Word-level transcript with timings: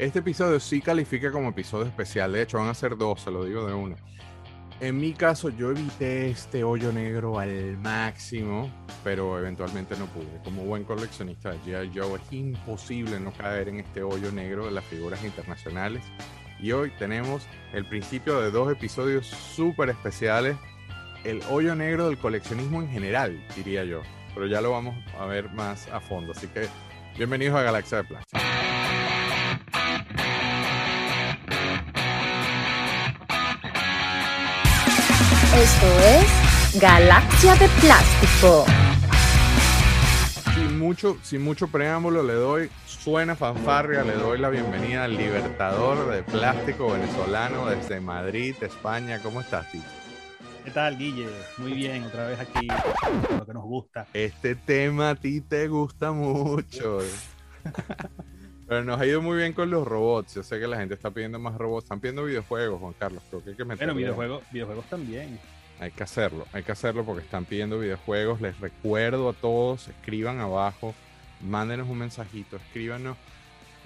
Este 0.00 0.20
episodio 0.20 0.58
sí 0.60 0.80
califica 0.80 1.30
como 1.30 1.50
episodio 1.50 1.84
especial. 1.84 2.32
De 2.32 2.40
hecho, 2.40 2.56
van 2.56 2.68
a 2.68 2.74
ser 2.74 2.96
dos, 2.96 3.20
se 3.20 3.30
lo 3.30 3.44
digo 3.44 3.66
de 3.66 3.74
uno. 3.74 3.96
En 4.80 4.96
mi 4.96 5.12
caso, 5.12 5.50
yo 5.50 5.72
evité 5.72 6.30
este 6.30 6.64
hoyo 6.64 6.90
negro 6.90 7.38
al 7.38 7.76
máximo, 7.76 8.72
pero 9.04 9.38
eventualmente 9.38 9.94
no 9.98 10.06
pude. 10.06 10.40
Como 10.42 10.64
buen 10.64 10.84
coleccionista 10.84 11.50
de 11.50 11.58
G.I. 11.58 11.90
Joe, 11.94 12.18
es 12.18 12.32
imposible 12.32 13.20
no 13.20 13.30
caer 13.34 13.68
en 13.68 13.80
este 13.80 14.02
hoyo 14.02 14.32
negro 14.32 14.64
de 14.64 14.70
las 14.70 14.84
figuras 14.86 15.22
internacionales. 15.22 16.02
Y 16.58 16.72
hoy 16.72 16.90
tenemos 16.98 17.46
el 17.74 17.86
principio 17.86 18.40
de 18.40 18.50
dos 18.50 18.72
episodios 18.72 19.26
súper 19.26 19.90
especiales. 19.90 20.56
El 21.24 21.42
hoyo 21.50 21.74
negro 21.74 22.08
del 22.08 22.16
coleccionismo 22.16 22.80
en 22.80 22.88
general, 22.88 23.46
diría 23.54 23.84
yo. 23.84 24.00
Pero 24.32 24.46
ya 24.46 24.62
lo 24.62 24.70
vamos 24.70 24.96
a 25.18 25.26
ver 25.26 25.50
más 25.50 25.88
a 25.88 26.00
fondo. 26.00 26.32
Así 26.32 26.46
que 26.46 26.68
bienvenidos 27.18 27.54
a 27.58 27.64
Galaxia 27.64 27.98
de 27.98 28.04
Plástico. 28.04 28.39
Esto 35.52 35.86
es 35.98 36.80
Galaxia 36.80 37.56
de 37.56 37.68
Plástico. 37.80 38.64
Sin 40.54 40.78
mucho, 40.78 41.18
sin 41.22 41.42
mucho 41.42 41.66
preámbulo, 41.66 42.22
le 42.22 42.34
doy, 42.34 42.70
suena 42.86 43.34
fanfarria, 43.34 44.04
le 44.04 44.12
doy 44.12 44.38
la 44.38 44.48
bienvenida 44.48 45.02
al 45.04 45.16
libertador 45.16 46.08
de 46.08 46.22
plástico 46.22 46.92
venezolano 46.92 47.66
desde 47.66 48.00
Madrid, 48.00 48.54
España. 48.60 49.20
¿Cómo 49.24 49.40
estás, 49.40 49.68
Tito? 49.72 49.88
¿Qué 50.64 50.70
tal, 50.70 50.96
Guille? 50.96 51.26
Muy 51.58 51.72
bien, 51.72 52.04
otra 52.04 52.28
vez 52.28 52.38
aquí, 52.38 52.68
lo 53.36 53.44
que 53.44 53.52
nos 53.52 53.64
gusta. 53.64 54.06
Este 54.14 54.54
tema 54.54 55.10
a 55.10 55.14
ti 55.16 55.40
te 55.40 55.66
gusta 55.66 56.12
mucho. 56.12 57.00
Pero 58.70 58.84
nos 58.84 59.00
ha 59.00 59.04
ido 59.04 59.20
muy 59.20 59.36
bien 59.36 59.52
con 59.52 59.68
los 59.68 59.84
robots. 59.84 60.36
Yo 60.36 60.44
sé 60.44 60.60
que 60.60 60.68
la 60.68 60.76
gente 60.76 60.94
está 60.94 61.10
pidiendo 61.10 61.40
más 61.40 61.56
robots. 61.56 61.86
Están 61.86 61.98
pidiendo 61.98 62.22
videojuegos, 62.22 62.78
Juan 62.78 62.94
Carlos. 62.96 63.20
Creo 63.28 63.42
que 63.42 63.50
hay 63.50 63.56
que 63.56 63.64
meterlo. 63.64 63.94
Bueno, 63.94 64.06
videojuegos, 64.06 64.44
videojuegos 64.52 64.84
también. 64.84 65.40
Hay 65.80 65.90
que 65.90 66.04
hacerlo, 66.04 66.46
hay 66.52 66.62
que 66.62 66.70
hacerlo 66.70 67.04
porque 67.04 67.24
están 67.24 67.46
pidiendo 67.46 67.80
videojuegos. 67.80 68.40
Les 68.40 68.60
recuerdo 68.60 69.28
a 69.28 69.32
todos, 69.32 69.88
escriban 69.88 70.38
abajo, 70.38 70.94
mándenos 71.40 71.88
un 71.88 71.98
mensajito, 71.98 72.58
escríbanos. 72.58 73.16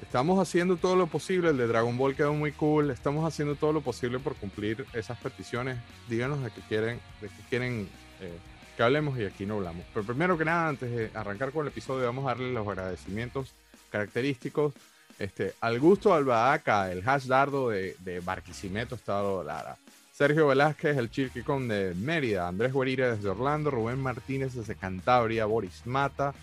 Estamos 0.02 0.38
haciendo 0.38 0.76
todo 0.76 0.96
lo 0.96 1.06
posible, 1.06 1.48
el 1.48 1.56
de 1.56 1.66
Dragon 1.66 1.96
Ball 1.96 2.14
quedó 2.14 2.34
muy 2.34 2.52
cool, 2.52 2.90
estamos 2.90 3.26
haciendo 3.26 3.54
todo 3.54 3.72
lo 3.72 3.80
posible 3.80 4.18
por 4.18 4.34
cumplir 4.34 4.84
esas 4.92 5.18
peticiones. 5.18 5.78
Díganos 6.10 6.42
de 6.42 6.50
qué 6.50 6.60
quieren, 6.68 7.00
de 7.22 7.28
qué 7.28 7.42
quieren 7.48 7.88
eh, 8.20 8.36
que 8.76 8.82
hablemos 8.82 9.18
y 9.18 9.24
aquí 9.24 9.46
no 9.46 9.54
hablamos. 9.54 9.86
Pero 9.94 10.04
primero 10.04 10.36
que 10.36 10.44
nada, 10.44 10.68
antes 10.68 10.90
de 10.90 11.10
arrancar 11.14 11.52
con 11.52 11.62
el 11.62 11.72
episodio, 11.72 12.04
vamos 12.04 12.26
a 12.26 12.34
darle 12.34 12.52
los 12.52 12.68
agradecimientos 12.68 13.54
característicos. 13.94 14.74
Este, 15.20 15.54
al 15.60 15.78
gusto 15.78 16.12
Albahaca, 16.12 16.90
el 16.90 17.08
hash 17.08 17.26
dardo 17.26 17.70
de, 17.70 17.94
de 18.00 18.18
Barquisimeto, 18.18 18.96
Estado 18.96 19.44
Lara. 19.44 19.76
Sergio 20.12 20.48
Velázquez, 20.48 20.96
el 20.96 21.10
Chirquicón 21.10 21.68
de 21.68 21.94
Mérida, 21.94 22.48
Andrés 22.48 22.72
Guerira 22.72 23.14
desde 23.14 23.28
Orlando, 23.28 23.70
Rubén 23.70 24.00
Martínez 24.00 24.54
desde 24.54 24.74
Cantabria, 24.74 25.44
Boris 25.44 25.86
Mata, 25.86 26.34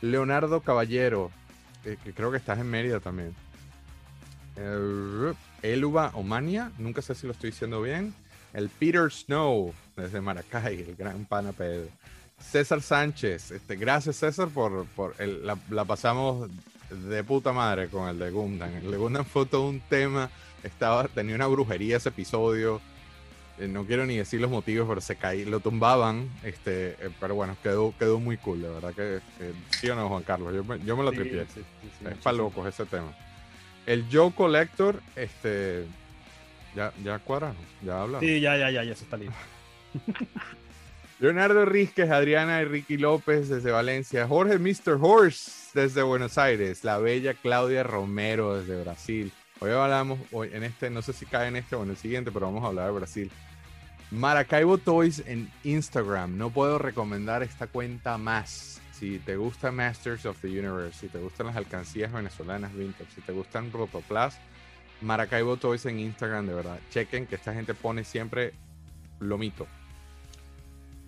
Leonardo 0.00 0.62
Caballero, 0.62 1.30
eh, 1.84 1.98
que 2.02 2.14
creo 2.14 2.30
que 2.30 2.38
estás 2.38 2.58
en 2.58 2.70
Mérida 2.70 3.00
también. 3.00 3.34
Eluba 5.62 6.10
Omania, 6.14 6.72
nunca 6.78 7.02
sé 7.02 7.14
si 7.14 7.26
lo 7.26 7.32
estoy 7.32 7.50
diciendo 7.50 7.82
bien. 7.82 8.14
El 8.54 8.70
Peter 8.70 9.10
Snow 9.10 9.74
desde 9.94 10.22
Maracay, 10.22 10.80
el 10.80 10.96
gran 10.96 11.26
pana 11.26 11.52
Pedro. 11.52 11.88
César 12.38 12.80
Sánchez, 12.80 13.50
este, 13.50 13.76
gracias 13.76 14.16
César 14.16 14.48
por, 14.48 14.86
por 14.96 15.14
la, 15.20 15.84
pasamos 15.84 16.50
de 16.90 17.24
puta 17.24 17.52
madre 17.52 17.88
con 17.88 18.08
el 18.08 18.18
de 18.18 18.30
Gundam. 18.30 18.70
El 18.76 18.90
de 18.90 18.96
Gundam 18.96 19.24
fue 19.24 19.46
todo 19.46 19.68
un 19.68 19.80
tema, 19.80 20.30
estaba, 20.62 21.08
tenía 21.08 21.34
una 21.34 21.46
brujería 21.46 21.96
ese 21.96 22.08
episodio. 22.10 22.80
Eh, 23.58 23.68
no 23.68 23.84
quiero 23.86 24.04
ni 24.04 24.16
decir 24.16 24.40
los 24.40 24.50
motivos, 24.50 24.88
pero 24.88 25.00
se 25.00 25.14
caí, 25.16 25.44
lo 25.44 25.60
tumbaban, 25.60 26.28
este, 26.42 26.90
eh, 26.98 27.10
pero 27.20 27.36
bueno, 27.36 27.56
quedó, 27.62 27.94
quedó 27.98 28.18
muy 28.18 28.36
cool, 28.36 28.62
de 28.62 28.68
verdad 28.68 28.88
que, 28.94 29.20
que 29.38 29.52
sí 29.78 29.88
o 29.88 29.94
no, 29.94 30.08
Juan 30.08 30.24
Carlos, 30.24 30.52
yo 30.52 30.64
me, 30.64 30.84
yo 30.84 30.96
me 30.96 31.04
lo 31.04 31.10
Sí, 31.12 31.18
tripié. 31.18 31.44
sí, 31.54 31.60
sí, 31.82 31.88
sí, 32.00 32.04
es 32.10 32.16
para 32.18 32.36
locos 32.36 32.66
ese 32.66 32.84
tema. 32.84 33.12
El 33.86 34.06
Joe 34.10 34.32
Collector, 34.32 35.00
este, 35.14 35.86
ya, 36.74 36.92
ya 37.04 37.20
cuadraron, 37.20 37.56
ya 37.84 38.02
hablamos. 38.02 38.26
Sí, 38.26 38.40
ya, 38.40 38.56
ya, 38.56 38.70
ya, 38.72 38.82
ya, 38.82 38.92
eso 38.92 39.04
está 39.04 39.16
listo. 39.16 39.34
Leonardo 41.24 41.64
Rizquez, 41.64 42.10
Adriana 42.10 42.60
y 42.60 42.66
Ricky 42.66 42.98
López 42.98 43.48
desde 43.48 43.70
Valencia, 43.70 44.28
Jorge 44.28 44.58
Mr. 44.58 44.98
Horse 45.00 45.70
desde 45.72 46.02
Buenos 46.02 46.36
Aires, 46.36 46.84
la 46.84 46.98
bella 46.98 47.32
Claudia 47.32 47.82
Romero 47.82 48.60
desde 48.60 48.82
Brasil. 48.82 49.32
Hoy 49.58 49.70
hablamos, 49.70 50.18
hoy 50.32 50.50
en 50.52 50.64
este, 50.64 50.90
no 50.90 51.00
sé 51.00 51.14
si 51.14 51.24
cae 51.24 51.48
en 51.48 51.56
este 51.56 51.76
o 51.76 51.82
en 51.82 51.88
el 51.88 51.96
siguiente, 51.96 52.30
pero 52.30 52.44
vamos 52.44 52.62
a 52.62 52.66
hablar 52.66 52.88
de 52.88 52.92
Brasil. 52.92 53.30
Maracaibo 54.10 54.76
Toys 54.76 55.22
en 55.26 55.50
Instagram. 55.62 56.36
No 56.36 56.50
puedo 56.50 56.78
recomendar 56.78 57.42
esta 57.42 57.68
cuenta 57.68 58.18
más. 58.18 58.82
Si 58.92 59.18
te 59.18 59.36
gusta 59.36 59.72
Masters 59.72 60.26
of 60.26 60.38
the 60.42 60.48
Universe, 60.48 61.00
si 61.00 61.08
te 61.08 61.20
gustan 61.20 61.46
las 61.46 61.56
alcancías 61.56 62.12
venezolanas 62.12 62.74
vintage, 62.74 63.12
si 63.14 63.22
te 63.22 63.32
gustan 63.32 63.72
Rotoplas, 63.72 64.38
Maracaibo 65.00 65.56
Toys 65.56 65.86
en 65.86 66.00
Instagram, 66.00 66.46
de 66.46 66.52
verdad. 66.52 66.78
Chequen 66.90 67.26
que 67.26 67.36
esta 67.36 67.54
gente 67.54 67.72
pone 67.72 68.04
siempre 68.04 68.52
lo 69.20 69.38
mito. 69.38 69.66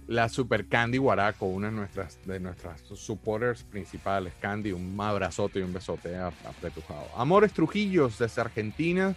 La 0.09 0.29
Super 0.29 0.67
Candy 0.67 0.99
Guaraco, 0.99 1.47
una 1.47 1.69
de 1.69 1.73
nuestras, 1.73 2.19
de 2.25 2.39
nuestras 2.39 2.81
supporters 2.95 3.65
principales. 3.65 4.35
Candy, 4.41 4.71
un 4.71 4.97
abrazote 5.01 5.59
y 5.59 5.63
un 5.63 5.73
besote 5.73 6.17
apretujado. 6.17 7.09
Amores 7.17 7.53
Trujillos 7.53 8.19
desde 8.19 8.41
Argentina 8.41 9.17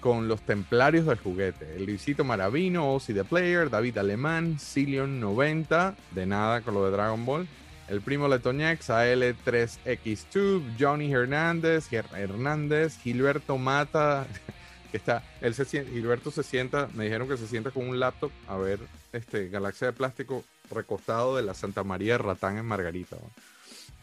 con 0.00 0.26
los 0.28 0.40
templarios 0.42 1.06
del 1.06 1.18
juguete. 1.18 1.76
El 1.76 1.86
Luisito 1.86 2.24
Maravino, 2.24 2.94
Ozzy 2.94 3.14
the 3.14 3.24
Player, 3.24 3.70
David 3.70 3.98
Alemán, 3.98 4.58
Cilion 4.58 5.20
90, 5.20 5.94
de 6.12 6.26
nada 6.26 6.62
con 6.62 6.74
lo 6.74 6.84
de 6.84 6.90
Dragon 6.90 7.24
Ball. 7.24 7.48
El 7.88 8.00
primo 8.00 8.28
Letoñex, 8.28 8.90
AL3X2, 8.90 10.62
Johnny 10.78 11.12
Hernández, 11.12 11.90
Hernández, 11.92 12.98
Gilberto 12.98 13.56
Mata, 13.56 14.26
que 14.90 14.96
está, 14.96 15.22
él 15.40 15.54
se 15.54 15.64
Gilberto 15.64 16.30
se 16.30 16.42
sienta, 16.42 16.88
me 16.94 17.04
dijeron 17.04 17.28
que 17.28 17.36
se 17.36 17.46
sienta 17.46 17.70
con 17.70 17.88
un 17.88 17.98
laptop 17.98 18.30
a 18.46 18.56
ver 18.56 18.80
este 19.12 19.48
Galaxia 19.48 19.88
de 19.88 19.92
Plástico 19.92 20.44
recostado 20.70 21.36
de 21.36 21.42
la 21.42 21.54
Santa 21.54 21.84
María 21.84 22.14
de 22.14 22.18
Ratán 22.18 22.58
en 22.58 22.66
Margarita. 22.66 23.16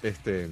Este, 0.01 0.49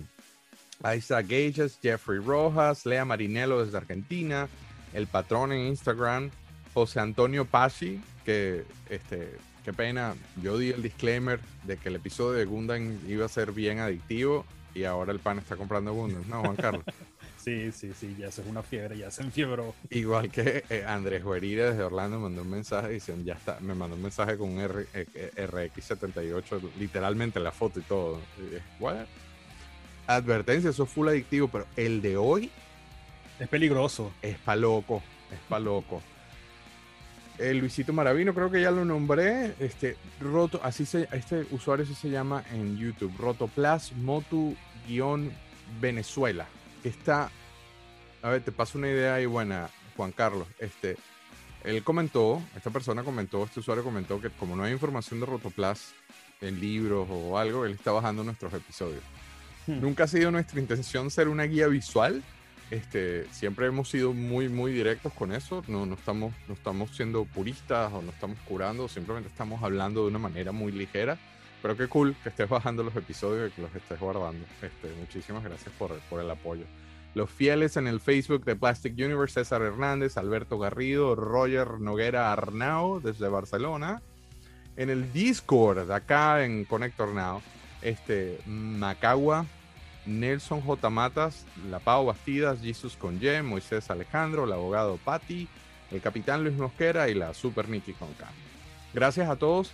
Isaac 0.95 1.27
Gages, 1.27 1.79
Jeffrey 1.81 2.19
Rojas, 2.19 2.85
Lea 2.85 3.05
Marinello 3.05 3.63
desde 3.63 3.77
Argentina, 3.77 4.47
el 4.93 5.07
patrón 5.07 5.51
en 5.51 5.67
Instagram, 5.67 6.29
José 6.73 6.99
Antonio 6.99 7.45
Pachi, 7.45 8.01
que 8.25 8.65
este, 8.89 9.37
qué 9.63 9.73
pena, 9.73 10.15
yo 10.41 10.57
di 10.57 10.69
el 10.69 10.81
disclaimer 10.81 11.39
de 11.63 11.77
que 11.77 11.89
el 11.89 11.95
episodio 11.95 12.37
de 12.37 12.45
Gundam 12.45 12.99
iba 13.07 13.25
a 13.25 13.29
ser 13.29 13.51
bien 13.51 13.79
adictivo 13.79 14.45
y 14.73 14.85
ahora 14.85 15.11
el 15.11 15.19
pan 15.19 15.39
está 15.39 15.55
comprando 15.55 15.93
Gundam, 15.93 16.23
¿no, 16.27 16.41
Juan 16.41 16.55
Carlos? 16.55 16.83
Sí, 17.43 17.71
sí, 17.73 17.91
sí, 17.99 18.15
ya 18.17 18.27
eso 18.27 18.41
es 18.41 18.47
una 18.47 18.63
fiebre, 18.63 18.97
ya 18.97 19.11
se 19.11 19.21
enfiebró. 19.23 19.75
Igual 19.89 20.31
que 20.31 20.63
eh, 20.69 20.85
Andrés 20.87 21.25
Guerira 21.25 21.71
desde 21.71 21.83
Orlando 21.83 22.17
mandó 22.19 22.41
un 22.43 22.49
mensaje 22.49 22.87
diciendo, 22.89 23.25
ya 23.25 23.33
está, 23.33 23.59
me 23.59 23.75
mandó 23.75 23.97
un 23.97 24.01
mensaje 24.01 24.37
con 24.37 24.49
un 24.51 24.59
R, 24.59 24.87
eh, 24.93 25.31
RX78, 25.35 26.61
literalmente 26.79 27.41
la 27.41 27.51
foto 27.51 27.81
y 27.81 27.83
todo. 27.83 28.21
Y 28.39 28.55
"What?". 28.81 29.05
Advertencia, 30.07 30.69
eso 30.69 30.83
es 30.83 30.89
full 30.89 31.09
adictivo, 31.09 31.47
pero 31.49 31.65
el 31.75 32.01
de 32.01 32.15
hoy 32.17 32.49
Es 33.39 33.47
peligroso. 33.49 34.13
es 34.21 34.37
pa' 34.37 34.55
loco, 34.55 35.03
es 35.31 35.39
pa' 35.49 35.59
loco. 35.59 36.01
El 37.39 37.57
Luisito 37.57 37.91
Maravino, 37.93 38.33
creo 38.33 38.49
que 38.51 38.61
ya 38.61 38.71
lo 38.71 38.85
nombré. 38.85 39.53
Este, 39.59 39.97
Roto, 40.21 40.61
así 40.63 40.85
se, 40.85 41.09
este 41.11 41.45
usuario 41.51 41.83
así 41.83 41.93
se 41.95 42.09
llama 42.09 42.43
en 42.53 42.77
YouTube. 42.77 43.11
Rotoplas 43.17 43.91
Motu-Venezuela. 43.93 46.47
Está. 46.83 47.31
A 48.21 48.29
ver, 48.29 48.41
te 48.41 48.51
paso 48.51 48.77
una 48.77 48.87
idea 48.87 49.15
ahí 49.15 49.25
buena, 49.25 49.69
Juan 49.97 50.11
Carlos. 50.11 50.47
Este, 50.59 50.97
él 51.63 51.83
comentó, 51.83 52.41
esta 52.55 52.69
persona 52.69 53.03
comentó, 53.03 53.43
este 53.43 53.59
usuario 53.59 53.83
comentó 53.83 54.19
que 54.21 54.29
como 54.29 54.55
no 54.55 54.63
hay 54.63 54.73
información 54.73 55.19
de 55.19 55.25
Rotoplas 55.25 55.93
en 56.41 56.59
libros 56.59 57.07
o 57.09 57.37
algo, 57.37 57.65
él 57.65 57.73
está 57.73 57.91
bajando 57.91 58.23
nuestros 58.23 58.53
episodios. 58.53 59.03
Hmm. 59.67 59.81
Nunca 59.81 60.05
ha 60.05 60.07
sido 60.07 60.31
nuestra 60.31 60.59
intención 60.59 61.09
ser 61.09 61.27
una 61.27 61.43
guía 61.43 61.67
visual, 61.67 62.23
este, 62.73 63.27
siempre 63.31 63.67
hemos 63.67 63.87
sido 63.89 64.13
muy, 64.13 64.49
muy 64.49 64.71
directos 64.71 65.13
con 65.13 65.31
eso. 65.31 65.63
No, 65.67 65.85
no, 65.85 65.93
estamos, 65.93 66.33
no 66.47 66.55
estamos 66.55 66.95
siendo 66.95 67.25
puristas 67.25 67.93
o 67.93 68.01
no 68.01 68.11
estamos 68.11 68.37
curando, 68.47 68.87
simplemente 68.87 69.29
estamos 69.29 69.61
hablando 69.61 70.01
de 70.01 70.07
una 70.07 70.17
manera 70.17 70.51
muy 70.51 70.71
ligera. 70.71 71.19
Pero 71.63 71.77
qué 71.77 71.87
cool 71.87 72.13
que 72.21 72.27
estés 72.27 72.49
bajando 72.49 72.83
los 72.83 72.93
episodios 72.93 73.49
y 73.49 73.55
que 73.55 73.61
los 73.61 73.73
estés 73.73 73.97
guardando. 73.97 74.45
Este, 74.61 74.93
muchísimas 74.99 75.45
gracias 75.45 75.73
por, 75.79 76.19
el 76.19 76.29
apoyo. 76.29 76.65
Los 77.15 77.29
fieles 77.29 77.77
en 77.77 77.87
el 77.87 78.01
Facebook 78.01 78.43
de 78.43 78.57
Plastic 78.57 78.93
Universe, 78.97 79.35
César 79.35 79.61
Hernández, 79.61 80.17
Alberto 80.17 80.59
Garrido, 80.59 81.15
Roger 81.15 81.79
Noguera 81.79 82.33
Arnau 82.33 82.99
desde 82.99 83.29
Barcelona. 83.29 84.01
En 84.75 84.89
el 84.89 85.13
Discord, 85.13 85.89
acá 85.89 86.43
en 86.43 86.65
Connector 86.65 87.13
Now, 87.13 87.41
este, 87.81 88.41
Macagua, 88.45 89.45
Nelson 90.05 90.59
J. 90.59 90.89
Matas, 90.89 91.45
La 91.69 91.79
Pau 91.79 92.07
Bastidas, 92.07 92.59
Jesus 92.59 92.97
Conye, 92.97 93.41
Moisés 93.41 93.89
Alejandro, 93.89 94.43
el 94.43 94.51
abogado 94.51 94.97
Patti, 94.97 95.47
el 95.91 96.01
capitán 96.01 96.43
Luis 96.43 96.57
Mosquera 96.57 97.07
y 97.07 97.13
la 97.13 97.33
Super 97.33 97.69
Nikki 97.69 97.93
Conca. 97.93 98.27
Gracias 98.93 99.29
a 99.29 99.37
todos. 99.37 99.71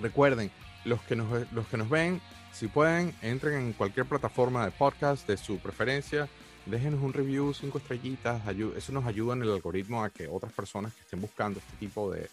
Recuerden, 0.00 0.50
los 0.88 1.00
que, 1.02 1.16
nos, 1.16 1.52
los 1.52 1.66
que 1.68 1.76
nos 1.76 1.88
ven, 1.88 2.20
si 2.52 2.66
pueden, 2.66 3.14
entren 3.22 3.60
en 3.60 3.72
cualquier 3.72 4.06
plataforma 4.06 4.64
de 4.64 4.72
podcast 4.72 5.26
de 5.28 5.36
su 5.36 5.58
preferencia. 5.58 6.28
Déjenos 6.66 7.00
un 7.02 7.12
review, 7.12 7.54
cinco 7.54 7.78
estrellitas. 7.78 8.42
Eso 8.76 8.92
nos 8.92 9.06
ayuda 9.06 9.34
en 9.34 9.42
el 9.42 9.52
algoritmo 9.52 10.02
a 10.02 10.10
que 10.10 10.28
otras 10.28 10.52
personas 10.52 10.92
que 10.92 11.02
estén 11.02 11.20
buscando 11.20 11.60
este 11.60 11.76
tipo 11.78 12.10
de, 12.10 12.28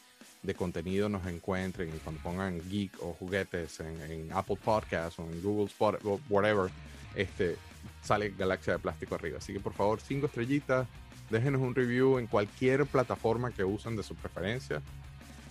de 0.45 0.55
contenido 0.55 1.09
nos 1.09 1.25
encuentren 1.27 1.89
y 1.89 1.99
cuando 1.99 2.21
pongan 2.21 2.61
geek 2.69 2.91
o 3.01 3.13
juguetes 3.13 3.79
en, 3.79 4.31
Apple 4.33 4.57
Podcasts 4.63 5.19
o 5.19 5.23
en 5.23 5.41
Google 5.41 5.65
Spot 5.65 5.99
whatever, 6.29 6.69
este, 7.15 7.57
sale 8.01 8.33
Galaxia 8.37 8.73
de 8.73 8.79
Plástico 8.79 9.15
arriba. 9.15 9.39
Así 9.39 9.53
que 9.53 9.59
por 9.59 9.73
favor, 9.73 9.99
cinco 10.01 10.27
estrellitas, 10.27 10.87
déjenos 11.29 11.61
un 11.61 11.75
review 11.75 12.19
en 12.19 12.27
cualquier 12.27 12.85
plataforma 12.85 13.51
que 13.51 13.63
usen 13.63 13.95
de 13.95 14.03
su 14.03 14.15
preferencia. 14.15 14.81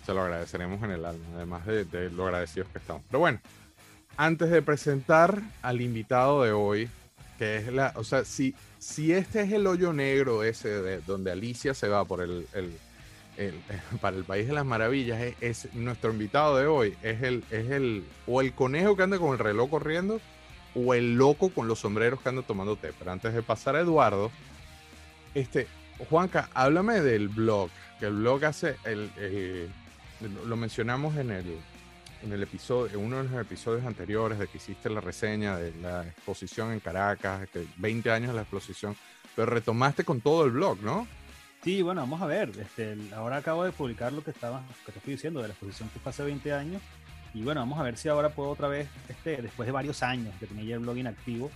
Se 0.04 0.12
lo 0.12 0.22
agradeceremos 0.22 0.82
en 0.82 0.90
el 0.90 1.04
alma, 1.04 1.24
además 1.34 1.66
de, 1.66 1.84
de 1.84 2.10
lo 2.10 2.26
agradecidos 2.26 2.68
que 2.68 2.78
estamos. 2.78 3.02
Pero 3.08 3.20
bueno, 3.20 3.40
antes 4.16 4.50
de 4.50 4.62
presentar 4.62 5.42
al 5.62 5.80
invitado 5.80 6.42
de 6.42 6.52
hoy, 6.52 6.88
que 7.38 7.56
es 7.56 7.72
la, 7.72 7.92
o 7.96 8.04
sea, 8.04 8.24
si, 8.24 8.54
si 8.78 9.12
este 9.12 9.42
es 9.42 9.52
el 9.52 9.66
hoyo 9.66 9.92
negro 9.92 10.44
ese 10.44 10.68
de 10.68 11.00
donde 11.00 11.32
Alicia 11.32 11.74
se 11.74 11.88
va 11.88 12.04
por 12.04 12.20
el, 12.20 12.46
el 12.52 12.72
para 14.00 14.16
el 14.16 14.24
País 14.24 14.46
de 14.46 14.52
las 14.52 14.64
Maravillas, 14.64 15.34
es, 15.40 15.74
nuestro 15.74 16.12
invitado 16.12 16.56
de 16.56 16.66
hoy, 16.66 16.96
es 17.02 17.22
el, 17.22 17.44
es 17.50 17.70
el, 17.70 18.04
o 18.26 18.40
el 18.40 18.52
conejo 18.52 18.96
que 18.96 19.02
anda 19.02 19.18
con 19.18 19.32
el 19.32 19.38
reloj 19.38 19.70
corriendo, 19.70 20.20
o 20.74 20.94
el 20.94 21.14
loco 21.14 21.50
con 21.50 21.68
los 21.68 21.80
sombreros 21.80 22.20
que 22.20 22.28
anda 22.28 22.42
tomando 22.42 22.76
té. 22.76 22.92
Pero 22.98 23.12
antes 23.12 23.34
de 23.34 23.42
pasar 23.42 23.76
a 23.76 23.80
Eduardo, 23.80 24.30
este, 25.34 25.66
Juanca, 26.10 26.48
háblame 26.54 27.00
del 27.00 27.28
blog, 27.28 27.70
que 27.98 28.06
el 28.06 28.14
blog 28.14 28.44
hace, 28.44 28.76
el, 28.84 29.10
lo 30.20 30.56
mencionamos 30.56 31.16
en 31.16 31.30
el, 31.30 31.58
en 32.22 32.32
el 32.32 32.42
episodio, 32.42 32.98
en 32.98 33.04
uno 33.04 33.22
de 33.22 33.24
los 33.24 33.40
episodios 33.40 33.84
anteriores 33.84 34.38
de 34.38 34.46
que 34.46 34.58
hiciste 34.58 34.88
la 34.90 35.00
reseña 35.00 35.56
de 35.56 35.72
la 35.80 36.06
exposición 36.06 36.72
en 36.72 36.80
Caracas, 36.80 37.48
que 37.50 37.66
20 37.76 38.10
años 38.10 38.28
de 38.28 38.34
la 38.34 38.42
exposición, 38.42 38.96
pero 39.36 39.46
retomaste 39.46 40.04
con 40.04 40.20
todo 40.20 40.44
el 40.44 40.52
blog, 40.52 40.80
¿no? 40.82 41.06
Sí, 41.62 41.80
bueno, 41.80 42.02
vamos 42.02 42.20
a 42.20 42.26
ver. 42.26 42.50
Este, 42.58 42.96
ahora 43.14 43.38
acabo 43.38 43.64
de 43.64 43.72
publicar 43.72 44.12
lo 44.12 44.22
que 44.22 44.30
estaba, 44.30 44.62
que 44.84 44.92
te 44.92 44.98
estoy 44.98 45.14
diciendo 45.14 45.40
de 45.40 45.48
la 45.48 45.54
exposición 45.54 45.88
que 45.88 45.98
fue 45.98 46.10
hace 46.10 46.22
20 46.22 46.52
años. 46.52 46.82
Y 47.32 47.42
bueno, 47.42 47.60
vamos 47.60 47.78
a 47.78 47.82
ver 47.82 47.96
si 47.96 48.08
ahora 48.08 48.28
puedo 48.28 48.50
otra 48.50 48.68
vez, 48.68 48.88
este, 49.08 49.42
después 49.42 49.66
de 49.66 49.72
varios 49.72 50.02
años 50.02 50.32
que 50.38 50.46
tenía 50.46 50.64
ya 50.64 50.74
el 50.74 50.80
blog 50.80 50.98
inactivo, 50.98 51.50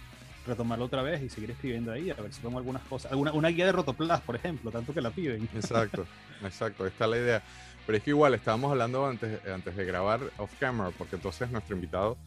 retomarlo 0.47 0.87
otra 0.87 1.03
vez 1.03 1.23
y 1.23 1.29
seguir 1.29 1.51
escribiendo 1.51 1.93
ahí, 1.93 2.11
a 2.11 2.15
ver 2.15 2.33
si 2.33 2.41
pongo 2.41 2.59
algunas 2.59 2.83
cosas. 2.85 3.13
Alguna, 3.13 3.33
una 3.33 3.49
guía 3.49 3.67
de 3.67 3.73
Rotoplas, 3.73 4.21
por 4.23 4.37
ejemplo, 4.37 4.71
tanto 4.71 4.93
que 4.93 5.01
la 5.01 5.11
piden. 5.11 5.49
Exacto, 5.55 6.07
exacto, 6.43 6.87
esta 6.87 7.05
es 7.05 7.11
la 7.11 7.17
idea. 7.19 7.43
Pero 7.89 7.97
es 7.97 8.05
que 8.05 8.11
igual 8.11 8.35
estábamos 8.35 8.71
hablando 8.71 9.07
antes, 9.07 9.47
antes 9.47 9.75
de 9.75 9.83
grabar 9.87 10.21
off 10.37 10.53
camera, 10.61 10.91
porque 10.99 11.17
entonces 11.17 11.51
nuestro 11.51 11.75
invitado 11.75 12.19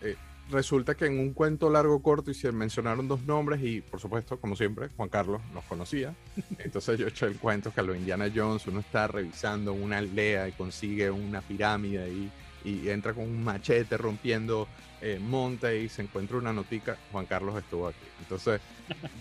eh, 0.00 0.16
resulta 0.48 0.94
que 0.94 1.04
en 1.04 1.18
un 1.18 1.34
cuento 1.34 1.68
largo 1.68 2.00
corto 2.00 2.30
y 2.30 2.34
se 2.34 2.50
mencionaron 2.50 3.06
dos 3.06 3.20
nombres 3.24 3.60
y 3.62 3.82
por 3.82 4.00
supuesto, 4.00 4.40
como 4.40 4.56
siempre, 4.56 4.88
Juan 4.96 5.10
Carlos 5.10 5.42
nos 5.52 5.64
conocía. 5.64 6.14
Entonces 6.60 6.98
yo 6.98 7.04
he 7.04 7.10
hecho 7.10 7.26
el 7.26 7.36
cuento 7.36 7.74
que 7.74 7.80
a 7.80 7.82
lo 7.82 7.94
Indiana 7.94 8.32
Jones 8.34 8.66
uno 8.68 8.80
está 8.80 9.06
revisando 9.06 9.74
una 9.74 9.98
aldea 9.98 10.48
y 10.48 10.52
consigue 10.52 11.10
una 11.10 11.42
pirámide 11.42 12.10
y, 12.10 12.32
y 12.64 12.88
entra 12.88 13.12
con 13.12 13.24
un 13.24 13.44
machete 13.44 13.98
rompiendo 13.98 14.66
eh, 15.02 15.18
monte 15.20 15.78
y 15.78 15.90
se 15.90 16.00
encuentra 16.00 16.38
una 16.38 16.54
notica. 16.54 16.96
Juan 17.12 17.26
Carlos 17.26 17.54
estuvo 17.58 17.88
aquí. 17.88 17.98
Entonces, 18.20 18.62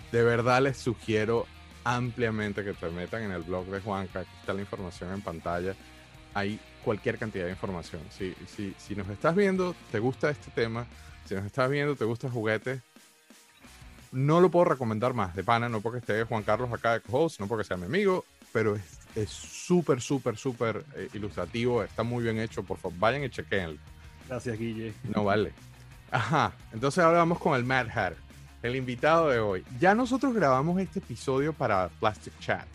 de 0.09 0.23
verdad 0.23 0.61
les 0.61 0.77
sugiero 0.77 1.45
ampliamente 1.85 2.65
que 2.65 2.73
te 2.73 2.89
metan 2.89 3.23
en 3.23 3.31
el 3.31 3.43
blog 3.43 3.67
de 3.67 3.79
Juanca. 3.79 4.19
Aquí 4.21 4.31
está 4.41 4.53
la 4.53 4.61
información 4.61 5.13
en 5.13 5.21
pantalla. 5.21 5.73
Hay 6.33 6.59
cualquier 6.83 7.17
cantidad 7.17 7.45
de 7.45 7.51
información. 7.51 8.01
Si, 8.09 8.35
si, 8.47 8.75
si 8.77 8.95
nos 8.95 9.07
estás 9.07 9.33
viendo, 9.35 9.73
te 9.91 9.99
gusta 9.99 10.29
este 10.29 10.51
tema, 10.51 10.85
si 11.25 11.35
nos 11.35 11.45
estás 11.45 11.69
viendo, 11.69 11.95
te 11.95 12.03
gusta 12.03 12.29
juguete, 12.29 12.81
no 14.11 14.41
lo 14.41 14.49
puedo 14.49 14.65
recomendar 14.65 15.13
más 15.13 15.35
de 15.35 15.43
pana, 15.43 15.69
no 15.69 15.81
porque 15.81 15.99
esté 15.99 16.23
Juan 16.23 16.43
Carlos 16.43 16.71
acá 16.73 16.93
de 16.93 17.01
host, 17.09 17.39
no 17.39 17.47
porque 17.47 17.63
sea 17.63 17.77
mi 17.77 17.85
amigo, 17.85 18.25
pero 18.51 18.77
es 19.15 19.29
súper, 19.29 20.01
súper, 20.01 20.37
súper 20.37 20.85
eh, 20.95 21.09
ilustrativo, 21.13 21.83
está 21.83 22.03
muy 22.03 22.23
bien 22.23 22.39
hecho, 22.39 22.63
por 22.63 22.77
favor, 22.77 22.97
vayan 22.99 23.23
y 23.23 23.29
chequenlo. 23.29 23.79
Gracias, 24.27 24.57
Guille. 24.57 24.93
No 25.13 25.23
vale. 25.25 25.53
Ajá, 26.11 26.53
entonces 26.71 27.03
ahora 27.03 27.19
vamos 27.19 27.39
con 27.39 27.55
el 27.55 27.63
Mad 27.63 27.87
Hatter, 27.89 28.17
el 28.65 28.75
invitado 28.75 29.29
de 29.29 29.39
hoy. 29.39 29.63
Ya 29.79 29.93
nosotros 29.93 30.33
grabamos 30.33 30.79
este 30.81 30.99
episodio 30.99 31.53
para 31.53 31.89
Plastic 31.99 32.37
Chat. 32.39 32.67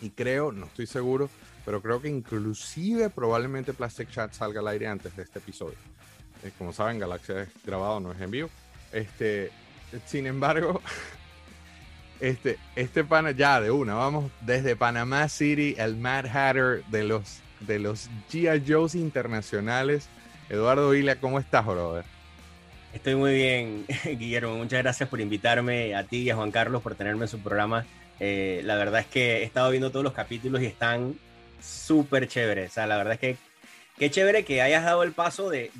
Y 0.00 0.10
creo, 0.10 0.52
no 0.52 0.66
estoy 0.66 0.86
seguro, 0.86 1.28
pero 1.64 1.82
creo 1.82 2.00
que 2.00 2.08
inclusive 2.08 3.10
probablemente 3.10 3.72
Plastic 3.72 4.10
Chat 4.10 4.32
salga 4.32 4.60
al 4.60 4.68
aire 4.68 4.86
antes 4.86 5.16
de 5.16 5.24
este 5.24 5.40
episodio. 5.40 5.76
Eh, 6.44 6.52
como 6.56 6.72
saben, 6.72 7.00
Galaxia 7.00 7.42
es 7.42 7.48
grabado, 7.64 7.98
no 7.98 8.12
es 8.12 8.20
en 8.20 8.30
vivo. 8.30 8.50
Este, 8.92 9.50
sin 10.06 10.26
embargo, 10.26 10.80
este, 12.20 12.58
este 12.76 13.02
pana, 13.02 13.32
ya 13.32 13.60
de 13.60 13.72
una, 13.72 13.94
vamos 13.94 14.30
desde 14.42 14.76
Panamá 14.76 15.28
City, 15.28 15.74
el 15.76 15.96
Mad 15.96 16.26
Hatter 16.26 16.84
de 16.84 17.02
los, 17.02 17.40
de 17.60 17.80
los 17.80 18.08
G.I. 18.30 18.62
Joes 18.72 18.94
internacionales. 18.94 20.08
Eduardo 20.48 20.90
Vila, 20.90 21.16
¿cómo 21.16 21.40
estás, 21.40 21.66
brother? 21.66 22.04
Estoy 22.92 23.16
muy 23.16 23.34
bien, 23.34 23.86
Guillermo. 24.04 24.56
Muchas 24.56 24.82
gracias 24.82 25.08
por 25.08 25.20
invitarme 25.20 25.94
a 25.94 26.04
ti 26.04 26.22
y 26.22 26.30
a 26.30 26.36
Juan 26.36 26.50
Carlos 26.50 26.82
por 26.82 26.94
tenerme 26.94 27.24
en 27.24 27.28
su 27.28 27.38
programa. 27.40 27.86
Eh, 28.18 28.62
la 28.64 28.76
verdad 28.76 29.00
es 29.00 29.06
que 29.06 29.38
he 29.38 29.42
estado 29.44 29.70
viendo 29.70 29.90
todos 29.90 30.04
los 30.04 30.14
capítulos 30.14 30.62
y 30.62 30.66
están 30.66 31.14
súper 31.60 32.28
chéveres. 32.28 32.70
O 32.70 32.74
sea, 32.74 32.86
la 32.86 32.96
verdad 32.96 33.14
es 33.14 33.20
que 33.20 33.36
qué 33.98 34.10
chévere 34.10 34.44
que 34.44 34.62
hayas 34.62 34.84
dado 34.84 35.02
el 35.02 35.12
paso 35.12 35.50
de, 35.50 35.70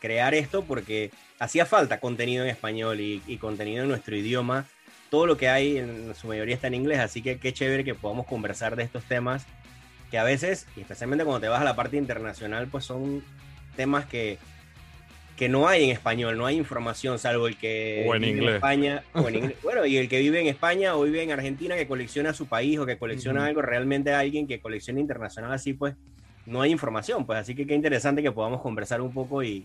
crear 0.00 0.34
esto 0.34 0.64
porque 0.64 1.10
hacía 1.38 1.64
falta 1.66 1.98
contenido 1.98 2.44
en 2.44 2.50
español 2.50 3.00
y, 3.00 3.38
contenido 3.38 3.82
en 3.82 3.88
nuestro 3.88 4.14
idioma. 4.14 4.66
Todo 5.10 5.24
lo 5.24 5.38
que 5.38 5.48
hay 5.48 5.78
en 5.78 6.14
su 6.14 6.28
mayoría 6.28 6.54
está 6.54 6.66
en 6.66 6.74
inglés, 6.74 6.98
así 6.98 7.22
que 7.22 7.38
qué 7.38 7.54
chévere 7.54 7.82
que 7.82 7.94
podamos 7.94 8.26
conversar 8.26 8.76
de 8.76 8.82
estos 8.82 9.04
temas 9.04 9.46
que 10.10 10.18
a 10.18 10.24
veces, 10.24 10.66
y 10.76 10.80
especialmente 10.80 11.24
cuando 11.24 11.40
te 11.40 11.48
vas 11.48 11.62
a 11.62 11.64
la 11.64 11.76
parte 11.76 11.96
internacional, 11.96 12.66
pues 12.68 12.84
son 12.84 13.22
temas 13.76 14.04
que, 14.06 14.38
que 15.38 15.48
no 15.48 15.68
hay 15.68 15.84
en 15.84 15.90
español, 15.90 16.36
no 16.36 16.46
hay 16.46 16.56
información, 16.56 17.20
salvo 17.20 17.46
el 17.46 17.56
que 17.56 18.04
o 18.08 18.14
en 18.16 18.22
vive 18.22 18.32
inglés. 18.32 18.48
en 18.48 18.54
España, 18.56 19.02
o 19.14 19.28
en 19.28 19.34
inglés. 19.36 19.56
bueno, 19.62 19.86
y 19.86 19.96
el 19.96 20.08
que 20.08 20.18
vive 20.18 20.40
en 20.40 20.48
España 20.48 20.96
o 20.96 21.04
vive 21.04 21.22
en 21.22 21.30
Argentina, 21.30 21.76
que 21.76 21.86
colecciona 21.86 22.34
su 22.34 22.46
país 22.46 22.76
o 22.80 22.84
que 22.84 22.98
colecciona 22.98 23.46
algo, 23.46 23.62
realmente 23.62 24.12
alguien 24.12 24.48
que 24.48 24.60
colecciona 24.60 24.98
internacional 24.98 25.52
así, 25.52 25.74
pues 25.74 25.94
no 26.44 26.60
hay 26.60 26.72
información, 26.72 27.24
pues 27.24 27.38
así 27.38 27.54
que 27.54 27.68
qué 27.68 27.74
interesante 27.76 28.20
que 28.20 28.32
podamos 28.32 28.60
conversar 28.60 29.00
un 29.00 29.12
poco 29.12 29.44
y, 29.44 29.64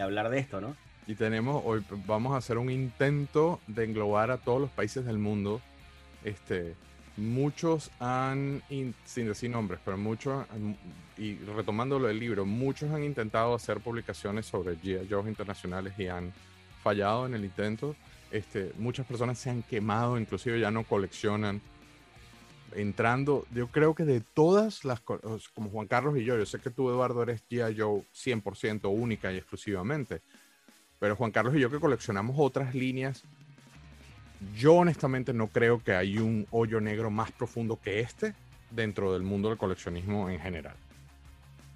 hablar 0.00 0.28
de 0.28 0.40
esto, 0.40 0.60
¿no? 0.60 0.74
Y 1.06 1.14
tenemos, 1.14 1.62
hoy 1.64 1.84
vamos 2.06 2.34
a 2.34 2.38
hacer 2.38 2.58
un 2.58 2.70
intento 2.70 3.60
de 3.68 3.84
englobar 3.84 4.32
a 4.32 4.38
todos 4.38 4.60
los 4.60 4.70
países 4.70 5.04
del 5.04 5.18
mundo. 5.18 5.60
Este, 6.24 6.74
muchos 7.16 7.90
han, 8.00 8.62
sin 9.04 9.28
decir 9.28 9.50
nombres, 9.50 9.80
pero 9.84 9.96
muchos, 9.98 10.46
y 11.22 11.36
retomando 11.54 12.00
lo 12.00 12.08
del 12.08 12.18
libro, 12.18 12.44
muchos 12.44 12.90
han 12.90 13.04
intentado 13.04 13.54
hacer 13.54 13.78
publicaciones 13.78 14.44
sobre 14.46 14.76
G.I. 14.76 15.06
Joes 15.08 15.28
internacionales 15.28 15.92
y 15.96 16.08
han 16.08 16.32
fallado 16.82 17.26
en 17.26 17.34
el 17.34 17.44
intento. 17.44 17.94
Este, 18.32 18.72
muchas 18.76 19.06
personas 19.06 19.38
se 19.38 19.48
han 19.48 19.62
quemado, 19.62 20.18
inclusive 20.18 20.58
ya 20.58 20.72
no 20.72 20.82
coleccionan 20.82 21.60
entrando, 22.74 23.46
yo 23.54 23.68
creo 23.68 23.94
que 23.94 24.04
de 24.04 24.20
todas 24.20 24.84
las, 24.84 25.00
como 25.00 25.70
Juan 25.70 25.86
Carlos 25.86 26.16
y 26.18 26.24
yo, 26.24 26.36
yo 26.36 26.46
sé 26.46 26.58
que 26.58 26.70
tú, 26.70 26.88
Eduardo, 26.88 27.22
eres 27.22 27.44
G.I. 27.48 27.78
Joe 27.78 28.02
100% 28.12 28.90
única 28.92 29.30
y 29.30 29.36
exclusivamente, 29.36 30.22
pero 30.98 31.14
Juan 31.14 31.30
Carlos 31.30 31.54
y 31.54 31.60
yo 31.60 31.70
que 31.70 31.78
coleccionamos 31.78 32.34
otras 32.36 32.74
líneas, 32.74 33.22
yo 34.56 34.74
honestamente 34.74 35.32
no 35.32 35.46
creo 35.46 35.84
que 35.84 35.94
hay 35.94 36.18
un 36.18 36.48
hoyo 36.50 36.80
negro 36.80 37.10
más 37.10 37.30
profundo 37.30 37.78
que 37.80 38.00
este 38.00 38.34
dentro 38.70 39.12
del 39.12 39.22
mundo 39.22 39.50
del 39.50 39.58
coleccionismo 39.58 40.28
en 40.28 40.40
general. 40.40 40.74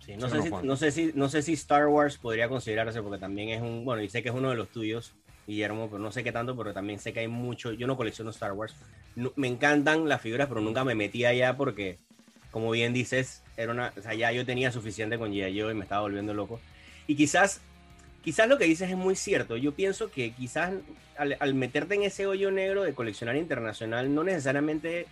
Sí, 0.07 0.17
no, 0.17 0.29
sé 0.29 0.41
si, 0.41 0.51
no, 0.51 0.77
sé 0.77 0.93
si, 0.93 1.13
no 1.17 1.29
sé 1.29 1.43
si 1.43 1.53
Star 1.55 1.89
Wars 1.89 2.17
podría 2.17 2.49
considerarse, 2.49 3.03
porque 3.03 3.19
también 3.19 3.49
es 3.49 3.61
un, 3.61 3.85
bueno, 3.85 4.03
y 4.03 4.09
sé 4.09 4.23
que 4.23 4.29
es 4.29 4.35
uno 4.35 4.51
de 4.51 4.55
los 4.55 4.69
tuyos, 4.69 5.15
Guillermo, 5.49 5.89
pero 5.91 6.01
no 6.01 6.13
sé 6.13 6.23
qué 6.23 6.31
tanto, 6.31 6.57
pero 6.57 6.73
también 6.73 7.01
sé 7.01 7.13
que 7.13 7.21
hay 7.21 7.29
mucho, 7.29 7.73
yo 7.73 7.89
no 7.89 7.97
colecciono 7.97 8.31
Star 8.31 8.53
Wars, 8.53 8.77
me 9.35 9.49
encantan 9.49 10.09
las 10.09 10.21
figuras, 10.21 10.47
pero 10.47 10.61
nunca 10.61 10.85
me 10.85 10.95
metí 10.95 11.25
allá 11.25 11.57
porque, 11.57 11.99
como 12.53 12.71
bien 12.71 12.93
dices, 12.93 13.43
era 13.57 13.73
una, 13.73 13.93
o 13.97 14.01
sea, 14.01 14.15
ya 14.15 14.31
yo 14.31 14.47
tenía 14.47 14.71
suficiente 14.71 15.19
con 15.19 15.33
G.I. 15.33 15.61
Joe 15.61 15.73
y 15.73 15.75
me 15.75 15.83
estaba 15.83 16.03
volviendo 16.03 16.35
loco. 16.35 16.61
Y 17.09 17.17
quizás, 17.17 17.61
quizás 18.23 18.49
lo 18.49 18.59
que 18.59 18.65
dices 18.65 18.89
es 18.89 18.97
muy 18.97 19.17
cierto, 19.17 19.57
yo 19.57 19.75
pienso 19.75 20.13
que 20.13 20.33
quizás 20.35 20.73
al, 21.19 21.55
meterte 21.55 21.97
en 21.97 22.05
ese 22.05 22.29
hoyo 22.29 22.53
negro 22.53 22.85
de 22.85 22.95
coleccionar 22.95 23.35
internacional, 23.35 24.15
no 24.15 24.23
necesariamente, 24.23 25.07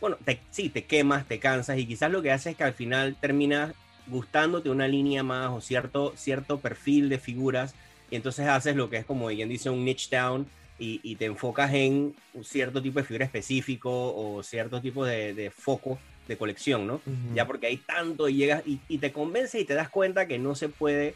bueno, 0.00 0.16
sí, 0.50 0.68
te 0.68 0.84
quemas, 0.84 1.26
te 1.26 1.40
cansas 1.40 1.76
y 1.78 1.86
quizás 1.86 2.12
lo 2.12 2.22
que 2.22 2.30
hace 2.30 2.50
es 2.50 2.56
que 2.56 2.64
al 2.64 2.74
final 2.74 3.16
terminas 3.20 3.74
gustándote 4.06 4.70
una 4.70 4.88
línea 4.88 5.22
más 5.22 5.50
o 5.50 5.60
cierto, 5.60 6.12
cierto 6.16 6.60
perfil 6.60 7.08
de 7.08 7.18
figuras 7.18 7.74
y 8.10 8.16
entonces 8.16 8.46
haces 8.46 8.76
lo 8.76 8.90
que 8.90 8.98
es 8.98 9.04
como 9.04 9.28
bien 9.28 9.48
dice 9.48 9.70
un 9.70 9.84
niche 9.84 10.14
down 10.14 10.46
y, 10.78 11.00
y 11.02 11.16
te 11.16 11.26
enfocas 11.26 11.72
en 11.72 12.14
un 12.34 12.44
cierto 12.44 12.82
tipo 12.82 12.98
de 12.98 13.04
figura 13.04 13.24
específico 13.24 13.90
o 13.90 14.42
cierto 14.42 14.80
tipo 14.80 15.04
de, 15.04 15.34
de 15.34 15.50
foco 15.50 15.98
de 16.26 16.36
colección, 16.36 16.86
¿no? 16.86 16.94
Ujú. 16.94 17.34
Ya 17.34 17.46
porque 17.46 17.66
hay 17.66 17.76
tanto 17.78 18.28
y 18.28 18.34
llegas 18.34 18.62
y, 18.66 18.80
y 18.88 18.98
te 18.98 19.12
convence 19.12 19.60
y 19.60 19.64
te 19.64 19.74
das 19.74 19.88
cuenta 19.88 20.26
que 20.26 20.38
no 20.38 20.54
se 20.54 20.68
puede 20.68 21.14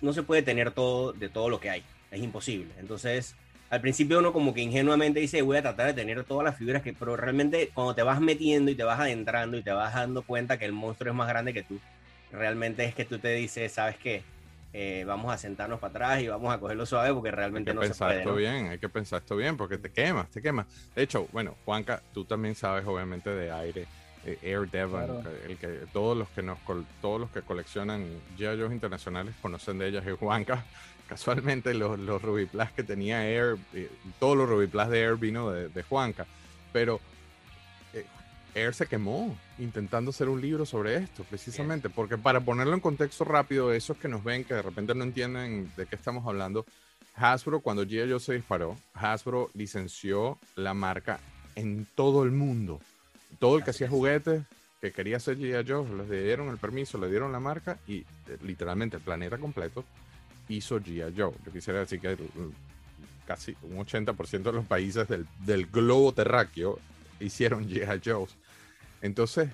no 0.00 0.12
se 0.12 0.22
puede 0.22 0.42
tener 0.42 0.70
todo 0.70 1.12
de 1.12 1.28
todo 1.28 1.50
lo 1.50 1.60
que 1.60 1.70
hay, 1.70 1.82
es 2.10 2.22
imposible. 2.22 2.72
Entonces, 2.78 3.34
al 3.70 3.80
principio 3.80 4.18
uno 4.20 4.32
como 4.32 4.54
que 4.54 4.60
ingenuamente 4.62 5.20
dice, 5.20 5.42
voy 5.42 5.56
a 5.56 5.62
tratar 5.62 5.86
de 5.88 5.94
tener 5.94 6.24
todas 6.24 6.44
las 6.44 6.56
figuras 6.56 6.82
que, 6.82 6.92
pero 6.92 7.16
realmente 7.16 7.70
cuando 7.74 7.94
te 7.94 8.02
vas 8.02 8.20
metiendo 8.20 8.70
y 8.70 8.74
te 8.76 8.84
vas 8.84 9.00
adentrando 9.00 9.56
y 9.56 9.62
te 9.62 9.72
vas 9.72 9.94
dando 9.94 10.22
cuenta 10.22 10.58
que 10.58 10.64
el 10.64 10.72
monstruo 10.72 11.10
es 11.12 11.16
más 11.16 11.28
grande 11.28 11.52
que 11.52 11.62
tú, 11.64 11.80
realmente 12.30 12.84
es 12.84 12.94
que 12.94 13.04
tú 13.04 13.18
te 13.18 13.32
dices, 13.34 13.72
¿sabes 13.72 13.96
qué? 13.98 14.22
Eh, 14.72 15.04
vamos 15.06 15.32
a 15.32 15.38
sentarnos 15.38 15.80
para 15.80 15.90
atrás 15.90 16.22
y 16.22 16.28
vamos 16.28 16.52
a 16.54 16.58
cogerlo 16.60 16.84
suave 16.84 17.12
porque 17.14 17.30
Hay 17.30 17.36
realmente 17.36 17.70
que 17.70 17.74
no 17.74 17.80
se 17.82 17.88
pensar 17.88 18.08
puede. 18.08 18.18
esto 18.20 18.30
¿no? 18.30 18.36
bien, 18.36 18.68
hay 18.68 18.78
que 18.78 18.88
pensar 18.88 19.20
esto 19.20 19.36
bien, 19.36 19.56
porque 19.56 19.78
te 19.78 19.90
quemas, 19.90 20.30
te 20.30 20.42
quemas. 20.42 20.66
De 20.94 21.02
hecho, 21.02 21.26
bueno, 21.32 21.56
Juanca, 21.64 22.02
tú 22.12 22.24
también 22.24 22.54
sabes 22.54 22.84
obviamente 22.86 23.30
de 23.30 23.50
aire, 23.50 23.86
eh, 24.24 24.38
Air 24.42 24.68
Devon, 24.70 25.06
Claro. 25.22 25.36
el 25.48 25.56
que 25.56 25.68
todos 25.92 26.16
los 26.16 26.28
que 26.30 26.42
nos 26.42 26.58
col- 26.60 26.84
todos 27.00 27.20
los 27.20 27.30
que 27.30 27.40
coleccionan 27.42 28.04
G.I. 28.36 28.70
Internacionales 28.72 29.34
conocen 29.40 29.78
de 29.78 29.88
ellas 29.88 30.06
es 30.06 30.14
Juanca. 30.18 30.64
Casualmente 31.08 31.72
los, 31.74 31.98
los 31.98 32.20
Ruby 32.20 32.46
Plus 32.46 32.70
que 32.74 32.82
tenía 32.82 33.28
Air, 33.28 33.56
eh, 33.74 33.90
todos 34.18 34.36
los 34.36 34.48
Ruby 34.48 34.66
Plus 34.66 34.88
de 34.88 35.00
Air 35.00 35.16
vino 35.16 35.50
de, 35.50 35.68
de 35.68 35.82
Juanca, 35.84 36.26
pero 36.72 37.00
eh, 37.92 38.04
Air 38.54 38.74
se 38.74 38.86
quemó 38.86 39.36
intentando 39.58 40.10
hacer 40.10 40.28
un 40.28 40.40
libro 40.40 40.66
sobre 40.66 40.96
esto, 40.96 41.24
precisamente, 41.24 41.90
porque 41.90 42.18
para 42.18 42.40
ponerlo 42.40 42.74
en 42.74 42.80
contexto 42.80 43.24
rápido, 43.24 43.72
esos 43.72 43.96
que 43.96 44.08
nos 44.08 44.24
ven 44.24 44.44
que 44.44 44.54
de 44.54 44.62
repente 44.62 44.94
no 44.94 45.04
entienden 45.04 45.70
de 45.76 45.86
qué 45.86 45.94
estamos 45.96 46.26
hablando, 46.26 46.66
Hasbro, 47.14 47.60
cuando 47.60 47.84
G.I. 47.84 48.10
Joe 48.10 48.20
se 48.20 48.34
disparó, 48.34 48.76
Hasbro 48.92 49.50
licenció 49.54 50.38
la 50.54 50.74
marca 50.74 51.18
en 51.54 51.86
todo 51.94 52.24
el 52.24 52.30
mundo. 52.32 52.80
Todo 53.38 53.56
el 53.56 53.64
que 53.64 53.70
Así 53.70 53.84
hacía 53.84 53.86
es. 53.86 53.90
juguetes, 53.90 54.42
que 54.80 54.92
quería 54.92 55.16
hacer 55.16 55.38
G.I. 55.38 55.64
Joe, 55.66 55.88
les 55.96 56.10
dieron 56.10 56.48
el 56.48 56.58
permiso, 56.58 56.98
le 56.98 57.08
dieron 57.08 57.32
la 57.32 57.40
marca 57.40 57.78
y 57.86 58.00
eh, 58.00 58.06
literalmente 58.42 58.98
el 58.98 59.02
planeta 59.02 59.38
completo 59.38 59.84
hizo 60.48 60.78
G.I. 60.80 61.14
Joe. 61.16 61.32
Yo 61.44 61.52
quisiera 61.52 61.80
decir 61.80 62.00
que 62.00 62.16
casi 63.26 63.56
un 63.62 63.76
80% 63.84 64.42
de 64.42 64.52
los 64.52 64.64
países 64.66 65.08
del, 65.08 65.26
del 65.44 65.66
globo 65.66 66.12
terráqueo 66.12 66.78
hicieron 67.20 67.68
G.I. 67.68 68.00
Joes. 68.04 68.36
Entonces, 69.02 69.48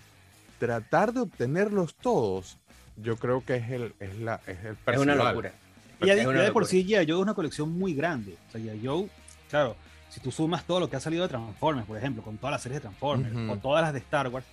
tratar 0.58 1.12
de 1.12 1.20
obtenerlos 1.20 1.94
todos, 1.94 2.58
yo 2.96 3.16
creo 3.16 3.44
que 3.44 3.56
es 3.56 3.70
el, 3.70 3.94
es 4.00 4.18
la, 4.18 4.40
es 4.46 4.58
el 4.60 4.66
Es 4.66 4.66
una 4.72 4.74
personal. 4.84 5.18
locura. 5.28 5.52
Y 6.00 6.06
ya, 6.06 6.14
de- 6.16 6.26
una 6.26 6.38
ya 6.38 6.44
de 6.44 6.52
por 6.52 6.66
sí 6.66 6.84
G.I. 6.84 7.06
Joe 7.06 7.16
es 7.18 7.22
una 7.22 7.34
colección 7.34 7.70
muy 7.72 7.94
grande. 7.94 8.36
O 8.48 8.52
sea, 8.52 8.60
G.I. 8.60 8.86
Joe, 8.86 9.08
claro, 9.50 9.76
si 10.10 10.20
tú 10.20 10.30
sumas 10.30 10.64
todo 10.66 10.78
lo 10.80 10.90
que 10.90 10.96
ha 10.96 11.00
salido 11.00 11.22
de 11.22 11.28
Transformers, 11.30 11.86
por 11.86 11.96
ejemplo, 11.96 12.22
con 12.22 12.36
todas 12.36 12.52
las 12.52 12.62
series 12.62 12.76
de 12.82 12.88
Transformers, 12.88 13.34
o 13.50 13.56
todas 13.56 13.82
las 13.82 13.92
de 13.94 14.00
Star 14.00 14.28
Wars, 14.28 14.44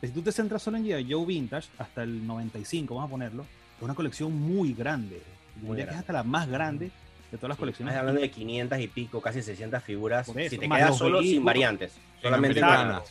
pues 0.00 0.12
si 0.12 0.14
tú 0.14 0.22
te 0.22 0.30
centras 0.30 0.62
solo 0.62 0.76
en 0.76 0.84
G.I. 0.84 1.12
Joe 1.12 1.26
Vintage, 1.26 1.68
hasta 1.78 2.04
el 2.04 2.24
95, 2.26 2.94
vamos 2.94 3.08
a 3.08 3.10
ponerlo, 3.10 3.42
es 3.76 3.82
una 3.82 3.94
colección 3.94 4.32
muy 4.32 4.72
grande. 4.74 5.20
Muy 5.62 5.76
que 5.76 5.82
es 5.82 5.86
grande. 5.86 6.00
hasta 6.00 6.12
la 6.12 6.22
más 6.22 6.48
grande 6.48 6.90
de 7.30 7.36
todas 7.36 7.50
las 7.50 7.58
colecciones. 7.58 7.92
Estás 7.92 8.00
hablando 8.00 8.20
de 8.20 8.30
500 8.30 8.78
y 8.80 8.88
pico, 8.88 9.20
casi 9.20 9.42
600 9.42 9.82
figuras. 9.82 10.28
Eso, 10.28 10.38
si 10.50 10.58
te 10.58 10.68
quedas 10.68 10.96
solo 10.96 11.22
sin 11.22 11.44
variantes. 11.44 11.92
Solamente 12.22 12.60
americanas. 12.60 13.02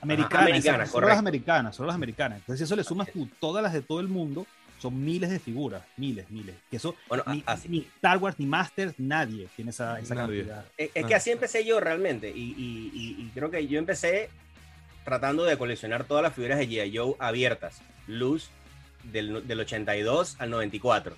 Americanas, 0.00 0.32
Ajá, 0.34 0.44
americanas, 0.44 0.88
solo 0.88 0.92
correcto. 0.92 1.08
las 1.10 1.18
americanas, 1.18 1.76
solo 1.76 1.86
las 1.86 1.94
americanas. 1.94 2.38
Entonces, 2.38 2.58
si 2.58 2.64
eso 2.64 2.74
le 2.76 2.82
sumas 2.84 3.08
tú 3.12 3.28
todas 3.40 3.62
las 3.62 3.72
de 3.72 3.82
todo 3.82 4.00
el 4.00 4.08
mundo, 4.08 4.46
son 4.80 5.04
miles 5.04 5.30
de 5.30 5.38
figuras, 5.38 5.82
miles, 5.96 6.28
miles. 6.28 6.56
Que 6.68 6.78
eso, 6.78 6.96
Bueno, 7.08 7.22
ni, 7.28 7.42
así. 7.46 7.68
ni 7.68 7.78
Star 7.96 8.18
Wars 8.18 8.34
ni 8.38 8.46
Masters, 8.46 8.94
nadie 8.98 9.46
tiene 9.54 9.70
esa, 9.70 10.00
esa 10.00 10.16
Nadie. 10.16 10.38
cantidad. 10.38 10.64
Es, 10.76 10.90
es 10.92 11.04
Ah. 11.04 11.06
que 11.06 11.14
así 11.14 11.30
empecé 11.30 11.64
yo 11.64 11.78
realmente. 11.78 12.30
Y, 12.30 12.40
y- 12.58 12.90
y- 12.92 13.22
y 13.22 13.30
creo 13.32 13.48
que 13.48 13.64
yo 13.68 13.78
empecé 13.78 14.28
tratando 15.04 15.44
de 15.44 15.56
coleccionar 15.56 16.02
todas 16.04 16.22
las 16.24 16.32
figuras 16.34 16.58
de 16.58 16.66
G.I. 16.68 16.96
Joe 16.96 17.14
abiertas. 17.20 17.80
Luz 18.08 18.50
del, 19.04 19.46
del 19.46 19.60
82 19.60 20.34
al 20.40 20.50
94. 20.50 21.16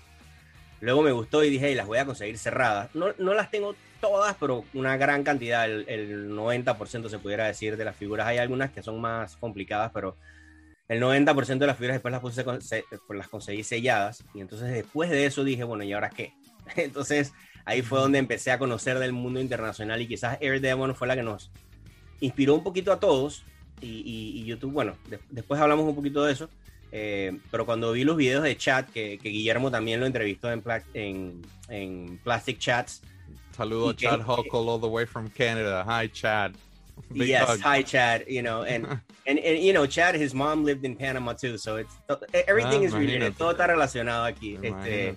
Luego 0.84 1.02
me 1.02 1.12
gustó 1.12 1.42
y 1.42 1.50
dije, 1.50 1.68
"Ey, 1.68 1.74
las 1.74 1.86
voy 1.86 1.98
a 1.98 2.04
conseguir 2.06 2.38
cerradas. 2.38 2.94
No, 2.94 3.06
no 3.18 3.34
las 3.34 3.50
tengo 3.50 3.74
todas, 4.00 4.36
pero 4.38 4.64
una 4.74 4.96
gran 4.96 5.24
cantidad, 5.24 5.64
el, 5.64 5.84
el 5.88 6.28
90% 6.30 7.08
se 7.08 7.18
pudiera 7.18 7.46
decir 7.46 7.76
de 7.76 7.84
las 7.84 7.96
figuras. 7.96 8.26
Hay 8.26 8.38
algunas 8.38 8.70
que 8.70 8.82
son 8.82 9.00
más 9.00 9.36
complicadas, 9.36 9.90
pero 9.94 10.16
el 10.88 11.00
90% 11.00 11.58
de 11.58 11.66
las 11.66 11.76
figuras 11.78 11.94
después 11.96 12.12
las, 12.12 12.20
puse 12.20 12.44
se- 12.60 12.84
pues 13.06 13.18
las 13.18 13.28
conseguí 13.28 13.62
selladas. 13.64 14.22
Y 14.34 14.40
entonces 14.42 14.70
después 14.72 15.08
de 15.10 15.24
eso 15.26 15.42
dije, 15.42 15.64
bueno, 15.64 15.84
¿y 15.84 15.92
ahora 15.94 16.10
qué? 16.10 16.34
Entonces 16.76 17.32
ahí 17.64 17.80
fue 17.82 17.98
donde 18.00 18.18
empecé 18.18 18.50
a 18.52 18.58
conocer 18.58 18.98
del 18.98 19.12
mundo 19.12 19.40
internacional 19.40 20.00
y 20.02 20.06
quizás 20.06 20.36
Air 20.42 20.60
Demon 20.60 20.94
fue 20.94 21.08
la 21.08 21.16
que 21.16 21.22
nos 21.22 21.50
inspiró 22.20 22.54
un 22.54 22.62
poquito 22.62 22.92
a 22.92 23.00
todos. 23.00 23.42
Y, 23.80 23.86
y- 23.88 24.40
y 24.40 24.44
YouTube, 24.44 24.72
bueno, 24.72 24.96
de- 25.08 25.18
después 25.30 25.58
hablamos 25.60 25.86
un 25.86 25.94
poquito 25.96 26.22
de 26.24 26.32
eso. 26.32 26.48
Eh, 26.96 27.36
pero 27.50 27.66
cuando 27.66 27.90
vi 27.90 28.04
los 28.04 28.16
videos 28.16 28.44
de 28.44 28.56
chat, 28.56 28.88
que, 28.90 29.18
que 29.18 29.28
Guillermo 29.28 29.68
también 29.68 29.98
lo 29.98 30.06
entrevistó 30.06 30.52
en, 30.52 30.62
pla- 30.62 30.84
en, 30.94 31.42
en 31.68 32.18
Plastic 32.22 32.58
Chats, 32.60 33.02
Saludo 33.56 33.90
a 33.90 33.96
Chad 33.96 34.20
Huckle 34.20 34.68
all 34.68 34.80
the 34.80 34.86
way 34.86 35.04
from 35.06 35.28
Canada. 35.28 35.84
Hi, 35.86 36.08
Chad. 36.08 36.52
Big 37.10 37.28
yes, 37.28 37.48
hug. 37.48 37.60
hi 37.60 37.82
Chad, 37.82 38.22
you 38.28 38.42
know, 38.42 38.62
and, 38.62 38.86
and 39.26 39.38
and 39.40 39.58
you 39.60 39.72
know, 39.72 39.86
Chad, 39.86 40.14
his 40.14 40.32
mom 40.34 40.64
lived 40.64 40.84
in 40.84 40.94
Panama 40.96 41.32
too, 41.34 41.58
so 41.58 41.76
it's 41.76 41.92
everything 42.46 42.82
Ah, 42.82 42.86
is 42.86 42.92
related, 42.92 43.22
imagínate. 43.32 43.36
todo 43.38 43.50
está 43.50 43.66
relacionado 43.66 44.24
aquí. 44.24 44.56
Este, 44.62 45.16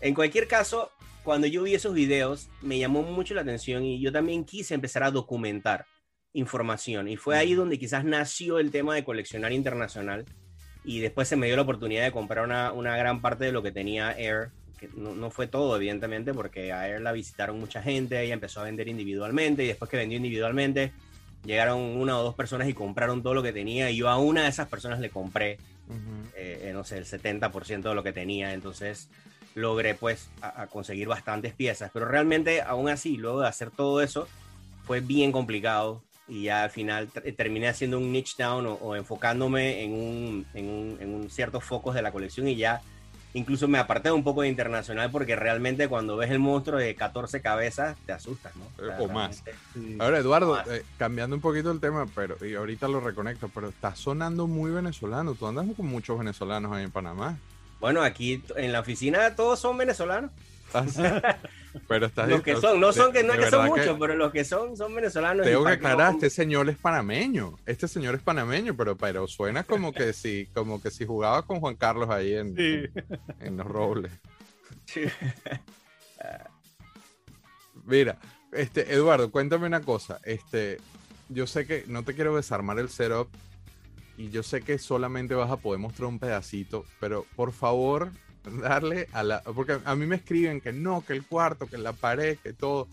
en 0.00 0.14
cualquier 0.14 0.46
caso, 0.48 0.90
cuando 1.22 1.46
yo 1.46 1.62
vi 1.62 1.74
esos 1.74 1.92
videos, 1.92 2.48
me 2.62 2.78
llamó 2.78 3.02
mucho 3.02 3.34
la 3.34 3.42
atención 3.42 3.84
y 3.84 4.00
yo 4.00 4.10
también 4.10 4.44
quise 4.46 4.72
empezar 4.74 5.02
a 5.02 5.10
documentar 5.10 5.84
información 6.32 7.08
y 7.08 7.16
fue 7.16 7.36
ahí 7.36 7.54
donde 7.54 7.78
quizás 7.78 8.04
nació 8.04 8.58
el 8.58 8.70
tema 8.70 8.94
de 8.94 9.04
coleccionar 9.04 9.52
internacional 9.52 10.24
y 10.84 11.00
después 11.00 11.28
se 11.28 11.36
me 11.36 11.46
dio 11.46 11.56
la 11.56 11.62
oportunidad 11.62 12.04
de 12.04 12.12
comprar 12.12 12.44
una, 12.44 12.72
una 12.72 12.96
gran 12.96 13.20
parte 13.20 13.44
de 13.44 13.52
lo 13.52 13.62
que 13.62 13.72
tenía 13.72 14.12
Air, 14.12 14.50
que 14.78 14.88
no, 14.96 15.14
no 15.14 15.30
fue 15.30 15.46
todo 15.46 15.76
evidentemente 15.76 16.32
porque 16.32 16.72
a 16.72 16.88
Air 16.88 17.00
la 17.00 17.12
visitaron 17.12 17.58
mucha 17.58 17.82
gente, 17.82 18.20
ella 18.22 18.34
empezó 18.34 18.60
a 18.60 18.64
vender 18.64 18.88
individualmente 18.88 19.64
y 19.64 19.66
después 19.66 19.90
que 19.90 19.96
vendió 19.96 20.16
individualmente 20.16 20.92
llegaron 21.44 21.80
una 21.80 22.18
o 22.18 22.22
dos 22.22 22.34
personas 22.34 22.68
y 22.68 22.74
compraron 22.74 23.22
todo 23.22 23.34
lo 23.34 23.42
que 23.42 23.52
tenía 23.52 23.90
y 23.90 23.96
yo 23.96 24.08
a 24.08 24.18
una 24.18 24.42
de 24.42 24.48
esas 24.48 24.68
personas 24.68 25.00
le 25.00 25.10
compré 25.10 25.58
Ujú. 25.88 26.30
eh, 26.36 26.68
eh, 26.68 26.72
no 26.72 26.84
sé, 26.84 26.98
el 26.98 27.04
70% 27.06 27.88
de 27.88 27.94
lo 27.94 28.02
que 28.02 28.12
tenía, 28.12 28.52
entonces 28.52 29.08
logré 29.54 29.94
pues 29.94 30.28
a, 30.40 30.62
a 30.62 30.66
conseguir 30.68 31.08
bastantes 31.08 31.54
piezas, 31.54 31.90
pero 31.92 32.06
realmente 32.06 32.62
aún 32.62 32.88
así, 32.88 33.16
luego 33.16 33.40
de 33.40 33.48
hacer 33.48 33.70
todo 33.70 34.00
eso, 34.00 34.28
fue 34.86 35.00
bien 35.00 35.32
complicado 35.32 36.02
y 36.30 36.44
ya 36.44 36.62
al 36.64 36.70
final 36.70 37.08
t- 37.08 37.32
terminé 37.32 37.68
haciendo 37.68 37.98
un 37.98 38.10
niche 38.12 38.34
down 38.42 38.66
o, 38.66 38.74
o 38.74 38.96
enfocándome 38.96 39.82
en 39.84 39.92
un, 39.92 40.46
en, 40.54 40.68
un, 40.68 40.96
en 41.00 41.14
un 41.14 41.28
ciertos 41.30 41.64
focos 41.64 41.94
de 41.94 42.02
la 42.02 42.12
colección 42.12 42.48
y 42.48 42.56
ya 42.56 42.80
incluso 43.34 43.68
me 43.68 43.78
aparté 43.78 44.10
un 44.10 44.24
poco 44.24 44.42
de 44.42 44.48
internacional 44.48 45.10
porque 45.10 45.36
realmente 45.36 45.86
cuando 45.88 46.16
ves 46.16 46.30
el 46.30 46.38
monstruo 46.40 46.78
de 46.78 46.94
14 46.96 47.40
cabezas 47.40 47.96
te 48.06 48.12
asustas, 48.12 48.52
¿no? 48.56 48.64
Eh, 48.84 48.90
o 48.98 49.06
más. 49.08 49.42
Ahora, 50.00 50.18
Eduardo, 50.18 50.54
Más. 50.54 50.66
eh, 50.68 50.84
cambiando 50.98 51.36
un 51.36 51.42
poquito 51.42 51.70
el 51.70 51.78
tema, 51.80 52.06
pero 52.14 52.36
y 52.44 52.54
ahorita 52.54 52.88
lo 52.88 53.00
reconecto, 53.00 53.48
pero 53.54 53.68
está 53.68 53.94
sonando 53.94 54.46
muy 54.46 54.70
venezolano. 54.72 55.34
Tú 55.34 55.46
andas 55.46 55.66
con 55.76 55.86
muchos 55.86 56.18
venezolanos 56.18 56.72
ahí 56.72 56.84
en 56.84 56.90
Panamá. 56.90 57.36
Bueno, 57.78 58.02
aquí 58.02 58.42
en 58.56 58.72
la 58.72 58.80
oficina 58.80 59.34
todos 59.36 59.58
son 59.60 59.78
venezolanos. 59.78 60.30
Pero 61.86 62.06
estás 62.06 62.28
Los 62.28 62.42
que 62.42 62.56
son, 62.56 62.80
no 62.80 62.92
son 62.92 63.12
que 63.12 63.22
no 63.22 63.32
es 63.32 63.38
que 63.40 63.50
son 63.50 63.66
muchos, 63.66 63.96
pero 63.98 64.16
los 64.16 64.32
que 64.32 64.44
son 64.44 64.76
son 64.76 64.94
venezolanos. 64.94 65.46
Tengo 65.46 65.64
que 65.64 65.72
aclarar, 65.72 66.14
este 66.14 66.30
señor 66.30 66.68
es 66.68 66.76
panameño. 66.76 67.56
Este 67.66 67.86
señor 67.86 68.14
es 68.16 68.22
panameño, 68.22 68.76
pero, 68.76 68.96
pero 68.96 69.26
suena 69.28 69.62
como 69.64 69.92
que 69.92 70.12
si, 70.12 70.46
como 70.52 70.82
que 70.82 70.90
si 70.90 71.06
jugaba 71.06 71.42
con 71.46 71.60
Juan 71.60 71.76
Carlos 71.76 72.10
ahí 72.10 72.34
en, 72.34 72.56
Sí. 72.56 72.82
en 73.40 73.56
los 73.56 73.66
robles. 73.66 74.12
Mira, 77.84 78.18
este, 78.52 78.92
Eduardo, 78.92 79.30
cuéntame 79.30 79.66
una 79.66 79.80
cosa. 79.80 80.20
Este, 80.24 80.78
yo 81.28 81.46
sé 81.46 81.66
que 81.66 81.84
no 81.86 82.02
te 82.02 82.14
quiero 82.14 82.36
desarmar 82.36 82.78
el 82.78 82.88
setup 82.88 83.28
y 84.16 84.30
yo 84.30 84.42
sé 84.42 84.60
que 84.62 84.78
solamente 84.78 85.34
vas 85.34 85.50
a 85.50 85.56
poder 85.56 85.80
mostrar 85.80 86.08
un 86.08 86.18
pedacito, 86.18 86.84
pero 86.98 87.24
por 87.36 87.52
favor, 87.52 88.10
darle 88.62 89.08
a 89.12 89.22
la. 89.22 89.42
Porque 89.42 89.78
a 89.84 89.94
mí 89.94 90.06
me 90.06 90.16
escriben 90.16 90.60
que 90.60 90.72
no, 90.72 91.04
que 91.06 91.12
el 91.12 91.24
cuarto, 91.24 91.66
que 91.66 91.78
la 91.78 91.92
pared, 91.92 92.38
que 92.42 92.52
todo. 92.52 92.88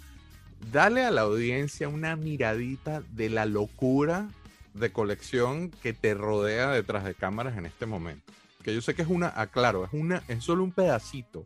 Dale 0.72 1.04
a 1.06 1.12
la 1.12 1.22
audiencia 1.22 1.88
una 1.88 2.16
miradita 2.16 3.04
de 3.12 3.30
la 3.30 3.46
locura 3.46 4.27
de 4.74 4.92
colección 4.92 5.70
que 5.84 5.94
te 5.94 6.13
rodea 6.16 6.72
detrás 6.72 7.04
de 7.04 7.13
cámaras 7.13 7.58
en 7.58 7.66
este 7.68 7.86
momento. 7.86 8.32
Que 8.63 8.74
yo 8.74 8.82
sé 8.82 8.96
que 8.96 9.04
es 9.04 9.08
una, 9.08 9.27
aclaro, 9.36 9.86
es 9.86 9.94
una, 9.94 10.24
es 10.27 10.44
solo 10.44 10.63
un 10.63 10.72
pedacito. 10.72 11.46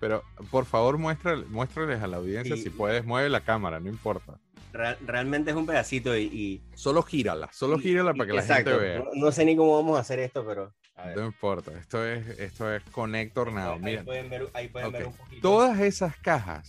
Pero 0.00 0.22
por 0.50 0.64
favor 0.66 0.98
muéstrale, 0.98 1.44
muéstrales 1.46 2.02
a 2.02 2.06
la 2.06 2.16
audiencia 2.18 2.56
Y- 2.56 2.62
si 2.62 2.70
puedes, 2.70 3.04
mueve 3.04 3.28
la 3.28 3.40
cámara, 3.42 3.78
no 3.80 3.88
importa. 3.88 4.38
Real- 4.72 4.98
realmente 5.06 5.50
es 5.52 5.56
un 5.56 5.64
pedacito 5.66 6.16
y. 6.16 6.22
y- 6.24 6.62
Solo 6.74 7.02
gírala, 7.02 7.48
solo 7.52 7.78
gírala 7.78 8.12
y- 8.14 8.18
para 8.18 8.26
que 8.26 8.32
la 8.34 8.40
exacto, 8.42 8.70
gente 8.72 8.82
vea. 8.84 8.98
No, 8.98 9.04
no 9.14 9.32
sé 9.32 9.44
ni 9.44 9.56
cómo 9.56 9.74
vamos 9.76 9.96
a 9.96 10.00
hacer 10.00 10.18
esto, 10.18 10.44
pero. 10.46 10.72
No 11.14 11.26
importa, 11.26 11.72
esto 11.78 12.04
es, 12.04 12.26
esto 12.38 12.72
es 12.74 12.82
Connector 12.84 13.52
Now. 13.52 13.74
Ahí 13.74 13.80
Mira, 13.80 14.02
pueden 14.04 14.30
ver, 14.30 14.48
ahí 14.54 14.68
pueden 14.68 14.92
ver 14.92 15.02
Ok. 15.02 15.08
un 15.08 15.14
poquito. 15.14 15.42
todas 15.42 15.78
esas 15.80 16.16
cajas 16.16 16.68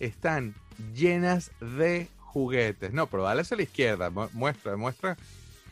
están 0.00 0.54
llenas 0.94 1.50
de 1.60 2.08
juguetes. 2.18 2.92
No, 2.92 3.06
pero 3.06 3.22
dale 3.22 3.42
hacia 3.42 3.56
la 3.56 3.62
izquierda, 3.62 4.10
mu- 4.10 4.28
muestra, 4.32 4.76
muestra, 4.76 5.16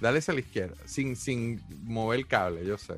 dale 0.00 0.18
hacia 0.20 0.34
la 0.34 0.40
izquierda, 0.40 0.76
sin, 0.86 1.16
sin 1.16 1.60
mover 1.82 2.20
el 2.20 2.26
cable, 2.26 2.64
yo 2.64 2.78
sé. 2.78 2.94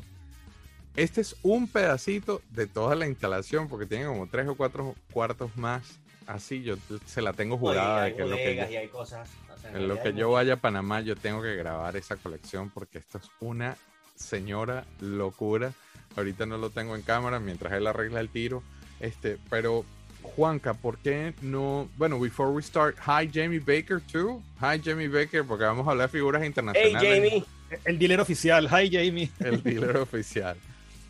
Este 0.97 1.21
es 1.23 1.37
un 1.43 1.67
pedacito 1.69 2.43
de 2.51 2.67
toda 2.67 2.95
la 2.95 3.07
instalación, 3.07 3.69
porque 3.69 3.87
tiene 3.87 4.07
como 4.07 4.27
tres 4.27 4.49
o 4.49 4.55
cuatro 4.57 4.95
cuartos 5.13 5.57
más. 5.57 5.99
Así 6.27 6.63
yo 6.63 6.77
se 7.07 7.23
la 7.23 7.33
tengo 7.33 7.57
jurada 7.59 8.03
hay 8.05 8.11
de 8.13 8.17
que 8.19 8.23
lo 8.25 8.37
que 8.37 8.43
bodegas 8.45 8.69
yo- 8.69 8.75
y 8.75 8.77
hay 8.77 8.89
cosas. 8.89 9.29
o 9.53 9.59
sea, 9.59 9.71
en 9.71 9.77
en 9.77 9.89
lo 9.89 10.01
que 10.01 10.13
yo 10.13 10.31
vaya 10.31 10.55
a 10.55 10.57
Panamá, 10.57 11.01
yo 11.01 11.17
tengo 11.17 11.43
que 11.43 11.57
grabar 11.57 11.97
esa 11.97 12.17
colección 12.17 12.71
porque 12.71 12.99
esto 12.99 13.19
es 13.19 13.25
una 13.41 13.77
señora 14.21 14.85
locura. 15.01 15.73
Ahorita 16.17 16.47
no 16.47 16.59
lo 16.59 16.71
tengo 16.71 16.95
en 16.95 17.03
cámara 17.03 17.41
mientras 17.41 17.73
él 17.73 17.87
arregla 17.87 18.21
el 18.21 18.29
tiro. 18.29 18.63
Este, 19.01 19.39
pero 19.49 19.85
Juanca, 20.23 20.75
¿por 20.75 20.99
qué 20.99 21.35
no? 21.41 21.89
Bueno, 21.97 22.19
before 22.21 22.51
we 22.53 22.63
start, 22.63 22.97
hi 23.07 23.29
Jamie 23.33 23.59
Baker 23.61 24.01
too. 24.13 24.43
Hi 24.61 24.81
Jamie 24.85 25.09
Baker, 25.09 25.45
porque 25.45 25.65
vamos 25.65 25.87
a 25.87 25.93
hablar 25.93 26.09
de 26.09 26.13
figuras 26.13 26.43
Hey 26.43 26.49
internacionales. 26.49 27.15
Jamie. 27.17 27.45
El 27.85 27.99
dealer 28.01 28.21
oficial. 28.21 28.67
Hi, 28.67 28.91
Jamie. 28.91 29.31
El 29.39 29.63
dealer 29.63 29.97
oficial. 29.97 30.57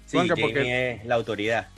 Sí, 0.06 0.16
Juanca, 0.18 0.34
Jamie 0.34 0.44
porque- 0.54 0.90
es 0.92 1.04
la 1.06 1.14
autoridad. 1.14 1.68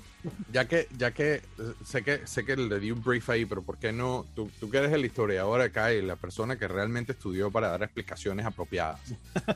Ya 0.52 0.68
que, 0.68 0.88
ya 0.96 1.10
que 1.12 1.42
sé 1.84 2.02
que 2.02 2.26
sé 2.26 2.44
que 2.44 2.56
le 2.56 2.78
di 2.78 2.92
un 2.92 3.02
brief 3.02 3.28
ahí, 3.30 3.44
pero 3.44 3.62
¿por 3.62 3.78
qué 3.78 3.92
no? 3.92 4.26
Tú, 4.34 4.50
tú 4.60 4.70
que 4.70 4.78
eres 4.78 4.92
el 4.92 5.04
historiador 5.04 5.60
acá 5.60 5.92
y 5.92 6.02
la 6.02 6.16
persona 6.16 6.56
que 6.56 6.68
realmente 6.68 7.12
estudió 7.12 7.50
para 7.50 7.68
dar 7.68 7.82
explicaciones 7.82 8.46
apropiadas. 8.46 9.00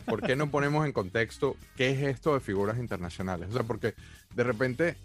¿Por 0.06 0.22
qué 0.22 0.34
no 0.34 0.50
ponemos 0.50 0.84
en 0.84 0.92
contexto 0.92 1.56
qué 1.76 1.90
es 1.90 2.02
esto 2.02 2.34
de 2.34 2.40
figuras 2.40 2.78
internacionales? 2.78 3.48
O 3.50 3.52
sea, 3.52 3.62
porque 3.62 3.94
de 4.34 4.44
repente, 4.44 4.96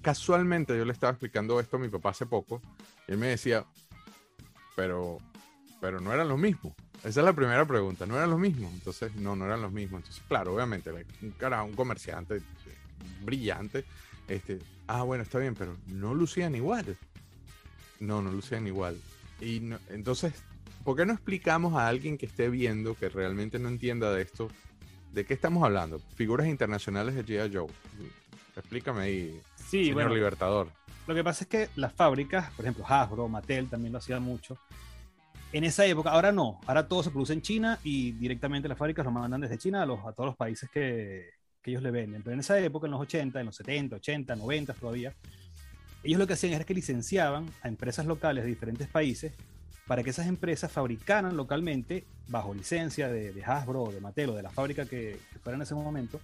casualmente 0.00 0.76
yo 0.76 0.84
le 0.84 0.92
estaba 0.92 1.12
explicando 1.12 1.60
esto 1.60 1.76
a 1.76 1.80
mi 1.80 1.88
papá 1.88 2.10
hace 2.10 2.24
poco 2.24 2.62
y 3.06 3.12
él 3.12 3.18
me 3.18 3.26
decía, 3.26 3.66
pero, 4.76 5.18
pero 5.80 6.00
no 6.00 6.12
eran 6.12 6.28
lo 6.28 6.38
mismo. 6.38 6.74
Esa 7.04 7.20
es 7.20 7.24
la 7.24 7.32
primera 7.32 7.66
pregunta, 7.66 8.06
no 8.06 8.16
eran 8.16 8.30
lo 8.30 8.38
mismo. 8.38 8.70
Entonces, 8.72 9.14
no, 9.16 9.36
no 9.36 9.46
eran 9.46 9.62
los 9.62 9.72
mismos. 9.72 10.00
Entonces, 10.00 10.22
claro, 10.28 10.54
obviamente, 10.54 10.90
un 11.22 11.30
cara, 11.32 11.62
un 11.62 11.72
comerciante 11.74 12.42
brillante 13.22 13.84
este, 14.30 14.58
ah, 14.86 15.02
bueno, 15.02 15.22
está 15.22 15.38
bien, 15.38 15.54
pero 15.54 15.76
no 15.86 16.14
lucían 16.14 16.54
igual. 16.54 16.96
No, 17.98 18.22
no 18.22 18.30
lucían 18.30 18.66
igual. 18.66 18.96
Y 19.40 19.60
no- 19.60 19.78
entonces, 19.90 20.32
¿por 20.84 20.96
qué 20.96 21.04
no 21.04 21.12
explicamos 21.12 21.74
a 21.74 21.88
alguien 21.88 22.16
que 22.16 22.26
esté 22.26 22.48
viendo, 22.48 22.94
que 22.94 23.08
realmente 23.08 23.58
no 23.58 23.68
entienda 23.68 24.12
de 24.12 24.22
esto, 24.22 24.48
de 25.12 25.24
qué 25.26 25.34
estamos 25.34 25.64
hablando? 25.64 25.98
Figuras 26.16 26.46
internacionales 26.46 27.14
de 27.14 27.24
G.I. 27.24 27.54
Joe. 27.54 27.66
Explícame 28.56 29.02
ahí, 29.02 29.40
Sí, 29.56 29.82
señor 29.84 29.94
bueno, 29.94 30.14
Libertador. 30.14 30.68
Lo 31.06 31.14
que 31.14 31.24
pasa 31.24 31.44
es 31.44 31.48
que 31.48 31.68
las 31.76 31.92
fábricas, 31.92 32.50
por 32.52 32.64
ejemplo, 32.64 32.84
Hasbro, 32.86 33.28
Mattel 33.28 33.68
también 33.68 33.92
lo 33.92 33.98
hacían 33.98 34.22
mucho. 34.22 34.58
En 35.52 35.64
esa 35.64 35.84
época, 35.84 36.10
ahora 36.10 36.30
no, 36.30 36.60
ahora 36.66 36.86
todo 36.86 37.02
se 37.02 37.10
produce 37.10 37.32
en 37.32 37.42
China 37.42 37.78
y 37.82 38.12
directamente 38.12 38.68
las 38.68 38.78
fábricas 38.78 39.04
lo 39.04 39.10
mandan 39.10 39.40
desde 39.40 39.58
China 39.58 39.82
a, 39.82 39.86
los, 39.86 39.98
a 40.06 40.12
todos 40.12 40.26
los 40.26 40.36
países 40.36 40.70
que, 40.70 41.30
que 41.62 41.70
ellos 41.70 41.82
le 41.82 41.90
venden. 41.90 42.22
Pero 42.22 42.34
en 42.34 42.40
esa 42.40 42.58
época, 42.58 42.86
en 42.86 42.92
los 42.92 43.00
80, 43.00 43.40
en 43.40 43.46
los 43.46 43.56
70, 43.56 43.96
80, 43.96 44.36
90 44.36 44.74
todavía, 44.74 45.14
ellos 46.02 46.18
lo 46.18 46.26
que 46.26 46.32
hacían 46.32 46.54
era 46.54 46.64
que 46.64 46.74
licenciaban 46.74 47.46
a 47.62 47.68
empresas 47.68 48.06
locales 48.06 48.44
de 48.44 48.50
diferentes 48.50 48.88
países 48.88 49.32
para 49.86 50.02
que 50.02 50.10
esas 50.10 50.26
empresas 50.26 50.70
fabricaran 50.70 51.36
localmente, 51.36 52.04
bajo 52.28 52.54
licencia 52.54 53.08
de, 53.08 53.32
de 53.32 53.44
Hasbro 53.44 53.82
o 53.82 53.92
de 53.92 54.00
Mattel 54.00 54.30
o 54.30 54.34
de 54.34 54.42
la 54.42 54.50
fábrica 54.50 54.84
que, 54.84 55.18
que 55.32 55.38
fuera 55.40 55.56
en 55.56 55.62
ese 55.62 55.74
momento, 55.74 56.20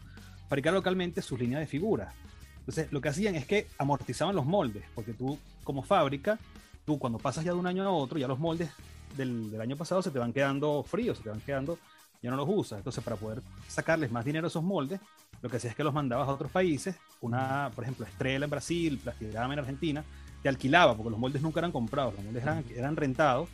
fabricar 0.49 0.73
localmente 0.73 1.21
sus 1.21 1.39
líneas 1.39 1.61
de 1.61 1.67
figuras. 1.67 2.15
Entonces, 2.61 2.91
lo 2.93 3.01
que 3.01 3.09
hacían 3.09 3.35
es 3.35 3.45
que 3.45 3.67
amortizaban 3.79 4.35
los 4.35 4.47
moldes, 4.47 4.85
porque 4.95 5.13
tú, 5.13 5.39
como 5.65 5.83
fábrica, 5.83 6.39
tú 6.85 6.99
cuando 6.99 7.19
pasas 7.19 7.45
ya 7.45 7.53
de 7.53 7.59
un 7.59 7.67
año 7.67 7.83
a 7.83 7.91
otro, 7.91 8.19
ya 8.19 8.29
los 8.29 8.39
moldes 8.39 8.71
del, 9.17 9.51
del 9.51 9.61
año 9.61 9.77
pasado 9.77 10.01
se 10.01 10.11
te 10.11 10.19
van 10.19 10.33
quedando 10.33 10.83
fríos, 10.83 11.19
se 11.19 11.25
te 11.25 11.31
van 11.31 11.41
quedando, 11.41 11.79
ya 12.23 12.31
no 12.31 12.37
los 12.37 12.49
usas. 12.49 12.79
Entonces, 12.79 13.03
para 13.03 13.17
poder 13.17 13.43
sacarles 13.69 14.11
más 14.11 14.25
dinero 14.25 14.47
a 14.47 14.49
esos 14.49 14.63
moldes, 14.63 15.01
lo 15.43 15.49
que 15.49 15.57
hacías 15.57 15.73
es 15.73 15.77
que 15.77 15.85
los 15.85 15.95
mandabas 15.95 16.29
a 16.29 16.33
otros 16.33 16.51
países, 16.51 16.97
una, 17.21 17.71
por 17.75 17.85
ejemplo, 17.85 18.07
Estrella 18.07 18.45
en 18.45 18.51
Brasil, 18.51 18.99
Plastilgrama 19.03 19.53
en 19.55 19.59
Argentina, 19.61 20.05
te 20.43 20.49
alquilaba, 20.49 20.95
porque 20.97 21.11
los 21.11 21.19
moldes 21.19 21.43
nunca 21.43 21.61
eran 21.61 21.73
comprados, 21.73 22.15
los 22.15 22.25
moldes 22.25 22.43
eran, 22.43 22.65
eran 22.75 22.97
rentados, 22.97 23.49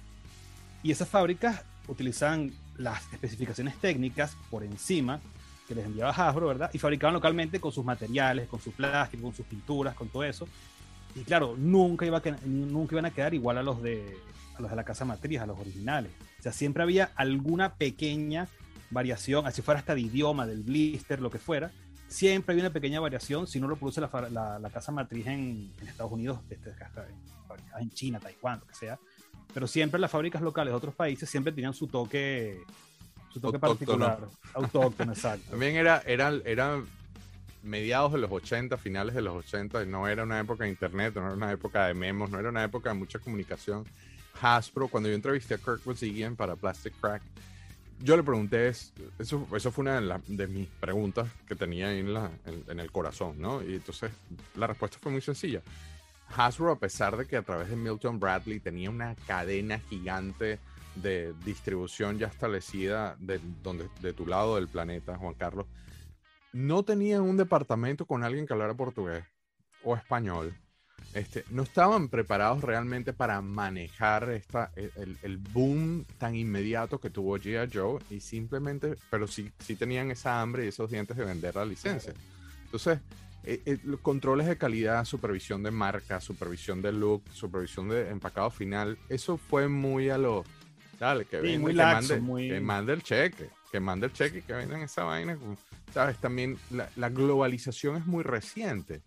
y 0.83 0.91
esas 0.91 1.09
fábricas 1.09 1.63
utilizan 1.89 2.53
las 2.77 3.13
especificaciones 3.13 3.77
técnicas 3.77 4.37
por 4.51 4.65
encima 4.65 5.21
que 5.69 5.75
les 5.75 5.85
enviaba 5.87 6.11
Hasbro, 6.11 6.49
¿verdad? 6.49 6.71
Y 6.73 6.79
fabricaban 6.79 7.15
localmente 7.15 7.61
con 7.61 7.73
sus 7.73 7.85
materiales, 7.85 8.49
con 8.49 8.61
su 8.61 8.73
plástico, 8.73 9.23
con 9.23 9.35
sus 9.35 9.47
pinturas, 9.47 9.95
con 9.95 10.09
todo 10.09 10.25
eso. 10.25 10.49
Y 11.15 11.21
claro, 11.21 11.55
nunca, 11.57 12.05
iba 12.05 12.19
a 12.19 12.23
que- 12.23 12.35
nunca 12.47 12.95
iban 12.95 13.07
a 13.07 13.11
quedar 13.11 13.33
igual 13.35 13.59
a 13.59 13.63
los, 13.63 13.83
de, 13.83 14.17
a 14.57 14.61
los 14.63 14.71
de 14.71 14.77
la 14.77 14.85
casa 14.85 15.05
matriz, 15.05 15.41
a 15.41 15.47
los 15.47 15.59
originales. 15.59 16.11
O 16.39 16.43
sea, 16.43 16.53
siempre 16.53 16.83
había 16.83 17.11
alguna 17.15 17.75
pequeña 17.75 18.49
variación, 18.93 19.47
así 19.47 19.63
fuera 19.63 19.81
hasta 19.81 19.95
de 19.95 20.03
idioma, 20.03 20.47
del 20.47 20.63
blister, 20.63 21.21
lo 21.21 21.31
que 21.31 21.39
fuera. 21.39 21.71
Siempre 22.09 22.53
había 22.53 22.65
una 22.65 22.73
pequeña 22.73 23.01
variación 23.01 23.47
si 23.47 23.59
no 23.59 23.67
lo 23.69 23.77
produce 23.77 24.01
la, 24.01 24.09
fa- 24.09 24.29
la- 24.29 24.59
la 24.59 24.71
casa 24.71 24.93
matriz 24.93 25.27
en, 25.27 25.73
en 25.81 25.89
Estados 25.89 26.13
Unidos, 26.13 26.41
este, 26.51 26.71
hasta 26.71 27.07
en, 27.81 27.91
China, 27.91 28.21
Taiwán, 28.21 28.61
lo 28.61 28.67
que 28.67 28.75
sea. 28.75 28.99
Pero 29.55 29.67
siempre 29.67 29.99
las 30.01 30.11
fábricas 30.11 30.43
locales 30.43 30.73
de 30.73 30.77
otros 30.77 30.95
países 30.95 31.29
siempre 31.29 31.53
tenían 31.53 31.73
su 31.75 31.87
toque, 31.87 32.61
su 33.33 33.41
toque 33.41 33.57
Autóctono. 33.63 34.07
particular. 34.07 34.29
Autóctono, 34.55 35.13
exacto. 35.13 35.51
También 35.51 35.77
era, 35.77 36.03
era, 36.07 36.33
era 36.45 36.83
mediados 37.63 38.13
de 38.13 38.19
los 38.19 38.31
80, 38.31 38.77
finales 38.77 39.15
de 39.15 39.23
los 39.23 39.35
80, 39.35 39.83
y 39.83 39.87
no 39.87 40.07
era 40.09 40.23
una 40.25 40.41
época 40.41 40.65
de 40.65 40.71
internet, 40.71 41.15
no 41.15 41.27
era 41.27 41.35
una 41.35 41.53
época 41.53 41.87
de 41.87 41.95
memos, 41.95 42.31
no 42.31 42.39
era 42.39 42.49
una 42.51 42.65
época 42.65 42.91
de 42.91 42.97
mucha 42.99 43.19
comunicación. 43.19 43.85
Hasbro, 44.41 44.89
cuando 44.89 45.09
yo 45.09 45.15
entrevisté 45.15 45.55
a 45.55 45.59
Kirk 45.59 45.83
Bozigian 45.85 46.35
para 46.37 46.57
Plastic 46.57 46.95
Crack, 47.01 47.23
yo 48.03 48.17
le 48.17 48.23
pregunté, 48.23 48.69
es- 48.69 48.93
eso, 49.19 49.47
eso 49.55 49.71
fue 49.71 49.83
una 49.83 49.95
de, 49.97 50.01
la- 50.03 50.21
mis 50.49 50.69
preguntas 50.69 51.29
que 51.47 51.55
tenía 51.57 51.93
en, 51.93 52.13
la, 52.13 52.31
en, 52.47 52.65
en 52.69 52.81
el 52.81 52.91
corazón, 52.91 53.41
¿no? 53.41 53.63
Y 53.63 53.75
entonces 53.75 54.11
la 54.57 54.67
respuesta 54.67 54.99
fue 55.01 55.13
muy 55.13 55.21
sencilla. 55.21 55.63
Hasbro, 56.37 56.73
a 56.73 56.79
pesar 56.79 57.17
de 57.17 57.27
que 57.27 57.37
a 57.37 57.43
través 57.43 57.69
de 57.69 57.77
Milton 57.77 58.19
Bradley 58.19 58.59
tenía 58.61 58.89
una 58.91 59.15
cadena 59.27 59.79
gigante 59.91 60.59
de 60.95 61.35
distribución 61.45 62.19
ya 62.19 62.27
establecida 62.29 63.17
de, 63.19 63.41
donde, 63.63 63.89
de 64.01 64.13
tu 64.13 64.27
lado 64.27 64.57
del 64.57 64.69
planeta, 64.69 65.17
Juan 65.17 65.35
Carlos, 65.35 65.67
no 66.53 66.83
tenía 66.85 67.21
un 67.23 67.37
departamento 67.37 68.07
con 68.07 68.25
alguien 68.25 68.47
que 68.47 68.53
hablara 68.53 68.75
portugués 68.75 69.25
o 69.85 69.97
español. 69.97 70.55
Este, 71.15 71.45
no 71.51 71.63
estaban 71.63 72.09
preparados 72.09 72.63
realmente 72.63 73.13
para 73.13 73.41
manejar 73.43 74.31
esta, 74.31 74.71
el, 74.77 75.37
boom 75.39 76.05
tan 76.19 76.35
inmediato 76.35 76.99
que 77.01 77.11
tuvo 77.11 77.37
G.I. 77.39 77.71
Joe 77.73 78.01
y 78.11 78.21
simplemente, 78.21 78.97
pero 79.11 79.27
sí, 79.27 79.51
sí 79.59 79.77
tenían 79.77 80.11
esa 80.11 80.41
hambre 80.41 80.65
y 80.65 80.69
esos 80.69 80.91
dientes 80.91 81.17
de 81.17 81.25
vender 81.25 81.55
la 81.55 81.65
licencia. 81.65 82.15
Entonces, 82.65 82.99
eh, 83.45 83.61
eh, 83.67 83.79
los 83.85 84.01
controles 84.01 84.47
de 84.47 84.57
calidad, 84.57 85.05
supervisión 85.05 85.63
de 85.63 85.71
marca, 85.71 86.21
supervisión 86.21 86.81
de 86.81 86.93
look, 86.93 87.25
supervisión 87.33 87.89
de 87.89 88.09
empacado 88.09 88.51
final, 88.51 88.97
eso 89.09 89.37
fue 89.37 89.69
muy 89.69 90.11
a 90.11 90.17
lo, 90.17 90.45
dale, 90.99 91.25
que, 91.25 91.39
Sí, 91.39 91.43
vende, 91.43 91.59
muy 91.59 91.73
que, 91.73 91.77
laxo, 91.79 91.95
mande, 92.15 92.21
muy- 92.21 92.49
que 92.49 92.61
mande 92.61 92.93
el 92.93 93.03
cheque, 93.03 93.51
que 93.71 93.81
mande 93.81 94.07
el 94.07 94.13
cheque 94.13 94.39
y 94.39 94.43
que 94.43 94.53
vendan 94.53 94.81
esa 94.83 95.05
vaina. 95.05 95.37
¿Sabes? 95.93 96.17
También 96.19 96.57
la, 96.71 96.89
la 96.97 97.11
globalización 97.11 97.97
es 97.97 98.07
muy 98.07 98.23
reciente. 98.23 99.03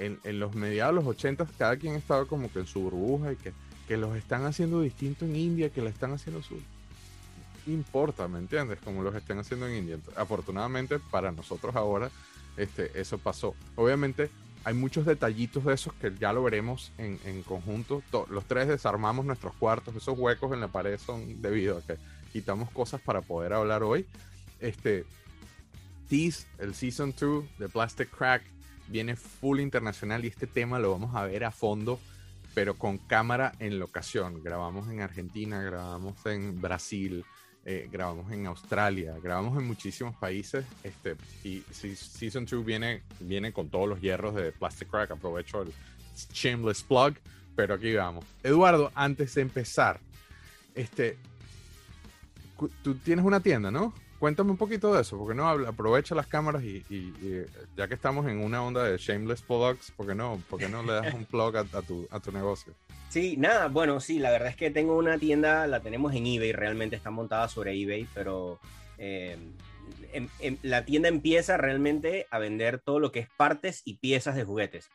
En, 0.00 0.40
los 0.40 0.54
mediados 0.54 0.94
de 0.96 1.00
los 1.02 1.06
80 1.10 1.46
cada 1.58 1.76
quien 1.76 1.94
estaba 1.94 2.24
como 2.24 2.50
que 2.52 2.60
en 2.60 2.66
su 2.66 2.80
burbuja 2.80 3.32
y 3.32 3.36
que, 3.36 3.52
que 3.86 3.96
los 3.96 4.16
están 4.16 4.44
haciendo 4.46 4.80
distinto 4.80 5.24
en 5.26 5.36
India, 5.36 5.70
que 5.70 5.82
la 5.82 5.90
están 5.90 6.12
haciendo 6.12 6.42
su... 6.42 6.56
Importa, 7.66 8.26
¿me 8.26 8.38
entiendes? 8.38 8.78
Como 8.82 9.02
los 9.02 9.14
están 9.14 9.38
haciendo 9.38 9.68
en 9.68 9.74
India. 9.76 9.98
Afortunadamente 10.16 10.98
para 10.98 11.30
nosotros 11.30 11.76
ahora 11.76 12.10
este, 12.56 12.98
eso 13.00 13.18
pasó. 13.18 13.54
Obviamente 13.76 14.30
hay 14.64 14.74
muchos 14.74 15.06
detallitos 15.06 15.64
de 15.64 15.74
esos 15.74 15.92
que 15.94 16.12
ya 16.18 16.32
lo 16.32 16.42
veremos 16.42 16.92
en, 16.98 17.18
en 17.24 17.42
conjunto. 17.42 18.02
To- 18.10 18.26
los 18.30 18.44
tres 18.46 18.68
desarmamos 18.68 19.24
nuestros 19.26 19.54
cuartos. 19.54 19.94
Esos 19.94 20.18
huecos 20.18 20.52
en 20.52 20.60
la 20.60 20.68
pared 20.68 20.98
son 20.98 21.40
debido 21.42 21.78
a 21.78 21.82
que 21.82 21.96
quitamos 22.32 22.70
cosas 22.70 23.00
para 23.00 23.20
poder 23.20 23.52
hablar 23.52 23.82
hoy. 23.82 24.06
Este, 24.60 25.04
Tease, 26.08 26.46
el 26.58 26.74
Season 26.74 27.14
2 27.18 27.44
de 27.58 27.68
Plastic 27.68 28.10
Crack, 28.10 28.42
viene 28.90 29.16
full 29.16 29.60
internacional 29.60 30.24
y 30.24 30.28
este 30.28 30.46
tema 30.46 30.78
lo 30.78 30.90
vamos 30.90 31.14
a 31.14 31.24
ver 31.24 31.44
a 31.44 31.50
fondo, 31.50 32.00
pero 32.54 32.74
con 32.74 32.98
cámara 32.98 33.52
en 33.60 33.78
locación. 33.78 34.42
Grabamos 34.42 34.90
en 34.90 35.00
Argentina, 35.00 35.62
grabamos 35.62 36.14
en 36.26 36.60
Brasil, 36.60 37.24
eh, 37.64 37.88
grabamos 37.90 38.32
en 38.32 38.46
Australia, 38.46 39.14
grabamos 39.22 39.56
en 39.58 39.66
muchísimos 39.66 40.16
países. 40.16 40.64
Este, 40.82 41.16
y 41.44 41.62
Season 41.70 42.44
2 42.44 42.64
viene, 42.64 43.02
viene 43.20 43.52
con 43.52 43.68
todos 43.68 43.88
los 43.88 44.00
hierros 44.00 44.34
de 44.34 44.52
Plastic 44.52 44.90
Crack. 44.90 45.12
Aprovecho 45.12 45.62
el 45.62 45.72
shameless 46.32 46.82
plug, 46.82 47.14
pero 47.54 47.74
aquí 47.74 47.94
vamos. 47.94 48.24
Eduardo, 48.42 48.90
antes 48.94 49.34
de 49.34 49.42
empezar, 49.42 50.00
este, 50.74 51.16
tú 52.82 52.94
tienes 52.96 53.24
una 53.24 53.40
tienda, 53.40 53.70
¿no? 53.70 53.94
Cuéntame 54.20 54.50
un 54.50 54.58
poquito 54.58 54.94
de 54.94 55.00
eso, 55.00 55.18
porque 55.18 55.34
no 55.34 55.48
aprovecha 55.48 56.14
las 56.14 56.26
cámaras 56.26 56.62
y, 56.62 56.84
y, 56.90 57.44
ya 57.76 57.88
que 57.88 57.94
estamos 57.94 58.28
en 58.28 58.38
una 58.38 58.62
onda 58.62 58.84
de 58.84 58.98
shameless 58.98 59.40
plugs, 59.40 59.90
¿por 59.92 60.06
qué 60.06 60.14
no? 60.14 60.40
¿Por 60.48 60.60
qué 60.60 60.68
no 60.68 60.82
le 60.82 60.92
das 60.92 61.14
un 61.14 61.24
plug 61.24 61.56
a, 61.56 61.64
tu, 61.82 62.06
a 62.10 62.20
tu 62.20 62.30
negocio? 62.30 62.74
Sí, 63.08 63.36
nada, 63.38 63.68
bueno, 63.68 63.98
sí, 63.98 64.18
la 64.18 64.30
verdad 64.30 64.50
es 64.50 64.56
que 64.56 64.70
tengo 64.70 64.96
una 64.96 65.18
tienda, 65.18 65.66
la 65.66 65.80
tenemos 65.80 66.14
en 66.14 66.26
eBay, 66.26 66.52
realmente 66.52 66.94
está 66.94 67.10
montada 67.10 67.48
sobre 67.48 67.72
eBay, 67.72 68.06
pero 68.14 68.60
eh, 68.98 69.38
em- 70.12 70.28
em- 70.38 70.58
la 70.62 70.84
tienda 70.84 71.08
empieza 71.08 71.56
realmente 71.56 72.26
a 72.30 72.38
vender 72.38 72.78
todo 72.78 73.00
lo 73.00 73.10
que 73.10 73.20
es 73.20 73.28
partes 73.38 73.80
y 73.86 73.94
piezas 73.94 74.36
de 74.36 74.44
juguetes. 74.44 74.90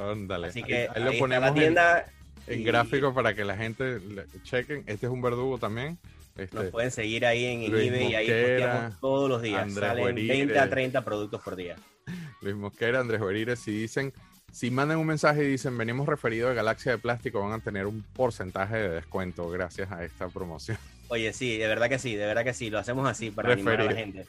Ándale. 0.00 0.48
Así 0.48 0.62
que 0.62 0.82
ahí, 0.82 0.88
ahí, 0.94 1.04
lo 1.04 1.18
ponemos 1.18 1.42
la 1.42 1.48
en- 1.48 1.54
tienda. 1.54 2.06
en, 2.46 2.60
y 2.60 2.64
gráfico 2.64 3.12
para 3.14 3.34
que 3.34 3.44
la 3.44 3.56
gente 3.56 4.00
chequen. 4.42 4.84
Este 4.86 5.06
es 5.06 5.12
un 5.12 5.20
verdugo 5.22 5.58
también. 5.58 5.98
Este, 6.36 6.56
Nos 6.56 6.66
pueden 6.66 6.90
seguir 6.90 7.26
ahí 7.26 7.44
en, 7.44 7.70
Luis 7.70 7.88
eBay 7.88 8.12
y 8.12 8.14
ahí 8.14 8.26
posteamos 8.28 9.00
todos 9.00 9.28
los 9.28 9.42
días. 9.42 9.62
Andrés 9.62 9.88
Salen 9.88 10.02
Guarire. 10.04 10.36
20 10.36 10.58
a 10.58 10.70
30 10.70 11.04
productos 11.04 11.42
por 11.42 11.56
día. 11.56 11.76
Luis 12.40 12.56
Mosquera, 12.56 13.00
Andrés 13.00 13.20
Berires, 13.20 13.58
si 13.58 13.72
dicen, 13.72 14.12
si 14.50 14.70
mandan 14.70 14.98
un 14.98 15.06
mensaje 15.06 15.44
y 15.44 15.48
dicen 15.48 15.76
venimos 15.76 16.08
referido 16.08 16.48
de 16.48 16.54
Galaxia 16.54 16.92
de 16.92 16.98
Plástico, 16.98 17.40
van 17.40 17.52
a 17.52 17.62
tener 17.62 17.86
un 17.86 18.02
porcentaje 18.02 18.76
de 18.76 18.88
descuento 18.88 19.50
gracias 19.50 19.92
a 19.92 20.04
esta 20.04 20.28
promoción. 20.28 20.78
Oye, 21.10 21.32
sí, 21.32 21.58
de 21.58 21.66
verdad 21.66 21.88
que 21.88 21.98
sí, 21.98 22.14
de 22.14 22.24
verdad 22.24 22.44
que 22.44 22.54
sí, 22.54 22.70
lo 22.70 22.78
hacemos 22.78 23.06
así 23.08 23.30
para 23.30 23.52
animar 23.52 23.80
a 23.80 23.84
la 23.84 23.92
gente. 23.94 24.26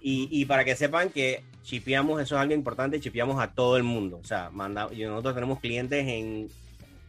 Y, 0.00 0.28
y 0.30 0.44
para 0.46 0.64
que 0.64 0.74
sepan 0.76 1.10
que 1.10 1.42
chipeamos, 1.62 2.20
eso 2.20 2.34
es 2.34 2.40
algo 2.40 2.54
importante, 2.54 3.00
chipeamos 3.00 3.40
a 3.40 3.52
todo 3.54 3.76
el 3.76 3.84
mundo. 3.84 4.18
O 4.20 4.26
sea, 4.26 4.50
manda, 4.50 4.88
nosotros 4.90 5.34
tenemos 5.34 5.60
clientes 5.60 6.04
en 6.06 6.48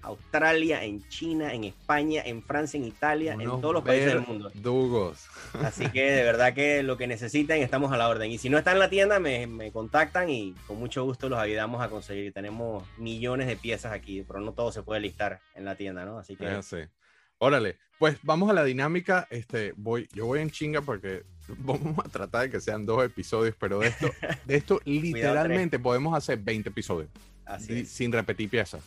Australia, 0.03 0.83
en 0.83 1.07
China, 1.09 1.53
en 1.53 1.63
España, 1.63 2.21
en 2.23 2.43
Francia, 2.43 2.77
en 2.77 2.85
Italia, 2.85 3.33
en 3.33 3.41
Unos 3.41 3.61
todos 3.61 3.73
los 3.73 3.83
países 3.83 4.13
del 4.13 4.21
mundo. 4.21 4.51
verdugos. 4.53 5.25
Así 5.63 5.89
que 5.89 6.03
de 6.11 6.23
verdad 6.23 6.53
que 6.53 6.83
lo 6.83 6.95
que 6.95 7.07
necesiten 7.07 7.63
estamos 7.63 7.91
a 7.91 7.97
la 7.97 8.07
orden. 8.07 8.29
Y 8.29 8.37
si 8.37 8.49
no 8.49 8.57
está 8.59 8.71
en 8.71 8.79
la 8.79 8.89
tienda, 8.89 9.19
me, 9.19 9.47
me 9.47 9.71
contactan 9.71 10.29
y 10.29 10.53
con 10.67 10.77
mucho 10.77 11.03
gusto 11.03 11.27
los 11.27 11.39
ayudamos 11.39 11.81
a 11.81 11.89
conseguir. 11.89 12.31
Tenemos 12.31 12.83
millones 12.97 13.47
de 13.47 13.55
piezas 13.57 13.91
aquí, 13.91 14.23
pero 14.27 14.39
no 14.39 14.51
todo 14.53 14.71
se 14.71 14.83
puede 14.83 15.01
listar 15.01 15.39
en 15.55 15.65
la 15.65 15.75
tienda, 15.75 16.05
¿no? 16.05 16.19
Así 16.19 16.35
que 16.35 16.45
Ya 16.45 16.61
sé. 16.61 16.89
Órale, 17.37 17.77
pues 17.99 18.17
vamos 18.23 18.49
a 18.49 18.53
la 18.53 18.63
dinámica. 18.63 19.27
Este, 19.29 19.73
voy, 19.77 20.07
yo 20.13 20.25
voy 20.25 20.39
en 20.39 20.49
chinga 20.51 20.81
porque 20.81 21.23
vamos 21.59 21.97
a 22.03 22.09
tratar 22.09 22.43
de 22.43 22.49
que 22.51 22.59
sean 22.61 22.85
dos 22.85 23.03
episodios, 23.05 23.55
pero 23.59 23.79
de 23.79 23.87
esto, 23.87 24.09
de 24.45 24.55
esto 24.55 24.81
literalmente 24.85 25.79
podemos 25.79 26.15
hacer 26.17 26.39
20 26.39 26.69
episodios 26.69 27.09
así 27.45 27.79
es. 27.81 27.89
sin 27.89 28.11
repetir 28.11 28.49
piezas. 28.49 28.83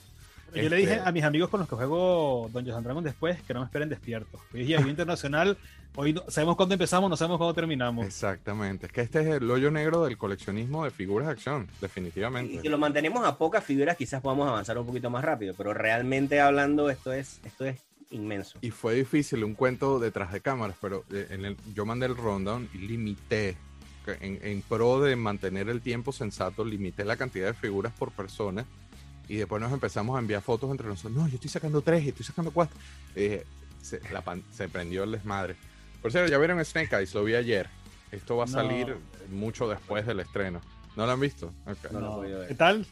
Yo 0.55 0.67
le 0.71 0.77
dije 0.77 0.95
Este- 0.95 1.07
a 1.09 1.13
mis 1.13 1.25
amigos 1.25 1.51
con 1.51 1.61
los 1.61 1.69
que 1.69 1.77
juego 1.77 2.49
Dungeons 2.53 2.79
and 2.79 2.87
Dragons 2.87 3.05
después 3.05 3.41
que 3.43 3.53
no 3.53 3.61
me 3.61 3.67
esperen 3.67 3.91
despiertos. 3.91 4.41
Hoy 4.55 4.63
es 4.63 4.67
Día 4.67 4.81
Internacional, 4.81 5.59
hoy 5.95 6.15
no- 6.15 6.25
sabemos 6.29 6.57
cuándo 6.57 6.75
empezamos, 6.75 7.11
no 7.11 7.19
sabemos 7.19 7.37
cuándo 7.37 7.53
terminamos. 7.53 8.07
Exactamente. 8.07 8.87
Es 8.87 8.93
que 8.93 9.03
este 9.03 9.21
es 9.21 9.27
el 9.27 9.51
hoyo 9.51 9.71
negro 9.71 10.05
del 10.05 10.17
coleccionismo 10.17 10.85
de 10.85 10.91
figuras 10.91 11.27
de 11.29 11.33
acción, 11.35 11.69
Y 11.77 11.81
definitivamente. 11.83 12.63
si 12.63 12.69
lo 12.71 12.79
mantenemos 12.79 13.27
a 13.27 13.37
pocas 13.37 13.63
figuras, 13.63 13.95
quizás 13.99 14.23
podamos 14.23 14.49
avanzar 14.49 14.79
un 14.79 14.87
poquito 14.87 15.11
más 15.11 15.23
rápido, 15.23 15.53
pero 15.55 15.75
realmente 15.75 16.41
hablando, 16.41 16.89
esto 16.89 17.13
es, 17.13 17.41
esto 17.45 17.67
es 17.67 17.79
inmenso. 18.11 18.59
Y 18.63 18.71
fue 18.71 18.95
difícil 18.95 19.45
un 19.45 19.55
cuento 19.55 19.99
detrás 19.99 20.33
de 20.33 20.41
cámaras, 20.41 20.77
pero 20.81 21.05
eh, 21.13 21.27
en 21.31 21.45
el, 21.45 21.57
yo 21.75 21.85
mandé 21.85 22.07
el 22.07 22.17
rundown 22.17 22.69
y 22.75 22.79
limité, 22.79 23.57
en, 24.21 24.39
en 24.43 24.63
pro 24.63 25.01
de 25.01 25.15
mantener 25.17 25.69
el 25.69 25.83
tiempo 25.83 26.13
sensato, 26.13 26.65
limité 26.65 27.05
la 27.05 27.17
cantidad 27.17 27.47
de 27.49 27.55
figuras 27.55 27.93
por 27.93 28.11
persona 28.13 28.65
y 29.29 29.37
después 29.37 29.61
nos 29.61 29.71
empezamos 29.73 30.17
a 30.17 30.21
enviar 30.21 30.41
fotos 30.41 30.71
entre 30.71 30.87
nosotros. 30.89 31.13
No, 31.15 31.29
yo 31.29 31.35
estoy 31.35 31.51
sacando 31.51 31.83
tres, 31.83 32.07
estoy 32.07 32.25
sacando 32.25 32.51
cuatro. 32.51 32.79
Y 33.15 33.21
dije, 33.21 33.45
se, 33.83 34.01
la 34.11 34.23
pan- 34.23 34.43
se 34.51 34.69
prendió 34.69 35.05
el 35.05 35.13
desmadre. 35.13 35.57
Por 36.01 36.11
cierto, 36.11 36.31
ya 36.31 36.39
vieron 36.39 36.65
Snake 36.65 36.97
Eyes, 36.97 37.13
lo 37.15 37.25
vi 37.25 37.35
ayer. 37.35 37.69
Esto 38.11 38.37
va 38.39 38.45
a 38.45 38.47
No. 38.47 38.53
salir 38.53 38.97
mucho 39.31 39.69
después 39.69 40.07
del 40.07 40.21
estreno. 40.21 40.63
¿No 40.97 41.05
lo 41.05 41.13
han 41.13 41.21
visto? 41.21 41.53
Ok. 41.67 41.93
No 41.93 42.01
No. 42.01 42.47
¿Qué 42.49 42.55
tal? 42.55 42.87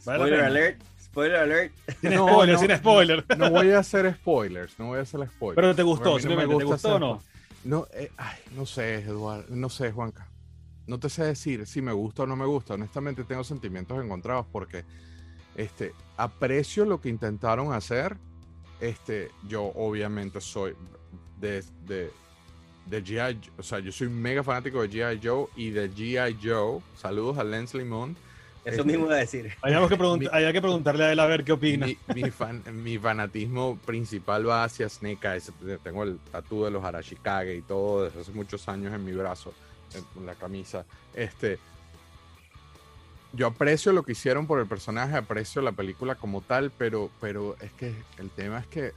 Spoiler 0.00 0.40
alert, 0.40 0.80
spoiler 1.14 1.36
alert. 1.36 1.72
No, 2.02 2.28
spoiler, 2.28 2.54
no. 2.54 2.60
sin 2.60 2.76
spoiler. 2.76 3.24
No 3.38 3.50
voy 3.50 3.70
a 3.70 3.78
hacer 3.78 4.14
spoilers, 4.14 4.78
no 4.78 4.86
voy 4.88 4.98
a 4.98 5.02
hacer 5.02 5.26
spoilers. 5.28 5.56
Pero 5.56 5.74
te 5.74 5.82
gustó, 5.82 6.04
mí 6.04 6.10
no 6.10 6.14
me 6.14 6.20
simplemente, 6.20 6.58
¿te 6.58 6.64
gusta 6.64 6.88
gustó 6.88 6.94
o 6.96 6.98
no? 6.98 7.22
No, 7.64 7.86
eh, 7.94 8.10
ay, 8.16 8.36
no 8.54 8.66
sé, 8.66 8.96
Eduardo, 8.96 9.46
no 9.48 9.70
sé, 9.70 9.90
Juanca. 9.92 10.28
No 10.86 10.98
te 10.98 11.08
sé 11.08 11.24
decir 11.24 11.66
si 11.66 11.80
me 11.80 11.92
gusta 11.92 12.24
o 12.24 12.26
no 12.26 12.36
me 12.36 12.44
gusta. 12.44 12.74
Honestamente 12.74 13.24
tengo 13.24 13.42
sentimientos 13.42 14.04
encontrados 14.04 14.46
porque 14.52 14.84
este, 15.56 15.92
aprecio 16.16 16.84
lo 16.84 17.00
que 17.00 17.08
intentaron 17.08 17.72
hacer. 17.72 18.16
Este, 18.80 19.30
yo 19.48 19.72
obviamente 19.76 20.40
soy 20.42 20.74
de, 21.40 21.64
de, 21.86 22.10
de 22.86 23.04
G.I. 23.04 23.50
O 23.56 23.62
sea, 23.62 23.78
yo 23.78 23.92
soy 23.92 24.08
mega 24.10 24.42
fanático 24.42 24.82
de 24.82 24.90
G.I. 24.90 25.20
Joe 25.22 25.46
y 25.56 25.70
de 25.70 25.90
G.I. 25.90 26.38
Joe. 26.42 26.80
Saludos 26.96 27.38
a 27.38 27.44
Lens 27.44 27.72
Limón. 27.72 28.14
Eso 28.64 28.84
mismo 28.84 29.06
iba 29.06 29.14
a 29.14 29.18
decir. 29.18 29.52
Habíamos 29.62 29.88
que 29.90 29.98
pregun- 29.98 30.18
Mi- 30.20 30.28
había 30.32 30.52
que 30.52 30.60
preguntarle 30.62 31.04
a 31.04 31.12
él 31.12 31.20
a 31.20 31.26
ver 31.26 31.44
qué 31.44 31.52
opina. 31.52 31.86
Mi, 31.86 31.98
mi 32.14 32.30
fan- 32.30 32.62
mi 32.72 32.98
fanatismo 32.98 33.78
principal 33.84 34.48
va 34.48 34.64
hacia 34.64 34.88
Snake 34.88 35.26
Eyes. 35.26 35.52
Tengo 35.82 36.02
el 36.04 36.18
tatú 36.32 36.64
de 36.64 36.70
los 36.70 36.82
Arashikage 36.84 37.54
y 37.56 37.62
todo 37.62 38.04
desde 38.04 38.20
hace 38.20 38.32
muchos 38.32 38.66
años 38.68 38.92
en 38.94 39.04
mi 39.04 39.12
brazo, 39.12 39.52
en, 40.16 40.24
la 40.26 40.34
camisa. 40.34 40.84
Este, 41.14 41.58
yo 43.32 43.48
aprecio 43.48 43.92
lo 43.92 44.02
que 44.02 44.12
hicieron 44.12 44.46
por 44.46 44.60
el 44.60 44.66
personaje, 44.66 45.16
aprecio 45.16 45.60
la 45.60 45.72
película 45.72 46.14
como 46.14 46.40
tal, 46.40 46.70
pero, 46.70 47.10
pero 47.20 47.56
es 47.60 47.72
que 47.72 47.94
el 48.18 48.30
tema 48.30 48.60
es 48.60 48.66
que 48.68 48.92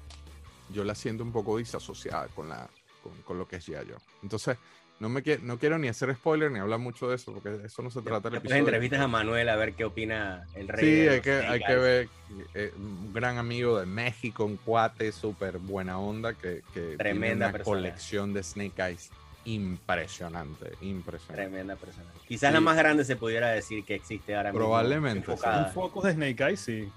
yo 0.70 0.84
la 0.84 0.96
siento 0.96 1.24
un 1.24 1.32
poco 1.32 1.58
disasociada 1.58 2.28
con, 2.28 2.50
la, 2.50 2.70
con, 3.02 3.14
con 3.24 3.38
lo 3.40 3.48
que 3.48 3.56
es 3.58 3.66
ya 3.66 3.82
yo. 3.84 3.96
Entonces, 4.22 4.58
no, 5.00 5.10
me 5.10 5.24
quie- 5.24 5.40
no 5.42 5.60
quiero 5.60 5.78
ni 5.78 5.88
hacer 5.88 6.14
spoiler 6.16 6.52
ni 6.52 6.60
hablar 6.60 6.80
mucho 6.80 7.08
de 7.10 7.16
eso, 7.16 7.32
porque 7.34 7.66
eso 7.66 7.82
no 7.84 7.90
se 7.92 8.02
trata 8.02 8.30
del 8.30 8.40
episodio. 8.40 8.62
entrevistas 8.62 9.00
a 9.00 9.08
Manuel 9.08 9.48
a 9.50 9.56
ver 9.56 9.74
qué 9.74 9.86
opina 9.86 10.46
el 10.56 10.68
rey. 10.68 10.84
Sí, 10.86 10.92
de 11.02 11.10
hay 11.12 11.22
que, 11.22 11.32
hay 11.34 11.60
que 11.64 11.76
ver. 11.76 12.10
eh, 12.56 12.74
un 12.76 13.14
gran 13.14 13.38
amigo 13.38 13.80
de 13.80 13.86
México, 13.86 14.44
un 14.46 14.58
cuate 14.58 15.12
súper 15.12 15.60
buena 15.60 15.98
onda 16.00 16.34
que, 16.34 16.62
que 16.74 16.80
tiene 16.82 16.98
Tremenda 16.98 17.46
una 17.48 17.52
persona. 17.54 17.78
colección 17.78 18.34
de 18.34 18.44
Snake 18.44 18.82
Eyes 18.82 19.10
impresionante, 19.46 20.72
impresionante. 20.82 21.34
Tremenda 21.50 21.76
persona. 21.76 22.06
Quizás 22.28 22.50
Sí. 22.50 22.54
la 22.54 22.60
más 22.62 22.76
grande 22.78 23.06
se 23.06 23.16
pudiera 23.16 23.50
decir 23.50 23.84
que 23.86 23.96
existe 23.96 24.36
ahora 24.36 24.52
mismo. 24.52 24.66
Probablemente, 24.66 25.26
sí. 25.26 25.32
enfocada. 25.32 25.68
Un 25.68 25.74
focus 25.74 26.04
de 26.06 26.14
Snake 26.14 26.44
Eyes, 26.44 26.60
sí, 26.60 26.90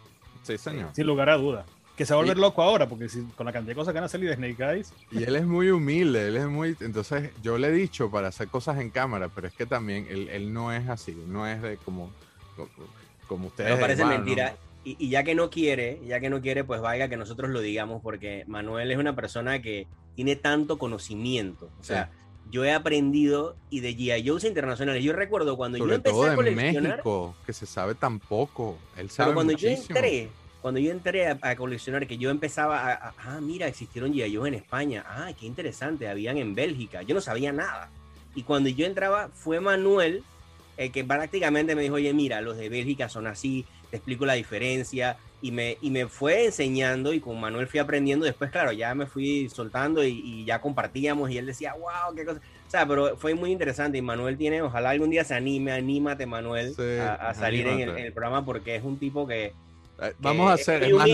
Sí, 0.42 0.58
señor. 0.58 0.90
sin 0.94 1.06
lugar 1.06 1.28
a 1.30 1.36
duda. 1.36 1.64
Que 2.00 2.06
se 2.06 2.14
va 2.14 2.20
a 2.20 2.22
volver 2.22 2.38
Y- 2.38 2.40
loco 2.40 2.62
ahora, 2.62 2.88
porque 2.88 3.10
si- 3.10 3.22
con 3.36 3.44
la 3.44 3.52
cantidad 3.52 3.72
de 3.72 3.76
cosas 3.76 3.92
que 3.92 3.98
van 4.00 4.04
a 4.04 4.08
salir 4.08 4.30
de 4.30 4.36
Snake 4.36 4.62
Eyes, 4.72 4.92
Y 5.10 5.22
él 5.22 5.36
es 5.36 5.44
muy 5.46 5.70
humilde, 5.70 6.28
él 6.28 6.36
es 6.38 6.46
muy... 6.46 6.74
Entonces, 6.80 7.30
yo 7.42 7.58
le 7.58 7.68
he 7.68 7.72
dicho 7.72 8.10
para 8.10 8.28
hacer 8.28 8.48
cosas 8.48 8.78
en 8.78 8.88
cámara, 8.88 9.28
pero 9.28 9.48
es 9.48 9.52
que 9.52 9.66
también 9.66 10.06
él, 10.08 10.28
él 10.30 10.50
no 10.52 10.72
es 10.72 10.88
así, 10.88 11.12
no 11.26 11.46
es 11.46 11.60
de 11.60 11.76
como... 11.76 12.10
como- 12.56 12.68
Como 13.28 13.46
ustedes. 13.48 13.68
Pero 13.70 13.80
parece 13.82 14.04
mentira. 14.06 14.52
¿no? 14.52 14.56
Y, 14.82 14.96
y 14.98 15.10
ya 15.10 15.22
que 15.24 15.34
no 15.34 15.50
quiere, 15.50 16.00
ya 16.06 16.20
que 16.20 16.30
no 16.30 16.40
quiere, 16.40 16.64
pues 16.64 16.80
vaya 16.80 17.08
que 17.10 17.18
nosotros 17.18 17.50
lo 17.50 17.60
digamos, 17.60 18.00
porque 18.02 18.44
Manuel 18.46 18.90
es 18.90 18.96
una 18.96 19.14
persona 19.14 19.60
que 19.60 19.86
tiene 20.16 20.36
tanto 20.36 20.78
conocimiento. 20.78 21.68
O 21.80 21.84
sea, 21.84 22.10
yo 22.50 22.64
he 22.64 22.72
aprendido 22.72 23.56
y 23.68 23.80
de 23.80 23.94
G.I. 23.94 24.26
Joe's 24.26 24.44
internacionales. 24.44 25.04
Yo 25.04 25.12
recuerdo 25.12 25.56
cuando 25.58 25.76
yo 25.78 25.84
Sobre 25.84 25.96
empecé 25.96 26.14
todo 26.14 26.30
a 26.30 26.34
coleccionar. 26.34 26.92
México, 26.92 27.34
que 27.44 27.52
se 27.52 27.66
sabe 27.66 27.94
tan 27.94 28.18
poco. 28.20 28.78
Él 28.96 29.10
sabe 29.10 29.28
Pero 29.28 29.34
cuando 29.34 29.52
yo 29.52 29.68
muchísimo. 29.68 29.96
entré, 29.98 30.28
cuando 30.60 30.80
yo 30.80 30.90
entré 30.90 31.26
a, 31.28 31.38
a 31.40 31.56
coleccionar, 31.56 32.06
que 32.06 32.18
yo 32.18 32.30
empezaba 32.30 32.80
a, 32.80 32.92
a- 32.92 33.14
ah, 33.18 33.40
mira, 33.40 33.66
existieron 33.66 34.12
G.I. 34.12 34.36
En 34.48 34.54
España, 34.54 35.04
ah, 35.06 35.30
qué 35.38 35.46
interesante, 35.46 36.08
habían 36.08 36.36
en 36.38 36.54
Bélgica, 36.54 37.02
yo 37.02 37.14
no 37.14 37.20
sabía 37.20 37.52
nada. 37.52 37.88
Y 38.34 38.42
cuando 38.42 38.68
yo 38.68 38.86
entraba, 38.86 39.28
fue 39.34 39.60
Manuel 39.60 40.22
el 40.76 40.92
que 40.92 41.04
prácticamente 41.04 41.74
me 41.74 41.82
dijo, 41.82 41.96
oye, 41.96 42.12
mira, 42.14 42.40
los 42.40 42.56
de 42.56 42.68
Bélgica 42.70 43.08
son 43.10 43.26
así, 43.26 43.66
te 43.90 43.96
explico 43.96 44.24
la 44.24 44.32
diferencia 44.34 45.18
y 45.42 45.50
me, 45.52 45.76
y 45.82 45.90
me 45.90 46.06
fue 46.06 46.46
enseñando 46.46 47.12
y 47.12 47.20
con 47.20 47.38
Manuel 47.40 47.66
fui 47.66 47.80
aprendiendo. 47.80 48.24
Después, 48.24 48.50
claro, 48.50 48.72
ya 48.72 48.94
me 48.94 49.06
fui 49.06 49.48
soltando 49.50 50.02
y, 50.04 50.20
y 50.24 50.44
ya 50.46 50.60
compartíamos 50.60 51.30
y 51.30 51.36
él 51.38 51.44
decía, 51.46 51.74
wow, 51.74 52.14
qué 52.14 52.24
cosa. 52.24 52.40
O 52.66 52.70
sea, 52.70 52.86
pero 52.86 53.16
fue 53.18 53.34
muy 53.34 53.50
interesante 53.50 53.98
y 53.98 54.02
Manuel 54.02 54.38
tiene, 54.38 54.62
ojalá 54.62 54.90
algún 54.90 55.10
día 55.10 55.24
se 55.24 55.34
anime, 55.34 55.72
anímate 55.72 56.24
Manuel 56.24 56.74
Sí, 56.74 56.98
a, 57.00 57.14
a 57.14 57.34
salir 57.34 57.66
en 57.66 57.80
el, 57.80 57.88
en 57.98 58.06
el 58.06 58.12
programa 58.12 58.44
porque 58.44 58.76
es 58.76 58.84
un 58.84 58.98
tipo 58.98 59.26
que... 59.26 59.52
Eh, 60.02 60.14
Vamos 60.18 60.50
a 60.50 60.54
hacer, 60.54 60.82
es 60.84 60.92
más, 60.94 61.08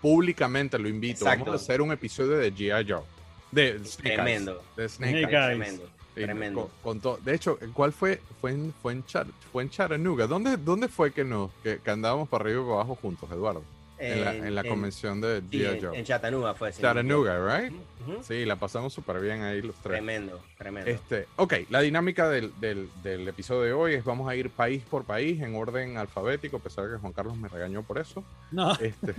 públicamente 0.00 0.78
lo 0.78 0.88
invito. 0.88 1.20
Exacto. 1.24 1.44
Vamos 1.46 1.60
a 1.60 1.64
hacer 1.64 1.80
un 1.80 1.92
episodio 1.92 2.36
de 2.38 2.52
G.I. 2.52 2.86
Joe. 2.90 3.02
De 3.50 3.78
Snake 3.84 4.08
Eyes. 4.08 4.14
Tremendo. 4.14 4.62
De 4.76 4.88
Snake 4.88 5.18
Snake 5.20 5.34
Eyes. 5.34 5.34
Eyes. 5.34 5.58
Tremendo. 5.58 5.84
Sí, 6.14 6.22
Tremendo. 6.22 6.60
con- 6.62 6.70
con 6.82 7.00
todo. 7.00 7.18
De 7.22 7.34
hecho, 7.34 7.58
¿cuál 7.74 7.92
fue? 7.92 8.20
Fue 8.40 8.50
en, 8.52 8.72
fue 8.82 8.92
en, 8.94 9.04
Char- 9.04 9.26
fue 9.52 9.62
en 9.62 9.70
Chattanooga. 9.70 10.26
¿Dónde, 10.26 10.56
¿Dónde 10.56 10.88
fue 10.88 11.12
que 11.12 11.24
nos 11.24 11.50
que, 11.62 11.78
que 11.78 11.90
andábamos 11.90 12.28
para 12.28 12.44
arriba 12.44 12.60
y 12.60 12.64
para 12.64 12.74
abajo 12.76 12.94
juntos, 13.00 13.30
Eduardo? 13.30 13.62
En 13.98 14.24
la, 14.24 14.34
en 14.34 14.54
la 14.54 14.62
convención 14.64 15.20
de 15.22 15.40
sí, 15.40 15.58
G.I. 15.58 15.64
en, 15.64 15.80
Joe. 15.80 15.98
en 15.98 16.04
Chattanooga 16.04 16.54
fue. 16.54 16.70
Chattanooga, 16.72 17.60
right? 17.60 17.72
Ujú, 17.72 18.12
ujú. 18.12 18.22
Sí, 18.22 18.44
la 18.44 18.56
pasamos 18.56 18.92
súper 18.92 19.20
bien 19.20 19.42
ahí 19.42 19.62
los 19.62 19.74
tres. 19.76 19.94
Tremendo, 19.94 20.42
tremendo. 20.58 20.90
Este, 20.90 21.26
ok, 21.36 21.54
la 21.70 21.80
dinámica 21.80 22.28
del, 22.28 22.52
del, 22.60 22.90
del 23.02 23.26
episodio 23.26 23.62
de 23.62 23.72
hoy 23.72 23.94
es 23.94 24.04
vamos 24.04 24.28
a 24.28 24.36
ir 24.36 24.50
país 24.50 24.82
por 24.82 25.04
país 25.04 25.40
en 25.42 25.54
orden 25.54 25.96
alfabético, 25.96 26.58
a 26.58 26.60
pesar 26.60 26.84
de 26.84 26.94
que 26.94 27.00
Juan 27.00 27.12
Carlos 27.14 27.38
me 27.38 27.48
regañó 27.48 27.82
por 27.82 27.98
eso. 27.98 28.22
No, 28.50 28.72
Este, 28.80 29.14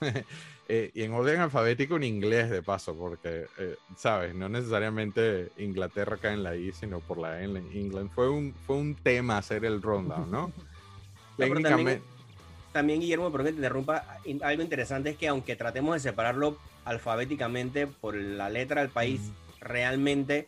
eh, 0.68 0.90
y 0.92 1.02
en 1.02 1.12
orden 1.14 1.40
alfabético 1.40 1.96
en 1.96 2.02
inglés 2.02 2.50
de 2.50 2.62
paso, 2.62 2.96
porque, 2.96 3.46
eh, 3.58 3.76
sabes, 3.96 4.34
no 4.34 4.48
necesariamente 4.48 5.52
Inglaterra 5.56 6.16
cae 6.20 6.34
en 6.34 6.42
la 6.42 6.56
I, 6.56 6.72
sino 6.72 6.98
por 7.00 7.18
la 7.18 7.40
E 7.40 7.44
en 7.44 7.56
England. 7.72 8.10
Fue 8.10 8.28
un, 8.28 8.52
fue 8.66 8.76
un 8.76 8.96
tema 8.96 9.38
hacer 9.38 9.64
el 9.64 9.80
rundown, 9.80 10.30
¿no? 10.30 10.52
Técnicamente, 11.36 12.02
También, 12.76 13.00
Guillermo, 13.00 13.32
perdón 13.32 13.46
que 13.46 13.52
te 13.52 13.56
interrumpa, 13.60 14.04
in- 14.26 14.44
algo 14.44 14.62
interesante 14.62 15.08
es 15.08 15.16
que 15.16 15.28
aunque 15.28 15.56
tratemos 15.56 15.94
de 15.94 16.00
separarlo 16.10 16.58
alfabéticamente 16.84 17.86
por 17.86 18.14
la 18.14 18.50
letra 18.50 18.82
del 18.82 18.90
país, 18.90 19.22
realmente, 19.60 20.46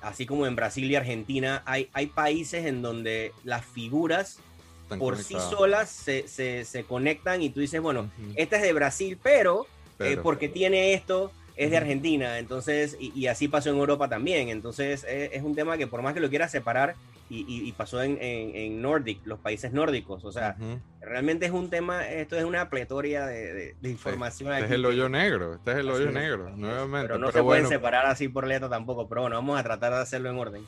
así 0.00 0.26
como 0.26 0.44
en 0.44 0.56
Brasil 0.56 0.90
y 0.90 0.96
Argentina, 0.96 1.62
hay, 1.66 1.88
hay 1.92 2.06
países 2.06 2.66
en 2.66 2.82
donde 2.82 3.32
las 3.44 3.64
figuras 3.64 4.40
están 4.82 4.98
por 4.98 5.16
sí 5.18 5.34
conectados. 5.34 5.58
solas 5.60 5.88
se, 5.90 6.26
se- 6.26 6.64
se 6.64 6.82
conectan 6.82 7.42
y 7.42 7.50
tú 7.50 7.60
dices, 7.60 7.80
bueno, 7.80 8.10
esta 8.34 8.56
es 8.56 8.62
de 8.62 8.72
Brasil, 8.72 9.16
pero, 9.22 9.62
eh, 9.62 9.66
pero- 9.98 10.22
porque 10.24 10.48
tiene 10.48 10.94
esto, 10.94 11.30
es 11.56 11.70
de. 11.70 11.76
Argentina, 11.76 12.38
entonces, 12.38 12.96
y, 12.98 13.12
y 13.18 13.26
así 13.28 13.46
pasó 13.46 13.70
en 13.70 13.76
Europa 13.76 14.08
también, 14.08 14.48
entonces 14.48 15.04
eh, 15.08 15.30
es 15.32 15.42
un 15.44 15.54
tema 15.54 15.76
que 15.78 15.86
por 15.86 16.02
más 16.02 16.14
que 16.14 16.20
lo 16.20 16.28
quieras 16.28 16.50
separar, 16.50 16.96
y, 17.30 17.68
y- 17.68 17.72
pasó 17.72 18.02
en, 18.02 18.12
en, 18.20 18.54
en 18.56 18.80
Nordic, 18.82 19.20
los 19.26 19.38
países 19.38 19.72
nórdicos, 19.72 20.24
o 20.24 20.32
sea, 20.32 20.56
realmente 21.00 21.46
es 21.46 21.52
un 21.52 21.68
tema, 21.70 22.08
esto 22.08 22.36
es 22.36 22.44
una 22.44 22.70
pletoria 22.70 23.26
de, 23.26 23.52
de- 23.52 23.76
de 23.80 23.90
información 23.90 24.50
Este 24.52 24.64
aquí. 24.64 24.72
es 24.72 24.78
el 24.78 24.86
hoyo 24.86 25.08
negro, 25.08 25.54
este 25.54 25.72
es 25.72 25.76
el 25.78 25.88
Así 25.90 25.98
hoyo 25.98 26.08
es, 26.08 26.14
negro, 26.14 26.48
es. 26.48 26.56
nuevamente. 26.56 27.06
Pero 27.08 27.18
no 27.18 27.26
Pero 27.26 27.38
se 27.38 27.44
pueden 27.44 27.66
separar 27.68 28.06
así 28.06 28.28
por 28.28 28.46
letra 28.46 28.68
tampoco, 28.68 29.08
pero 29.08 29.20
bueno, 29.22 29.36
vamos 29.36 29.58
a 29.60 29.62
tratar 29.62 29.92
de 29.92 29.98
hacerlo 30.00 30.30
en 30.30 30.38
orden. 30.38 30.66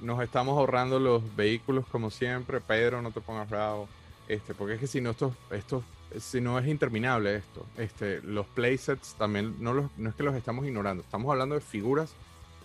nos 0.00 0.22
estamos 0.22 0.56
ahorrando 0.56 1.00
los 1.00 1.34
vehículos 1.34 1.84
como 1.86 2.10
siempre. 2.10 2.60
Pedro, 2.60 3.02
no 3.02 3.10
te 3.10 3.20
pongas 3.20 3.50
bravo. 3.50 3.88
Este, 4.28 4.54
porque 4.54 4.74
es 4.74 4.80
que 4.80 4.86
si 4.86 5.00
no, 5.00 5.10
esto, 5.10 5.34
esto, 5.50 5.82
si 6.20 6.40
no 6.40 6.58
es 6.58 6.66
interminable 6.68 7.34
esto. 7.36 7.66
Este, 7.76 8.20
los 8.22 8.46
playsets 8.46 9.14
también, 9.14 9.56
no, 9.58 9.72
los, 9.74 9.86
no 9.96 10.10
es 10.10 10.14
que 10.14 10.22
los 10.22 10.34
estamos 10.36 10.64
ignorando, 10.66 11.02
estamos 11.02 11.30
hablando 11.32 11.54
de 11.56 11.60
figuras 11.60 12.14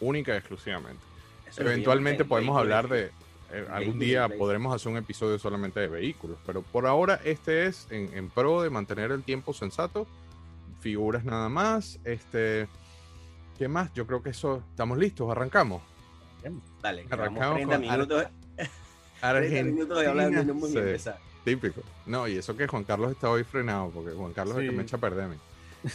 únicas 0.01 0.35
y 0.35 0.37
exclusivamente. 0.37 1.01
Eso 1.47 1.61
Eventualmente 1.61 2.25
podemos 2.25 2.57
hablar 2.57 2.87
de, 2.89 3.11
eh, 3.53 3.65
algún 3.71 3.99
día 3.99 4.27
podremos 4.29 4.75
hacer 4.75 4.91
un 4.91 4.97
episodio 4.97 5.37
solamente 5.39 5.79
de 5.79 5.87
vehículos, 5.87 6.37
pero 6.45 6.61
por 6.61 6.87
ahora 6.87 7.19
este 7.23 7.65
es 7.67 7.87
en, 7.91 8.09
en 8.17 8.29
pro 8.29 8.61
de 8.61 8.69
mantener 8.69 9.11
el 9.11 9.23
tiempo 9.23 9.53
sensato, 9.53 10.07
figuras 10.81 11.23
nada 11.23 11.49
más. 11.49 11.99
Este, 12.03 12.67
¿Qué 13.57 13.67
más? 13.67 13.93
Yo 13.93 14.07
creo 14.07 14.21
que 14.23 14.31
eso, 14.31 14.63
estamos 14.71 14.97
listos, 14.97 15.29
arrancamos. 15.31 15.81
Dale, 16.81 17.05
Arrancamos 17.09 17.57
llevamos 17.59 17.69
30 17.69 17.75
con 17.75 17.81
minutos, 17.81 18.25
30 19.21 19.63
minutos 19.63 20.03
hemos 20.49 20.69
ni 20.71 20.99
sí. 20.99 21.09
Típico. 21.45 21.81
No, 22.05 22.27
y 22.27 22.37
eso 22.37 22.55
que 22.57 22.67
Juan 22.67 22.83
Carlos 22.83 23.11
está 23.11 23.29
hoy 23.29 23.43
frenado, 23.43 23.89
porque 23.91 24.11
Juan 24.11 24.33
Carlos 24.33 24.55
es 24.57 24.61
el 24.61 24.65
que 24.67 24.71
Sí. 24.71 24.77
me 24.77 24.83
echa 24.83 24.97
a 24.97 24.99
perder 24.99 25.23
a 25.25 25.27
mí. 25.27 25.35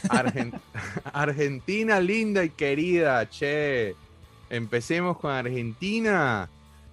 Argen- 0.09 0.61
Argentina 1.13 2.01
linda 2.01 2.45
y 2.45 2.51
querida, 2.51 3.29
che. 3.29 3.95
Empecemos 4.51 5.19
con 5.19 5.31
Argentina. 5.33 6.49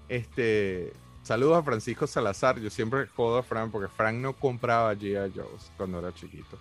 Este, 0.07 0.93
saludos 1.23 1.57
a 1.57 1.63
Francisco 1.63 2.07
Salazar. 2.07 2.59
Yo 2.59 2.69
siempre 2.69 3.07
jodo 3.07 3.37
a 3.37 3.43
Fran 3.43 3.71
porque 3.71 3.87
Fran 3.87 4.21
no 4.21 4.33
compraba 4.33 4.93
G.I. 4.93 5.31
Joe's 5.35 5.71
cuando 5.77 5.99
era 5.99 6.13
chiquito. 6.13 6.57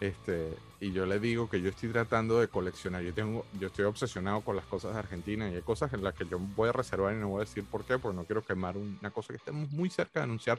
Este, 0.00 0.52
y 0.80 0.90
yo 0.90 1.06
le 1.06 1.20
digo 1.20 1.48
que 1.48 1.60
yo 1.60 1.68
estoy 1.68 1.90
tratando 1.90 2.40
de 2.40 2.48
coleccionar. 2.48 3.02
Yo 3.02 3.14
tengo, 3.14 3.46
yo 3.60 3.68
estoy 3.68 3.84
obsesionado 3.84 4.40
con 4.40 4.56
las 4.56 4.64
cosas 4.64 4.94
de 4.94 4.98
Argentina 4.98 5.48
y 5.48 5.54
hay 5.54 5.62
cosas 5.62 5.92
en 5.92 6.02
las 6.02 6.14
que 6.14 6.26
yo 6.26 6.38
voy 6.40 6.70
a 6.70 6.72
reservar 6.72 7.14
y 7.14 7.18
no 7.18 7.28
voy 7.28 7.42
a 7.42 7.44
decir 7.44 7.64
por 7.64 7.84
qué, 7.84 7.98
porque 7.98 8.16
no 8.16 8.24
quiero 8.24 8.44
quemar 8.44 8.76
una 8.76 9.10
cosa 9.12 9.28
que 9.28 9.36
estemos 9.36 9.70
muy 9.70 9.90
cerca 9.90 10.18
de 10.20 10.24
anunciar. 10.24 10.58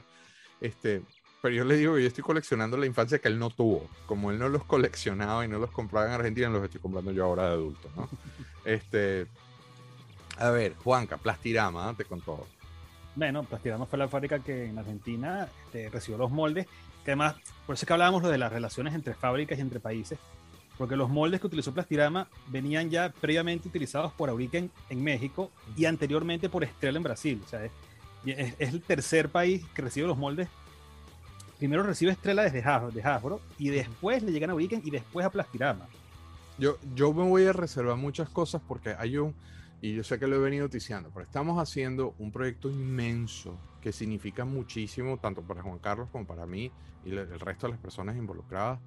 Este, 0.62 1.02
pero 1.42 1.54
yo 1.54 1.64
le 1.64 1.76
digo 1.76 1.94
que 1.94 2.00
yo 2.00 2.08
estoy 2.08 2.24
coleccionando 2.24 2.78
la 2.78 2.86
infancia 2.86 3.18
que 3.18 3.28
él 3.28 3.38
no 3.38 3.50
tuvo. 3.50 3.86
Como 4.06 4.30
él 4.30 4.38
no 4.38 4.48
los 4.48 4.64
coleccionaba 4.64 5.44
y 5.44 5.48
no 5.48 5.58
los 5.58 5.70
compraba 5.70 6.06
en 6.06 6.12
Argentina, 6.12 6.48
los 6.48 6.64
estoy 6.64 6.80
comprando 6.80 7.12
yo 7.12 7.22
ahora 7.26 7.48
de 7.48 7.52
adulto, 7.52 7.90
¿no? 7.94 8.08
este, 8.64 9.26
a 10.38 10.50
ver, 10.50 10.74
Juanca, 10.76 11.16
Plastirama, 11.16 11.86
date 11.86 12.04
con 12.04 12.20
todo. 12.20 12.46
Bueno, 13.16 13.44
Plastirama 13.44 13.86
fue 13.86 13.98
la 13.98 14.08
fábrica 14.08 14.40
que 14.40 14.66
en 14.66 14.78
Argentina 14.78 15.48
este, 15.66 15.88
recibió 15.88 16.18
los 16.18 16.30
moldes, 16.30 16.66
que 17.04 17.12
además, 17.12 17.34
por 17.66 17.74
eso 17.74 17.84
es 17.84 17.86
que 17.86 17.92
hablábamos 17.92 18.22
lo 18.22 18.28
de 18.28 18.38
las 18.38 18.52
relaciones 18.52 18.94
entre 18.94 19.14
fábricas 19.14 19.58
y 19.58 19.60
entre 19.60 19.78
países, 19.80 20.18
porque 20.76 20.96
los 20.96 21.08
moldes 21.08 21.40
que 21.40 21.46
utilizó 21.46 21.72
Plastirama 21.72 22.28
venían 22.48 22.90
ya 22.90 23.10
previamente 23.20 23.68
utilizados 23.68 24.12
por 24.12 24.28
Aurica 24.30 24.58
en, 24.58 24.70
en 24.88 25.04
México 25.04 25.52
y 25.76 25.84
anteriormente 25.84 26.48
por 26.48 26.64
Estrella 26.64 26.96
en 26.96 27.02
Brasil. 27.04 27.40
O 27.44 27.48
sea, 27.48 27.64
es, 27.64 27.70
es- 28.26 28.54
es 28.58 28.68
el 28.70 28.82
tercer 28.82 29.28
país 29.28 29.64
que 29.74 29.82
recibe 29.82 30.08
los 30.08 30.18
moldes. 30.18 30.48
Primero 31.58 31.84
recibe 31.84 32.10
Estrella 32.10 32.42
desde 32.42 32.62
Hasbro, 32.68 32.90
de 32.90 33.02
Hasbro 33.02 33.40
y 33.58 33.68
después 33.70 34.22
le 34.24 34.32
llegan 34.32 34.50
a 34.50 34.54
Auriken 34.54 34.82
y 34.84 34.90
después 34.90 35.24
a 35.24 35.30
Plastirama. 35.30 35.86
Yo, 36.58 36.78
yo 36.94 37.12
me 37.12 37.22
voy 37.22 37.46
a 37.46 37.52
reservar 37.52 37.96
muchas 37.96 38.28
cosas 38.28 38.60
porque 38.66 38.94
hay 38.98 39.16
un, 39.18 39.34
y 39.84 39.92
yo 39.92 40.02
sé 40.02 40.18
que 40.18 40.26
lo 40.26 40.36
he 40.36 40.38
venido 40.38 40.64
noticiando, 40.64 41.10
pero 41.12 41.26
estamos 41.26 41.58
haciendo 41.58 42.14
un 42.18 42.32
proyecto 42.32 42.70
inmenso 42.70 43.58
que 43.82 43.92
significa 43.92 44.46
muchísimo, 44.46 45.18
tanto 45.18 45.42
para 45.42 45.60
Juan 45.60 45.78
Carlos 45.78 46.08
como 46.10 46.26
para 46.26 46.46
mí 46.46 46.72
y 47.04 47.10
el 47.10 47.38
resto 47.38 47.66
de 47.66 47.72
las 47.72 47.82
personas 47.82 48.16
involucradas, 48.16 48.80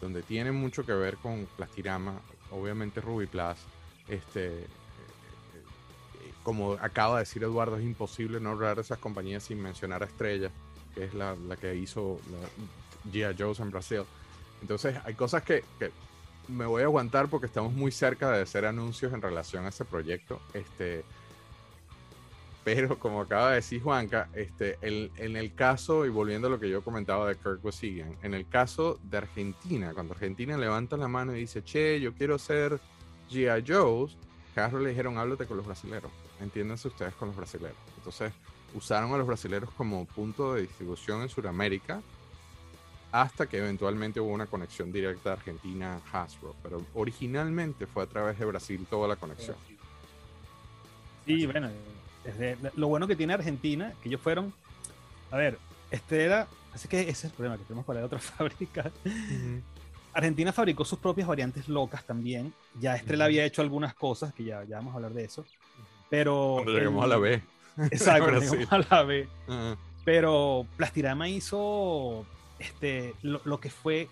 donde 0.00 0.24
tiene 0.24 0.50
mucho 0.50 0.84
que 0.84 0.92
ver 0.92 1.18
con 1.18 1.46
Plastirama, 1.56 2.20
obviamente 2.50 3.00
Rubiplas, 3.00 3.60
este, 4.08 4.46
eh, 4.48 4.64
eh, 4.64 6.32
como 6.42 6.72
acaba 6.72 7.18
de 7.18 7.20
decir 7.20 7.44
Eduardo, 7.44 7.76
es 7.76 7.84
imposible 7.84 8.40
no 8.40 8.50
hablar 8.50 8.74
de 8.74 8.82
esas 8.82 8.98
compañías 8.98 9.44
sin 9.44 9.62
mencionar 9.62 10.02
a 10.02 10.06
Estrella, 10.06 10.50
que 10.96 11.04
es 11.04 11.14
la, 11.14 11.36
la 11.36 11.54
que 11.54 11.76
hizo 11.76 12.18
la 12.32 13.12
G.I. 13.12 13.36
Joe's 13.38 13.60
en 13.60 13.70
Brasil. 13.70 14.02
Entonces, 14.62 14.96
hay 15.04 15.14
cosas 15.14 15.44
que, 15.44 15.62
que 15.78 15.92
me 16.48 16.66
voy 16.66 16.82
a 16.82 16.86
aguantar 16.86 17.28
porque 17.28 17.46
estamos 17.46 17.72
muy 17.72 17.90
cerca 17.90 18.30
de 18.30 18.42
hacer 18.42 18.64
anuncios 18.66 19.12
en 19.12 19.22
relación 19.22 19.64
a 19.64 19.68
ese 19.68 19.84
proyecto. 19.84 20.40
Este, 20.52 21.04
pero 22.64 22.98
como 22.98 23.20
acaba 23.20 23.50
de 23.50 23.56
decir 23.56 23.82
Juanca, 23.82 24.28
este, 24.34 24.78
el- 24.80 25.10
en 25.16 25.36
el 25.36 25.54
caso, 25.54 26.06
y 26.06 26.08
volviendo 26.08 26.48
a 26.48 26.50
lo 26.50 26.58
que 26.58 26.68
yo 26.70 26.82
comentaba 26.82 27.28
de 27.28 27.36
Kirk 27.36 27.60
en 28.22 28.34
el 28.34 28.48
caso 28.48 28.98
de 29.02 29.18
Argentina, 29.18 29.92
cuando 29.92 30.14
Argentina 30.14 30.56
levanta 30.56 30.96
la 30.96 31.08
mano 31.08 31.36
y 31.36 31.40
dice, 31.40 31.62
che, 31.62 32.00
yo 32.00 32.14
quiero 32.14 32.38
ser 32.38 32.80
G.I. 33.30 33.64
Joe's, 33.66 34.16
Hasbro 34.56 34.80
le 34.80 34.90
dijeron, 34.90 35.18
háblate 35.18 35.46
con 35.46 35.56
los 35.56 35.66
brasileros, 35.66 36.10
entiéndanse 36.40 36.88
ustedes 36.88 37.12
con 37.14 37.28
los 37.28 37.36
brasileros. 37.36 37.76
Entonces, 37.98 38.32
usaron 38.72 39.12
a 39.12 39.18
los 39.18 39.26
brasileros 39.26 39.70
como 39.72 40.04
punto 40.06 40.54
de 40.54 40.62
distribución 40.62 41.22
en 41.22 41.28
Sudamérica 41.28 42.00
hasta 43.14 43.46
que 43.46 43.58
eventualmente 43.58 44.18
hubo 44.18 44.32
una 44.32 44.46
conexión 44.46 44.90
directa 44.90 45.30
de 45.30 45.36
Argentina 45.36 46.00
a 46.12 46.22
Hasbro, 46.24 46.56
pero 46.64 46.84
originalmente 46.94 47.86
fue 47.86 48.02
a 48.02 48.06
través 48.08 48.36
de 48.40 48.44
Brasil 48.44 48.84
toda 48.90 49.06
la 49.06 49.14
conexión. 49.14 49.54
Y 51.24 51.46
bueno, 51.46 51.70
desde- 52.24 52.58
lo 52.74 52.88
bueno 52.88 53.06
que 53.06 53.14
tiene 53.14 53.32
Argentina, 53.34 53.94
que 54.02 54.08
ellos 54.08 54.20
fueron, 54.20 54.52
a 55.30 55.36
ver, 55.36 55.58
este 55.92 56.24
era, 56.24 56.48
así 56.72 56.88
que 56.88 57.02
ese 57.02 57.10
es 57.10 57.24
el 57.26 57.30
problema, 57.30 57.56
que 57.56 57.62
tenemos 57.62 57.86
para 57.86 58.00
de 58.00 58.06
otra 58.06 58.18
fábrica. 58.38 58.90
Argentina 60.12 60.52
fabricó 60.52 60.84
sus 60.84 60.98
propias 60.98 61.28
variantes 61.28 61.68
locas 61.68 62.04
también. 62.04 62.52
Ya 62.80 62.96
Estrella 62.96 63.26
había 63.26 63.44
hecho 63.44 63.62
algunas 63.62 63.94
cosas, 63.94 64.34
que 64.34 64.42
ya, 64.42 64.64
ya 64.64 64.78
vamos 64.78 64.92
a 64.92 64.96
hablar 64.96 65.12
de 65.12 65.22
eso. 65.24 65.44
Pero. 66.10 66.54
Cuando 66.56 66.72
lleguemos 66.72 67.04
el- 67.04 67.12
a 67.12 67.14
la 67.14 67.18
B. 67.20 67.42
Exacto, 67.92 68.26
llegamos 68.40 68.48
sí. 68.58 68.66
a 68.70 68.78
la 68.90 69.02
B. 69.04 69.28
Pero 70.04 70.66
Plastirama 70.76 71.28
hizo 71.28 72.26
este, 72.58 73.14
lo, 73.22 73.40
lo 73.44 73.58
que 73.60 73.70
fue, 73.70 74.08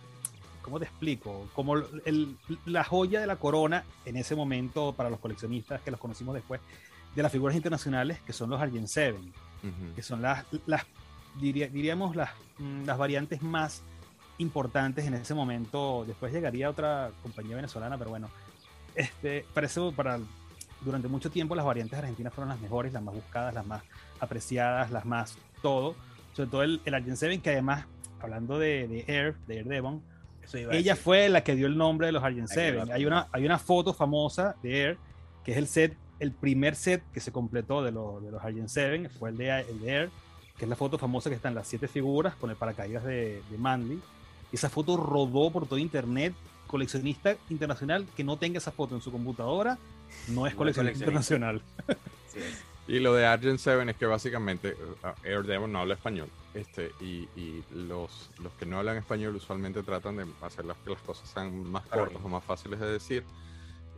¿cómo 0.63 0.79
te 0.79 0.85
explico? 0.87 1.49
Como 1.55 1.77
el- 1.77 2.37
la 2.67 2.85
joya 2.85 3.21
de 3.21 3.27
la 3.27 3.37
corona 3.37 3.85
en 4.05 4.17
ese 4.17 4.35
momento 4.37 4.93
para 4.95 5.11
los 5.11 5.21
coleccionistas 5.21 5.81
que 5.83 5.91
los 5.91 6.01
conocimos 6.01 6.35
después, 6.35 6.61
de 7.15 7.23
las 7.23 7.31
figuras 7.33 7.55
internacionales 7.57 8.21
que 8.27 8.33
son 8.33 8.49
los 8.51 8.61
Argent 8.61 8.87
Seven, 8.89 9.21
Ujú. 9.63 9.95
que 9.95 10.03
son 10.03 10.23
las, 10.23 10.45
las 10.67 10.85
diría, 11.39 11.69
diríamos, 11.69 12.17
las, 12.17 12.31
mm, 12.59 12.85
las 12.85 12.97
variantes 12.99 13.43
más 13.43 13.83
importantes 14.39 15.07
en 15.07 15.15
ese 15.15 15.35
momento. 15.35 16.05
Después 16.07 16.33
llegaría 16.33 16.69
otra 16.71 17.11
compañía 17.23 17.57
venezolana, 17.57 17.97
pero 17.99 18.11
bueno, 18.11 18.29
este, 18.95 19.45
para 19.55 19.67
eso, 19.67 19.93
para, 19.93 20.19
durante 20.81 21.07
mucho 21.09 21.31
tiempo 21.31 21.55
las 21.55 21.65
variantes 21.65 21.99
argentinas 21.99 22.33
fueron 22.35 22.49
las 22.49 22.61
mejores, 22.61 22.93
las 22.93 23.03
más 23.03 23.15
buscadas, 23.15 23.55
las 23.55 23.65
más 23.67 23.83
apreciadas, 24.21 24.91
las 24.91 25.05
más 25.05 25.37
todo. 25.61 25.95
Sobre 26.33 26.49
todo 26.51 26.63
el, 26.63 26.81
el 26.85 26.95
Argent 26.95 27.17
7, 27.19 27.39
que 27.41 27.51
además, 27.51 27.85
hablando 28.23 28.59
de, 28.59 28.89
de 28.89 29.05
Air, 29.09 29.35
de 29.47 29.59
Air 29.59 29.67
Devon, 29.67 30.03
ella 30.73 30.97
fue 30.97 31.29
la 31.29 31.45
que 31.45 31.55
dio 31.55 31.67
el 31.67 31.77
nombre 31.77 32.07
de 32.09 32.13
los 32.13 32.23
Argent 32.23 32.49
La 32.49 32.55
que 32.55 32.63
dio 32.63 32.73
7. 32.81 32.87
la 32.89 32.95
Hay 32.95 33.07
una, 33.07 33.29
hay 33.33 33.45
una 33.47 33.59
foto 33.59 33.95
famosa 33.95 34.57
de 34.63 34.81
Air, 34.83 34.99
que 35.45 35.53
es 35.53 35.57
el 35.59 35.67
set, 35.69 35.97
el 36.19 36.33
primer 36.33 36.75
set 36.77 37.03
que 37.13 37.21
se 37.21 37.31
completó 37.33 37.83
de, 37.83 37.93
lo- 37.93 38.21
de 38.21 38.31
los 38.31 38.43
Argent 38.43 38.69
7, 38.69 39.09
fue 39.09 39.31
el 39.31 39.37
de, 39.37 39.61
el 39.61 39.81
de 39.81 39.91
Air, 39.91 40.11
que 40.59 40.65
es 40.65 40.69
la 40.69 40.77
foto 40.77 40.99
famosa 40.99 41.31
que 41.31 41.37
están 41.37 41.55
las 41.55 41.67
siete 41.69 41.89
figuras 41.89 42.35
con 42.37 42.51
el 42.51 42.57
paracaídas 42.57 43.05
de, 43.05 43.41
de 43.51 43.59
Manly. 43.59 44.01
Esa 44.53 44.69
foto 44.69 44.97
rodó 44.97 45.51
por 45.51 45.67
todo 45.67 45.79
internet. 45.79 46.35
Coleccionista 46.67 47.37
internacional 47.51 48.07
que 48.17 48.25
no 48.25 48.37
tenga 48.39 48.59
esa 48.59 48.71
foto 48.73 48.95
en 48.95 49.01
su 49.03 49.11
computadora 49.13 49.77
no 50.29 50.29
es 50.29 50.29
No 50.29 50.47
es 50.47 50.55
coleccionista 50.55 51.05
coleccionista. 51.05 51.05
internacional. 51.05 51.63
Así 51.87 52.39
es. 52.39 52.65
Y 52.89 52.99
lo 52.99 53.15
de 53.15 53.27
Argent 53.27 53.59
7 53.59 53.91
es 53.91 53.97
que 53.97 54.07
básicamente 54.07 54.75
uh, 55.03 55.27
Air 55.27 55.43
Devon 55.45 55.71
no 55.73 55.81
habla 55.81 55.95
español. 55.95 56.29
Este, 56.55 56.93
y 57.01 57.29
y 57.35 57.65
los, 57.75 58.31
los 58.43 58.53
que 58.55 58.67
no 58.67 58.79
hablan 58.79 58.99
español 58.99 59.35
usualmente 59.37 59.83
tratan 59.83 60.17
de 60.17 60.27
hacer 60.43 60.65
las, 60.67 60.77
que 60.79 60.91
las 60.91 61.01
cosas 61.03 61.29
sean 61.29 61.65
más 61.71 61.85
Claro. 61.87 62.05
cortas 62.05 62.23
o 62.25 62.29
más 62.29 62.45
fáciles 62.45 62.79
de 62.81 62.87
decir. 62.93 63.25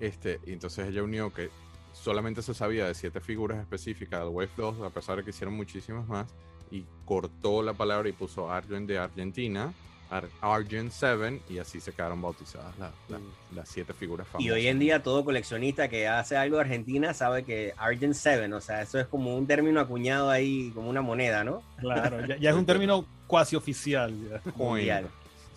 Este, 0.00 0.40
y 0.46 0.52
entonces 0.52 0.88
ella 0.88 1.02
unió 1.02 1.32
que 1.32 1.50
solamente 1.92 2.42
se 2.42 2.54
sabía 2.54 2.86
de 2.86 2.94
siete 2.94 3.20
figuras 3.20 3.58
específicas 3.60 4.20
del 4.20 4.28
Wave 4.28 4.50
2, 4.56 4.80
a 4.82 4.90
pesar 4.90 5.16
de 5.16 5.24
que 5.24 5.30
hicieron 5.30 5.54
muchísimas 5.54 6.06
más, 6.08 6.32
y 6.70 6.84
cortó 7.04 7.62
la 7.62 7.72
palabra 7.74 8.08
y 8.08 8.12
puso 8.12 8.50
Argent 8.50 8.88
de 8.88 8.98
Argentina, 8.98 9.72
Ar- 10.14 10.28
Argent 10.40 10.92
7, 10.92 11.40
y 11.48 11.58
así 11.58 11.80
se 11.80 11.92
quedaron 11.92 12.22
bautizadas 12.22 12.78
la- 12.78 12.92
la- 13.08 13.18
Mm. 13.18 13.56
las 13.56 13.68
siete 13.68 13.92
figuras 13.92 14.26
famosas. 14.28 14.46
Y 14.46 14.50
hoy 14.52 14.68
en 14.68 14.78
día 14.78 15.02
todo 15.02 15.24
coleccionista 15.24 15.88
que 15.88 16.06
hace 16.06 16.36
algo 16.36 16.56
de 16.56 16.62
Argentina 16.62 17.12
sabe 17.14 17.42
que 17.44 17.74
Argent 17.76 18.14
7, 18.14 18.52
o 18.54 18.60
sea, 18.60 18.82
eso 18.82 19.00
es 19.00 19.06
como 19.06 19.36
un 19.36 19.46
término 19.46 19.80
acuñado 19.80 20.30
ahí, 20.30 20.70
como 20.74 20.88
una 20.88 21.02
moneda, 21.02 21.42
¿no? 21.42 21.62
Claro, 21.78 22.24
ya, 22.26 22.36
ya 22.36 22.50
es 22.50 22.56
un 22.56 22.64
término 22.66 23.04
cuasi 23.26 23.56
oficial. 23.56 24.40
Mundial. 24.54 25.08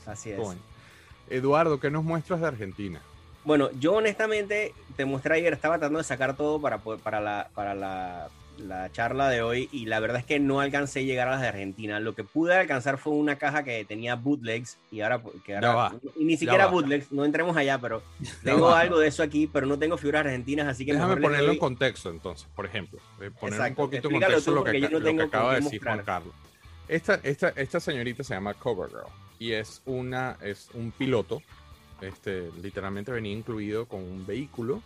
Así 0.06 0.32
es. 0.32 0.40
Coin. 0.40 0.58
Eduardo, 1.30 1.80
¿qué 1.80 1.92
nos 1.92 2.04
muestras 2.04 2.40
de 2.42 2.48
Argentina? 2.48 3.02
Bueno, 3.44 3.70
yo 3.80 3.94
honestamente 3.94 4.74
te 4.96 5.06
mostré 5.06 5.36
ayer, 5.36 5.54
estaba 5.54 5.78
tratando 5.78 6.00
de 6.00 6.04
sacar 6.04 6.36
todo 6.36 6.60
para, 6.60 6.80
para, 6.80 7.22
la, 7.22 7.50
para 7.54 7.76
la, 7.76 8.30
la 8.58 8.92
charla 8.92 9.30
de 9.30 9.42
hoy 9.42 9.70
y 9.72 9.86
la 9.86 10.00
verdad 10.00 10.20
es 10.20 10.26
que 10.26 10.40
no 10.40 10.60
alcancé 10.60 11.00
a 11.00 11.04
llegar 11.04 11.28
a 11.28 11.32
las 11.32 11.42
de 11.42 11.48
Argentina. 11.48 12.00
Lo 12.00 12.16
que 12.16 12.24
pude 12.24 12.56
alcanzar 12.56 12.98
fue 12.98 13.14
una 13.14 13.38
caja 13.38 13.64
que 13.64 13.86
tenía 13.86 14.16
bootlegs 14.16 14.78
y 14.92 15.02
ahora, 15.02 15.22
que 15.46 15.56
ahora- 15.56 15.76
va, 15.76 15.96
y 16.16 16.26
ni 16.26 16.38
siquiera 16.38 16.68
bootlegs, 16.68 17.12
no 17.12 17.26
entremos 17.26 17.56
allá, 17.56 17.80
pero 17.80 18.02
tengo 18.44 18.68
va. 18.68 18.80
algo 18.80 19.00
de 19.00 19.08
eso 19.08 19.24
aquí, 19.24 19.48
pero 19.48 19.66
no 19.68 19.78
tengo 19.78 19.98
figuras 19.98 20.26
argentinas, 20.26 20.68
así 20.68 20.86
que 20.86 20.94
Déjame 20.94 21.18
ponerlo 21.18 21.52
en 21.52 21.58
contexto 21.60 22.10
entonces, 22.10 22.48
por 22.56 22.66
ejemplo. 22.66 23.00
eh, 23.22 23.32
poner 23.40 23.60
un 23.62 23.76
poquito 23.76 24.10
en 24.10 24.20
contexto 24.20 24.52
lo 24.52 24.64
que, 24.64 24.80
no 24.80 25.00
lo 25.00 25.24
acaba 25.24 25.56
de 25.56 25.62
decir 25.62 25.82
Juan. 25.84 26.02
Carlos. 26.04 26.34
Esta, 26.88 27.16
esta, 27.24 27.50
esta 27.50 27.80
señorita 27.80 28.24
se 28.24 28.34
llama 28.34 28.54
Covergirl 28.54 29.04
y 29.40 29.52
es, 29.52 29.82
una, 29.86 30.38
es 30.42 30.70
un 30.74 30.92
piloto. 30.92 31.42
Este, 32.02 32.50
literalmente 32.62 33.12
venía 33.12 33.34
incluido 33.34 33.88
con 33.88 34.02
un 34.02 34.26
vehículo. 34.26 34.82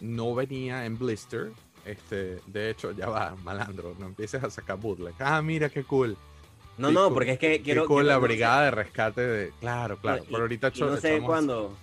No 0.00 0.34
venía 0.34 0.84
en 0.86 0.98
blister. 0.98 1.50
Este, 1.86 2.40
de 2.46 2.70
hecho, 2.70 2.90
ya 2.92 3.08
va, 3.08 3.36
malandro, 3.44 3.94
no 3.98 4.06
empieces 4.06 4.42
a 4.42 4.50
sacar 4.50 4.76
bootleg. 4.78 5.14
Ah, 5.20 5.40
mira 5.40 5.68
qué 5.68 5.84
cool. 5.84 6.16
No, 6.78 6.88
Qué 6.88 6.94
no, 6.94 7.04
cool. 7.04 7.14
porque 7.14 7.32
es 7.32 7.38
que 7.38 7.50
Qué 7.58 7.62
quiero... 7.62 7.86
cool 7.86 8.02
quiero- 8.02 8.08
la 8.08 8.14
no 8.16 8.20
sé- 8.20 8.26
brigada 8.26 8.64
de 8.64 8.70
rescate 8.72 9.20
de. 9.20 9.52
Claro, 9.60 9.96
claro. 9.98 10.18
no, 10.18 10.24
y- 10.24 10.26
pero 10.26 10.42
ahorita 10.42 10.72
y 10.74 10.80
no 10.80 10.96
sé 10.96 11.20
cuándo... 11.22 11.76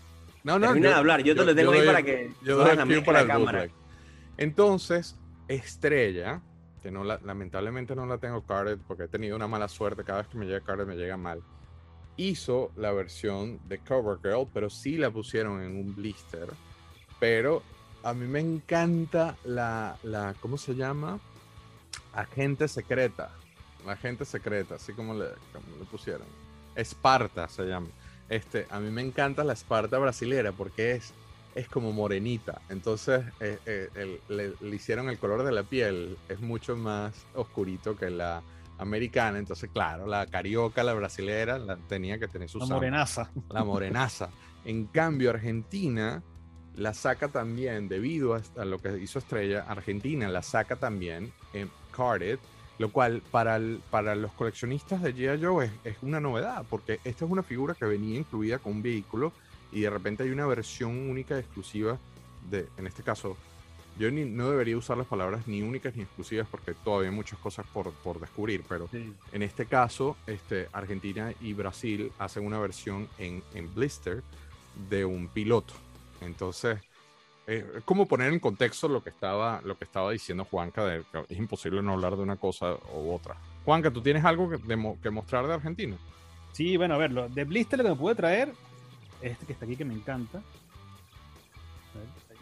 No, 0.44 0.60
no, 0.60 0.68
Termina 0.68 0.90
de 0.90 0.96
hablar, 0.96 1.24
yo 1.24 1.36
te 1.36 1.46
lo 1.46 1.56
tengo 1.56 1.72
ahí 1.72 1.78
doy- 1.80 1.88
para 1.88 2.04
que 2.04 2.32
yo 2.44 2.58
doy 2.58 2.76
mezcla 2.86 3.04
para 3.06 3.22
el 3.22 3.28
cámara. 3.28 3.60
bootleg. 3.62 3.72
Entonces, 4.38 5.16
Estrella, 5.48 6.42
que 6.82 6.92
no 6.92 7.04
la, 7.06 7.18
lamentablemente 7.24 7.96
no 7.96 8.06
la 8.06 8.18
tengo 8.18 8.42
carded 8.46 8.78
porque 8.86 9.04
he 9.04 9.08
tenido 9.08 9.36
una 9.38 9.48
mala 9.48 9.68
suerte, 9.70 10.04
cada 10.04 10.20
vez 10.24 10.28
que 10.28 10.38
me 10.38 10.46
llega 10.46 10.60
carded 10.60 10.86
me 10.86 10.96
llega 10.96 11.16
mal. 11.16 11.42
Hizo 12.18 12.72
la 12.76 12.92
versión 12.92 13.60
de 13.70 13.80
Covergirl, 13.80 14.48
pero 14.54 14.70
sí 14.70 14.98
la 14.98 15.10
pusieron 15.12 15.62
en 15.64 15.78
un 15.78 15.96
blister. 15.96 16.48
Pero 17.20 17.64
a 18.04 18.14
mí 18.14 18.28
me 18.28 18.40
encanta 18.40 19.36
la, 19.46 19.98
la 20.04 20.36
¿cómo 20.42 20.58
se 20.58 20.76
llama? 20.76 21.20
Agente 22.14 22.68
secreta. 22.68 23.32
La 23.86 23.94
agente 23.94 24.24
secreta, 24.26 24.76
así 24.76 24.94
como 24.94 25.14
le, 25.14 25.26
como 25.52 25.66
le 25.80 25.86
pusieron. 25.86 26.28
Esparta 26.76 27.48
se 27.48 27.64
llama. 27.66 27.88
Este, 28.30 28.66
a 28.70 28.80
mí 28.80 28.90
me 28.90 29.02
encanta 29.02 29.44
la 29.44 29.54
Esparta 29.54 29.98
brasilera 29.98 30.52
porque 30.52 30.94
es, 30.94 31.14
es 31.56 31.68
como 31.68 31.92
morenita. 31.92 32.62
Entonces 32.70 33.26
eh, 33.40 33.60
eh, 33.66 33.90
el- 33.96 34.22
le, 34.30 34.54
le 34.60 34.76
hicieron 34.76 35.10
el 35.10 35.18
color 35.20 35.44
de 35.44 35.52
la 35.52 35.64
piel, 35.64 36.18
es 36.30 36.40
mucho 36.40 36.76
más 36.78 37.14
oscurito 37.36 37.96
que 37.96 38.10
la 38.10 38.42
americana. 38.80 39.38
Entonces, 39.38 39.70
claro, 39.72 40.08
la 40.08 40.26
carioca, 40.28 40.84
la 40.84 40.94
brasilera, 40.94 41.58
la, 41.60 41.76
tenía 41.78 42.18
que 42.20 42.28
tener 42.28 42.50
su 42.50 42.60
La 42.60 42.66
samba 42.66 42.76
morenaza. 42.78 43.32
la 43.50 43.64
morenaza. 43.64 44.30
En 44.66 44.86
cambio, 44.86 45.30
Argentina 45.30 46.24
la 46.76 46.94
saca 46.94 47.28
también, 47.28 47.88
debido 47.88 48.34
a, 48.36 48.66
lo 48.66 48.80
que 48.80 48.98
hizo 49.00 49.20
Estrella, 49.20 49.66
Argentina 49.68 50.28
la 50.28 50.42
saca 50.42 50.76
también 50.76 51.32
en 51.54 51.70
Carded, 51.96 52.40
lo 52.80 52.92
cual 52.92 53.22
para, 53.32 53.56
el- 53.58 53.82
para 53.92 54.16
los 54.16 54.32
coleccionistas 54.34 55.02
de 55.04 55.14
G.I. 55.16 55.44
Joe 55.44 55.66
es, 55.66 55.72
es 55.84 55.98
una 56.02 56.20
novedad, 56.20 56.66
porque 56.70 57.00
esta 57.04 57.26
es 57.26 57.32
una 57.32 57.44
figura 57.44 57.76
que 57.76 57.86
venía 57.86 58.18
incluida 58.18 58.58
con 58.60 58.74
un 58.74 58.82
vehículo 58.82 59.32
y 59.72 59.82
de 59.82 59.90
repente 59.90 60.24
hay 60.24 60.30
una 60.32 60.48
versión 60.48 61.10
única 61.10 61.36
y 61.36 61.40
exclusiva 61.40 61.98
de, 62.50 62.68
en 62.78 62.88
este 62.88 63.04
caso, 63.04 63.38
yo 64.00 64.10
ni- 64.10 64.26
no 64.26 64.50
debería 64.50 64.76
usar 64.76 64.98
las 64.98 65.06
palabras 65.06 65.48
ni 65.48 65.62
únicas 65.62 65.96
ni 65.96 66.02
exclusivas 66.02 66.48
porque 66.50 66.74
todavía 66.74 67.10
hay 67.12 67.16
muchas 67.16 67.38
cosas 67.38 67.66
por, 67.72 67.92
por 67.92 68.20
descubrir, 68.20 68.64
pero 68.68 68.88
Sí. 68.92 69.14
en 69.32 69.44
este 69.44 69.68
caso, 69.68 70.18
este, 70.26 70.68
Argentina 70.74 71.32
y 71.42 71.54
Brasil 71.54 72.12
hacen 72.18 72.44
una 72.44 72.58
versión 72.60 73.08
en, 73.20 73.44
en 73.54 73.72
blister 73.76 74.24
de 74.90 75.06
un 75.06 75.28
piloto. 75.28 75.76
Entonces, 76.26 76.80
eh, 77.48 77.66
es 77.78 77.84
como 77.84 78.06
poner 78.08 78.32
en 78.32 78.40
contexto 78.40 78.88
lo 78.88 79.04
que 79.04 79.10
estaba, 79.10 79.62
lo 79.64 79.78
que 79.78 79.84
estaba 79.86 80.12
diciendo 80.12 80.46
Juanca, 80.46 80.86
de 80.86 81.04
que 81.12 81.26
es 81.30 81.38
imposible 81.38 81.82
no 81.82 81.94
hablar 81.94 82.16
de 82.16 82.24
una 82.24 82.38
cosa 82.38 82.76
u 82.94 83.12
otra. 83.14 83.36
Juanca, 83.66 83.92
¿tú 83.92 84.02
tienes 84.02 84.24
algo 84.26 84.50
que, 84.50 84.58
de 84.58 84.76
mo- 84.76 84.98
que 85.02 85.10
mostrar 85.10 85.46
de 85.48 85.54
Argentina? 85.54 85.98
Sí, 86.54 86.78
bueno, 86.78 86.96
a 86.96 86.98
ver, 86.98 87.12
lo- 87.12 87.30
de 87.30 87.44
Blister 87.44 87.80
lo 87.80 87.84
que 87.86 87.90
me 87.92 87.96
pude 87.96 88.16
traer, 88.16 88.54
este 89.22 89.46
que 89.46 89.54
está 89.54 89.66
aquí 89.66 89.76
que 89.76 89.86
me 89.86 89.94
encanta. 89.94 90.38
A 91.94 91.98
ver, 91.98 92.08
ahí. 92.30 92.38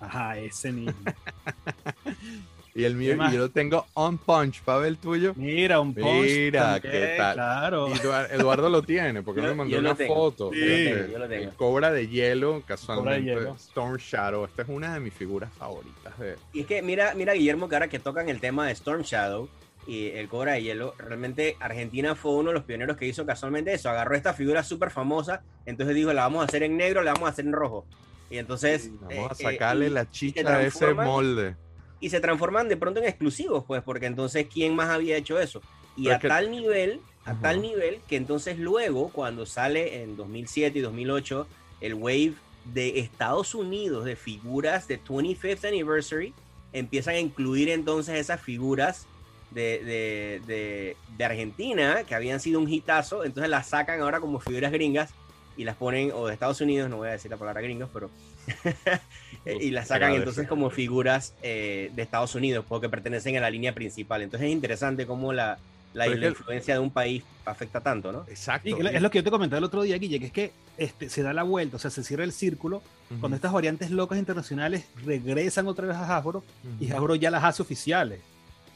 Ajá, 0.00 0.38
ese 0.38 0.72
mismo. 0.72 0.92
Y 2.74 2.84
el 2.84 2.94
mío, 2.94 3.14
y 3.28 3.32
yo 3.32 3.38
lo 3.38 3.50
tengo 3.50 3.86
on 3.94 4.16
punch, 4.18 4.62
para 4.62 4.78
ver 4.78 4.88
el 4.88 4.98
tuyo. 4.98 5.32
Mira, 5.36 5.80
un 5.80 5.92
post. 5.94 6.06
Mira, 6.30 6.80
también, 6.80 6.92
¿qué 6.92 7.14
tal? 7.18 7.34
Claro. 7.34 7.88
Y 7.88 7.92
Eduard- 7.92 8.30
Eduardo 8.30 8.68
lo 8.70 8.82
tiene, 8.82 9.22
porque 9.22 9.40
Yo- 9.42 9.48
me 9.48 9.54
mandó 9.54 9.78
una 9.78 9.94
tengo. 9.96 10.14
foto. 10.14 10.50
Sí. 10.52 10.88
Yo 11.12 11.18
lo 11.18 11.28
tengo. 11.28 11.44
el 11.44 11.50
Cobra 11.56 11.90
de 11.90 12.06
hielo, 12.08 12.62
casualmente. 12.66 13.22
hielo. 13.22 13.54
Storm 13.56 13.96
Shadow. 13.96 14.44
Esta 14.44 14.62
es 14.62 14.68
una 14.68 14.94
de 14.94 15.00
mis 15.00 15.12
figuras 15.12 15.50
favoritas. 15.52 16.16
De... 16.18 16.36
Y 16.52 16.60
es 16.60 16.66
que 16.66 16.80
mira, 16.82 17.14
mira 17.16 17.32
Guillermo, 17.34 17.68
que 17.68 17.74
ahora 17.74 17.88
que 17.88 17.98
tocan 17.98 18.28
el 18.28 18.40
tema 18.40 18.66
de 18.66 18.72
Storm 18.72 19.02
Shadow 19.02 19.48
y 19.86 20.08
el 20.10 20.28
Cobra 20.28 20.52
de 20.52 20.62
Hielo, 20.62 20.94
realmente 20.98 21.56
Argentina 21.58 22.14
fue 22.14 22.32
uno 22.32 22.50
de 22.50 22.54
los 22.54 22.64
pioneros 22.64 22.96
que 22.96 23.06
hizo 23.06 23.26
casualmente 23.26 23.72
eso. 23.72 23.90
Agarró 23.90 24.14
esta 24.14 24.32
figura 24.34 24.62
súper 24.62 24.90
famosa, 24.90 25.42
entonces 25.66 25.96
dijo, 25.96 26.12
la 26.12 26.22
vamos 26.22 26.42
a 26.42 26.44
hacer 26.44 26.62
en 26.62 26.76
negro, 26.76 27.02
la 27.02 27.14
vamos 27.14 27.28
a 27.28 27.32
hacer 27.32 27.46
en 27.46 27.52
rojo. 27.52 27.84
Y 28.30 28.38
entonces... 28.38 28.90
Vamos 29.00 29.40
eh, 29.40 29.46
a 29.46 29.50
eh, 29.50 29.52
sacarle 29.54 29.86
y- 29.88 29.90
la 29.90 30.08
chicha 30.08 30.48
a 30.56 30.62
ese 30.62 30.94
molde. 30.94 31.56
Y 32.00 32.10
se 32.10 32.20
transforman 32.20 32.68
de 32.68 32.76
pronto 32.76 33.00
en 33.00 33.06
exclusivos, 33.06 33.64
pues, 33.66 33.82
porque 33.82 34.06
entonces, 34.06 34.46
¿quién 34.52 34.74
más 34.74 34.88
había 34.90 35.16
hecho 35.16 35.38
eso? 35.38 35.60
Y 35.96 36.04
Pero 36.04 36.12
a 36.12 36.16
es 36.16 36.22
que- 36.22 36.28
tal 36.28 36.50
nivel, 36.50 37.00
a 37.24 37.34
tal 37.34 37.60
nivel, 37.60 38.00
que 38.08 38.16
entonces 38.16 38.58
luego, 38.58 39.10
cuando 39.10 39.44
sale 39.46 40.02
en 40.02 40.16
2007 40.16 40.78
y 40.78 40.82
2008, 40.82 41.46
el 41.80 41.94
wave 41.94 42.34
de 42.64 43.00
Estados 43.00 43.54
Unidos 43.54 44.04
de 44.04 44.16
figuras 44.16 44.88
de 44.88 44.98
25th 45.02 45.64
Anniversary, 45.68 46.32
empiezan 46.72 47.14
a 47.16 47.18
incluir 47.18 47.68
entonces 47.68 48.16
esas 48.18 48.40
figuras 48.40 49.06
de, 49.50 49.82
de, 49.84 50.40
de- 50.46 50.96
de 51.16 51.24
Argentina, 51.24 52.04
que 52.04 52.14
habían 52.14 52.38
sido 52.40 52.60
un 52.60 52.68
hitazo, 52.72 53.24
entonces 53.24 53.50
las 53.50 53.68
sacan 53.68 54.00
ahora 54.00 54.20
como 54.20 54.38
figuras 54.40 54.70
gringas 54.72 55.10
y 55.56 55.64
las 55.64 55.76
ponen, 55.76 56.12
o 56.14 56.28
de 56.28 56.32
Estados 56.34 56.60
Unidos, 56.60 56.88
no 56.88 56.98
voy 56.98 57.08
a 57.08 57.12
decir 57.12 57.30
la 57.30 57.36
palabra 57.36 57.60
gringos, 57.60 57.90
pero... 57.92 58.10
y 59.44 59.70
las 59.70 59.88
sacan 59.88 60.12
entonces 60.14 60.46
como 60.46 60.70
figuras 60.70 61.34
eh, 61.42 61.90
de 61.94 62.02
Estados 62.02 62.34
Unidos, 62.34 62.64
porque 62.68 62.88
pertenecen 62.88 63.36
a 63.36 63.40
la 63.40 63.50
línea 63.50 63.74
principal. 63.74 64.22
Entonces 64.22 64.48
es 64.48 64.52
interesante 64.52 65.06
cómo 65.06 65.32
la, 65.32 65.58
la, 65.94 66.06
la 66.06 66.16
que- 66.20 66.28
influencia 66.28 66.74
de 66.74 66.80
un 66.80 66.90
país 66.90 67.22
afecta 67.44 67.80
tanto, 67.80 68.12
¿no? 68.12 68.24
Exacto. 68.28 68.68
Sí, 68.68 68.74
es 68.92 69.02
lo 69.02 69.10
que 69.10 69.18
yo 69.18 69.24
te 69.24 69.30
comentaba 69.30 69.58
el 69.58 69.64
otro 69.64 69.82
día, 69.82 69.96
Guille, 69.98 70.20
que 70.20 70.26
es 70.26 70.32
que 70.32 70.52
este, 70.76 71.08
se 71.08 71.22
da 71.22 71.32
la 71.32 71.42
vuelta, 71.42 71.76
o 71.76 71.78
sea, 71.78 71.90
se 71.90 72.04
cierra 72.04 72.24
el 72.24 72.32
círculo 72.32 72.82
Ujú, 73.10 73.20
cuando 73.20 73.36
estas 73.36 73.52
variantes 73.52 73.90
locas 73.90 74.18
internacionales 74.18 74.84
regresan 75.04 75.66
otra 75.66 75.86
vez 75.88 75.96
a 75.96 76.16
Hasbro 76.16 76.44
y 76.78 76.86
ujú. 76.86 76.94
Hasbro 76.96 77.14
ya 77.16 77.30
las 77.30 77.42
hace 77.42 77.62
oficiales. 77.62 78.20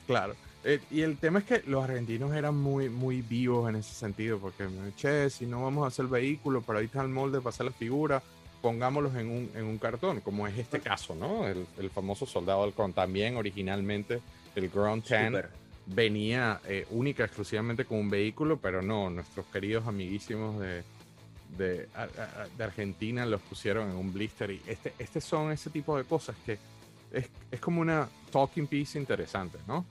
Claro. 0.06 0.34
Eh, 0.64 0.80
y 0.90 1.02
el 1.02 1.18
tema 1.18 1.40
es 1.40 1.44
que 1.44 1.62
los 1.66 1.84
argentinos 1.84 2.34
eran 2.34 2.56
muy, 2.56 2.88
muy 2.88 3.20
vivos 3.20 3.68
en 3.68 3.76
ese 3.76 3.94
sentido, 3.94 4.38
porque, 4.38 4.66
che, 4.96 5.28
si 5.28 5.44
no 5.46 5.62
vamos 5.62 5.84
a 5.84 5.88
hacer 5.88 6.06
el 6.06 6.10
vehículo, 6.10 6.62
pero 6.62 6.78
ahí 6.78 6.86
está 6.86 7.02
el 7.02 7.08
molde 7.08 7.38
para 7.38 7.50
hacer 7.50 7.66
la 7.66 7.72
figura, 7.72 8.22
pongámoslos 8.68 9.14
en 9.16 9.28
un, 9.30 9.50
en 9.54 9.64
un 9.66 9.76
cartón, 9.76 10.22
como 10.22 10.46
es 10.48 10.56
este 10.56 10.80
caso, 10.80 11.14
¿no? 11.14 11.46
El, 11.46 11.66
el 11.78 11.90
famoso 11.90 12.24
Soldado 12.24 12.62
Halcón. 12.64 12.94
También 12.94 13.36
originalmente 13.36 14.22
el 14.54 14.70
Ground 14.70 15.04
Tan 15.04 15.26
Súper. 15.34 15.50
venía 15.84 16.62
eh, 16.64 16.86
única, 16.88 17.24
exclusivamente 17.26 17.84
con 17.84 17.98
un 17.98 18.08
vehículo, 18.08 18.56
pero 18.56 18.80
no, 18.80 19.10
nuestros 19.10 19.44
queridos 19.52 19.86
amiguísimos 19.86 20.58
de, 20.58 20.82
de, 21.58 21.88
a- 21.94 22.04
a- 22.04 22.48
de 22.56 22.64
Argentina 22.64 23.26
los 23.26 23.42
pusieron 23.42 23.90
en 23.90 23.96
un 23.96 24.14
blister. 24.14 24.50
Y 24.50 24.62
este, 24.66 24.94
este 24.98 25.20
son 25.20 25.52
ese 25.52 25.68
tipo 25.68 25.98
de 25.98 26.04
cosas 26.04 26.34
que 26.46 26.58
es, 27.12 27.28
es 27.50 27.60
como 27.60 27.82
una 27.82 28.08
talking 28.32 28.66
piece 28.66 28.98
interesante, 28.98 29.58
¿no? 29.68 29.84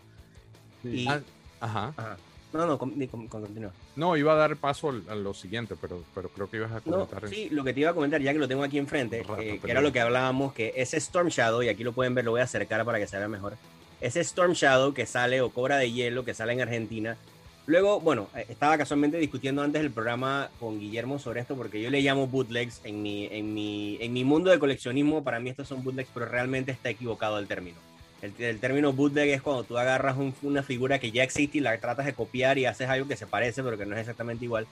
Sí. 0.82 1.04
Y- 1.04 1.08
Ah, 1.08 1.22
ajá. 1.62 1.94
Ajá. 1.96 2.18
No, 2.54 2.66
no, 2.68 2.78
con- 2.78 2.92
con- 3.08 3.28
con- 3.28 3.42
continúa. 3.42 3.72
No, 3.96 4.16
iba 4.16 4.34
a 4.34 4.36
dar 4.36 4.56
paso 4.58 4.90
al- 4.90 5.04
a 5.10 5.16
lo 5.16 5.34
siguiente, 5.34 5.76
pero, 5.80 6.04
pero 6.14 6.30
creo 6.30 6.50
que 6.50 6.58
ibas 6.58 6.72
a 6.72 6.76
No, 6.86 7.08
comentar. 7.08 7.28
sí, 7.28 7.50
lo 7.50 7.64
que 7.64 7.74
te 7.74 7.80
iba 7.80 7.90
a 7.90 7.94
comentar, 7.94 8.22
ya 8.22 8.32
que 8.32 8.40
lo 8.40 8.48
tengo 8.48 8.64
aquí 8.64 8.78
enfrente, 8.78 9.24
Rato, 9.24 9.42
eh, 9.42 9.60
que 9.64 9.72
era 9.72 9.82
lo 9.82 9.92
que 9.92 10.00
hablábamos, 10.00 10.54
que 10.54 10.72
ese 10.76 10.98
Storm 10.98 11.30
Shadow, 11.30 11.64
y 11.64 11.70
aquí 11.70 11.84
lo 11.84 11.94
pueden 11.94 12.14
ver, 12.16 12.26
lo 12.26 12.32
voy 12.32 12.42
a 12.42 12.46
acercar 12.46 12.86
para 12.86 13.00
que 13.00 13.08
se 13.08 13.18
vea 13.18 13.28
mejor. 13.28 13.56
Ese 14.02 14.20
Storm 14.22 14.54
Shadow 14.54 14.94
que 14.94 15.06
sale, 15.06 15.42
o 15.42 15.50
Cobra 15.50 15.78
de 15.78 15.92
Hielo, 15.92 16.24
que 16.26 16.34
sale 16.34 16.54
en 16.54 16.62
Argentina. 16.62 17.18
Luego, 17.66 18.02
bueno, 18.02 18.28
eh, 18.36 18.46
estaba 18.50 18.78
casualmente 18.78 19.18
discutiendo 19.18 19.62
antes 19.62 19.82
del 19.82 19.90
programa 19.92 20.50
con 20.60 20.80
Guillermo 20.80 21.18
sobre 21.18 21.40
esto, 21.40 21.56
porque 21.56 21.82
yo 21.82 21.90
le 21.90 22.02
llamo 22.02 22.28
bootlegs 22.28 22.82
en 22.84 23.02
mi, 23.02 23.26
en 23.32 23.54
mi, 23.54 23.98
en 24.02 24.12
mi 24.12 24.26
mundo 24.26 24.52
de 24.52 24.60
coleccionismo. 24.60 25.24
Para 25.24 25.40
mí 25.40 25.50
estos 25.50 25.70
son 25.70 25.82
bootlegs, 25.82 26.10
pero 26.14 26.26
realmente 26.26 26.74
está 26.74 26.90
equivocado 26.90 27.40
el 27.40 27.48
término. 27.48 27.78
El, 28.24 28.34
el 28.42 28.60
término 28.62 28.94
bootleg 28.94 29.30
es 29.32 29.42
cuando 29.42 29.66
tú 29.66 29.78
agarras 29.78 30.16
un- 30.16 30.34
una 30.44 30.64
figura 30.64 30.98
que 30.98 31.12
ya 31.12 31.24
existe 31.24 31.58
y 31.58 31.62
la 31.62 31.78
tratas 31.78 32.06
de 32.06 32.14
copiar 32.14 32.58
y 32.58 32.66
haces 32.66 32.88
algo 32.88 33.06
que 33.06 33.18
se 33.18 33.28
parece, 33.28 33.62
pero 33.62 33.78
que 33.78 33.86
no 33.86 33.96
es 33.96 34.00
exactamente 34.00 34.46
igual. 34.46 34.66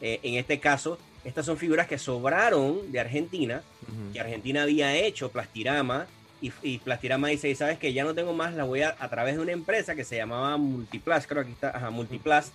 Eh, 0.00 0.20
en 0.22 0.34
este 0.36 0.58
caso, 0.58 0.98
estas 1.22 1.44
son 1.44 1.58
figuras 1.58 1.86
que 1.86 1.98
sobraron 1.98 2.90
de 2.90 3.00
Argentina, 3.00 3.62
Ujú. 3.82 4.12
que 4.14 4.20
Argentina 4.20 4.62
había 4.62 4.96
hecho 4.96 5.30
Plastirama, 5.30 6.06
y, 6.40 6.50
y 6.62 6.78
Plastirama 6.78 7.28
dice, 7.28 7.50
y 7.50 7.54
sabes 7.54 7.78
que 7.78 7.92
ya 7.92 8.04
no 8.04 8.14
tengo 8.14 8.32
más, 8.32 8.54
la 8.54 8.64
voy 8.64 8.80
a, 8.80 8.96
a 8.98 9.08
través 9.10 9.36
de 9.36 9.42
una 9.42 9.52
empresa 9.52 9.94
que 9.94 10.04
se 10.04 10.16
llamaba 10.16 10.56
Multiplas, 10.56 11.26
creo 11.26 11.42
que 11.42 11.48
aquí 11.48 11.52
está, 11.54 11.76
ajá, 11.76 11.90
Multiplas, 11.90 12.52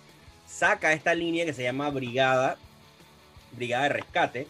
saca 0.48 0.92
esta 0.92 1.14
línea 1.14 1.44
que 1.46 1.52
se 1.52 1.62
llama 1.62 1.90
Brigada, 1.90 2.56
Brigada 3.52 3.84
de 3.84 3.88
Rescate, 3.90 4.46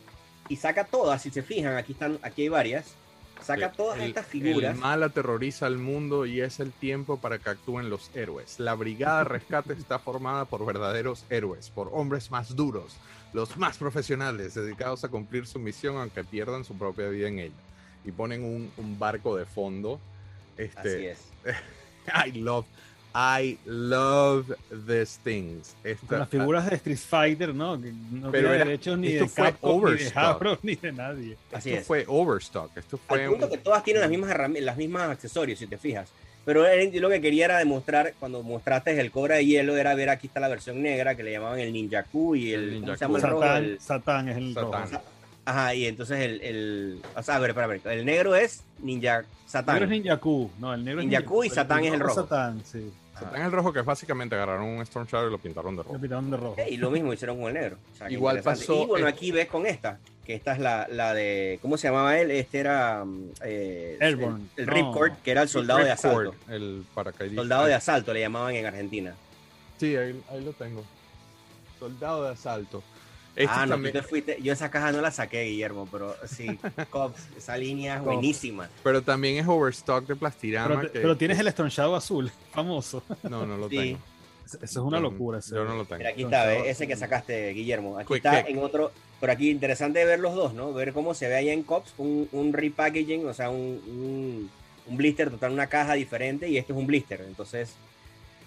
y 0.49 0.57
saca 0.57 0.85
todas, 0.85 1.21
si 1.23 1.31
se 1.31 1.43
fijan, 1.43 1.77
aquí 1.77 1.93
están, 1.93 2.19
aquí 2.23 2.43
hay 2.43 2.49
varias, 2.49 2.95
saca 3.43 3.73
todas 3.73 3.99
el- 3.99 4.09
estas 4.09 4.27
figuras. 4.27 4.75
El 4.75 4.81
mal 4.81 5.03
aterroriza 5.03 5.67
al 5.67 5.79
mundo 5.79 6.27
y 6.27 6.41
es 6.41 6.61
el 6.61 6.73
tiempo 6.73 7.19
para 7.19 7.39
que 7.39 7.51
actúen 7.51 7.91
los 7.91 8.11
héroes. 8.15 8.59
La 8.61 8.75
Brigada 8.75 9.25
Rescate 9.25 9.73
está 9.75 9.99
formada 9.99 10.45
por 10.45 10.65
verdaderos 10.67 11.25
héroes, 11.31 11.71
por 11.71 11.89
hombres 11.93 12.31
más 12.31 12.55
duros, 12.57 12.97
los 13.33 13.57
más 13.57 13.79
profesionales, 13.79 14.55
dedicados 14.55 15.05
a 15.05 15.09
cumplir 15.09 15.47
su 15.47 15.59
misión 15.59 15.97
aunque 15.97 16.25
pierdan 16.25 16.65
su 16.65 16.77
propia 16.77 17.09
vida 17.09 17.29
en 17.29 17.39
ella. 17.39 17.55
Y 18.05 18.13
ponen 18.13 18.43
un, 18.45 18.73
un 18.77 18.99
barco 18.99 19.37
de 19.37 19.45
fondo. 19.47 20.01
Así 20.55 20.63
Este, 20.65 21.11
es. 21.13 21.19
I 22.27 22.33
love, 22.33 22.67
I 23.15 23.59
love 23.67 24.47
these 24.87 25.19
things. 25.25 25.75
Con 25.83 25.91
Esta- 25.91 26.19
las 26.21 26.29
figuras 26.29 26.71
de 26.71 26.77
Street 26.77 26.97
Fighter, 26.99 27.55
¿no? 27.55 27.81
Que 27.81 27.93
no 28.13 28.31
Pero 28.31 28.53
era- 28.55 28.65
derechos 28.65 28.99
ni 28.99 29.09
esto 29.09 29.25
de 29.25 29.29
fue 29.31 29.45
Capcom, 29.45 29.71
ni 29.71 29.81
de 29.81 29.87
Overstock. 29.97 30.17
Hasbro, 30.17 30.59
ni 30.63 30.75
de 30.77 30.93
nadie. 30.93 31.37
Así 31.53 31.71
esto 31.71 31.81
es. 31.81 31.87
fue 31.87 32.05
Overstock. 32.07 32.77
Esto 32.77 32.99
fue 32.99 33.25
Al 33.25 33.31
punto 33.31 33.47
un- 33.47 33.51
que 33.53 33.59
todas 33.59 33.83
tienen 33.83 34.01
las 34.03 34.11
mismas 34.11 34.37
las 34.61 34.77
mismas 34.77 35.11
accesorios, 35.11 35.59
si 35.59 35.67
te 35.67 35.77
fijas. 35.77 36.09
Pero 36.45 36.65
yo 36.91 37.01
lo 37.01 37.11
que 37.11 37.21
quería 37.21 37.45
era 37.47 37.59
demostrar, 37.59 38.15
cuando 38.19 38.43
mostraste 38.43 38.99
el 38.99 39.11
Cobra 39.11 39.37
de 39.37 39.45
Hielo, 39.47 39.77
era 39.77 39.95
ver 39.95 40.09
aquí 40.09 40.27
está 40.29 40.41
la 40.41 40.49
versión 40.49 40.81
negra 40.83 41.15
que 41.15 41.23
le 41.23 41.33
llamaban 41.33 41.59
el 41.59 41.73
Ninjaku 41.73 42.35
y 42.37 42.53
el, 42.53 42.75
El 42.75 42.81
¿cómo 42.81 42.95
se 42.97 43.01
llama 43.05 43.19
el 43.19 43.23
Ninjaku. 43.25 43.41
rojo? 43.41 43.43
Satán, 43.43 43.65
El- 43.65 43.81
Satán 43.81 44.29
es 44.31 44.37
el 44.39 44.55
Satán. 44.55 44.91
rojo. 44.93 45.03
Ajá, 45.45 45.75
y 45.75 45.87
entonces 45.87 46.19
el, 46.21 46.41
el 46.43 47.03
o 47.17 47.23
sea, 47.23 47.37
a 47.37 47.39
ver, 47.39 47.51
espera, 47.51 47.75
espera, 47.75 47.95
el 47.95 48.05
negro 48.05 48.35
es 48.35 48.63
Ninja 48.81 49.19
El 49.21 49.27
Satán. 49.47 49.75
negro 49.77 49.85
es 49.95 50.01
Ninjaku, 50.03 50.51
no, 50.59 50.75
el 50.75 50.85
negro 50.85 51.01
es 51.01 51.07
Ninjaku 51.07 51.45
y 51.45 51.51
Satán 51.51 51.85
es 51.85 51.93
el 51.95 52.01
rojo. 52.01 52.15
Satán, 52.23 52.63
sí. 52.65 52.91
Satán 53.19 53.43
el 53.43 53.53
rojo 53.53 53.73
que 53.73 53.83
básicamente 53.83 54.35
agarraron 54.35 54.65
un 54.67 54.81
Storm 54.83 55.07
Shadow 55.07 55.29
y 55.29 55.31
lo 55.33 55.39
pintaron 55.39 55.77
de 55.77 55.83
rojo. 55.83 55.95
Lo 55.95 56.01
pintaron 56.01 56.31
de 56.31 56.37
rojo. 56.39 56.57
Y 56.71 56.77
lo 56.79 56.91
mismo 56.91 57.13
hicieron 57.13 57.39
con 57.39 57.49
el 57.49 57.55
negro. 57.55 57.77
O 57.93 57.97
sea, 57.97 58.07
qué 58.09 58.15
Igual 58.15 58.41
pasó 58.43 58.83
Y 58.83 58.87
bueno, 58.87 59.07
el- 59.07 59.13
aquí 59.13 59.31
ves 59.31 59.47
con 59.47 59.67
esta, 59.67 59.99
que 60.25 60.35
esta 60.35 60.53
es 60.55 60.59
la, 60.59 60.89
la 60.91 61.13
de, 61.13 61.59
¿cómo 61.61 61.77
se 61.77 61.89
llamaba 61.89 62.19
él? 62.19 62.31
Este 62.31 62.61
era 62.61 63.05
mm, 63.05 63.31
eh, 63.45 63.99
Airborne. 64.01 64.47
el, 64.57 64.63
el 64.63 64.67
No. 64.69 64.73
Ripcord, 64.73 65.13
que 65.23 65.31
era 65.33 65.43
el 65.43 65.49
soldado 65.51 65.81
de 65.85 65.91
asalto. 65.91 66.35
El 66.49 66.85
paracaidista. 66.95 67.43
Soldado 67.43 67.67
de 67.67 67.75
asalto 67.75 68.15
le 68.15 68.21
llamaban 68.21 68.55
en 68.55 68.65
Argentina. 68.67 69.15
Sí, 69.77 69.95
ahí, 69.97 70.19
ahí 70.31 70.43
lo 70.43 70.53
tengo. 70.53 70.83
Soldado 71.79 72.25
de 72.25 72.31
asalto. 72.33 72.83
Este 73.37 73.55
ah, 73.55 73.65
no, 73.67 73.73
también- 73.75 73.93
tú 73.95 74.01
te 74.01 74.07
fuiste. 74.07 74.39
Yo 74.43 74.53
esa 74.53 74.71
caja 74.71 74.93
no 74.93 75.01
la 75.01 75.11
saqué, 75.11 75.43
Guillermo, 75.45 75.89
pero 75.91 76.15
sí, 76.27 76.47
Cops, 76.91 77.21
esa 77.39 77.57
línea 77.57 77.97
es 77.97 78.03
buenísima. 78.03 78.69
Pero 78.83 79.03
también 79.03 79.37
es 79.39 79.47
Overstock 79.47 80.07
de 80.07 80.17
Plastirama. 80.17 80.69
Pero, 80.69 80.81
te- 80.83 80.93
que- 80.93 81.01
pero 81.01 81.17
tienes 81.17 81.39
el 81.39 81.47
Stone 81.49 81.71
Shadow 81.71 81.95
azul, 81.95 82.31
famoso. 82.53 83.03
No, 83.23 83.47
no 83.47 83.57
lo 83.57 83.69
Sí. 83.69 83.77
tengo. 83.77 83.99
Eso 84.47 84.59
es 84.65 84.77
una 84.79 84.99
Yo- 84.99 85.03
locura. 85.05 85.39
ese. 85.39 85.55
Yo 85.55 85.65
no 85.65 85.77
lo 85.77 85.85
tengo. 85.85 85.99
Mira, 85.99 86.11
aquí 86.11 86.25
está, 86.25 86.53
ese 86.55 86.89
que 86.89 86.97
sacaste, 86.97 87.51
Guillermo. 87.51 87.97
Aquí 87.99 88.09
Quick 88.09 88.17
está 88.17 88.45
Kick. 88.45 88.57
en 88.57 88.63
otro. 88.63 88.91
Pero 89.21 89.33
aquí 89.33 89.49
interesante 89.51 90.05
ver 90.05 90.19
los 90.19 90.35
dos, 90.35 90.55
¿no? 90.55 90.73
Ver 90.73 90.93
cómo 90.93 91.15
se 91.15 91.29
ve 91.29 91.37
allá 91.37 91.53
en 91.53 91.63
Cops 91.63 91.95
un, 91.99 92.29
un 92.33 92.53
repackaging, 92.53 93.27
o 93.29 93.35
sea, 93.35 93.49
un, 93.51 93.81
un, 93.87 94.51
un 94.89 94.97
blister 94.97 95.31
total, 95.31 95.53
una 95.53 95.69
caja 95.69 95.93
diferente, 95.93 96.49
y 96.49 96.57
este 96.57 96.73
es 96.73 96.79
un 96.79 96.87
blister. 96.87 97.21
Entonces, 97.21 97.75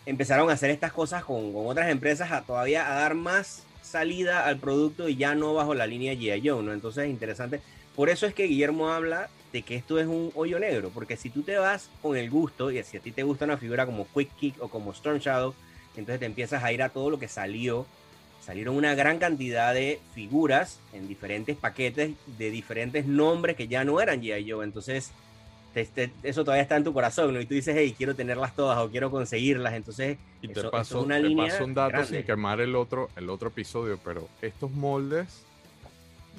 empezaron 0.05 0.49
a 0.49 0.53
hacer 0.53 0.71
estas 0.71 0.91
cosas 0.91 1.23
con, 1.23 1.53
con 1.53 1.67
otras 1.67 1.89
empresas 1.89 2.31
a 2.31 2.41
todavía 2.41 2.91
a 2.91 2.95
dar 2.99 3.13
más 3.13 3.63
salida 3.93 4.47
al 4.47 4.57
producto 4.57 5.07
y 5.07 5.15
ya 5.17 5.35
no 5.35 5.53
bajo 5.53 5.75
la 5.75 5.85
línea 5.85 6.15
G.I. 6.15 6.49
Joe, 6.49 6.63
¿no? 6.63 6.73
Entonces, 6.73 7.07
interesante. 7.07 7.61
Por 7.95 8.09
eso 8.09 8.25
es 8.25 8.33
que 8.33 8.45
Guillermo 8.45 8.89
habla 8.89 9.29
de 9.51 9.61
que 9.61 9.75
esto 9.75 9.99
es 9.99 10.07
un 10.07 10.31
hoyo 10.33 10.57
negro, 10.57 10.89
porque 10.91 11.15
si 11.15 11.29
tú 11.29 11.43
te 11.43 11.57
vas 11.57 11.91
con 12.01 12.17
el 12.17 12.31
gusto, 12.31 12.71
y 12.71 12.81
si 12.83 12.97
a 12.97 12.99
ti 12.99 13.11
te 13.11 13.21
gusta 13.21 13.45
una 13.45 13.57
figura 13.57 13.85
como 13.85 14.07
Quick 14.11 14.35
Kick 14.35 14.55
o 14.63 14.67
como 14.67 14.93
Storm 14.93 15.19
Shadow, 15.19 15.53
entonces 15.95 16.19
te 16.19 16.25
empiezas 16.25 16.63
a 16.63 16.73
ir 16.73 16.81
a 16.81 16.89
todo 16.89 17.11
lo 17.11 17.19
que 17.19 17.27
salió. 17.27 17.85
Salieron 18.43 18.75
una 18.75 18.95
gran 18.95 19.19
cantidad 19.19 19.75
de 19.75 19.99
figuras 20.15 20.79
en 20.91 21.07
diferentes 21.07 21.55
paquetes 21.55 22.13
de 22.39 22.49
diferentes 22.49 23.05
nombres 23.05 23.55
que 23.55 23.67
ya 23.67 23.83
no 23.83 24.01
eran 24.01 24.23
G.I. 24.23 24.49
Joe. 24.49 24.65
Entonces, 24.65 25.11
te- 25.73 25.85
te- 25.85 26.11
eso 26.23 26.43
todavía 26.43 26.61
está 26.63 26.75
en 26.77 26.83
tu 26.83 26.93
corazón, 26.93 27.33
¿no? 27.33 27.41
Y 27.41 27.45
tú 27.45 27.53
dices, 27.55 27.75
hey, 27.77 27.93
quiero 27.97 28.15
tenerlas 28.15 28.55
todas 28.55 28.77
o 28.79 28.89
quiero 28.89 29.09
conseguirlas. 29.11 29.73
Entonces, 29.73 30.17
Y 30.41 30.47
te 30.49 30.59
eso- 30.59 30.69
es 30.79 30.91
una 30.91 31.15
te 31.17 31.23
línea 31.23 31.47
paso 31.47 31.63
un 31.65 31.73
dato 31.73 31.89
grande. 31.89 32.17
sin 32.17 32.25
quemar 32.25 32.61
el 32.61 32.75
otro, 32.75 33.09
el 33.15 33.29
otro 33.29 33.49
episodio, 33.49 33.99
pero 34.03 34.27
estos 34.41 34.71
moldes 34.71 35.43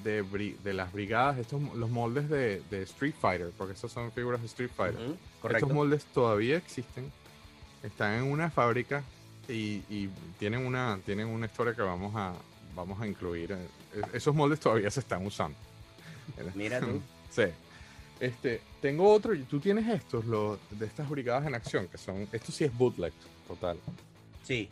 de, 0.03 0.23
de 0.63 0.75
las 0.75 0.93
brigadas, 0.93 1.39
estos 1.39 1.61
los 1.75 1.89
moldes 1.91 2.29
de, 2.29 2.63
de 2.71 2.83
Street 2.83 3.15
Fighter, 3.21 3.51
porque 3.57 3.73
esas 3.73 3.91
son 3.91 4.13
figuras 4.13 4.41
de 4.41 4.47
Street 4.47 4.71
Fighter. 4.77 5.01
Correcto. 5.41 5.67
Estos 5.67 5.73
moldes 5.75 6.05
todavía 6.13 6.57
existen, 6.57 7.11
están 7.83 8.15
en 8.15 8.25
una 8.25 8.51
fábrica 8.51 9.03
y, 9.49 9.83
y 9.91 10.09
tienen 10.39 10.67
una 10.67 10.99
tienen 11.05 11.27
una 11.29 11.47
historia 11.47 11.75
que 11.75 11.83
vamos 11.83 12.15
a 12.17 12.33
vamos 12.75 13.01
a 13.01 13.07
incluir. 13.07 13.53
eh, 13.53 13.67
Esos 14.13 14.35
moldes 14.35 14.59
todavía 14.61 14.91
se 14.91 15.01
están 15.01 15.25
usando. 15.27 15.57
Mira 16.55 16.81
tú. 16.81 17.01
Sí. 17.31 17.43
Este, 18.25 18.61
tengo 18.81 19.13
otro, 19.13 19.35
y 19.35 19.43
tú 19.43 19.61
tienes 19.61 19.87
estos, 19.89 20.25
los 20.25 20.59
de 20.71 20.87
estas 20.87 21.09
brigadas 21.11 21.47
en 21.47 21.55
acción, 21.55 21.89
que 21.89 21.99
son, 21.99 22.27
esto 22.33 22.53
sí 22.53 22.65
es 22.65 22.77
bootleg, 22.77 23.13
total. 23.47 23.77
Sí, 24.43 24.69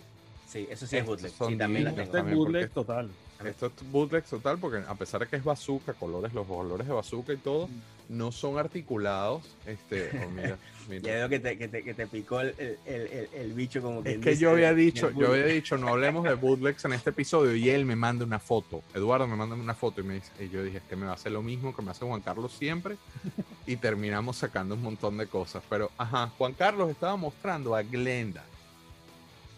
sí, 0.48 0.66
eso 0.70 0.86
sí 0.86 0.96
es 0.96 1.04
bootleg. 1.04 1.30
son 1.32 1.52
Sí, 1.52 1.58
también. 1.58 1.86
Este 1.88 2.02
es 2.02 2.10
bootleg 2.34 2.68
porque- 2.68 2.68
total. 2.68 3.10
Esto 3.46 3.66
es 3.66 3.72
bootleg 3.90 4.24
total 4.24 4.58
porque 4.58 4.78
a 4.86 4.94
pesar 4.94 5.20
de 5.20 5.26
que 5.26 5.36
es 5.36 5.44
bazooka, 5.44 5.94
colores, 5.94 6.32
los 6.32 6.46
colores 6.46 6.86
de 6.86 6.92
bazooka 6.92 7.32
y 7.32 7.38
todo, 7.38 7.68
no 8.08 8.30
son 8.32 8.58
articulados. 8.58 9.56
Este, 9.66 10.10
oh, 10.26 10.30
mira, 10.30 10.58
mira. 10.88 11.02
Ya 11.02 11.14
veo 11.14 11.28
que 11.28 11.40
te, 11.40 11.58
que 11.58 11.68
te, 11.68 11.82
que 11.82 11.94
te 11.94 12.06
picó 12.06 12.40
el, 12.40 12.54
el, 12.58 12.78
el, 12.86 13.28
el 13.32 13.52
bicho 13.52 13.82
como 13.82 14.00
Es 14.00 14.04
quien 14.04 14.20
que 14.20 14.36
yo 14.36 14.50
había 14.50 14.74
dicho, 14.74 15.10
yo 15.10 15.28
había 15.32 15.46
dicho, 15.46 15.76
no 15.76 15.88
hablemos 15.88 16.24
de 16.24 16.34
bootlegs 16.42 16.84
en 16.84 16.92
este 16.92 17.10
episodio 17.10 17.54
y 17.54 17.70
él 17.70 17.84
me 17.84 17.96
manda 17.96 18.24
una 18.24 18.38
foto. 18.38 18.82
Eduardo 18.94 19.26
me 19.26 19.36
manda 19.36 19.54
una 19.54 19.74
foto 19.74 20.00
y 20.00 20.04
me 20.04 20.14
dice, 20.14 20.30
y 20.40 20.48
yo 20.48 20.62
dije, 20.62 20.78
es 20.78 20.84
que 20.84 20.96
me 20.96 21.06
va 21.06 21.12
a 21.12 21.14
hacer 21.14 21.32
lo 21.32 21.42
mismo 21.42 21.74
que 21.74 21.82
me 21.82 21.90
hace 21.90 22.04
Juan 22.04 22.20
Carlos 22.20 22.52
siempre 22.52 22.96
y 23.66 23.76
terminamos 23.76 24.36
sacando 24.36 24.74
un 24.74 24.82
montón 24.82 25.16
de 25.16 25.26
cosas. 25.26 25.62
Pero, 25.68 25.90
ajá, 25.96 26.28
Juan 26.38 26.52
Carlos 26.52 26.90
estaba 26.90 27.16
mostrando 27.16 27.74
a 27.74 27.82
Glenda. 27.82 28.44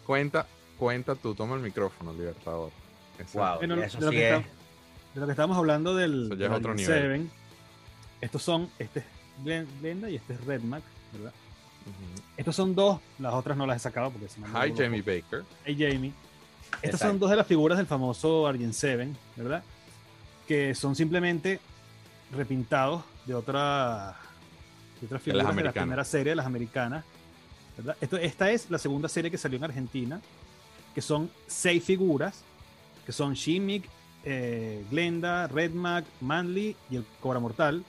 Cuenta, 0.05 0.47
cuenta 0.77 1.15
tú, 1.15 1.33
toma 1.33 1.55
el 1.55 1.61
micrófono, 1.61 2.13
Libertador. 2.13 2.71
Wow, 3.33 3.57
Bueno, 3.57 3.75
eso 3.81 3.97
de 3.99 4.05
lo 4.05 4.11
sí 4.11 4.17
que 4.17 4.29
es. 4.29 4.35
está- 4.37 4.49
De 5.13 5.19
lo 5.21 5.25
que 5.27 5.31
estábamos 5.31 5.57
hablando 5.57 5.95
del, 5.95 6.25
Eso 6.25 6.29
ya 6.29 6.33
es 6.33 6.39
del 6.39 6.51
otro 6.53 6.71
Alien 6.73 6.87
nivel. 6.87 7.01
Seven, 7.03 7.31
estos 8.21 8.41
son, 8.43 8.69
este 8.79 8.99
es 8.99 9.05
Glen- 9.43 9.67
Glenda 9.79 10.09
y 10.09 10.15
este 10.17 10.33
es 10.33 10.43
Red 10.45 10.61
Mac, 10.61 10.83
¿verdad? 11.13 11.33
Estos 12.35 12.55
son 12.55 12.73
dos, 12.75 12.99
las 13.19 13.33
otras 13.33 13.55
no 13.55 13.65
las 13.65 13.77
he 13.77 13.79
sacado 13.79 14.09
porque 14.11 14.27
se 14.27 14.39
me 14.39 14.47
han 14.47 14.53
Hi, 14.53 14.73
Jamie 14.75 14.99
loco. 14.99 15.11
Baker. 15.11 15.43
Hey 15.65 15.75
Jamie. 15.79 16.11
Estas 16.81 16.83
Exacto. 16.95 17.07
son 17.07 17.19
dos 17.19 17.29
de 17.29 17.35
las 17.37 17.47
figuras 17.47 17.77
del 17.77 17.87
famoso 17.87 18.47
Argent 18.47 18.73
Seven, 18.73 19.15
¿verdad? 19.35 19.63
Que 20.47 20.73
son 20.75 20.95
simplemente 20.95 21.59
repintados 22.31 23.03
de 23.25 23.35
otra 23.35 24.15
de 24.99 25.05
otras 25.05 25.21
figuras 25.21 25.43
de, 25.43 25.43
la 25.43 25.49
americanas. 25.49 25.83
primera 25.83 26.03
serie, 26.03 26.31
de 26.31 26.35
las 26.35 26.45
americanas. 26.45 27.05
¿verdad? 27.77 27.97
Esto, 28.01 28.17
esta 28.17 28.49
es 28.51 28.69
la 28.71 28.77
segunda 28.79 29.07
serie 29.09 29.29
que 29.29 29.37
salió 29.37 29.57
en 29.57 29.63
Argentina, 29.65 30.21
que 30.93 31.01
son 31.01 31.29
seis 31.47 31.83
figuras, 31.83 32.43
que 33.05 33.11
son 33.11 33.33
Shimmick, 33.33 33.87
eh, 34.23 34.83
Glenda, 34.89 35.47
Redmac, 35.47 36.05
Manly 36.21 36.75
y 36.89 36.95
el 36.97 37.05
Cobra 37.21 37.39
Mortal. 37.39 37.83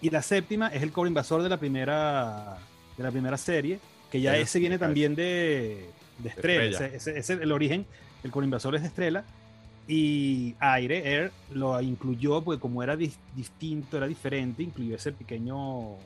Y 0.00 0.10
la 0.10 0.22
séptima 0.22 0.68
es 0.68 0.82
el 0.82 0.92
Cobra 0.92 1.08
Invasor 1.08 1.42
de 1.42 1.48
la 1.48 1.56
primera, 1.58 2.58
de 2.96 3.02
la 3.02 3.10
primera 3.10 3.36
serie, 3.36 3.78
que 4.10 4.20
ya 4.20 4.36
ese 4.36 4.58
viene 4.58 4.78
también 4.78 5.14
de, 5.14 5.90
de 6.18 6.28
Estrella. 6.28 6.64
Estrella. 6.70 6.86
Ese, 6.94 6.96
ese- 7.10 7.18
ese 7.18 7.32
es 7.34 7.40
el 7.40 7.50
origen, 7.52 7.86
el 8.22 8.30
Cobra 8.30 8.44
Invasor 8.44 8.74
es 8.76 8.82
de 8.82 8.88
Estrella. 8.88 9.24
Y 9.88 10.54
Aire, 10.58 11.12
Air, 11.14 11.32
lo 11.52 11.80
incluyó 11.80 12.42
porque 12.42 12.60
como 12.60 12.82
era 12.82 12.96
dis- 12.96 13.16
distinto, 13.36 13.96
era 13.96 14.06
diferente, 14.08 14.62
incluyó 14.62 14.96
ese 14.96 15.12
pequeño, 15.12 15.56
un- 15.56 15.96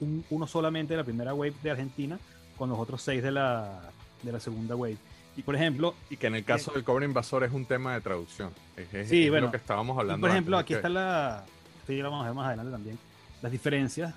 un- 0.00 0.24
uno 0.30 0.46
solamente 0.46 0.94
de 0.94 0.98
la 0.98 1.04
primera 1.04 1.32
wave 1.32 1.54
de 1.62 1.70
Argentina, 1.70 2.18
con 2.58 2.68
los 2.70 2.78
otros 2.78 3.02
seis 3.02 3.22
de 3.22 3.30
la, 3.30 3.80
de 4.22 4.32
la 4.32 4.40
segunda 4.40 4.74
wave. 4.76 4.96
Y 5.36 5.42
por 5.42 5.56
ejemplo, 5.56 5.94
Y 6.10 6.16
que 6.16 6.28
en 6.28 6.36
el 6.36 6.44
caso 6.44 6.70
del 6.72 6.84
cobre 6.84 7.06
invasor 7.06 7.42
es 7.44 7.52
un 7.52 7.66
tema 7.66 7.94
de 7.94 8.00
traducción. 8.00 8.50
Es, 8.76 8.92
es- 8.94 9.08
Sí, 9.08 9.24
es 9.24 9.30
bueno. 9.30 9.46
lo 9.46 9.50
que 9.50 9.56
estábamos 9.58 9.98
hablando. 9.98 10.20
por 10.20 10.30
ejemplo, 10.30 10.56
antes, 10.56 10.64
aquí 10.66 10.72
es 10.74 10.78
está 10.78 10.88
la. 10.88 11.44
Esto 11.80 11.92
ya 11.92 12.02
lo 12.04 12.10
vamos 12.10 12.24
a 12.24 12.28
ver 12.28 12.34
más 12.36 12.46
adelante 12.46 12.70
también. 12.72 12.98
Las 13.42 13.52
diferencias 13.52 14.14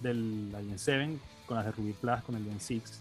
del 0.00 0.52
Alien 0.56 0.78
7 0.78 1.16
con 1.46 1.56
las 1.56 1.66
de 1.66 1.72
Ruby 1.72 1.92
Plus, 1.92 2.22
con 2.22 2.36
el 2.36 2.42
Alien 2.42 2.60
6. 2.60 3.00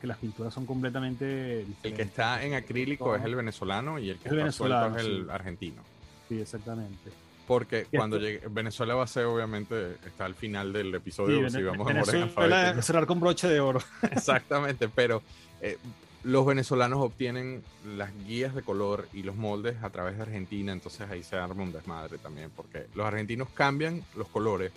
Que 0.00 0.06
las 0.06 0.18
pinturas 0.18 0.52
son 0.52 0.66
completamente 0.66 1.24
diferentes. 1.24 1.84
El 1.84 1.94
que 1.94 2.02
está 2.02 2.42
en 2.44 2.54
acrílico 2.54 3.16
es 3.16 3.24
el 3.24 3.34
venezolano 3.36 3.98
y 3.98 4.10
el 4.10 4.18
que 4.18 4.28
El 4.28 4.38
está 4.40 4.52
suelto 4.52 4.76
venezolano, 4.80 4.96
es 4.98 5.04
el 5.06 5.24
sí. 5.24 5.30
argentino. 5.32 5.82
Sí, 6.28 6.40
exactamente. 6.40 7.10
Porque 7.46 7.86
cuando 7.94 8.16
esto- 8.16 8.26
llegue, 8.28 8.42
Venezuela 8.50 8.94
va 8.94 9.04
a 9.04 9.06
ser, 9.06 9.24
obviamente, 9.26 9.92
está 10.06 10.24
al 10.26 10.34
final 10.34 10.72
del 10.72 10.90
Sí, 10.90 10.96
episodio, 10.96 11.48
si 11.50 11.56
Vene- 11.56 11.68
vamos 11.70 11.86
Venezuela 11.86 12.24
alfabético. 12.24 12.82
cerrar 12.82 13.06
con 13.06 13.20
broche 13.20 13.48
de 13.48 13.60
oro. 13.60 13.80
Exactamente, 14.10 14.88
pero 14.88 15.22
eh, 15.60 15.78
los 16.24 16.46
venezolanos 16.46 17.00
obtienen 17.02 17.62
las 17.84 18.10
guías 18.24 18.54
de 18.54 18.62
color 18.62 19.08
y 19.12 19.22
los 19.22 19.36
moldes 19.36 19.82
a 19.82 19.90
través 19.90 20.16
de 20.16 20.22
Argentina, 20.22 20.72
entonces 20.72 21.08
ahí 21.10 21.22
se 21.22 21.36
arma 21.36 21.62
un 21.62 21.72
desmadre 21.72 22.16
también, 22.16 22.50
porque 22.50 22.86
los 22.94 23.06
argentinos 23.06 23.48
cambian 23.50 24.02
los 24.16 24.28
colores, 24.28 24.72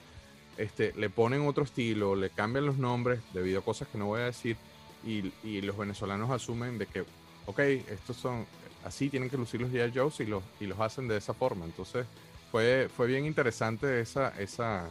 este, 0.58 0.94
le 0.98 1.10
ponen 1.10 1.48
otro 1.48 1.64
estilo, 1.64 2.16
le 2.16 2.30
cambian 2.32 2.66
los 2.66 2.78
nombres 2.78 3.22
debido 3.34 3.60
a 3.60 3.64
cosas 3.64 3.88
que 3.88 3.98
no 3.98 4.08
voy 4.08 4.22
a 4.22 4.26
decir, 4.26 4.58
y, 5.06 5.32
y 5.42 5.62
los 5.62 5.78
venezolanos 5.78 6.30
asumen 6.32 6.78
de 6.78 6.86
que, 6.86 7.06
ok, 7.46 7.60
estos 7.60 8.18
son, 8.18 8.46
así 8.84 9.10
tienen 9.10 9.30
que 9.30 9.38
lucir 9.38 9.62
los 9.62 9.72
G.I. 9.72 9.98
Joes 9.98 10.20
y 10.20 10.26
los, 10.26 10.44
y 10.60 10.66
los 10.66 10.80
hacen 10.82 11.08
de 11.08 11.16
esa 11.16 11.34
forma, 11.34 11.64
entonces 11.64 12.06
fue, 12.52 12.90
fue 12.94 13.08
bien 13.08 13.26
interesante 13.26 14.02
esa, 14.02 14.30
esa, 14.38 14.88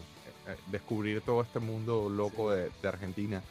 eh, 0.47 0.57
descubrir 0.69 1.21
todo 1.21 1.43
este 1.43 1.59
mundo 1.59 2.09
loco 2.09 2.51
de, 2.51 2.71
de 2.81 2.89
Argentina. 2.89 3.43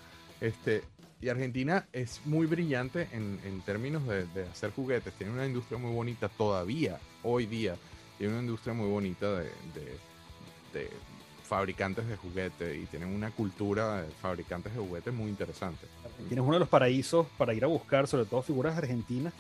Este, 0.42 0.84
y 1.22 1.30
Argentina 1.30 1.86
es 1.94 2.22
muy 2.26 2.46
brillante 2.46 3.08
en, 3.12 3.40
en 3.46 3.62
términos 3.62 4.06
de, 4.08 4.26
de 4.28 4.44
hacer 4.44 4.72
juguetes. 4.72 5.14
Tiene 5.14 5.34
una 5.34 5.46
industria 5.46 5.78
muy 5.78 5.92
bonita 5.94 6.30
todavía, 6.30 7.00
hoy 7.24 7.46
día. 7.46 7.76
Tiene 8.18 8.34
una 8.34 8.42
industria 8.44 8.74
muy 8.74 8.88
bonita 8.90 9.32
de, 9.34 9.44
de- 9.74 9.98
de 10.74 10.90
fabricantes 11.44 12.08
de 12.08 12.18
juguetes 12.18 12.76
y 12.84 12.86
tienen 12.88 13.10
una 13.16 13.32
cultura 13.32 14.02
de 14.02 14.12
fabricantes 14.12 14.74
de 14.74 14.80
juguetes 14.80 15.14
muy 15.14 15.30
interesante. 15.30 15.86
Tienes 16.28 16.44
uno 16.44 16.54
de 16.56 16.60
los 16.60 16.70
paraísos 16.70 17.28
para 17.38 17.54
ir 17.54 17.64
a 17.64 17.68
buscar, 17.68 18.08
sobre 18.08 18.26
todo 18.26 18.42
figuras 18.42 18.78
argentinas. 18.78 19.34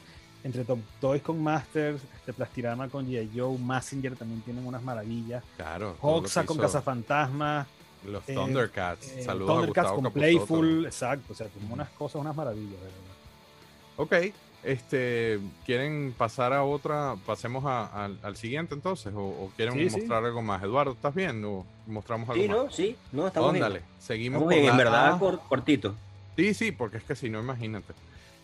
Entre 0.43 0.63
Top 0.63 0.77
Toys 1.01 1.23
con 1.23 1.41
Masters, 1.41 2.03
de 2.27 2.31
Plastirama 2.31 2.87
con 2.89 3.07
G.I. 3.07 3.31
Joe, 3.35 3.57
Massinger 3.57 4.15
también 4.15 4.41
tienen 4.41 4.65
unas 4.67 4.83
maravillas. 4.83 5.43
Claro. 5.57 5.97
Hoxa 6.01 6.45
con 6.45 6.57
Cazafantasmas, 6.57 7.67
Los 8.05 8.27
eh, 8.29 8.33
Thundercats. 8.33 9.07
eh, 9.11 9.23
Saludos 9.23 9.55
Thundercats 9.55 9.87
a 9.87 9.91
Gustavo 9.91 10.03
con. 10.03 10.13
Playful, 10.13 10.85
exacto. 10.85 11.33
O 11.33 11.35
sea, 11.35 11.47
como 11.47 11.73
unas 11.73 11.89
cosas, 11.89 12.21
unas 12.21 12.35
maravillas, 12.35 12.79
verdad. 12.79 12.95
Ok, 13.97 14.33
este, 14.63 15.39
¿quieren 15.65 16.13
pasar 16.17 16.51
a 16.53 16.63
otra? 16.63 17.15
Pasemos 17.25 17.63
a- 17.65 17.85
al- 18.05 18.19
al 18.23 18.35
siguiente 18.35 18.73
entonces, 18.73 19.13
o, 19.13 19.19
o 19.21 19.51
quieren 19.55 19.75
Sí, 19.75 19.89
sí. 19.89 19.97
mostrar 19.97 20.25
algo 20.25 20.41
más. 20.41 20.61
Eduardo, 20.63 20.91
¿estás 20.93 21.13
bien? 21.15 21.43
¿O 21.45 21.65
mostramos 21.87 22.27
algo 22.29 22.41
Sí, 22.41 22.47
más? 22.49 22.57
¿no? 22.57 22.71
Sí, 22.71 22.95
no, 23.11 23.27
estamos 23.27 23.49
Óndale, 23.51 23.79
bien. 23.79 23.85
seguimos 23.99 24.41
Estamos 24.41 24.55
bien, 24.61 24.71
en 24.71 24.77
verdad, 24.77 25.13
A. 25.13 25.19
cor- 25.19 25.39
cortito. 25.47 25.95
Sí, 26.35 26.53
sí, 26.53 26.71
porque 26.71 26.97
es 26.97 27.03
que 27.03 27.15
si 27.15 27.29
no, 27.29 27.39
imagínate. 27.39 27.93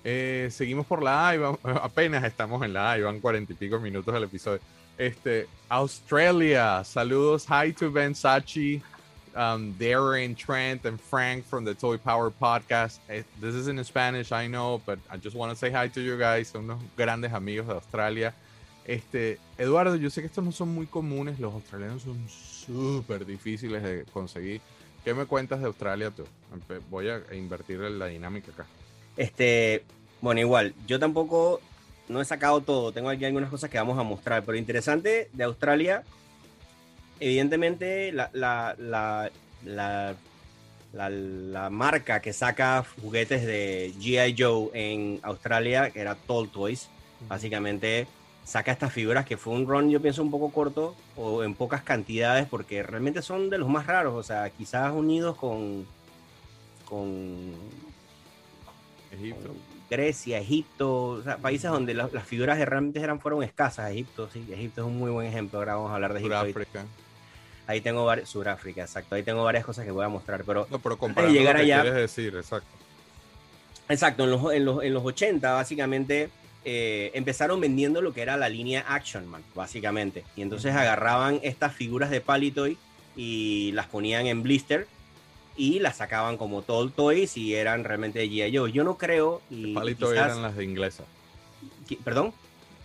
Eh, 0.03 0.47
seguimos 0.51 0.85
por 0.87 1.03
la 1.03 1.27
A 1.29 1.35
y 1.35 1.37
vamos- 1.39 1.59
apenas 1.83 2.23
estamos 2.23 2.63
en 2.63 2.73
la 2.73 2.91
A 2.91 2.97
y 2.97 3.01
van 3.01 3.19
cuarenta 3.19 3.51
y 3.53 3.55
pico 3.55 3.79
minutos 3.79 4.13
del 4.13 4.23
episodio. 4.23 4.59
Este, 4.97 5.47
Australia, 5.69 6.83
saludos, 6.83 7.45
hi 7.49 7.73
to 7.73 7.91
Ben 7.91 8.13
Sachi, 8.15 8.81
um, 9.35 9.73
Darren, 9.79 10.35
Trent, 10.35 10.85
and 10.85 10.99
Frank 10.99 11.45
from 11.45 11.65
the 11.65 11.73
Toy 11.73 11.97
Power 11.97 12.31
Podcast. 12.31 12.99
Eh, 13.09 13.23
This 13.39 13.55
is 13.55 13.67
in 13.67 13.83
Spanish, 13.83 14.31
I 14.31 14.47
know, 14.47 14.81
but 14.85 14.99
I 15.09 15.17
just 15.17 15.35
want 15.35 15.51
to 15.51 15.55
say 15.55 15.71
hi 15.71 15.87
to 15.89 16.01
you 16.01 16.17
guys. 16.17 16.49
Son 16.49 16.63
unos 16.63 16.79
grandes 16.97 17.31
amigos 17.33 17.67
de 17.67 17.73
Australia. 17.73 18.33
Este, 18.85 19.37
Eduardo, 19.57 19.95
yo 19.95 20.09
sé 20.09 20.21
que 20.21 20.27
estos 20.27 20.43
no 20.43 20.51
son 20.51 20.69
muy 20.69 20.87
comunes, 20.87 21.39
los 21.39 21.53
australianos 21.53 22.01
son 22.01 22.17
súper 22.27 23.25
difíciles 23.25 23.83
de 23.83 24.05
conseguir. 24.11 24.59
¿Qué 25.03 25.13
me 25.13 25.25
cuentas 25.25 25.59
de 25.59 25.67
Australia 25.67 26.11
tú? 26.11 26.25
Voy 26.89 27.09
a 27.09 27.21
invertir 27.33 27.81
en 27.81 27.99
la 27.99 28.07
dinámica 28.07 28.51
acá. 28.51 28.65
Este, 29.17 29.83
bueno, 30.19 30.41
igual, 30.41 30.73
yo 30.87 30.99
tampoco 30.99 31.61
no 32.07 32.21
he 32.21 32.25
sacado 32.25 32.61
todo, 32.61 32.91
tengo 32.91 33.09
aquí 33.09 33.25
algunas 33.25 33.49
cosas 33.49 33.69
que 33.69 33.77
vamos 33.77 33.97
a 33.97 34.03
mostrar, 34.03 34.43
pero 34.43 34.57
interesante 34.57 35.29
de 35.31 35.43
Australia, 35.43 36.03
evidentemente 37.21 38.11
la, 38.11 38.29
la, 38.33 38.75
la, 38.77 39.31
la, 39.63 40.15
la- 40.93 41.09
la 41.09 41.69
marca 41.69 42.19
que 42.21 42.33
saca 42.33 42.83
juguetes 43.01 43.45
de 43.45 43.93
GI 43.99 44.35
Joe 44.37 44.69
en 44.73 45.19
Australia, 45.23 45.89
que 45.91 46.01
era 46.01 46.15
Tall 46.15 46.49
Toys, 46.49 46.89
básicamente 47.29 48.07
saca 48.43 48.71
estas 48.71 48.91
figuras 48.91 49.23
que 49.25 49.37
fue 49.37 49.53
un 49.53 49.67
run, 49.67 49.89
yo 49.89 50.01
pienso, 50.01 50.21
un 50.23 50.31
poco 50.31 50.49
corto 50.51 50.95
o 51.15 51.43
en 51.43 51.53
pocas 51.55 51.83
cantidades, 51.83 52.47
porque 52.47 52.83
realmente 52.83 53.21
son 53.21 53.49
de 53.49 53.57
los 53.59 53.69
más 53.69 53.85
raros, 53.85 54.15
o 54.15 54.23
sea, 54.23 54.49
quizás 54.49 54.91
unidos 54.91 55.37
con, 55.37 55.85
con 56.85 57.53
Egipto. 59.11 59.47
con 59.49 59.57
Grecia, 59.89 60.39
Egipto, 60.39 61.03
o 61.03 61.21
sea, 61.21 61.37
países 61.37 61.69
donde 61.69 61.93
la- 61.93 62.09
las 62.11 62.25
figuras 62.25 62.57
realmente 62.59 62.99
eran, 63.01 63.19
fueron 63.19 63.43
escasas. 63.43 63.91
Egipto, 63.91 64.29
sí, 64.31 64.45
Egipto 64.51 64.81
es 64.81 64.87
un 64.87 64.97
muy 64.97 65.11
buen 65.11 65.27
ejemplo. 65.27 65.59
Ahora 65.59 65.75
vamos 65.75 65.91
a 65.91 65.95
hablar 65.95 66.13
de 66.13 66.19
Egipto. 66.19 66.35
Ahí 67.71 67.81
tengo 67.81 68.05
varias, 68.05 68.29
Sudáfrica, 68.29 68.81
exacto. 68.81 69.15
Ahí 69.15 69.23
tengo 69.23 69.43
varias 69.43 69.65
cosas 69.65 69.85
que 69.85 69.91
voy 69.91 70.05
a 70.05 70.09
mostrar, 70.09 70.43
pero 70.45 70.67
No, 70.69 70.79
pero 70.79 70.97
comparando 70.97 71.33
llegar 71.33 71.55
lo 71.55 71.59
que 71.59 71.73
allá- 71.73 71.81
quieres 71.81 71.99
decir, 72.01 72.35
exacto. 72.35 72.67
Exacto, 73.89 74.23
en 74.23 74.31
los, 74.31 74.53
en 74.53 74.65
los, 74.65 74.83
en 74.83 74.93
los 74.93 75.03
80 75.03 75.51
básicamente 75.53 76.29
eh, 76.63 77.11
empezaron 77.13 77.59
vendiendo 77.59 78.01
lo 78.01 78.13
que 78.13 78.21
era 78.21 78.37
la 78.37 78.47
línea 78.47 78.85
Action 78.87 79.27
Man, 79.27 79.43
básicamente. 79.55 80.23
Y 80.35 80.41
entonces 80.43 80.73
agarraban 80.75 81.39
estas 81.43 81.73
figuras 81.75 82.09
de 82.09 82.21
Palitoy 82.21 82.77
y 83.15 83.71
las 83.73 83.87
ponían 83.87 84.27
en 84.27 84.43
blister 84.43 84.87
y 85.57 85.79
las 85.79 85.97
sacaban 85.97 86.37
como 86.37 86.61
Tall 86.61 86.91
Toys 86.93 87.35
y 87.35 87.55
eran 87.55 87.83
realmente 87.83 88.19
de 88.19 88.29
G.I. 88.29 88.55
Joe. 88.55 88.71
Yo 88.71 88.83
no 88.85 88.97
creo, 88.97 89.41
y 89.49 89.73
Palitoy 89.73 90.13
quizás- 90.13 90.27
eran 90.27 90.41
las 90.43 90.55
de 90.55 90.63
inglesas. 90.63 91.05
perdón, 92.05 92.33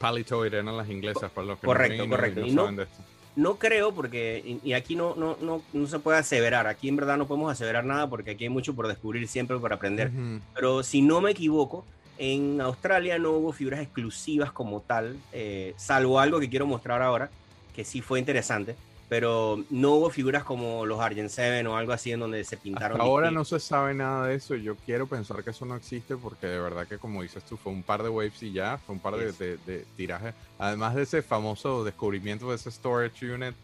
Palitoy 0.01 0.49
eran 0.49 0.77
las 0.77 0.91
inglesas, 0.91 1.31
para 1.31 1.47
los 1.47 1.59
que 1.61 1.67
Correcto, 1.67 1.99
no, 1.99 2.05
y 2.05 2.09
correcto. 2.09 2.41
no 2.41 2.47
Y 2.47 2.51
no- 2.53 2.63
saben 2.63 2.77
de 2.77 2.83
esto. 2.83 3.03
No 3.37 3.57
creo 3.57 3.93
porque, 3.93 4.59
y 4.65 4.73
aquí 4.73 4.97
no, 4.97 5.15
no, 5.15 5.37
no, 5.41 5.63
no 5.73 5.87
se 5.87 5.99
puede 5.99 6.19
aseverar, 6.19 6.67
aquí 6.67 6.89
en 6.89 6.97
verdad 6.97 7.19
no 7.19 7.27
podemos 7.27 7.53
aseverar 7.53 7.85
nada 7.85 8.09
porque 8.09 8.33
aquí 8.33 8.45
hay 8.45 8.51
mucho 8.51 8.75
por 8.75 8.89
descubrir 8.89 9.29
siempre, 9.29 9.59
por 9.59 9.73
aprender. 9.73 10.11
Pero 10.55 10.83
si 10.83 11.03
no 11.03 11.21
me 11.21 11.33
equivoco, 11.33 11.85
en 12.19 12.61
Australia 12.63 13.19
no 13.19 13.33
hubo 13.33 13.53
figuras 13.53 13.81
exclusivas 13.81 14.53
como 14.53 14.81
tal, 14.81 15.17
eh, 15.33 15.75
salvo 15.77 16.19
algo 16.19 16.41
que 16.41 16.49
quiero 16.49 16.67
mostrar 16.67 17.03
ahora, 17.03 17.31
que 17.75 17.85
sí 17.85 18.01
fue 18.01 18.19
interesante, 18.19 18.75
pero 19.09 19.63
no 19.71 19.93
hubo 19.93 20.11
figuras 20.11 20.43
como 20.45 20.85
los 20.85 20.99
Argent 21.01 21.31
Seven 21.31 21.67
o 21.69 21.77
algo 21.77 21.93
así 21.93 22.11
en 22.13 22.21
donde 22.21 22.43
se 22.45 22.57
pintaron. 22.57 22.93
Hasta 22.97 23.05
ahora 23.05 23.31
no 23.31 23.45
se 23.45 23.61
sabe 23.61 23.95
nada 23.95 24.27
de 24.27 24.35
eso. 24.35 24.55
Yo 24.57 24.75
quiero 24.77 25.07
pensar 25.07 25.45
que 25.45 25.51
eso 25.51 25.65
no 25.65 25.77
existe 25.77 26.17
porque 26.17 26.47
de 26.49 26.59
verdad 26.59 26.87
que, 26.89 26.99
como 26.99 27.23
dices 27.23 27.45
tú, 27.45 27.57
fue 27.57 27.73
un 27.73 27.83
par 27.85 28.03
de 28.03 28.09
waves 28.09 28.43
y 28.43 28.53
ya, 28.53 28.79
fue 28.79 28.95
un 28.97 29.01
par 29.01 29.15
de, 29.17 29.31
de- 29.33 29.59
de 29.59 29.85
tirajes. 29.97 30.35
Además 30.59 30.95
de 30.97 31.03
ese 31.03 31.23
famoso 31.23 31.85
descubrimiento 31.85 32.51
de 32.51 32.57
ese 32.57 32.71
storage 32.71 33.31
unit, 33.33 33.55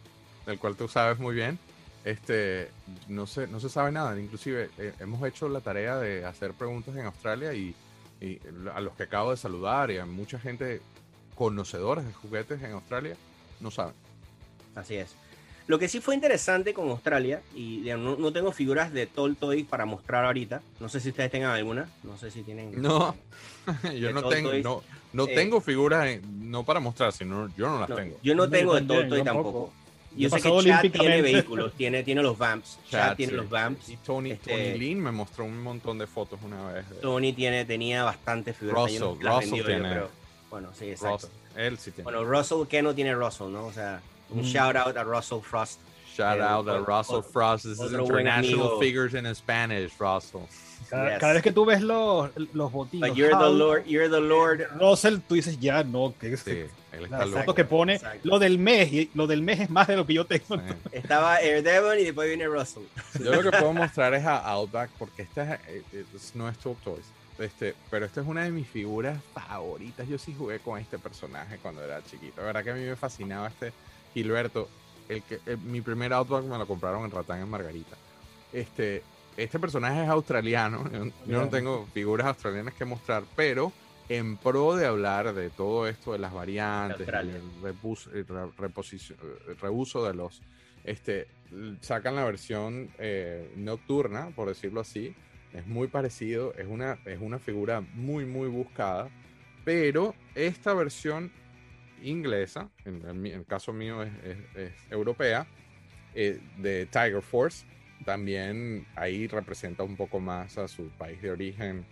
del 0.47 0.59
cual 0.59 0.77
tú 0.77 0.87
sabes 0.89 1.19
muy 1.19 1.35
bien, 1.35 1.59
este, 2.05 2.69
no 3.09 3.27
se, 3.27 3.47
no 3.49 3.59
se 3.61 3.69
sabe 3.69 3.91
nada. 3.93 4.19
Inclusive 4.21 4.71
eh, 4.79 4.93
hemos 5.01 5.23
hecho 5.27 5.49
la 5.49 5.61
tarea 5.61 5.97
de 5.99 6.25
hacer 6.25 6.53
preguntas 6.53 6.95
en 6.97 7.07
Australia 7.07 7.53
y, 7.55 7.75
y 8.21 8.39
a 8.73 8.81
los 8.81 8.95
que 8.95 9.05
acabo 9.05 9.33
de 9.33 9.37
saludar 9.37 9.91
y 9.91 9.99
a 9.99 10.07
mucha 10.07 10.39
gente 10.39 10.81
conocedores 11.35 12.05
de 12.07 12.13
juguetes 12.13 12.63
en 12.63 12.73
Australia 12.73 13.17
no 13.61 13.71
saben. 13.73 13.95
Así 14.75 14.97
es. 14.97 15.15
Lo 15.67 15.79
que 15.79 15.89
sí 15.89 16.01
fue 16.01 16.15
interesante 16.15 16.75
con 16.75 16.89
Australia, 16.91 17.41
y 17.55 17.81
digamos, 17.83 18.19
no, 18.19 18.25
no 18.25 18.33
tengo 18.33 18.51
figuras 18.53 18.93
de 18.93 19.07
Tall 19.07 19.37
Toy 19.37 19.63
para 19.63 19.85
mostrar 19.87 20.25
ahorita, 20.25 20.61
no 20.81 20.89
sé 20.89 21.01
si 21.01 21.11
ustedes 21.11 21.31
tengan 21.31 21.51
alguna, 21.53 21.89
no 22.03 22.17
sé 22.19 22.31
si 22.31 22.43
tienen... 22.43 22.81
No. 22.83 23.15
yo 23.99 24.13
no 24.13 24.25
tengo, 24.29 24.53
no, 24.55 24.83
no 25.13 25.25
eh, 25.29 25.35
tengo 25.35 25.61
figuras, 25.61 26.07
en- 26.09 26.51
no 26.51 26.65
para 26.65 26.81
mostrar, 26.81 27.13
sino 27.13 27.49
yo 27.57 27.69
no 27.69 27.79
las 27.81 27.89
No, 27.89 27.95
tengo. 27.97 28.19
yo 28.23 28.35
no 28.35 28.45
yo 28.47 28.51
tengo 28.51 28.75
de 28.75 28.81
también, 28.81 29.01
Tall 29.01 29.09
Toy 29.09 29.19
yo 29.19 29.25
tampoco. 29.25 29.49
tampoco. 29.51 29.73
Yo 30.15 30.29
sé 30.29 30.43
que 30.43 30.63
Chad 30.69 30.83
tiene 30.91 31.23
vehículos, 31.23 31.73
tiene, 31.73 32.03
tiene 32.03 32.23
los 32.23 32.37
vamps. 32.37 32.79
Chad, 32.91 33.09
Chad, 33.09 33.17
tiene 33.17 33.31
sí. 33.31 33.37
los 33.37 33.49
vamps. 33.49 33.89
Y 33.89 33.97
Tony, 33.97 34.33
Este- 34.33 34.51
Tony 34.51 34.79
Lin 34.79 35.01
me 35.01 35.11
mostró 35.11 35.45
un 35.47 35.63
montón 35.63 35.97
de 35.97 36.07
fotos 36.07 36.39
una 36.45 36.71
vez. 36.73 36.91
de- 36.91 36.97
Tony 36.97 37.33
tiene, 37.33 37.65
tenía 37.65 38.05
bastantes 38.05 38.55
figuras. 38.57 38.83
Russell, 38.83 38.99
Yo 38.99 39.15
Russell 39.15 39.31
vendió 39.51 39.57
yo, 39.59 39.65
tiene. 39.67 39.89
pero- 39.89 40.11
bueno, 40.51 40.69
sí, 40.79 40.91
exacto. 40.91 41.29
Russell. 41.29 41.61
Él 41.63 41.79
sí 41.79 41.91
tiene. 41.93 42.03
Bueno, 42.05 42.25
Russell, 42.25 42.67
¿qué 42.69 42.83
no 42.83 42.95
tiene 42.95 43.15
Russell, 43.15 43.51
no? 43.51 43.65
O 43.65 43.73
sea, 43.73 44.03
un 44.33 44.41
Mm. 44.43 44.45
shout 44.45 44.77
out 44.77 44.97
a 44.97 45.05
Russell 45.05 45.41
Frost. 45.41 45.81
Shout 46.17 46.39
eh, 46.39 46.43
out 46.43 46.69
a 46.69 46.79
Russell 46.81 47.17
otro- 47.17 47.31
Frost. 47.31 47.65
This 47.65 47.81
is 47.81 47.93
international 47.93 48.79
figures 48.79 49.15
in 49.15 49.27
Spanish, 49.35 49.93
Russell. 49.99 50.43
Cada, 50.91 51.11
Yes. 51.13 51.21
cada 51.21 51.33
vez 51.35 51.43
que 51.43 51.53
tú 51.53 51.65
ves 51.65 51.81
los, 51.81 52.31
los 52.53 52.71
botitos. 52.71 53.09
But 53.09 53.17
you're 53.17 53.35
the 53.35 53.49
Lord, 53.51 53.85
you're 53.87 54.11
the 54.11 54.21
Lord. 54.21 54.67
Russell, 54.79 55.19
tú 55.27 55.35
dices 55.37 55.59
ya, 55.59 55.83
no, 55.85 56.13
que 56.21 56.35
es 56.35 56.41
Sí, 56.41 56.65
la 57.09 57.27
foto 57.27 57.55
que 57.55 57.65
pone 57.65 57.95
exacto. 57.95 58.21
lo 58.25 58.39
del 58.39 58.59
mes 58.59 58.93
y 58.93 59.11
lo 59.15 59.27
del 59.27 59.41
mes 59.41 59.61
es 59.61 59.71
más 59.71 59.87
de 59.87 59.97
lo 59.97 60.05
que 60.05 60.13
yo 60.13 60.27
tengo. 60.27 60.57
Sí. 60.57 60.63
Estaba 60.93 61.41
Air 61.41 61.63
Devon 61.63 61.99
y 61.99 62.05
después 62.05 62.29
viene 62.29 62.47
Russell. 62.47 62.83
Yo 63.19 63.33
lo 63.33 63.43
que 63.51 63.57
puedo 63.57 63.73
mostrar 63.73 64.13
es 64.13 64.27
a 64.27 64.37
Outback 64.51 64.91
porque 64.99 65.23
esta 65.23 65.55
es, 65.55 65.61
eh, 65.95 66.05
es- 66.15 66.35
no 66.35 66.47
es 66.49 66.59
Top 66.59 66.77
Toys. 66.85 67.07
Este, 67.39 67.75
pero 67.91 68.05
esta 68.05 68.21
es 68.21 68.27
una 68.27 68.43
de 68.45 68.51
mis 68.51 68.69
figuras 68.69 69.19
favoritas. 69.33 70.07
Yo 70.07 70.19
sí 70.19 70.35
jugué 70.37 70.59
con 70.59 70.79
este 70.79 70.99
personaje 70.99 71.57
cuando 71.63 71.83
era 71.83 72.05
chiquito. 72.05 72.35
La 72.43 72.49
verdad 72.49 72.65
que 72.65 72.71
a 72.71 72.75
mí 72.75 72.85
me 72.85 72.97
fascinaba 72.97 73.49
este 73.49 73.73
Gilberto. 74.15 74.69
El 75.09 75.23
que, 75.23 75.41
el- 75.47 75.59
mi 75.59 75.81
primer 75.81 76.13
Outback 76.13 76.45
me 76.45 76.59
lo 76.59 76.67
compraron 76.67 77.05
en 77.05 77.11
Ratán 77.11 77.41
en 77.41 77.49
Margarita. 77.49 77.97
Este, 78.53 79.03
este 79.37 79.59
personaje 79.59 80.03
es 80.03 80.09
australiano. 80.09 80.85
Yo, 80.93 81.05
yo 81.27 81.41
no 81.41 81.49
tengo 81.51 81.87
figuras 81.93 82.27
australianas 82.27 82.75
que 82.75 82.85
mostrar, 82.85 83.25
pero 83.37 83.73
en 84.09 84.37
pro 84.37 84.75
de 84.77 84.87
hablar 84.87 85.33
de 85.35 85.49
todo 85.51 85.87
esto 85.89 86.13
de 86.13 86.19
las 86.19 86.33
variantes, 86.33 87.07
el 87.37 87.43
repus- 87.63 88.13
el 88.13 88.27
re- 88.27 88.51
reposicio- 88.59 89.17
eh, 89.23 89.55
reuso 89.61 90.05
de 90.07 90.15
los 90.15 90.43
este, 90.85 91.29
sacan 91.81 92.17
la 92.17 92.25
versión 92.25 92.91
eh, 92.99 93.53
nocturna, 93.57 94.31
por 94.35 94.49
decirlo 94.49 94.81
así. 94.81 95.15
Es 95.53 95.67
muy 95.67 95.87
parecido, 95.87 96.55
es 96.55 96.67
una, 96.67 96.99
es 97.05 97.21
una 97.21 97.39
figura 97.39 97.81
muy, 97.95 98.25
muy 98.27 98.49
buscada. 98.49 99.09
Pero 99.65 100.15
esta 100.35 100.75
versión 100.75 101.31
inglesa, 102.03 102.69
en 102.85 103.03
el, 103.07 103.15
mi- 103.15 103.31
en 103.31 103.41
el 103.41 103.47
caso 103.47 103.73
mío 103.73 104.03
es, 104.03 104.11
es- 104.25 104.57
es 104.57 104.73
europea, 104.91 105.47
eh, 106.15 106.41
de 106.59 106.87
Tiger 106.87 107.23
Force, 107.23 107.65
también 108.05 108.87
ahí 108.97 109.27
representa 109.29 109.83
un 109.83 109.97
poco 109.97 110.21
más 110.21 110.59
a 110.59 110.69
su 110.69 110.89
país 110.91 111.23
de 111.23 111.31
origen, 111.31 111.85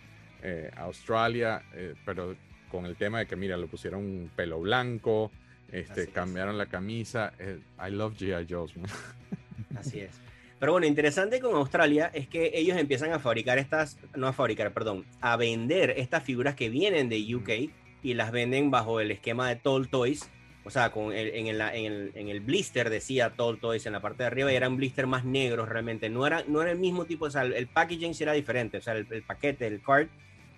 eh, 0.43 0.69
Australia, 0.77 1.63
eh, 1.73 1.93
pero 2.05 2.35
con 2.69 2.85
el 2.85 2.95
tema 2.95 3.19
de 3.19 3.25
que, 3.27 3.35
mira, 3.35 3.57
le 3.57 3.67
pusieron 3.67 4.01
un 4.01 4.31
pelo 4.35 4.59
blanco, 4.59 5.31
este, 5.71 5.91
Así 5.93 6.01
es. 6.01 6.09
cambiaron 6.09 6.57
la 6.57 6.65
camisa. 6.65 7.33
eh, 7.39 7.59
I 7.87 7.91
love 7.91 8.15
G.I. 8.17 8.45
Joe's. 8.49 8.73
Así 9.75 9.99
es. 10.01 10.11
Pero 10.59 10.73
bueno, 10.73 10.85
interesante 10.85 11.39
con 11.39 11.55
Australia 11.55 12.11
es 12.13 12.27
que 12.27 12.51
ellos 12.53 12.77
empiezan 12.77 13.11
a 13.13 13.19
fabricar 13.19 13.57
estas, 13.57 13.97
no 14.15 14.27
a 14.27 14.33
fabricar, 14.33 14.71
perdón, 14.73 15.05
a 15.21 15.35
vender 15.37 15.91
estas 15.97 16.23
figuras 16.23 16.55
que 16.55 16.69
vienen 16.69 17.09
de 17.09 17.35
UK 17.35 17.71
y 18.03 18.13
las 18.13 18.31
venden 18.31 18.71
bajo 18.71 18.99
el 18.99 19.11
esquema 19.11 19.49
de 19.49 19.55
Tall 19.55 19.89
Toys. 19.89 20.29
O 20.63 20.69
sea, 20.69 20.91
con 20.91 21.11
el, 21.11 21.29
en, 21.29 21.47
el, 21.47 21.61
en, 21.61 21.85
el, 21.91 22.11
en 22.13 22.29
el 22.29 22.39
blister 22.39 22.89
decía 22.89 23.31
Tall 23.31 23.59
Toys 23.59 23.85
en 23.85 23.93
la 23.93 23.99
parte 23.99 24.23
de 24.23 24.27
arriba 24.27 24.51
y 24.51 24.55
eran 24.55 24.77
blister 24.77 25.07
más 25.07 25.25
negros 25.25 25.67
realmente. 25.67 26.09
No 26.09 26.27
era, 26.27 26.43
no 26.47 26.61
era 26.61 26.71
el 26.71 26.77
mismo 26.77 27.05
tipo, 27.05 27.25
o 27.25 27.31
sea, 27.31 27.43
el, 27.43 27.67
packaging 27.67 28.13
sí 28.13 28.23
era 28.23 28.33
diferente. 28.33 28.77
O 28.77 28.81
sea, 28.81 28.93
el, 28.93 29.23
paquete, 29.23 29.65
el 29.65 29.81
card, 29.81 30.07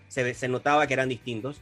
se, 0.08 0.34
se 0.34 0.48
notaba 0.48 0.88
que 0.88 0.94
eran 0.94 1.10
distintos. 1.10 1.62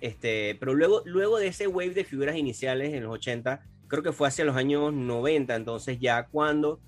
Este, 0.00 0.56
pero 0.60 0.74
luego, 0.74 1.02
luego 1.06 1.38
de 1.38 1.48
ese 1.48 1.66
wave 1.66 1.90
de 1.90 2.04
figuras 2.04 2.36
iniciales 2.36 2.92
en 2.92 3.02
los 3.02 3.14
80, 3.14 3.62
creo 3.88 4.02
que 4.02 4.12
fue 4.12 4.28
hacia 4.28 4.44
los 4.44 4.56
años 4.56 4.92
90, 4.92 5.56
entonces 5.56 5.98
ya 5.98 6.26
cuando 6.26 6.78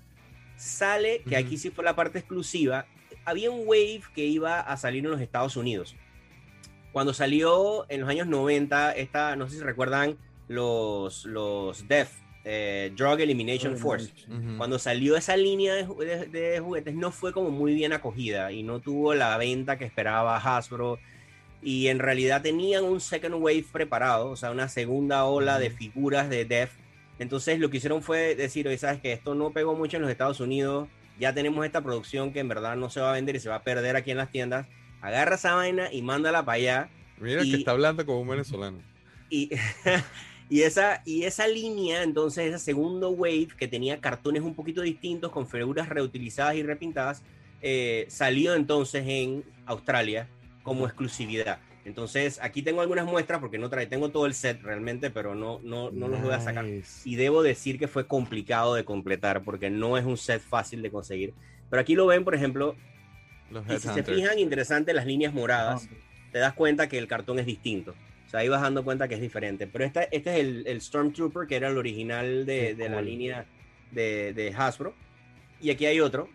sale, 0.55 1.23
que 1.27 1.35
aquí 1.35 1.57
sí 1.57 1.71
fue 1.71 1.83
la 1.83 1.95
parte 1.95 2.19
exclusiva, 2.19 2.85
había 3.25 3.51
un 3.51 3.67
wave 3.67 4.03
que 4.15 4.25
iba 4.25 4.59
a 4.59 4.77
salir 4.77 5.03
en 5.03 5.11
los 5.11 5.21
Estados 5.21 5.57
Unidos. 5.57 5.95
Cuando 6.91 7.13
salió 7.13 7.85
en 7.89 8.01
los 8.01 8.09
años 8.09 8.27
90, 8.27 8.91
esta, 8.93 9.35
no 9.35 9.47
sé 9.49 9.57
si 9.57 9.63
recuerdan 9.63 10.17
los, 10.47 11.25
los 11.25 11.87
DEF, 11.87 12.11
eh, 12.43 12.91
Drug 12.97 13.19
Elimination 13.21 13.77
Force. 13.77 14.11
Ujú. 14.27 14.57
Cuando 14.57 14.77
salió 14.79 15.15
esa 15.15 15.37
línea 15.37 15.75
de, 15.75 15.85
de- 15.85 16.25
de 16.27 16.59
juguetes 16.59 16.93
no 16.95 17.11
fue 17.11 17.31
como 17.31 17.49
muy 17.51 17.73
bien 17.73 17.93
acogida 17.93 18.51
y 18.51 18.63
no 18.63 18.79
tuvo 18.79 19.13
la 19.13 19.37
venta 19.37 19.77
que 19.77 19.85
esperaba 19.85 20.37
Hasbro 20.37 20.99
y 21.61 21.87
en 21.87 21.99
realidad 21.99 22.41
tenían 22.41 22.83
un 22.83 22.99
second 22.99 23.35
wave 23.35 23.63
preparado, 23.71 24.31
o 24.31 24.35
sea, 24.35 24.51
una 24.51 24.67
segunda 24.67 25.25
ola 25.25 25.59
de 25.59 25.67
Ujú. 25.67 25.77
figuras 25.77 26.29
de 26.29 26.45
Def. 26.45 26.71
Entonces 27.19 27.59
lo 27.59 27.69
que 27.69 27.77
hicieron 27.77 28.01
fue 28.01 28.35
decir, 28.35 28.67
oye, 28.67 28.77
sabes 28.79 28.99
que 28.99 29.13
esto 29.13 29.35
no 29.35 29.51
pegó 29.51 29.75
mucho 29.75 29.97
en 29.97 30.01
los 30.01 30.11
Estados 30.11 30.39
Unidos, 30.39 30.89
ya 31.19 31.33
tenemos 31.35 31.63
esta 31.65 31.81
producción 31.81 32.33
que 32.33 32.39
en 32.39 32.47
verdad 32.47 32.75
no 32.75 32.89
se 32.89 32.99
va 32.99 33.11
a 33.11 33.13
vender 33.13 33.35
y 33.35 33.39
se 33.39 33.47
va 33.49 33.55
a 33.57 33.63
perder 33.63 33.95
aquí 33.95 34.09
en 34.09 34.17
las 34.17 34.31
tiendas. 34.31 34.65
Agarra 35.01 35.35
esa 35.35 35.55
vaina 35.55 35.91
y 35.91 36.01
mándala 36.01 36.45
para 36.45 36.55
allá 36.57 36.89
Mira 37.19 37.43
y- 37.43 37.51
que 37.51 37.57
está 37.57 37.71
hablando 37.71 38.05
como 38.05 38.21
un 38.21 38.27
venezolano. 38.27 38.77
y, 39.29 39.49
y, 40.49 40.61
esa, 40.61 41.01
y 41.05 41.23
esa 41.23 41.47
línea, 41.47 42.03
entonces, 42.03 42.53
ese 42.53 42.59
segundo 42.63 43.09
wave 43.11 43.49
que 43.57 43.67
tenía 43.67 43.99
cartones 43.99 44.43
un 44.43 44.55
poquito 44.55 44.81
distintos, 44.81 45.31
con 45.31 45.47
figuras 45.47 45.89
reutilizadas 45.89 46.55
y 46.55 46.63
repintadas, 46.63 47.23
eh, 47.61 48.05
salió 48.09 48.55
entonces 48.55 49.03
en 49.07 49.43
Australia 49.65 50.27
como 50.63 50.85
exclusividad. 50.85 51.59
Entonces, 51.83 52.39
aquí 52.43 52.61
tengo 52.61 52.81
algunas 52.81 53.05
muestras 53.07 53.39
porque 53.39 53.57
no 53.57 53.67
trae, 53.69 53.87
tengo 53.87 54.09
todo 54.09 54.27
el 54.27 54.35
set 54.35 54.61
realmente, 54.61 55.09
pero 55.09 55.33
no, 55.33 55.59
no, 55.63 55.89
no 55.89 56.07
los 56.07 56.21
voy 56.21 56.33
a 56.33 56.39
sacar. 56.39 56.63
Nice. 56.65 57.09
Y 57.09 57.15
debo 57.15 57.41
decir 57.41 57.79
que 57.79 57.87
fue 57.87 58.05
complicado 58.05 58.75
de 58.75 58.85
completar 58.85 59.41
porque 59.43 59.71
no 59.71 59.97
es 59.97 60.05
un 60.05 60.17
set 60.17 60.41
fácil 60.43 60.83
de 60.83 60.91
conseguir. 60.91 61.33
Pero 61.71 61.81
aquí 61.81 61.95
lo 61.95 62.05
ven, 62.05 62.23
por 62.23 62.35
ejemplo, 62.35 62.75
Los 63.51 63.65
y 63.67 63.79
si 63.79 63.87
se 63.89 64.03
fijan, 64.03 64.39
interesante 64.39 64.93
las 64.93 65.05
líneas 65.05 65.33
moradas 65.33 65.87
Ah, 65.91 65.95
te 66.31 66.39
das 66.39 66.53
cuenta 66.53 66.87
que 66.87 66.97
el 66.97 67.07
cartón 67.07 67.37
es 67.39 67.45
distinto. 67.45 67.93
O 68.25 68.29
sea, 68.31 68.39
ahí 68.39 68.47
vas 68.47 68.61
dando 68.61 68.83
cuenta 68.85 69.07
que 69.09 69.15
es 69.15 69.21
diferente. 69.21 69.67
Pero 69.67 69.83
esta, 69.83 70.03
este 70.03 70.33
es 70.33 70.39
el, 70.39 70.63
el 70.65 70.79
Stormtrooper, 70.81 71.47
que 71.47 71.55
era 71.57 71.67
el 71.67 71.77
original 71.77 72.45
de, 72.45 72.75
de 72.75 72.87
la 72.89 73.01
línea 73.01 73.45
de, 73.91 74.31
de 74.33 74.53
Hasbro. 74.55 74.93
Y 75.59 75.69
aquí 75.69 75.85
hay 75.85 75.99
otro. 75.99 76.29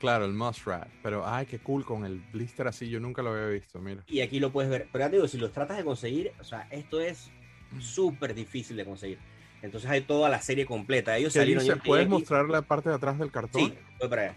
Claro, 0.00 0.24
el 0.24 0.32
Muskrat. 0.32 0.88
Pero, 1.02 1.24
ay, 1.26 1.46
qué 1.46 1.60
cool 1.60 1.84
con 1.84 2.04
el 2.04 2.20
blister 2.32 2.66
así. 2.66 2.88
Yo 2.88 2.98
nunca 2.98 3.22
lo 3.22 3.30
había 3.30 3.46
visto, 3.46 3.78
mira. 3.80 4.02
Y 4.08 4.20
aquí 4.20 4.40
lo 4.40 4.50
puedes 4.50 4.68
ver. 4.68 4.88
Pero 4.90 5.04
ya 5.04 5.10
te 5.10 5.16
digo, 5.16 5.28
si 5.28 5.38
los 5.38 5.52
tratas 5.52 5.76
de 5.76 5.84
conseguir, 5.84 6.32
o 6.40 6.44
sea, 6.44 6.66
esto 6.72 7.00
es 7.00 7.30
súper 7.78 8.34
difícil 8.34 8.76
de 8.76 8.84
conseguir. 8.84 9.18
Entonces 9.62 9.88
hay 9.88 10.00
toda 10.00 10.28
la 10.28 10.42
serie 10.42 10.66
completa. 10.66 11.16
Ellos 11.16 11.32
¿Qué 11.32 11.38
salieron. 11.38 11.62
dice? 11.62 11.76
¿Puedes 11.76 12.06
aquí- 12.06 12.10
mostrar 12.14 12.48
la 12.48 12.62
parte 12.62 12.88
de 12.88 12.96
atrás 12.96 13.16
del 13.16 13.30
cartón? 13.30 13.60
Sí, 13.68 13.74
voy 14.00 14.08
para 14.08 14.22
allá. 14.22 14.36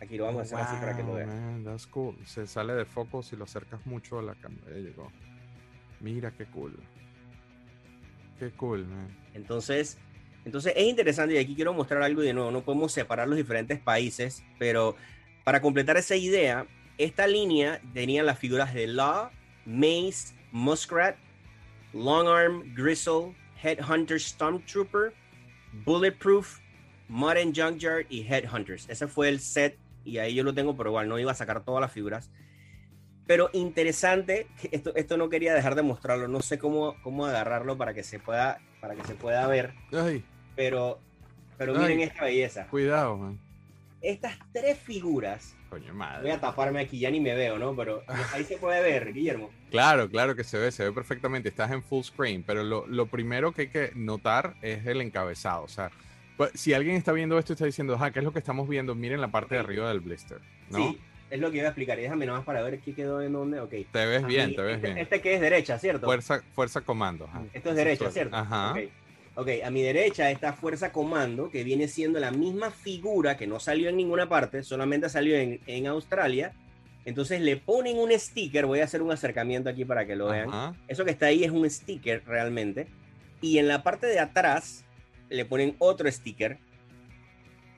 Aquí 0.00 0.16
lo 0.16 0.24
vamos 0.24 0.40
a 0.40 0.42
hacer 0.42 0.58
así 0.58 0.76
para 0.80 0.96
que 0.96 1.02
lo 1.02 1.14
vean. 1.14 1.62
that's 1.64 1.86
cool. 1.86 2.16
Se 2.24 2.46
sale 2.46 2.72
de 2.72 2.84
foco 2.84 3.22
si 3.22 3.36
lo 3.36 3.44
acercas 3.44 3.84
mucho 3.86 4.18
a 4.18 4.22
la 4.22 4.34
cámara. 4.34 4.76
Llegó. 4.76 5.10
Mira 6.00 6.30
qué 6.30 6.46
cool. 6.46 6.78
Qué 8.38 8.50
cool, 8.52 8.86
man. 8.86 9.08
Entonces, 9.34 9.98
entonces 10.46 10.72
es 10.74 10.84
interesante 10.88 11.34
y 11.34 11.38
aquí 11.38 11.54
quiero 11.54 11.74
mostrar 11.74 12.02
algo 12.02 12.22
y 12.22 12.26
de 12.26 12.32
nuevo, 12.32 12.50
no 12.50 12.62
podemos 12.62 12.92
separar 12.92 13.28
los 13.28 13.36
diferentes 13.36 13.78
países, 13.78 14.42
pero 14.58 14.96
para 15.44 15.60
completar 15.60 15.98
esa 15.98 16.16
idea, 16.16 16.66
esta 16.96 17.26
línea 17.26 17.80
tenía 17.92 18.22
las 18.22 18.38
figuras 18.38 18.72
de 18.72 18.86
Law, 18.86 19.30
Mace, 19.66 20.34
Muskrat, 20.52 21.16
Long 21.92 22.26
Arm, 22.26 22.74
Gristle, 22.74 23.34
Headhunter 23.62 24.18
Stormtrooper, 24.18 25.12
Bulletproof, 25.84 26.58
Mud 27.08 27.36
and 27.36 27.54
Junkyard 27.54 28.06
y 28.08 28.22
Headhunters. 28.22 28.88
Ese 28.88 29.06
fue 29.06 29.28
el 29.28 29.40
set 29.40 29.78
y 30.04 30.18
ahí 30.18 30.34
yo 30.34 30.42
lo 30.44 30.54
tengo, 30.54 30.76
pero 30.76 30.90
igual 30.90 31.08
no 31.08 31.18
iba 31.18 31.32
a 31.32 31.34
sacar 31.34 31.64
todas 31.64 31.80
las 31.80 31.92
figuras. 31.92 32.30
Pero 33.26 33.48
interesante, 33.52 34.48
esto, 34.72 34.94
esto 34.96 35.16
no 35.16 35.28
quería 35.28 35.54
dejar 35.54 35.74
de 35.76 35.82
mostrarlo, 35.82 36.26
no 36.26 36.40
sé 36.40 36.58
cómo, 36.58 36.96
cómo 37.02 37.26
agarrarlo 37.26 37.76
para 37.78 37.94
que 37.94 38.02
se 38.02 38.18
pueda, 38.18 38.60
para 38.80 38.96
que 38.96 39.04
se 39.04 39.14
pueda 39.14 39.46
ver, 39.46 39.72
Ay, 39.92 40.24
pero, 40.56 40.98
pero 41.56 41.74
Ay. 41.74 41.78
miren 41.82 42.00
esta 42.00 42.24
belleza. 42.24 42.66
cuidado, 42.66 43.16
man. 43.16 43.38
Estas 44.02 44.36
tres 44.52 44.78
figuras, 44.78 45.54
Coño 45.68 45.88
voy 45.88 45.94
madre. 45.94 46.32
a 46.32 46.40
taparme 46.40 46.80
aquí, 46.80 46.98
ya 46.98 47.10
ni 47.10 47.20
me 47.20 47.34
veo, 47.34 47.58
¿no? 47.58 47.76
Pero 47.76 48.02
ahí 48.32 48.42
se 48.44 48.56
puede 48.56 48.82
ver, 48.82 49.12
Guillermo. 49.12 49.50
Claro, 49.70 50.08
claro 50.08 50.34
que 50.34 50.42
se 50.42 50.58
ve, 50.58 50.72
se 50.72 50.84
ve 50.84 50.92
perfectamente. 50.92 51.50
Estás 51.50 51.70
en 51.70 51.82
full 51.82 52.02
screen, 52.02 52.42
pero 52.44 52.64
lo, 52.64 52.86
lo 52.88 53.06
primero 53.06 53.52
que 53.52 53.62
hay 53.62 53.68
que 53.68 53.92
notar 53.94 54.56
es 54.62 54.86
el 54.86 55.02
encabezado. 55.02 55.62
O 55.62 55.68
sea, 55.68 55.90
si 56.54 56.72
alguien 56.74 56.96
está 56.96 57.12
viendo 57.12 57.38
esto 57.38 57.52
y 57.52 57.54
está 57.54 57.64
diciendo, 57.66 57.96
ah, 58.00 58.10
¿qué 58.10 58.20
es 58.20 58.24
lo 58.24 58.32
que 58.32 58.38
estamos 58.38 58.68
viendo? 58.68 58.94
Miren 58.94 59.20
la 59.20 59.28
parte 59.28 59.54
de 59.54 59.60
Ok. 59.60 59.66
arriba 59.66 59.88
del 59.88 60.00
blister, 60.00 60.38
¿no? 60.70 60.78
Sí, 60.78 60.98
es 61.30 61.40
lo 61.40 61.50
que 61.50 61.58
iba 61.58 61.66
a 61.66 61.70
explicar. 61.70 61.98
Y 61.98 62.02
déjame 62.02 62.26
nomás 62.26 62.44
para 62.44 62.62
ver 62.62 62.78
qué 62.80 62.94
quedó 62.94 63.20
en 63.22 63.32
dónde. 63.32 63.60
Ok. 63.60 63.70
Te 63.92 64.06
ves 64.06 64.24
A 64.24 64.26
bien, 64.26 64.54
te 64.54 64.62
ves 64.62 64.76
este, 64.76 64.86
bien. 64.88 64.98
Este 64.98 65.20
que 65.20 65.34
es 65.34 65.40
derecha, 65.40 65.78
¿cierto? 65.78 66.06
Fuerza, 66.06 66.42
fuerza 66.54 66.80
comando. 66.80 67.24
ajá. 67.26 67.42
Esto 67.52 67.70
es 67.70 67.76
derecha, 67.76 68.10
¿cierto? 68.10 68.36
Ajá. 68.36 68.72
Ok. 68.72 68.78
Ok, 69.36 69.48
a 69.64 69.70
mi 69.70 69.80
derecha 69.80 70.28
está 70.30 70.52
Fuerza 70.52 70.90
Comando, 70.92 71.50
que 71.50 71.62
viene 71.62 71.86
siendo 71.86 72.18
la 72.18 72.32
misma 72.32 72.70
figura 72.72 73.36
que 73.36 73.46
no 73.46 73.60
salió 73.60 73.88
en 73.88 73.96
ninguna 73.96 74.28
parte, 74.28 74.64
solamente 74.64 75.08
salió 75.08 75.36
en, 75.36 75.60
en 75.66 75.86
Australia. 75.86 76.52
Entonces 77.04 77.40
le 77.40 77.56
ponen 77.56 77.96
un 77.98 78.10
sticker, 78.18 78.66
voy 78.66 78.80
a 78.80 78.84
hacer 78.84 79.00
un 79.02 79.12
acercamiento 79.12 79.70
aquí 79.70 79.84
para 79.84 80.04
que 80.04 80.16
lo 80.16 80.26
vean. 80.26 80.48
Ajá. 80.48 80.74
Eso 80.88 81.04
que 81.04 81.12
está 81.12 81.26
ahí 81.26 81.44
es 81.44 81.52
un 81.52 81.68
sticker 81.70 82.22
realmente. 82.26 82.88
y 83.40 83.58
en 83.58 83.68
la 83.68 83.82
parte 83.84 84.08
de 84.08 84.18
atrás 84.18 84.84
le 85.30 85.44
ponen 85.44 85.76
otro 85.78 86.10
sticker. 86.10 86.58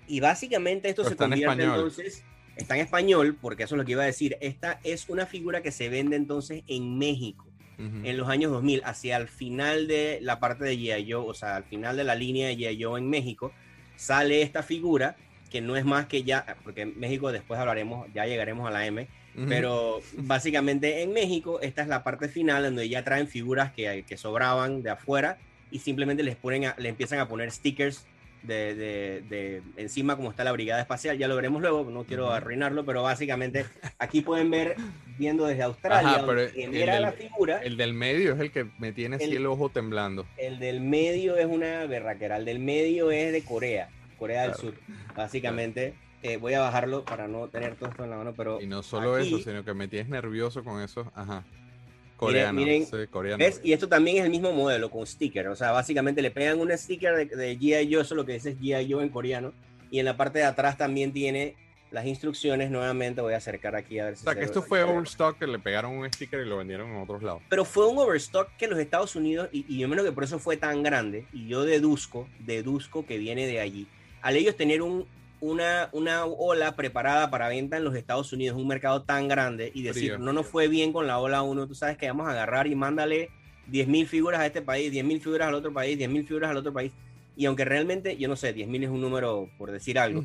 Y 0.09 0.21
básicamente 0.21 0.89
esto 0.89 1.03
Pero 1.03 1.09
se 1.17 1.25
en 1.25 1.31
convierte 1.31 1.63
español. 1.63 1.75
entonces, 1.77 2.25
está 2.57 2.75
en 2.75 2.81
español, 2.83 3.37
porque 3.41 3.63
eso 3.63 3.75
es 3.77 3.79
lo 3.79 3.85
que 3.85 3.93
iba 3.93 4.03
a 4.03 4.07
decir. 4.07 4.37
Esta 4.41 4.81
es 4.83 5.09
una 5.09 5.27
figura 5.27 5.63
que 5.63 5.71
se 5.71 5.89
vende 5.89 6.17
entonces 6.17 6.65
en 6.67 6.99
México 6.99 7.47
Ujú. 7.79 8.01
en 8.05 8.17
los 8.17 8.29
años 8.29 8.51
2000, 8.53 8.83
hacia 8.85 9.17
el 9.17 9.29
final 9.29 9.87
de 9.89 10.19
la 10.21 10.39
parte 10.41 10.65
de 10.65 10.77
G.I. 10.77 11.15
O 11.15 11.35
sea, 11.35 11.57
al 11.57 11.65
final 11.65 11.97
de 11.97 12.05
la 12.05 12.15
línea 12.15 12.49
de 12.49 12.57
G.I. 12.57 12.99
En 12.99 13.09
México, 13.09 13.53
sale 13.97 14.43
esta 14.43 14.63
figura 14.63 15.17
que 15.51 15.61
no 15.61 15.77
es 15.77 15.85
más 15.85 16.07
que 16.07 16.23
ya, 16.23 16.57
porque 16.65 16.83
en 16.83 16.99
México 16.99 17.31
después 17.31 17.61
hablaremos, 17.61 18.09
ya 18.15 18.25
llegaremos 18.27 18.67
a 18.67 18.71
la 18.71 18.87
M, 18.87 19.07
Ujú. 19.37 19.47
pero 19.49 20.01
básicamente 20.17 21.03
en 21.03 21.13
México 21.13 21.61
esta 21.61 21.83
es 21.83 21.89
la 21.89 22.03
parte 22.03 22.29
final 22.29 22.63
donde 22.65 22.89
ya 22.89 23.05
traen 23.05 23.29
figuras 23.29 23.71
que, 23.73 24.05
que 24.07 24.17
sobraban 24.17 24.83
de 24.83 24.91
afuera 24.91 25.39
y 25.73 25.79
simplemente 25.81 26.23
les 26.23 26.37
ponen 26.37 26.67
a- 26.67 26.75
le 26.79 26.89
empiezan 26.89 27.19
a 27.19 27.27
poner 27.29 27.51
stickers 27.51 28.07
de, 28.43 28.75
de- 28.75 29.23
de 29.29 29.63
encima 29.77 30.17
como 30.17 30.31
está 30.31 30.43
la 30.43 30.51
brigada 30.51 30.81
espacial 30.81 31.17
ya 31.17 31.29
lo 31.29 31.37
veremos 31.37 31.63
luego 31.63 31.89
no 31.89 32.03
quiero 32.05 32.33
arruinarlo 32.33 32.85
pero 32.85 33.03
básicamente 33.05 33.67
aquí 34.01 34.21
pueden 34.21 34.51
ver 34.51 34.75
viendo 35.17 35.47
desde 35.47 35.63
Australia 35.63 36.09
Ajá, 36.17 36.27
pero 36.27 36.41
el 36.41 36.73
del- 36.73 37.03
la 37.03 37.13
figura 37.13 37.59
El 37.63 37.77
del 37.77 37.95
medio 37.95 38.35
es 38.35 38.41
el 38.41 38.51
que 38.51 38.67
me 38.79 38.93
tiene 38.93 39.17
así 39.17 39.27
El- 39.27 39.37
el 39.37 39.47
ojo 39.47 39.69
temblando. 39.69 40.27
el 40.37 40.59
del 40.59 40.81
medio 40.81 41.37
es 41.37 41.47
una 41.47 41.87
berraquera 41.87 42.37
el 42.37 42.45
del 42.45 42.59
medio 42.59 43.11
es 43.13 43.33
de 43.33 43.43
Corea 43.45 43.89
Corea 44.19 44.43
del. 44.43 44.55
Sur 44.55 44.75
básicamente 45.17 45.95
eh, 46.25 46.37
voy 46.37 46.55
a 46.55 46.61
bajarlo 46.61 47.05
para 47.05 47.27
no 47.29 47.49
tener 47.49 47.77
todo 47.77 47.91
esto 47.91 48.03
en 48.05 48.11
la 48.11 48.17
mano 48.17 48.35
pero 48.37 48.61
Y 48.61 48.67
no 48.67 48.83
solo 48.83 49.15
aquí- 49.15 49.29
eso, 49.29 49.39
sino 49.39 49.65
que 49.65 49.73
me 49.75 49.87
tienes 49.89 50.09
nervioso 50.09 50.63
con 50.65 50.81
eso. 50.83 51.11
Ajá. 51.15 51.45
Coreano. 52.27 52.61
miren, 52.61 52.87
sí, 52.87 52.97
coreano. 53.11 53.39
¿Ves? 53.39 53.61
Y 53.63 53.73
esto 53.73 53.89
también 53.89 54.19
es 54.19 54.25
el 54.25 54.31
mismo 54.31 54.53
modelo 54.53 54.91
con 54.91 55.07
sticker. 55.07 55.49
O 55.49 55.57
sea, 55.57 55.73
básicamente 55.73 56.23
le 56.23 56.31
pegan 56.31 56.61
un 56.61 56.77
sticker 56.77 57.15
de, 57.17 57.37
de 57.37 57.59
G.I. 57.59 57.93
Joe, 57.93 58.03
eso 58.03 58.15
es 58.15 58.17
lo 58.17 58.25
que 58.25 58.35
dice 58.35 58.51
es 58.51 58.59
G.I. 58.59 58.91
Joe 58.91 59.03
en 59.03 59.09
coreano. 59.09 59.53
Y 59.91 59.99
en 59.99 60.05
la 60.05 60.17
parte 60.17 60.39
de 60.39 60.45
atrás 60.45 60.79
también 60.79 61.13
tiene 61.13 61.57
las 61.91 62.07
instrucciones. 62.07 62.71
Nuevamente 62.71 63.21
voy 63.21 63.35
a 63.35 63.37
acercar 63.37 63.77
aquí 63.77 63.99
a 63.99 64.07
ver 64.07 64.17
si 64.17 64.23
O 64.23 64.25
sea, 64.25 64.33
se 64.33 64.39
que 64.39 64.45
esto 64.45 64.63
fue 64.63 64.83
overstock 64.83 65.39
que 65.39 65.47
le 65.47 65.59
pegaron 65.59 65.93
un 65.93 66.11
sticker 66.11 66.41
y 66.41 66.49
lo 66.49 66.57
vendieron 66.57 66.91
en 66.91 67.03
otros 67.03 67.23
lados. 67.23 67.43
Pero 67.49 67.65
fue 67.65 67.87
un 67.87 67.99
overstock 67.99 68.49
que 68.57 68.67
los 68.67 68.79
Estados 68.79 69.15
Unidos, 69.17 69.49
y, 69.53 69.67
y 69.69 69.79
yo 69.79 69.89
menos 69.89 70.05
que 70.05 70.13
por 70.13 70.25
eso 70.25 70.39
fue 70.39 70.57
tan 70.57 70.83
grande, 70.83 71.27
y 71.33 71.47
yo 71.49 71.65
deduzco, 71.65 72.29
deduzco 72.41 73.05
que 73.05 73.19
viene 73.19 73.47
de 73.47 73.61
allí. 73.61 73.87
Al 74.23 74.37
ellos 74.37 74.57
tener 74.57 74.83
un, 74.83 75.07
una, 75.43 75.89
una 75.91 76.25
ola 76.25 76.77
preparada 76.77 77.29
para 77.29 77.49
venta 77.49 77.77
en 77.77 77.85
los 77.85 77.97
Estados 77.97 78.33
Unidos, 78.33 78.57
un 78.57 78.69
mercado 78.69 79.03
tan 79.03 79.27
grande, 79.27 79.73
y 79.75 79.83
decir, 79.83 80.13
Frío. 80.13 80.19
no 80.19 80.33
nos 80.33 80.47
fue 80.47 80.69
bien 80.69 80.93
con 80.93 81.09
la 81.09 81.19
ola 81.19 81.43
1, 81.43 81.67
tú 81.67 81.75
sabes 81.75 81.99
que 81.99 82.07
vamos 82.07 82.29
a 82.29 82.31
agarrar 82.31 82.69
y 82.69 82.77
mándale 82.77 83.29
10.000 83.69 84.07
figuras 84.07 84.41
a 84.41 84.47
este 84.47 84.63
país, 84.63 84.93
10.000 84.93 85.21
figuras 85.21 85.49
al 85.49 85.55
otro 85.55 85.73
país, 85.73 85.99
10.000 85.99 86.27
figuras 86.27 86.51
al 86.51 86.57
otro 86.57 86.73
país. 86.73 86.93
Y 87.37 87.47
aunque 87.47 87.65
realmente, 87.65 88.17
yo 88.17 88.29
no 88.29 88.37
sé, 88.37 88.55
10.000 88.55 88.85
es 88.85 88.91
un 88.91 89.01
número 89.01 89.49
por 89.59 89.73
decir 89.73 89.99
algo, 89.99 90.23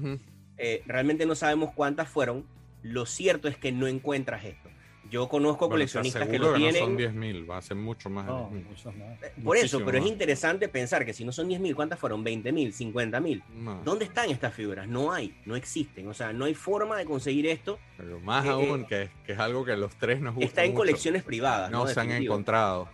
eh, 0.57 0.83
realmente 0.85 1.25
no 1.25 1.33
sabemos 1.33 1.71
cuántas 1.73 2.09
fueron. 2.09 2.45
Lo 2.83 3.07
cierto 3.07 3.47
es 3.47 3.57
que 3.57 3.71
no 3.71 3.87
encuentras 3.87 4.45
esto. 4.45 4.66
Yo 5.09 5.29
conozco 5.29 5.65
Bueno, 5.67 5.73
coleccionistas 5.75 6.27
que 6.27 6.37
lo 6.39 6.47
que 6.47 6.51
no 6.51 6.57
tienen. 6.57 6.81
son 6.83 6.97
10.000, 6.97 7.49
va 7.49 7.57
a 7.57 7.61
ser 7.61 7.77
mucho 7.77 8.09
más. 8.09 8.25
de 8.25 8.31
No, 8.31 8.49
10.000. 8.51 8.63
muchos 8.69 8.95
más. 8.95 9.23
Eh, 9.23 9.31
Por 9.43 9.57
eso, 9.57 9.81
pero 9.85 9.97
es 9.99 10.05
interesante 10.05 10.67
pensar 10.67 11.05
que 11.05 11.13
si 11.13 11.23
no 11.23 11.31
son 11.31 11.47
10.000, 11.49 11.75
¿cuántas 11.75 11.99
fueron? 11.99 12.23
¿20.000? 12.25 12.73
¿50.000? 12.73 13.43
No, 13.55 13.81
¿Dónde 13.83 14.05
están 14.05 14.29
estas 14.29 14.53
figuras? 14.53 14.87
No 14.87 15.11
hay, 15.13 15.33
no 15.45 15.55
existen. 15.55 16.07
O 16.07 16.13
sea, 16.13 16.33
no 16.33 16.45
hay 16.45 16.53
forma 16.55 16.97
de 16.97 17.05
conseguir 17.05 17.47
esto. 17.47 17.79
pero 17.97 18.19
más 18.19 18.45
Eh, 18.45 18.49
aún, 18.49 18.81
eh, 18.81 18.85
que, 18.87 19.09
que 19.25 19.33
es 19.33 19.39
algo 19.39 19.63
que 19.63 19.75
los 19.77 19.95
tres 19.95 20.19
nos 20.21 20.33
gusta. 20.35 20.45
Está 20.47 20.63
en 20.63 20.71
mucho. 20.71 20.79
colecciones 20.81 21.23
privadas. 21.23 21.71
No, 21.71 21.85
No, 21.85 21.87
se 21.87 21.99
han 21.99 22.11
encontrado. 22.11 22.89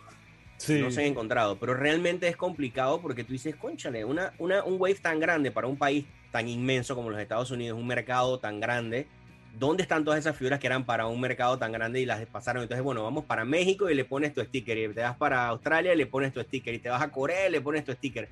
Sí. 0.57 0.79
No 0.79 0.91
se 0.91 1.01
han 1.01 1.07
encontrado. 1.07 1.57
Pero 1.57 1.73
realmente 1.73 2.27
es 2.27 2.37
complicado 2.37 3.01
porque 3.01 3.23
tú 3.23 3.33
dices, 3.33 3.55
conchale, 3.55 4.05
una, 4.05 4.33
una, 4.37 4.63
un 4.63 4.75
wave 4.79 4.95
tan 4.95 5.19
grande 5.19 5.51
para 5.51 5.67
un 5.67 5.77
país 5.77 6.05
tan 6.31 6.47
inmenso 6.47 6.95
como 6.95 7.09
los 7.09 7.19
Estados 7.19 7.51
Unidos, 7.51 7.77
un 7.77 7.85
mercado 7.87 8.39
tan 8.39 8.59
grande. 8.59 9.07
¿Dónde 9.53 9.83
están 9.83 10.03
todas 10.03 10.19
esas 10.19 10.35
figuras 10.35 10.59
que 10.59 10.67
eran 10.67 10.85
para 10.85 11.05
un 11.05 11.21
mercado 11.21 11.57
tan 11.59 11.71
grande 11.71 12.01
y 12.01 12.05
las 12.05 12.25
pasaron? 12.25 12.63
Entonces, 12.63 12.83
bueno, 12.83 13.03
vamos 13.03 13.25
para 13.25 13.45
México 13.45 13.89
y 13.89 13.93
le 13.95 14.03
pones 14.03 14.33
tu 14.33 14.41
sticker, 14.41 14.77
y 14.77 14.93
te 14.93 15.01
vas 15.01 15.15
para 15.15 15.47
Australia 15.47 15.93
y 15.93 15.97
le 15.97 16.07
pones 16.07 16.33
tu 16.33 16.41
sticker, 16.41 16.73
y 16.73 16.79
te 16.79 16.89
vas 16.89 17.01
a 17.01 17.11
Corea 17.11 17.47
y 17.47 17.51
le 17.51 17.61
pones 17.61 17.85
tu 17.85 17.91
sticker. 17.93 18.29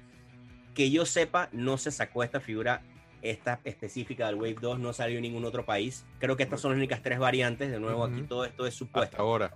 Que 0.73 0.89
yo 0.89 1.05
sepa, 1.05 1.49
no 1.51 1.77
se 1.77 1.91
sacó 1.91 2.23
esta 2.23 2.39
figura, 2.39 2.81
esta 3.21 3.59
específica 3.63 4.25
del 4.25 4.35
Wave 4.35 4.55
2, 4.59 4.79
no 4.79 4.93
salió 4.93 5.17
en 5.17 5.21
ningún 5.23 5.45
otro 5.45 5.63
país. 5.63 6.05
Creo 6.19 6.35
que 6.35 6.43
estas 6.43 6.59
son 6.59 6.71
las 6.71 6.77
únicas 6.77 7.03
tres 7.03 7.19
variantes. 7.19 7.69
De 7.69 7.79
nuevo, 7.79 8.03
aquí 8.03 8.21
Ujú. 8.21 8.27
todo 8.27 8.45
esto 8.45 8.65
es 8.65 8.73
supuesto 8.73 9.03
Hasta 9.17 9.21
ahora. 9.21 9.51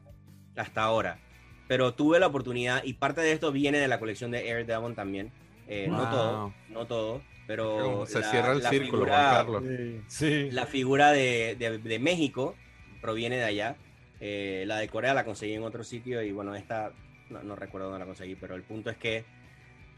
hasta 0.55 0.83
ahora. 0.83 1.19
Pero 1.67 1.95
tuve 1.95 2.19
la 2.19 2.27
oportunidad 2.27 2.83
y 2.83 2.93
parte 2.93 3.21
de 3.21 3.31
esto 3.31 3.51
viene 3.51 3.79
de 3.79 3.87
la 3.87 3.99
colección 3.99 4.29
de 4.29 4.47
Air 4.47 4.67
Devon 4.67 4.93
también. 4.93 5.31
Eh, 5.67 5.87
No 5.89 6.03
Wow. 6.03 6.09
todo, 6.11 6.53
no 6.69 6.85
todo, 6.85 7.23
pero 7.47 8.05
se 8.05 8.19
la- 8.19 8.31
cierra 8.31 8.51
el 8.53 8.63
la 8.63 8.69
círculo, 8.69 9.03
figura- 9.05 9.17
Juan 9.17 9.35
Carlos. 9.35 9.63
Sí, 9.67 10.01
sí. 10.07 10.51
La 10.51 10.65
figura 10.65 11.11
de, 11.11 11.55
de- 11.57 11.77
de 11.77 11.99
México 11.99 12.55
proviene 13.01 13.37
de 13.37 13.43
allá. 13.43 13.75
Eh, 14.19 14.63
la 14.67 14.77
de 14.77 14.87
Corea 14.87 15.13
la 15.13 15.25
conseguí 15.25 15.53
en 15.53 15.63
otro 15.63 15.83
sitio 15.83 16.21
y 16.23 16.31
bueno, 16.31 16.55
esta 16.55 16.91
no, 17.29 17.43
no 17.43 17.55
recuerdo 17.55 17.87
dónde 17.87 17.99
la 17.99 18.05
conseguí, 18.05 18.35
pero 18.35 18.55
el 18.55 18.63
punto 18.63 18.89
es 18.89 18.97
que 18.97 19.25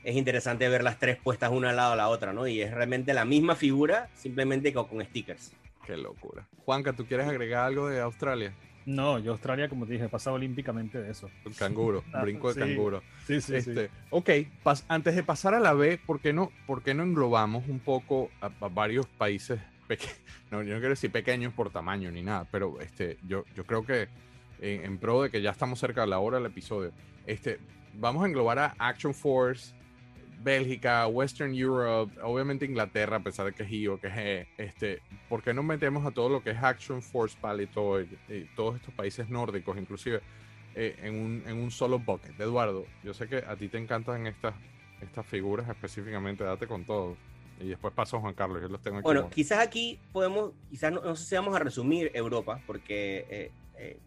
es 0.03 0.15
interesante 0.15 0.67
ver 0.69 0.83
las 0.83 0.99
tres 0.99 1.17
puestas 1.17 1.51
una 1.51 1.69
al 1.71 1.75
lado 1.75 1.91
de 1.91 1.97
la 1.97 2.07
otra, 2.09 2.33
¿no? 2.33 2.47
Y 2.47 2.61
es 2.61 2.71
realmente 2.73 3.13
la 3.13 3.25
misma 3.25 3.55
figura, 3.55 4.09
simplemente 4.15 4.73
con, 4.73 4.87
con 4.87 5.03
stickers. 5.03 5.51
Qué 5.85 5.97
locura. 5.97 6.47
Juanca, 6.65 6.93
¿tú 6.93 7.05
quieres 7.05 7.27
agregar 7.27 7.65
algo 7.65 7.87
de 7.89 7.99
Australia? 8.01 8.53
No, 8.87 9.19
yo 9.19 9.33
Australia, 9.33 9.67
como 9.67 9.85
te 9.85 9.91
dije, 9.93 10.05
he 10.05 10.09
pasado 10.09 10.37
olímpicamente 10.37 11.01
de 11.01 11.11
eso. 11.11 11.29
El 11.45 11.53
canguro, 11.55 12.03
Ah, 12.13 12.21
brinco 12.21 12.47
de 12.47 12.53
sí. 12.53 12.59
canguro. 12.61 13.03
Sí, 13.25 13.41
sí, 13.41 13.61
sí. 13.61 13.69
Este, 13.71 13.89
Ok, 14.11 14.29
pas- 14.63 14.85
antes 14.87 15.13
de 15.13 15.23
pasar 15.23 15.53
a 15.53 15.59
la 15.59 15.73
B, 15.73 15.99
¿por 16.05 16.21
qué 16.21 16.31
no, 16.31 16.51
por 16.65 16.81
qué 16.81 16.93
no 16.93 17.03
englobamos 17.03 17.67
un 17.67 17.79
poco 17.79 18.31
a, 18.39 18.45
a 18.61 18.69
varios 18.69 19.05
países? 19.05 19.59
No, 20.49 20.63
yo 20.63 20.73
no 20.75 20.79
quiero 20.79 20.91
decir 20.91 21.11
pequeños 21.11 21.53
por 21.53 21.69
tamaño 21.69 22.09
ni 22.09 22.21
nada, 22.23 22.47
pero 22.49 22.79
este, 22.79 23.17
yo, 23.27 23.43
yo 23.53 23.65
creo 23.65 23.85
que 23.85 24.07
en, 24.61 24.85
en 24.85 24.97
pro 24.97 25.21
de 25.23 25.29
que 25.29 25.41
ya 25.41 25.51
estamos 25.51 25.77
cerca 25.79 26.01
de 26.01 26.07
la 26.07 26.19
hora 26.19 26.37
del 26.37 26.45
episodio, 26.45 26.93
este, 27.25 27.59
vamos 27.95 28.23
a 28.23 28.27
englobar 28.27 28.57
a 28.57 28.75
Action 28.79 29.13
Force, 29.13 29.73
Bélgica, 30.43 31.07
Western 31.07 31.53
Europe, 31.53 32.13
obviamente 32.23 32.65
Inglaterra, 32.65 33.17
a 33.17 33.23
pesar 33.23 33.45
de 33.47 33.53
que 33.53 33.63
es 33.63 33.71
I 33.71 33.87
o 33.87 33.99
que 33.99 34.07
es 34.07 34.13
E, 34.17 34.47
este, 34.57 35.01
¿por 35.29 35.41
qué 35.41 35.53
no 35.53 35.63
metemos 35.63 36.05
a 36.05 36.11
todo 36.11 36.29
lo 36.29 36.41
que 36.43 36.51
es 36.51 36.57
Action 36.61 37.01
Force, 37.01 37.37
Palitoid, 37.39 38.07
y 38.29 38.45
todos 38.55 38.75
estos 38.75 38.93
países 38.93 39.29
nórdicos, 39.29 39.77
inclusive, 39.77 40.21
eh, 40.75 40.95
en, 41.01 41.15
un, 41.15 41.43
en 41.47 41.57
un 41.57 41.71
solo 41.71 41.99
bucket? 41.99 42.39
Eduardo, 42.39 42.85
yo 43.03 43.13
sé 43.13 43.27
que 43.27 43.37
a 43.37 43.55
ti 43.55 43.67
te 43.67 43.77
encantan 43.77 44.27
estas, 44.27 44.53
estas 45.01 45.25
figuras 45.25 45.67
específicamente, 45.69 46.43
date 46.43 46.67
con 46.67 46.85
todo. 46.85 47.17
Y 47.59 47.69
después 47.69 47.91
paso 47.93 48.17
a 48.17 48.19
Juan 48.21 48.35
Carlos, 48.35 48.61
yo 48.61 48.67
los 48.67 48.81
tengo 48.81 48.97
aquí. 48.97 49.03
Bueno, 49.05 49.21
como- 49.23 49.33
quizás 49.33 49.59
aquí 49.59 49.97
podemos, 50.11 50.51
quizás 50.69 50.91
no, 50.93 51.01
no 51.01 51.15
sé 51.15 51.25
si 51.25 51.35
vamos 51.35 51.55
a 51.55 51.59
resumir 51.59 52.11
Europa, 52.13 52.61
porque 52.67 53.25
eh, 53.29 53.51
eh, 53.79 53.99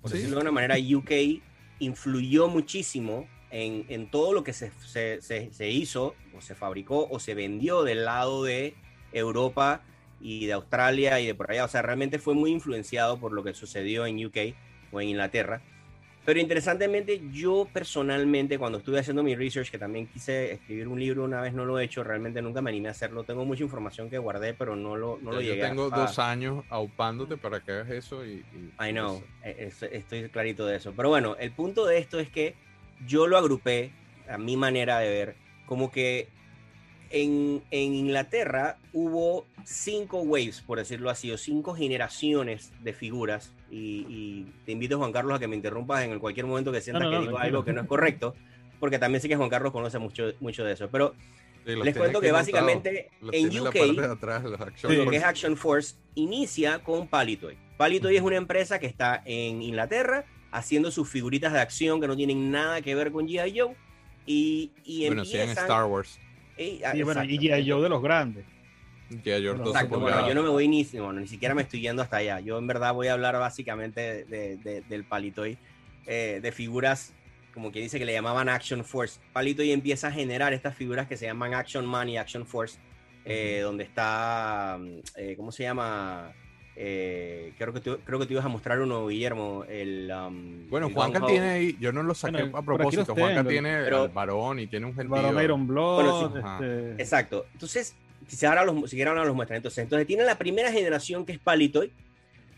por 0.00 0.10
Sí. 0.10 0.16
decirlo 0.16 0.36
de 0.36 0.42
una 0.42 0.50
manera, 0.50 0.74
UK 0.76 1.40
influyó 1.78 2.48
muchísimo 2.48 3.28
en, 3.64 3.86
en 3.88 4.10
todo 4.10 4.32
lo 4.34 4.44
que 4.44 4.52
se, 4.52 4.70
se- 4.72 5.20
se- 5.22 5.52
se 5.52 5.70
hizo, 5.70 6.14
o 6.36 6.40
se 6.40 6.54
fabricó, 6.54 7.08
o 7.10 7.18
se 7.18 7.34
vendió 7.34 7.82
del 7.84 8.04
lado 8.04 8.44
de 8.44 8.74
Europa 9.12 9.82
y 10.20 10.46
de 10.46 10.52
Australia 10.52 11.20
y 11.20 11.26
de 11.26 11.34
por 11.34 11.50
allá. 11.50 11.64
O 11.64 11.68
sea, 11.68 11.82
realmente 11.82 12.18
fue 12.18 12.34
muy 12.34 12.50
influenciado 12.50 13.18
por 13.18 13.32
lo 13.32 13.42
que 13.42 13.54
sucedió 13.54 14.06
en 14.06 14.24
UK 14.24 14.54
o 14.92 15.00
en 15.00 15.08
Inglaterra. 15.08 15.62
Pero 16.24 16.40
interesantemente, 16.40 17.22
yo 17.32 17.68
personalmente, 17.72 18.58
cuando 18.58 18.78
estuve 18.78 18.98
haciendo 18.98 19.22
mi 19.22 19.36
research, 19.36 19.70
que 19.70 19.78
también 19.78 20.08
quise 20.08 20.52
escribir 20.52 20.88
un 20.88 20.98
libro 20.98 21.22
una 21.22 21.40
vez, 21.40 21.54
no 21.54 21.64
lo 21.64 21.78
he 21.78 21.84
hecho, 21.84 22.02
realmente 22.02 22.42
nunca 22.42 22.60
me 22.60 22.70
animé 22.70 22.88
a 22.88 22.90
hacerlo. 22.90 23.22
Tengo 23.22 23.44
mucha 23.44 23.62
información 23.62 24.10
que 24.10 24.18
guardé, 24.18 24.52
pero 24.52 24.74
no 24.74 24.96
lo, 24.96 25.18
no 25.22 25.30
lo 25.30 25.40
yo 25.40 25.52
llegué 25.52 25.62
tengo 25.62 25.88
a- 25.92 25.96
dos 26.00 26.18
años 26.18 26.64
aupándote 26.68 27.36
para 27.36 27.60
que 27.60 27.70
hagas 27.72 27.90
eso 27.90 28.26
y... 28.26 28.44
y- 28.52 28.88
I 28.88 28.90
know, 28.90 29.18
eso. 29.18 29.24
eh, 29.44 29.56
es- 29.68 29.82
estoy 29.84 30.28
clarito 30.28 30.66
de 30.66 30.76
eso. 30.78 30.92
Pero 30.96 31.10
bueno, 31.10 31.36
el 31.38 31.52
punto 31.52 31.86
de 31.86 31.98
esto 31.98 32.18
es 32.18 32.28
que 32.28 32.56
yo 33.06 33.26
lo 33.26 33.36
agrupé, 33.36 33.92
a 34.28 34.38
mi 34.38 34.56
manera 34.56 34.98
de 34.98 35.08
ver, 35.08 35.36
como 35.66 35.90
que 35.90 36.28
en, 37.10 37.62
en 37.70 37.94
Inglaterra 37.94 38.78
hubo 38.92 39.46
cinco 39.64 40.20
waves, 40.22 40.60
por 40.60 40.78
decirlo 40.78 41.10
así, 41.10 41.30
o 41.30 41.38
cinco 41.38 41.74
generaciones 41.74 42.72
de 42.82 42.92
figuras. 42.92 43.52
Y, 43.70 44.06
y 44.08 44.52
te 44.64 44.72
invito, 44.72 44.98
Juan 44.98 45.12
Carlos, 45.12 45.36
a 45.36 45.38
que 45.38 45.48
me 45.48 45.56
interrumpas 45.56 46.04
en 46.04 46.18
cualquier 46.18 46.46
momento 46.46 46.72
que 46.72 46.80
sientas 46.80 47.04
no, 47.04 47.10
que 47.10 47.16
no, 47.16 47.22
digo 47.22 47.38
algo 47.38 47.64
que 47.64 47.72
no 47.72 47.82
es 47.82 47.86
correcto, 47.86 48.34
porque 48.80 48.98
también 48.98 49.20
sé 49.20 49.28
que 49.28 49.36
Juan 49.36 49.50
Carlos 49.50 49.72
conoce 49.72 49.98
mucho, 49.98 50.32
mucho 50.40 50.64
de 50.64 50.72
eso. 50.72 50.88
Pero 50.90 51.14
Sí, 51.66 51.74
les 51.74 51.96
cuento 51.96 52.20
que 52.20 52.28
anotados, 52.28 52.52
básicamente 52.52 53.10
en 53.32 53.58
UK 53.58 53.64
parte 53.64 54.00
de 54.00 54.06
atrás, 54.06 54.44
los 54.44 54.60
Action 54.60 54.92
lo 54.92 54.98
que 54.98 55.04
Force. 55.04 55.16
es 55.18 55.24
Action 55.24 55.56
Force 55.56 55.96
inicia 56.14 56.78
con 56.84 57.08
Palitoy. 57.08 57.58
Palitoy 57.76 58.16
es 58.16 58.22
una 58.22 58.36
empresa 58.36 58.78
que 58.78 58.86
está 58.86 59.20
en 59.24 59.62
Inglaterra 59.62 60.24
haciendo 60.56 60.90
sus 60.90 61.08
figuritas 61.08 61.52
de 61.52 61.60
acción 61.60 62.00
que 62.00 62.06
no 62.06 62.16
tienen 62.16 62.50
nada 62.50 62.80
que 62.82 62.94
ver 62.94 63.12
con 63.12 63.26
G.I. 63.28 63.58
Joe. 63.58 63.74
Y, 64.26 64.72
y 64.84 65.06
Bueno, 65.06 65.24
sí, 65.24 65.34
en 65.34 65.40
empiezan... 65.42 65.64
Star 65.64 65.84
Wars. 65.84 66.18
y, 66.58 66.82
ah, 66.84 66.96
Y 66.96 67.02
bueno, 67.02 67.22
y. 67.24 67.38
G.I. 67.38 67.68
Joe 67.70 67.82
de 67.82 67.88
los 67.88 68.02
grandes. 68.02 68.44
Ya 69.24 69.38
yo 69.38 69.50
Bueno, 69.52 69.64
12 69.66 69.70
Exacto, 69.76 70.00
bueno, 70.00 70.06
pulgadas. 70.16 70.28
yo 70.28 70.34
no 70.34 70.42
me 70.42 70.48
voy 70.48 70.66
ni, 70.66 70.82
bueno, 70.94 71.20
ni 71.20 71.28
siquiera 71.28 71.54
me 71.54 71.62
estoy 71.62 71.80
yendo 71.80 72.02
hasta 72.02 72.16
allá. 72.16 72.40
Yo 72.40 72.58
en 72.58 72.66
verdad 72.66 72.92
voy 72.92 73.06
a 73.06 73.12
hablar 73.12 73.38
básicamente 73.38 74.24
de- 74.24 74.56
de- 74.56 74.80
del 74.82 75.04
Palitoy, 75.04 75.56
eh, 76.06 76.40
de 76.42 76.52
figuras 76.52 77.12
como 77.54 77.70
quien 77.72 77.84
dice 77.84 77.98
que 77.98 78.04
le 78.04 78.12
llamaban 78.12 78.48
Action 78.50 78.84
Force. 78.84 79.18
Palito 79.32 79.62
y 79.62 79.70
empieza 79.72 80.08
a 80.08 80.12
generar 80.12 80.52
estas 80.52 80.74
figuras 80.76 81.06
que 81.06 81.16
se 81.16 81.24
llaman 81.24 81.54
Action 81.54 81.86
Man 81.86 82.08
y 82.08 82.18
Action 82.18 82.44
Force, 82.46 82.78
eh, 83.24 83.60
donde 83.62 83.84
está, 83.84 84.76
mm, 84.78 84.98
eh, 85.16 85.34
¿cómo 85.38 85.50
se 85.52 85.62
llama? 85.62 86.32
Eh, 86.78 87.54
creo, 87.56 87.72
que 87.72 87.80
tú, 87.80 87.98
creo 88.04 88.18
que 88.18 88.26
te 88.26 88.34
ibas 88.34 88.44
a 88.44 88.48
mostrar 88.48 88.78
uno, 88.80 89.06
Guillermo. 89.06 89.64
El, 89.66 90.12
um, 90.12 90.68
Bueno, 90.68 90.88
el 90.88 90.92
Juanca 90.94 91.24
tiene 91.26 91.48
ahí, 91.48 91.76
yo 91.80 91.90
no 91.90 92.02
lo 92.02 92.14
saqué 92.14 92.42
Bueno, 92.42 92.58
a 92.58 92.62
propósito. 92.62 93.14
Juanca 93.14 93.36
tengo, 93.36 93.48
tiene 93.48 93.82
pero- 93.82 94.02
al 94.02 94.08
varón 94.10 94.60
y 94.60 94.66
tiene 94.66 94.84
un 94.86 94.94
gentío. 94.94 95.10
Baron 95.10 95.42
Iron 95.42 95.66
Blood. 95.66 95.94
Bueno, 96.04 96.32
sí. 96.32 96.38
Este, 96.64 97.02
Exacto. 97.02 97.46
Entonces, 97.54 97.96
si 98.28 98.44
ahora 98.44 98.64
los, 98.64 98.90
si 98.90 99.00
ahora 99.02 99.24
los 99.24 99.34
muestran. 99.34 99.56
Entonces, 99.56 99.78
entonces 99.84 100.06
tiene 100.06 100.24
la 100.24 100.36
primera 100.36 100.70
generación 100.70 101.24
que 101.24 101.32
es 101.32 101.38
Palitoy. 101.38 101.92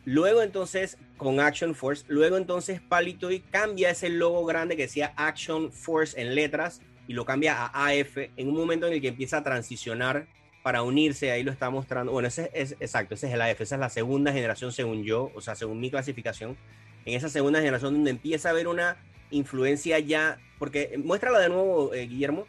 Luego 0.04 0.42
entonces 0.42 0.98
con 1.16 1.38
Action 1.38 1.74
Force. 1.74 2.04
Luego 2.08 2.36
entonces 2.38 2.80
Palitoy 2.80 3.40
cambia 3.40 3.90
ese 3.90 4.08
logo 4.08 4.44
grande 4.46 4.74
que 4.74 4.82
decía 4.82 5.12
Action 5.16 5.70
Force 5.70 6.20
en 6.20 6.34
letras 6.34 6.80
y 7.06 7.12
lo 7.12 7.24
cambia 7.24 7.66
a 7.66 7.86
AF 7.88 8.16
en 8.36 8.48
un 8.48 8.54
momento 8.54 8.86
en 8.86 8.94
el 8.94 9.00
que 9.00 9.08
empieza 9.08 9.38
a 9.38 9.42
transicionar 9.44 10.26
para 10.68 10.82
unirse. 10.82 11.30
Ahí 11.30 11.44
lo 11.44 11.50
está 11.50 11.70
mostrando. 11.70 12.12
Bueno, 12.12 12.28
ese 12.28 12.50
es 12.52 12.72
exacto, 12.72 13.14
ese 13.14 13.28
es 13.28 13.32
el 13.32 13.40
AF. 13.40 13.58
Esa 13.58 13.76
es 13.76 13.80
la 13.80 13.88
segunda 13.88 14.34
generación 14.34 14.70
según 14.70 15.02
yo, 15.02 15.32
o 15.34 15.40
sea, 15.40 15.54
según 15.54 15.80
mi 15.80 15.90
clasificación. 15.90 16.58
En 17.06 17.14
esa 17.14 17.30
segunda 17.30 17.60
generación 17.60 17.94
donde 17.94 18.10
empieza 18.10 18.50
a 18.50 18.52
haber 18.52 18.68
una 18.68 18.98
influencia 19.30 19.98
ya, 19.98 20.38
porque 20.58 21.00
muéstrala 21.02 21.38
de 21.38 21.48
nuevo, 21.48 21.94
eh, 21.94 22.06
Guillermo. 22.06 22.46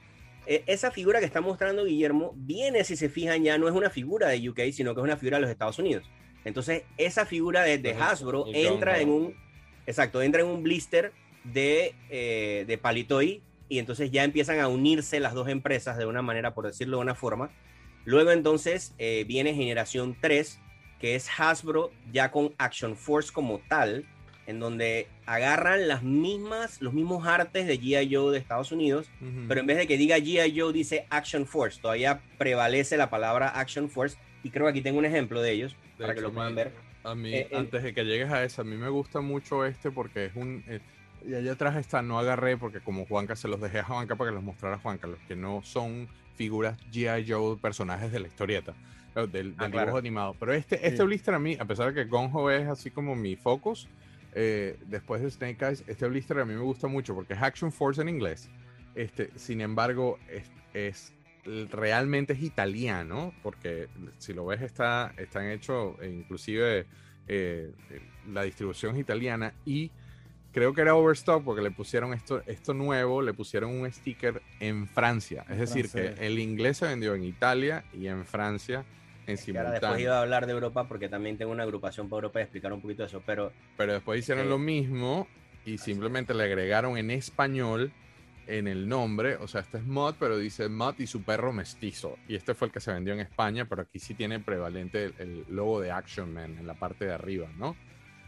Eh, 0.47 0.63
esa 0.67 0.91
figura 0.91 1.19
que 1.19 1.25
está 1.27 1.39
mostrando 1.39 1.85
Guillermo 1.85 2.33
viene, 2.35 2.83
si 2.83 2.97
se 2.97 3.07
fijan, 3.07 3.41
ya 3.41 3.57
no 3.57 3.69
es 3.69 3.73
una 3.73 3.89
figura 3.89 4.27
de 4.27 4.49
UK, 4.49 4.73
sino 4.73 4.93
que 4.93 4.99
es 4.99 5.05
una 5.05 5.15
figura 5.15 5.37
de 5.37 5.43
los 5.43 5.49
Estados 5.49 5.79
Unidos. 5.79 6.03
Entonces, 6.43 6.83
esa 6.97 7.25
figura 7.25 7.63
de. 7.63 7.95
Hasbro 7.97 8.47
entra 8.53 8.99
en 8.99 9.11
un, 9.11 9.35
exacto, 9.87 10.21
entra 10.21 10.41
en 10.41 10.47
un 10.47 10.61
blister 10.61 11.13
de, 11.45 11.95
eh, 12.09 12.65
de 12.67 12.77
Palitoy 12.77 13.43
y 13.69 13.79
entonces 13.79 14.11
ya 14.11 14.25
empiezan 14.25 14.59
a 14.59 14.67
unirse 14.67 15.21
las 15.21 15.33
dos 15.33 15.47
empresas 15.47 15.97
de 15.97 16.05
una 16.05 16.21
manera, 16.21 16.53
por 16.53 16.65
decirlo 16.65 16.97
de 16.97 17.03
una 17.03 17.15
forma. 17.15 17.49
Luego 18.05 18.31
entonces 18.31 18.93
eh, 18.97 19.25
viene 19.27 19.53
generación 19.53 20.15
3, 20.19 20.59
que 20.99 21.15
es 21.15 21.29
Hasbro 21.37 21.91
ya 22.11 22.31
con 22.31 22.53
Action 22.57 22.95
Force 22.95 23.31
como 23.31 23.59
tal, 23.67 24.05
en 24.47 24.59
donde 24.59 25.07
agarran 25.27 25.87
las 25.87 26.01
mismas, 26.01 26.81
los 26.81 26.93
mismos 26.93 27.27
artes 27.27 27.67
de 27.67 27.79
G.I. 27.79 28.13
Joe 28.13 28.31
de 28.31 28.39
Estados 28.39 28.71
Unidos, 28.71 29.07
pero 29.47 29.59
en 29.59 29.67
vez 29.67 29.77
de 29.77 29.85
que 29.85 29.95
diga 29.95 30.17
G.I. 30.17 30.59
Joe, 30.59 30.73
dice 30.73 31.05
Action 31.11 31.45
Force. 31.45 31.79
Todavía 31.79 32.21
prevalece 32.39 32.97
la 32.97 33.11
palabra 33.11 33.49
Action 33.49 33.89
Force. 33.89 34.17
Y 34.43 34.49
creo 34.49 34.65
que 34.65 34.71
aquí 34.71 34.81
tengo 34.81 34.97
un 34.97 35.05
ejemplo 35.05 35.41
de 35.41 35.51
ellos, 35.51 35.75
De 35.97 36.05
para 36.05 36.15
que 36.15 36.21
lo 36.21 36.31
puedan 36.31 36.55
ver. 36.55 36.71
A 37.03 37.13
mí, 37.13 37.33
eh. 37.33 37.49
antes 37.53 37.83
de 37.83 37.93
que 37.93 38.03
llegues 38.03 38.31
a 38.31 38.43
esa, 38.43 38.63
a 38.63 38.65
mí 38.65 38.75
me 38.75 38.89
gusta 38.89 39.21
mucho 39.21 39.65
este 39.65 39.91
porque 39.91 40.25
es 40.25 40.35
un... 40.35 40.63
eh, 40.67 40.79
y 41.27 41.35
allá 41.35 41.51
atrás 41.51 41.75
está, 41.75 42.01
no 42.01 42.17
agarré 42.17 42.57
porque 42.57 42.79
como 42.79 43.05
Juanca 43.05 43.35
se 43.35 43.47
los 43.47 43.59
dejé 43.61 43.79
a 43.79 43.83
Juanca 43.83 44.15
para 44.15 44.31
que 44.31 44.35
los 44.35 44.43
mostrara 44.43 44.77
a 44.77 44.79
Juanca, 44.79 45.07
los 45.07 45.19
que 45.27 45.35
no 45.35 45.61
son 45.63 46.07
figuras 46.39 46.77
G.I. 46.93 47.25
Joe, 47.29 47.57
personajes 47.57 48.13
de 48.13 48.19
la 48.21 48.27
historieta, 48.27 48.73
del, 49.13 49.29
del 49.29 49.55
Ah, 49.57 49.65
dibujo 49.65 49.71
claro. 49.71 49.97
animado. 49.97 50.35
Pero 50.39 50.53
este, 50.53 50.75
este 50.87 50.99
Sí. 50.99 51.03
blister 51.03 51.33
a 51.33 51.39
mí, 51.39 51.57
a 51.59 51.65
pesar 51.65 51.93
de 51.93 51.93
que 51.93 52.09
Gonjo 52.09 52.49
es 52.49 52.65
así 52.65 52.91
como 52.91 53.13
mi 53.13 53.35
focus, 53.35 53.89
eh, 54.33 54.77
después 54.87 55.21
de 55.21 55.29
Snake 55.31 55.65
Eyes, 55.65 55.83
este 55.87 56.07
blister 56.07 56.39
a 56.39 56.45
mí 56.45 56.53
me 56.53 56.61
gusta 56.61 56.87
mucho 56.87 57.13
porque 57.13 57.33
es 57.33 57.41
Action 57.41 57.73
Force 57.73 58.01
en 58.01 58.07
inglés. 58.07 58.47
Este, 58.95 59.31
sin 59.35 59.59
embargo, 59.59 60.17
es, 60.29 60.49
es- 60.73 61.13
realmente 61.71 62.31
es 62.33 62.41
italiano, 62.41 63.33
porque 63.43 63.89
si 64.17 64.33
lo 64.33 64.45
ves 64.45 64.61
está, 64.61 65.13
están 65.17 65.47
hechos, 65.49 65.95
inclusive 66.01 66.85
eh, 67.27 67.73
la 68.31 68.43
distribución 68.43 68.95
es 68.95 69.01
italiana 69.01 69.53
y 69.65 69.91
creo 70.51 70.73
que 70.73 70.81
era 70.81 70.95
Overstock 70.95 71.43
porque 71.43 71.61
le 71.61 71.71
pusieron 71.71 72.13
esto, 72.13 72.41
esto 72.45 72.73
nuevo, 72.73 73.21
le 73.21 73.33
pusieron 73.33 73.71
un 73.71 73.91
sticker 73.91 74.41
en 74.59 74.87
Francia. 74.87 75.45
Es 75.49 75.59
En 75.59 75.59
decir, 75.59 75.87
francés. 75.87 76.19
que 76.19 76.25
el 76.27 76.39
inglés 76.39 76.77
se 76.77 76.87
vendió 76.87 77.13
en 77.15 77.23
Italia 77.23 77.83
y 77.93 78.07
en 78.07 78.25
Francia 78.25 78.85
en 79.27 79.37
Que 79.37 79.57
ahora 79.57 79.71
después 79.71 79.99
simultáneo. 79.99 79.99
iba 79.99 80.17
a 80.17 80.21
hablar 80.21 80.45
de 80.47 80.53
Europa 80.53 80.87
porque 80.87 81.07
también 81.09 81.37
tengo 81.37 81.51
una 81.51 81.63
agrupación 81.63 82.09
para 82.09 82.17
Europa 82.19 82.39
y 82.39 82.43
explicar 82.43 82.73
un 82.73 82.81
poquito 82.81 83.03
de 83.03 83.07
eso. 83.07 83.21
Pero 83.25 83.51
Pero 83.77 83.93
después 83.93 84.19
hicieron 84.19 84.45
Ok. 84.45 84.49
lo 84.49 84.57
mismo 84.57 85.27
y 85.65 85.77
simplemente 85.77 86.33
le 86.33 86.43
agregaron 86.45 86.97
en 86.97 87.11
español 87.11 87.91
en 88.47 88.67
el 88.67 88.89
nombre, 88.89 89.35
o 89.35 89.47
sea, 89.47 89.61
este 89.61 89.77
es 89.77 89.85
Mod, 89.85 90.15
pero 90.19 90.35
dice 90.35 90.69
Mod 90.69 90.95
y 90.97 91.05
su 91.05 91.21
perro 91.21 91.53
mestizo. 91.53 92.17
Y 92.27 92.33
este 92.35 92.55
fue 92.55 92.69
el 92.69 92.71
que 92.73 92.79
se 92.79 92.91
vendió 92.91 93.13
en 93.13 93.19
España, 93.19 93.65
pero 93.65 93.83
aquí 93.83 93.99
sí 93.99 94.15
tiene 94.15 94.39
prevalente 94.39 95.03
el, 95.05 95.13
el 95.19 95.45
logo 95.49 95.79
de 95.79 95.91
Action 95.91 96.33
Man 96.33 96.57
en 96.57 96.65
la 96.65 96.73
parte 96.73 97.05
de 97.05 97.13
arriba, 97.13 97.47
¿no? 97.59 97.75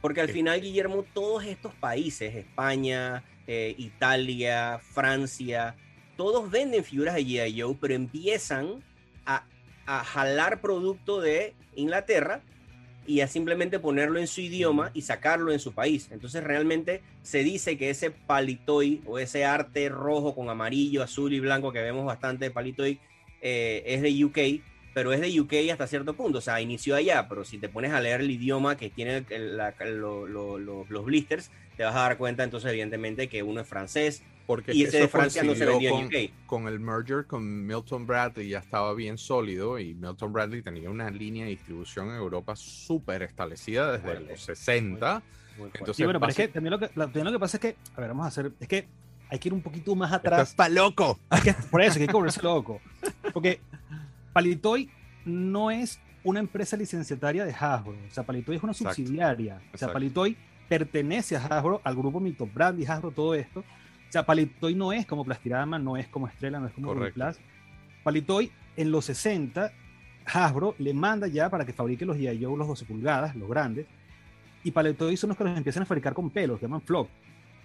Porque 0.02 0.22
al 0.22 0.30
final, 0.30 0.62
Guillermo, 0.62 1.06
todos 1.14 1.46
estos 1.46 1.74
países, 1.76 2.36
España, 2.36 3.24
eh, 3.48 3.76
Italia, 3.78 4.80
Francia, 4.80 5.76
todos 6.18 6.50
venden 6.50 6.84
figuras 6.84 7.16
de 7.16 7.22
G.I. 7.22 7.62
Joe, 7.62 7.78
pero 7.80 7.94
empiezan 7.94 8.84
a, 9.26 9.46
a 9.86 10.04
jalar 10.04 10.60
producto 10.60 11.22
de 11.22 11.54
Inglaterra 11.76 12.42
y 13.06 13.22
a 13.22 13.28
simplemente 13.28 13.80
ponerlo 13.80 14.20
en 14.20 14.28
su 14.28 14.42
idioma 14.42 14.92
y 14.94 15.02
sacarlo 15.02 15.52
en 15.52 15.60
su 15.60 15.74
país. 15.74 16.10
Entonces 16.12 16.44
realmente 16.44 17.02
se 17.24 17.44
dice 17.44 17.78
que 17.78 17.90
ese 17.90 18.12
palitoy 18.12 19.02
o 19.06 19.20
ese 19.20 19.46
arte 19.46 19.90
rojo 19.90 20.36
con 20.36 20.50
amarillo, 20.50 21.04
azul 21.04 21.34
y 21.34 21.40
blanco 21.40 21.72
que 21.72 21.82
vemos 21.82 22.06
bastante 22.06 22.46
de 22.46 22.52
palitoy 22.52 23.00
eh, 23.42 23.84
es 23.86 24.02
de 24.02 24.24
UK, 24.24 24.64
pero 24.94 25.14
es 25.14 25.22
de 25.22 25.40
UK 25.40 25.54
hasta 25.72 25.88
cierto 25.88 26.14
punto, 26.16 26.40
o 26.40 26.42
sea, 26.42 26.60
inició 26.62 26.96
allá, 26.96 27.28
pero 27.30 27.44
si 27.46 27.58
te 27.58 27.70
pones 27.70 27.92
a 27.94 28.00
leer 28.02 28.22
el 28.22 28.32
idioma 28.32 28.76
que 28.78 28.90
tiene 28.90 29.18
el- 29.18 29.26
el- 29.30 29.58
la- 29.58 29.74
lo- 29.86 30.28
lo- 30.28 30.58
lo- 30.58 30.86
los 30.90 31.06
blisters, 31.06 31.50
te 31.78 31.84
vas 31.84 31.96
a 31.96 32.00
dar 32.02 32.18
cuenta 32.18 32.44
entonces 32.44 32.70
evidentemente 32.72 33.28
que 33.30 33.42
uno 33.44 33.62
es 33.62 33.68
francés 33.68 34.22
Porque 34.46 34.74
y 34.74 34.84
ese 34.84 35.00
de 35.00 35.08
Francia 35.08 35.44
no 35.44 35.56
se 35.56 35.66
vendió 35.66 35.90
en 35.92 35.96
con, 35.96 36.06
UK. 36.08 36.32
con 36.46 36.68
el 36.68 36.80
merger 36.80 37.26
con 37.26 37.66
Milton 37.66 38.06
Bradley 38.06 38.50
ya 38.50 38.60
estaba 38.60 38.94
bien 38.94 39.18
sólido 39.18 39.80
y 39.80 39.94
Milton 39.94 40.34
Bradley 40.34 40.62
tenía 40.62 40.90
una 40.90 41.10
línea 41.10 41.46
de 41.46 41.52
distribución 41.52 42.10
en 42.10 42.16
Europa 42.16 42.56
súper 42.58 43.24
establecida 43.24 43.94
desde 43.94 44.04
Fuerte. 44.04 44.32
los 44.32 44.42
60. 44.44 45.14
Muy 45.16 45.24
fuerte. 45.58 45.78
Entonces, 45.80 45.96
Sí, 45.98 46.04
bueno, 46.04 46.20
pero 46.20 46.30
es 46.32 46.36
que 46.36 46.48
también 46.50 46.72
lo 46.72 46.80
que, 46.80 46.88
también 46.90 47.26
lo 47.26 47.32
que 47.32 47.40
pasa 47.40 47.58
es 47.58 47.62
que, 47.62 47.76
a 47.96 48.00
ver, 48.02 48.10
vamos 48.10 48.26
a 48.26 48.28
hacer, 48.28 48.52
es 48.60 48.68
que 48.68 48.88
hay 49.30 49.40
que 49.40 49.48
ir 49.50 49.54
un 49.54 49.62
poquito 49.62 49.96
más 49.96 50.12
Estás 50.12 50.34
atrás. 50.34 50.54
pa' 50.56 50.68
loco. 50.70 51.18
Hay 51.30 51.42
que- 51.42 51.54
por 51.72 51.82
eso, 51.82 52.00
hay 52.00 52.08
que 52.08 52.14
volverse 52.14 52.42
loco. 52.44 52.82
Porque 53.34 53.62
Palitoy 54.34 54.90
no 55.26 55.72
es 55.72 56.00
una 56.24 56.40
empresa 56.40 56.78
licenciataria 56.78 57.46
de 57.46 57.52
Hasbro. 57.54 57.94
O 58.10 58.14
sea, 58.14 58.24
Palitoy 58.24 58.56
es 58.58 58.64
una 58.64 58.72
Exacto. 58.74 58.96
subsidiaria. 58.96 59.56
O 59.56 59.60
sea, 59.60 59.70
Exacto. 59.74 59.94
Palitoy 59.94 60.38
pertenece 60.70 61.36
a 61.36 61.46
Hasbro, 61.46 61.82
al 61.84 61.96
grupo 61.96 62.20
Milton 62.20 62.52
Bradley, 62.54 62.86
Hasbro, 62.86 63.12
todo 63.12 63.34
esto. 63.36 63.62
O 63.62 64.12
sea, 64.12 64.26
Palitoy 64.26 64.76
no 64.76 64.92
es 64.94 65.06
como 65.06 65.24
Plastirama, 65.26 65.80
no 65.80 65.98
es 65.98 66.08
como 66.08 66.28
Estrella, 66.28 66.60
no 66.60 66.68
es 66.68 66.74
como. 66.74 66.92
Uniplas. 66.92 67.40
Palitoy, 68.04 68.52
en 68.78 68.92
los 68.92 69.06
60, 69.06 69.72
Hasbro 70.26 70.76
le 70.80 70.94
manda 70.94 71.28
ya 71.28 71.50
para 71.50 71.66
que 71.66 71.74
fabrique 71.74 72.06
los 72.06 72.18
G.I. 72.18 72.40
Los 72.40 72.68
12 72.68 72.86
pulgadas, 72.86 73.36
los 73.36 73.50
grandes. 73.50 73.86
Y 74.64 74.72
Palitoy 74.72 75.18
son 75.18 75.30
los 75.30 75.38
que 75.38 75.44
los 75.44 75.58
empiezan 75.58 75.84
a 75.84 75.86
fabricar 75.86 76.14
con 76.14 76.30
pelos, 76.30 76.60
que 76.60 76.66
llaman 76.66 76.82
flock. 76.82 77.10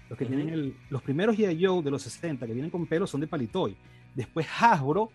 Los 0.09 0.17
que 0.19 0.25
Ujú. 0.25 0.35
tienen 0.35 0.55
el, 0.55 0.77
los 0.89 1.03
primeros 1.03 1.37
G.I. 1.37 1.83
De 1.83 1.91
los 1.91 2.03
60 2.03 2.47
que 2.47 2.53
vienen 2.53 2.71
con 2.71 2.87
pelos 2.87 3.11
son 3.11 3.21
de 3.21 3.27
Palitoy. 3.27 3.77
Después 4.15 4.47
Hasbro, 4.61 5.11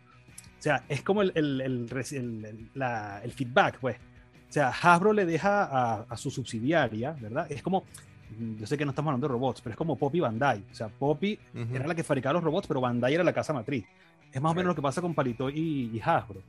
o 0.62 0.64
sea, 0.64 0.84
es 0.88 1.01
como 1.01 1.24
el, 1.24 1.32
el, 1.34 1.59
el, 1.59 2.70
la- 2.76 3.20
el 3.24 3.32
feedback, 3.32 3.80
pues. 3.80 3.97
O 3.97 4.53
sea, 4.53 4.70
Hasbro 4.70 5.12
le 5.12 5.26
deja 5.26 5.64
a, 5.64 6.05
a 6.07 6.18
su 6.18 6.30
subsidiaria, 6.30 7.14
¿verdad? 7.20 7.51
Es 7.51 7.64
como, 7.64 7.84
mm, 8.38 8.57
yo 8.57 8.68
sé 8.68 8.78
que 8.78 8.86
no 8.86 8.91
estamos 8.91 9.09
hablando 9.09 9.28
de 9.28 9.32
robots, 9.34 9.59
pero 9.62 9.72
es 9.72 9.78
como 9.78 9.95
Poppy 9.97 10.20
Bandai. 10.20 10.64
O 10.72 10.76
sea, 10.76 10.88
Poppy 10.89 11.39
Ujú. 11.55 11.76
era 11.76 11.88
la 11.88 11.95
que 11.95 12.03
fabricaba 12.03 12.34
los 12.34 12.43
robots, 12.43 12.68
pero 12.68 12.80
Bandai 12.80 13.16
era 13.16 13.24
la 13.24 13.34
casa 13.34 13.53
matriz. 13.53 13.86
Es 14.32 14.39
más 14.39 14.51
o 14.51 14.55
menos 14.55 14.68
lo 14.70 14.76
que 14.76 14.82
pasa 14.84 15.01
con 15.01 15.16
Palitoy 15.16 15.53
y, 15.57 15.97
y 15.97 15.99
Hasbro. 15.99 16.41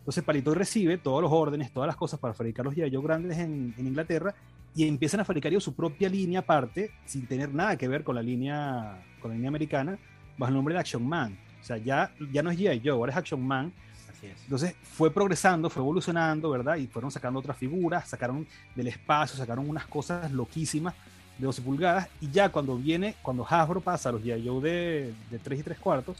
Entonces 0.00 0.22
Palitoy 0.22 0.54
recibe 0.54 0.98
todos 0.98 1.22
los 1.22 1.32
órdenes, 1.32 1.72
todas 1.72 1.86
las 1.86 1.96
cosas 1.96 2.20
para 2.20 2.34
fabricar 2.34 2.64
los. 2.64 2.74
Joe 2.74 2.88
grandes 3.02 3.38
en, 3.38 3.74
en 3.78 3.86
Inglaterra 3.86 4.34
y 4.74 4.86
empiezan 4.86 5.20
a 5.20 5.24
fabricar 5.24 5.50
ellos 5.50 5.64
su 5.64 5.74
propia 5.74 6.08
línea 6.08 6.40
aparte, 6.40 6.90
sin 7.06 7.26
tener 7.26 7.52
nada 7.54 7.76
que 7.76 7.88
ver 7.88 8.04
con 8.04 8.14
la 8.16 8.22
línea, 8.22 9.02
con 9.20 9.30
la 9.30 9.34
línea 9.36 9.48
americana, 9.48 9.98
bajo 10.36 10.50
el 10.50 10.54
nombre 10.54 10.74
de 10.74 10.80
Action 10.80 11.04
Man. 11.06 11.36
O 11.66 11.68
sea, 11.68 11.78
ya, 11.78 12.12
ya 12.30 12.44
no 12.44 12.50
es 12.52 12.58
G.I. 12.60 12.80
Joe, 12.84 12.92
ahora 12.92 13.10
es 13.10 13.18
Action 13.18 13.44
Man. 13.44 13.72
Así 14.08 14.28
es. 14.28 14.40
Entonces 14.44 14.76
fue 14.84 15.12
progresando, 15.12 15.68
fue 15.68 15.82
evolucionando, 15.82 16.48
¿verdad? 16.48 16.76
Y 16.76 16.86
fueron 16.86 17.10
sacando 17.10 17.40
otras 17.40 17.56
figuras, 17.56 18.08
sacaron 18.08 18.46
del 18.76 18.86
espacio, 18.86 19.36
sacaron 19.36 19.68
unas 19.68 19.84
cosas 19.86 20.30
loquísimas 20.30 20.94
de 21.36 21.44
12 21.44 21.62
pulgadas. 21.62 22.06
Y 22.20 22.30
ya 22.30 22.50
cuando 22.50 22.76
viene, 22.76 23.16
cuando 23.20 23.44
Hasbro 23.44 23.80
pasa 23.80 24.10
a 24.10 24.12
los 24.12 24.22
G.I. 24.22 24.46
Joe 24.46 24.60
de, 24.62 25.14
de 25.28 25.38
3 25.40 25.58
y 25.58 25.62
3 25.64 25.78
cuartos, 25.80 26.18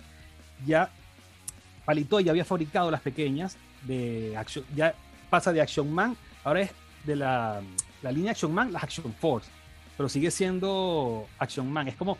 ya 0.67 0.91
Palitoy 1.85 2.25
ya 2.25 2.33
había 2.33 2.45
fabricado 2.45 2.91
las 2.91 3.01
pequeñas 3.01 3.57
de 3.85 4.37
Action, 4.37 4.65
ya 4.75 4.97
pasa 5.31 5.53
de 5.53 5.61
Action 5.61 5.89
Man, 5.89 6.17
ahora 6.43 6.63
es 6.63 6.73
de 7.05 7.15
la, 7.15 7.63
la 8.03 8.11
línea 8.11 8.33
Action 8.33 8.53
Man, 8.53 8.73
las 8.73 8.83
Action 8.83 9.15
Force, 9.15 9.49
pero 9.97 10.09
sigue 10.09 10.33
siendo 10.33 11.29
Action 11.39 11.71
Man. 11.71 11.87
Es 11.87 11.95
como, 11.95 12.19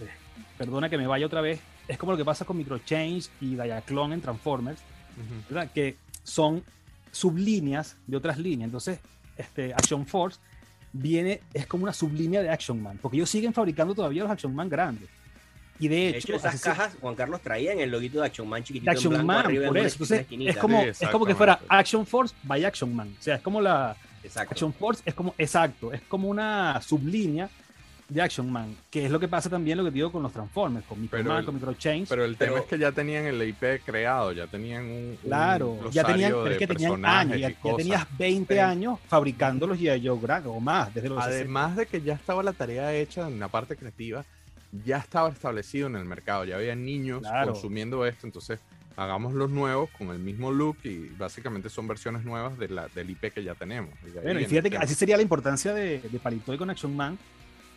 eh, 0.00 0.08
perdona 0.56 0.88
que 0.88 0.96
me 0.96 1.06
vaya 1.06 1.26
otra 1.26 1.42
vez, 1.42 1.60
es 1.90 1.98
como 1.98 2.12
lo 2.12 2.18
que 2.18 2.24
pasa 2.24 2.44
con 2.44 2.56
Microchange 2.56 3.28
y 3.40 3.56
Diaclone 3.56 4.14
en 4.14 4.20
Transformers, 4.20 4.80
Ujú. 5.16 5.42
¿verdad? 5.48 5.70
que 5.74 5.96
son 6.22 6.62
sublíneas 7.10 7.96
de 8.06 8.16
otras 8.16 8.38
líneas. 8.38 8.68
Entonces, 8.68 9.00
este, 9.36 9.74
Action 9.74 10.06
Force 10.06 10.38
viene, 10.92 11.40
es 11.52 11.66
como 11.66 11.82
una 11.84 11.92
sublínea 11.92 12.42
de 12.42 12.48
Action 12.50 12.80
Man, 12.80 12.98
porque 13.02 13.16
ellos 13.16 13.28
siguen 13.28 13.52
fabricando 13.52 13.94
todavía 13.94 14.22
los 14.22 14.30
Action 14.30 14.54
Man 14.54 14.68
grandes. 14.68 15.08
Y 15.80 15.88
de 15.88 15.96
De 15.96 16.18
hecho, 16.18 16.36
esas 16.36 16.60
cajas, 16.60 16.94
Juan 17.00 17.14
Carlos 17.14 17.40
traía 17.40 17.72
en 17.72 17.80
el 17.80 17.90
loguito 17.90 18.20
de 18.20 18.26
Action 18.26 18.46
Man 18.46 18.62
chiquitito 18.62 18.90
Action 18.90 19.12
en 19.14 19.18
blanco 19.18 19.26
Man, 19.26 19.46
arriba 19.46 19.66
por 19.66 19.78
eso. 19.78 19.94
Entonces, 19.94 20.26
es 20.30 20.56
como, 20.58 20.82
Sí, 20.82 21.04
es 21.04 21.08
como 21.08 21.24
que 21.26 21.34
fuera. 21.34 21.58
Action 21.68 22.06
Force 22.06 22.34
by 22.42 22.64
Action 22.64 22.94
Man. 22.94 23.16
O 23.18 23.22
sea, 23.22 23.36
es 23.36 23.42
como 23.42 23.60
la 23.60 23.96
Exacto. 24.22 24.52
Action 24.52 24.72
Force, 24.74 25.02
es 25.06 25.14
como, 25.14 25.34
exacto, 25.38 25.92
es 25.92 26.02
como 26.02 26.28
una 26.28 26.80
sublínea 26.82 27.48
de 28.10 28.20
Action 28.20 28.50
Man, 28.50 28.76
que 28.90 29.06
es 29.06 29.10
lo 29.10 29.18
que 29.20 29.28
pasa 29.28 29.48
también 29.48 29.78
lo 29.78 29.84
que 29.84 29.90
digo 29.92 30.10
con 30.12 30.22
los 30.22 30.32
Transformers, 30.32 30.84
con 30.86 31.00
Micro 31.00 31.18
Pero 31.18 31.30
Man, 31.30 31.38
el- 31.38 31.44
con 31.46 31.54
Micro 31.54 31.72
Chains. 31.74 32.08
Pero 32.08 32.24
el 32.24 32.36
tema 32.36 32.52
Pero- 32.52 32.62
es 32.64 32.68
que 32.68 32.78
ya 32.78 32.92
tenían 32.92 33.24
el 33.24 33.40
IP 33.42 33.80
creado, 33.84 34.32
ya 34.32 34.46
tenían 34.48 34.84
un, 34.84 34.90
un 34.90 35.18
Claro, 35.24 35.90
ya 35.90 36.04
tenían, 36.04 36.34
es 36.48 36.58
que 36.58 36.66
tenían 36.66 37.04
años, 37.04 37.36
y 37.38 37.40
ya, 37.40 37.54
tenías 37.76 38.06
20 38.18 38.54
Sí. 38.54 38.60
años 38.60 38.98
fabricando 39.08 39.66
los 39.66 39.78
G.I. 39.78 40.06
Joe 40.06 40.18
o 40.46 40.60
más, 40.60 40.92
desde 40.92 41.08
los 41.08 41.18
60. 41.22 41.36
Además 41.36 41.76
de 41.76 41.86
que 41.86 42.00
ya 42.02 42.14
estaba 42.14 42.42
la 42.42 42.52
tarea 42.52 42.92
hecha 42.94 43.28
en 43.28 43.38
la 43.38 43.48
parte 43.48 43.76
creativa, 43.76 44.24
ya 44.84 44.98
estaba 44.98 45.28
establecido 45.30 45.86
en 45.86 45.96
el 45.96 46.04
mercado, 46.04 46.44
ya 46.44 46.56
había 46.56 46.74
niños 46.74 47.20
Claro. 47.22 47.52
consumiendo 47.52 48.04
esto, 48.06 48.26
entonces 48.26 48.60
hagamos 48.96 49.32
los 49.34 49.50
nuevos 49.50 49.88
con 49.96 50.08
el 50.10 50.18
mismo 50.18 50.50
look 50.52 50.76
y 50.84 51.08
básicamente 51.16 51.70
son 51.70 51.88
versiones 51.88 52.24
nuevas 52.24 52.58
de 52.58 52.68
la, 52.68 52.88
del 52.88 53.08
IP 53.10 53.30
que 53.32 53.42
ya 53.42 53.54
tenemos. 53.54 53.90
Y 54.06 54.10
Bueno, 54.18 54.40
y 54.40 54.44
fíjate 54.46 54.68
que 54.70 54.76
así 54.76 54.94
sería 54.94 55.16
la 55.16 55.22
importancia 55.22 55.72
de, 55.72 56.00
de 56.00 56.18
Palitoy 56.18 56.58
con 56.58 56.68
Action 56.70 56.94
Man, 56.94 57.18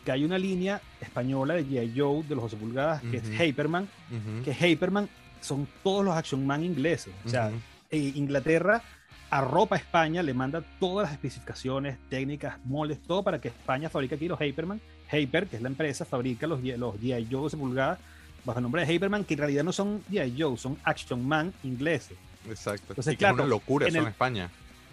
que 0.04 0.12
hay 0.12 0.24
una 0.24 0.38
línea 0.38 0.80
española 1.00 1.54
de 1.54 1.64
G.I. 1.66 1.92
Joe 1.98 2.22
de 2.24 2.34
los 2.34 2.42
12 2.44 2.56
pulgadas, 2.56 3.02
que 3.02 3.16
es 3.18 3.24
Hyperman, 3.40 3.84
Ujú, 4.10 4.44
que 4.44 4.54
Hyperman 4.54 5.08
son 5.40 5.66
todos 5.82 6.04
los 6.04 6.14
Action 6.16 6.46
Man 6.46 6.62
ingleses. 6.64 7.12
O 7.24 7.28
sea, 7.28 7.50
eh, 7.90 8.12
Inglaterra 8.14 8.82
arropa 9.30 9.74
a 9.74 9.78
España, 9.78 10.22
le 10.22 10.32
manda 10.34 10.62
todas 10.78 11.06
las 11.08 11.12
especificaciones, 11.12 11.96
técnicas, 12.08 12.56
moldes, 12.64 13.00
todo 13.02 13.22
para 13.24 13.40
que 13.40 13.48
España 13.48 13.88
fabrique 13.90 14.14
aquí 14.14 14.28
los 14.28 14.38
Hyperman. 14.40 14.80
Hyper, 15.10 15.46
que 15.48 15.56
es 15.56 15.62
la 15.62 15.68
empresa, 15.68 16.04
fabrica 16.04 16.46
los, 16.46 16.62
los 16.62 16.94
G.I. 17.00 17.26
Joe 17.30 17.42
12 17.42 17.56
pulgadas 17.56 17.98
bajo 18.44 18.58
el 18.58 18.62
nombre 18.62 18.84
de 18.86 18.92
Hyperman, 18.94 19.24
que 19.24 19.34
en 19.34 19.38
realidad 19.38 19.64
no 19.64 19.72
son 19.72 20.02
G.I. 20.10 20.34
Joe, 20.40 20.56
son 20.56 20.76
Action 20.84 21.26
Man 21.26 21.52
ingleses. 21.64 22.16
Exacto. 22.48 22.86
Entonces, 22.90 23.14
y 23.14 23.16
que 23.16 23.24
es 23.24 23.28
claro, 23.30 23.34
una 23.36 23.46
locura 23.46 23.86
en 23.86 23.94
eso 23.96 24.02
en 24.02 24.08
España. 24.08 24.50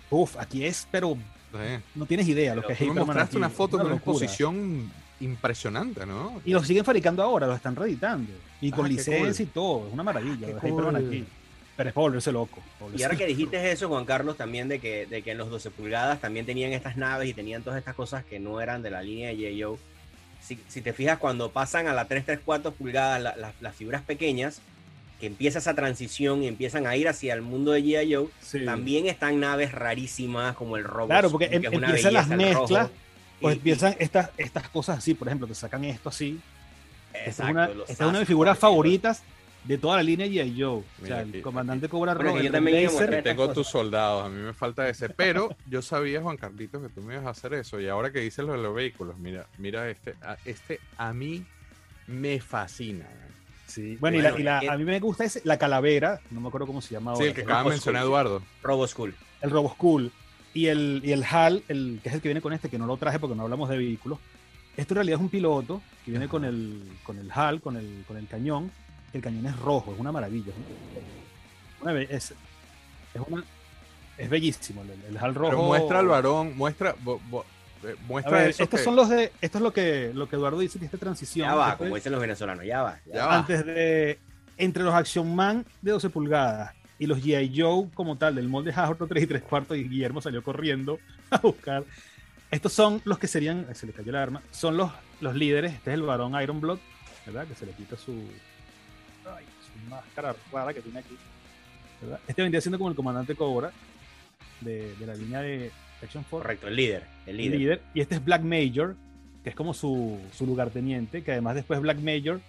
Uf, 0.09 0.37
aquí 0.37 0.65
es, 0.65 0.87
pero 0.89 1.17
Sí. 1.51 1.83
no 1.95 2.05
tienes 2.05 2.27
idea 2.29 2.55
lo 2.55 2.61
que 2.63 2.71
es 2.73 2.79
me 2.79 2.85
Hyperman. 2.87 3.07
mostraste 3.07 3.31
aquí, 3.31 3.37
una 3.37 3.49
foto 3.49 3.77
con 3.77 3.87
una 3.87 3.95
exposición 3.95 4.89
impresionante, 5.21 6.05
¿no? 6.05 6.41
Y 6.45 6.51
los 6.51 6.67
siguen 6.67 6.83
fabricando 6.85 7.23
ahora, 7.23 7.47
los 7.47 7.55
están 7.55 7.75
reeditando. 7.75 8.31
Y 8.59 8.71
con 8.71 8.85
Ah, 8.85 8.89
licencia 8.89 9.19
cool. 9.19 9.35
y 9.41 9.45
todo. 9.45 9.87
Es 9.87 9.93
una 9.93 10.03
maravilla. 10.03 10.47
Los 10.49 10.63
Hyperman 10.63 10.95
cool. 10.95 11.07
aquí. 11.07 11.25
Pero 11.77 11.89
es 11.89 11.93
para 11.95 12.01
volverse 12.03 12.31
loco. 12.31 12.61
Y 12.95 13.01
ahora 13.03 13.15
que 13.15 13.25
dijiste 13.25 13.71
eso, 13.71 13.87
Juan 13.87 14.05
Carlos, 14.05 14.37
también 14.37 14.67
de 14.67 14.79
que, 14.79 15.05
de 15.07 15.21
que 15.23 15.31
en 15.31 15.37
los 15.37 15.49
12 15.49 15.71
pulgadas 15.71 16.19
también 16.19 16.45
tenían 16.45 16.73
estas 16.73 16.97
naves 16.97 17.29
y 17.29 17.33
tenían 17.33 17.63
todas 17.63 17.79
estas 17.79 17.95
cosas 17.95 18.23
que 18.25 18.39
no 18.39 18.61
eran 18.61 18.81
de 18.83 18.91
la 18.91 19.01
línea 19.01 19.29
de 19.29 19.35
G.I. 19.37 19.63
Joe. 19.63 19.77
Si, 20.41 20.59
si 20.67 20.81
te 20.81 20.91
fijas, 20.93 21.17
cuando 21.17 21.51
pasan 21.51 21.87
a 21.87 21.93
la 21.93 22.05
3 22.05 22.25
3 22.25 22.39
4 22.43 22.71
pulgadas, 22.71 23.21
la- 23.21 23.35
la- 23.35 23.53
las 23.61 23.75
figuras 23.75 24.01
pequeñas, 24.01 24.59
que 25.19 25.27
empieza 25.27 25.59
esa 25.59 25.73
transición 25.75 26.43
y 26.43 26.47
empiezan 26.47 26.87
a 26.87 26.95
ir 26.95 27.07
hacia 27.07 27.33
el 27.35 27.41
mundo 27.41 27.71
de 27.71 27.81
G.I. 27.83 28.13
Joe, 28.13 28.27
Sí. 28.41 28.65
también 28.65 29.07
están 29.07 29.39
naves 29.39 29.71
rarísimas 29.71 30.55
como 30.55 30.77
el 30.77 30.83
Robot. 30.83 31.09
Claro, 31.09 31.31
porque 31.31 31.45
em- 31.45 31.63
empiezan 31.65 32.13
las 32.13 32.27
mezclas, 32.27 32.89
Pues 33.41 33.55
Y- 33.55 33.57
empiezan 33.57 33.95
estas, 33.99 34.29
estas 34.37 34.69
cosas 34.69 34.99
así. 34.99 35.13
Por 35.13 35.27
ejemplo, 35.27 35.47
te 35.47 35.55
sacan 35.55 35.83
esto 35.85 36.09
así. 36.09 36.39
Esta 37.13 37.19
es 37.19 37.27
Exacto, 37.39 37.51
una, 37.51 37.65
esta 37.87 37.91
es 37.93 37.99
una 38.01 38.11
de 38.13 38.19
mis 38.19 38.27
figuras 38.27 38.57
favoritas 38.57 39.23
de 39.63 39.77
toda 39.77 39.97
la 39.97 40.03
línea 40.03 40.25
G.I. 40.27 40.59
Joe. 40.61 40.69
O 41.01 41.05
sea, 41.05 41.19
aquí, 41.19 41.37
el 41.37 41.41
comandante 41.41 41.89
Cobra 41.89 42.13
Bueno, 42.13 42.31
Rojo, 42.31 42.41
yo 42.43 42.51
también 42.51 42.77
Blazer. 42.89 43.03
Aquí 43.09 43.15
estas 43.17 43.23
tengo 43.23 43.43
cosas. 43.43 43.55
tus 43.55 43.67
soldados, 43.67 44.25
a 44.25 44.29
mí 44.29 44.41
me 44.41 44.53
falta 44.53 44.87
ese. 44.87 45.09
Pero 45.09 45.55
yo 45.67 45.81
sabía, 45.81 46.21
Juan 46.21 46.37
Carlitos, 46.37 46.81
que 46.81 46.89
tú 46.89 47.01
me 47.01 47.13
ibas 47.15 47.25
a 47.25 47.31
hacer 47.31 47.53
eso. 47.53 47.79
Y 47.79 47.87
ahora 47.89 48.11
que 48.11 48.19
dices 48.19 48.45
lo 48.45 48.53
de 48.53 48.59
los 48.59 48.73
vehículos, 48.73 49.17
mira, 49.17 49.45
mira 49.57 49.89
este. 49.89 50.15
a- 50.21 50.37
Este 50.45 50.79
a 50.97 51.13
mí 51.13 51.45
me 52.07 52.39
fascina. 52.39 53.05
Sí. 53.67 53.97
Bueno, 53.99 54.17
y, 54.17 54.21
la- 54.21 54.29
Bueno, 54.31 54.41
y 54.41 54.43
la- 54.43 54.59
es- 54.59 54.69
a 54.69 54.77
mí 54.77 54.83
me 54.83 54.99
gusta 54.99 55.23
ese, 55.25 55.41
la 55.45 55.57
calavera, 55.57 56.19
no 56.31 56.41
me 56.41 56.47
acuerdo 56.47 56.67
cómo 56.67 56.81
se 56.81 56.93
llama 56.93 57.11
ahora. 57.11 57.23
Sí, 57.23 57.29
el 57.29 57.35
que 57.35 57.41
acaba 57.41 57.63
de 57.63 57.69
mencionar. 57.69 58.03
Eduardo. 58.03 58.41
Robo 58.63 58.87
School. 58.87 59.15
el 59.41 59.49
Robo 59.49 59.69
School 59.73 60.11
y 60.53 60.67
el, 60.67 61.01
y 61.03 61.11
el 61.11 61.23
HAL, 61.23 61.63
el, 61.67 61.99
que 62.03 62.09
es 62.09 62.15
el 62.15 62.21
que 62.21 62.27
viene 62.27 62.41
con 62.41 62.53
este, 62.53 62.69
que 62.69 62.77
no 62.77 62.85
lo 62.85 62.97
traje 62.97 63.19
porque 63.19 63.35
no 63.35 63.43
hablamos 63.43 63.69
de 63.69 63.77
vehículos. 63.77 64.19
Esto 64.77 64.93
en 64.93 64.95
realidad 64.97 65.15
es 65.17 65.21
un 65.21 65.29
piloto 65.29 65.81
que 66.05 66.11
viene 66.11 66.27
con 66.27 66.45
el, 66.45 66.83
con 67.03 67.17
el 67.19 67.29
HAL, 67.31 67.61
con 67.61 67.77
el, 67.77 68.03
con 68.07 68.17
el 68.17 68.27
cañón. 68.27 68.71
El 69.13 69.21
cañón 69.21 69.45
es 69.45 69.57
rojo, 69.59 69.93
es 69.93 69.99
una 69.99 70.11
maravilla. 70.11 70.53
Una 71.81 71.99
es, 72.01 72.31
es, 72.31 73.21
una- 73.27 73.43
es 74.17 74.29
bellísimo 74.29 74.81
el, 74.83 74.91
el 75.09 75.17
HAL 75.17 75.35
rojo. 75.35 75.49
Pero 75.51 75.63
muestra 75.63 75.99
al 75.99 76.07
varón, 76.07 76.55
muestra. 76.57 76.95
bo- 77.01 77.19
bo- 77.29 77.45
eh, 77.83 77.95
muestra 78.07 78.37
ver, 78.37 78.49
eso 78.51 78.63
estos 78.63 78.79
que- 78.79 78.83
son 78.85 78.95
los 78.95 79.09
de, 79.09 79.31
esto 79.41 79.57
es 79.57 79.61
lo 79.63 79.73
que, 79.73 80.11
lo 80.13 80.29
que 80.29 80.35
Eduardo 80.35 80.59
dice 80.59 80.77
que 80.79 80.85
esta 80.85 80.97
transición. 80.97 81.47
Ya 81.47 81.55
va, 81.55 81.67
después- 81.69 81.87
como 81.89 81.95
dicen 81.95 82.11
los 82.11 82.21
venezolanos, 82.21 82.63
ya 82.65 82.83
va. 82.83 82.99
ya 83.11 83.25
va. 83.25 83.37
antes 83.37 83.65
de 83.65 84.19
entre 84.57 84.83
los 84.83 84.93
Action 84.93 85.33
Man 85.35 85.65
de 85.81 85.91
12 85.91 86.09
pulgadas 86.11 86.73
y 87.01 87.07
los 87.07 87.17
G.I. 87.17 87.59
Joe 87.59 87.89
como 87.95 88.15
tal 88.15 88.35
del 88.35 88.47
molde 88.47 88.71
Hasbro 88.71 89.07
3 89.07 89.23
y 89.23 89.27
3 89.27 89.41
cuartos 89.41 89.75
y 89.75 89.89
Guillermo 89.89 90.21
salió 90.21 90.43
corriendo 90.43 90.99
a 91.31 91.39
buscar. 91.39 91.83
Estos 92.51 92.73
son 92.73 93.01
los 93.05 93.17
que 93.17 93.25
serían, 93.25 93.65
se 93.73 93.87
le 93.87 93.91
cayó 93.91 94.11
el 94.11 94.17
arma, 94.17 94.43
son 94.51 94.77
los, 94.77 94.91
los 95.19 95.33
líderes. 95.33 95.73
Este 95.73 95.89
es 95.89 95.95
el 95.95 96.03
varón 96.03 96.39
Ironblood, 96.39 96.77
¿verdad? 97.25 97.47
Que 97.47 97.55
se 97.55 97.65
le 97.65 97.71
quita 97.71 97.97
su, 97.97 98.11
ay, 99.25 99.45
su 99.65 99.89
máscara 99.89 100.35
rara 100.53 100.75
que 100.75 100.81
tiene 100.81 100.99
aquí. 100.99 101.17
¿verdad? 102.03 102.19
Este 102.27 102.43
vendría 102.43 102.61
siendo 102.61 102.77
como 102.77 102.91
el 102.91 102.95
comandante 102.95 103.33
Cobra 103.33 103.71
de, 104.59 104.93
de 104.93 105.05
la 105.07 105.15
línea 105.15 105.41
de 105.41 105.71
Action 106.03 106.23
Force 106.23 106.43
Correcto, 106.43 106.67
el 106.67 106.75
líder. 106.75 107.07
El 107.25 107.31
el 107.31 107.37
líder. 107.37 107.59
líder. 107.59 107.81
Y 107.95 108.01
este 108.01 108.13
es 108.13 108.23
Black 108.23 108.43
Major, 108.43 108.95
que 109.43 109.49
es 109.49 109.55
como 109.55 109.73
su, 109.73 110.19
su 110.37 110.45
lugarteniente, 110.45 111.23
que 111.23 111.31
además 111.31 111.55
después 111.55 111.81
Black 111.81 111.97
Major, 111.97 112.39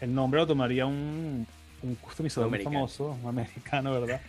el 0.00 0.12
nombre 0.12 0.40
lo 0.40 0.48
tomaría 0.48 0.86
un, 0.86 1.46
un 1.82 1.94
customizador 1.96 2.48
muy 2.50 2.60
famoso, 2.60 3.16
un 3.22 3.28
americano, 3.28 4.00
¿verdad? 4.00 4.20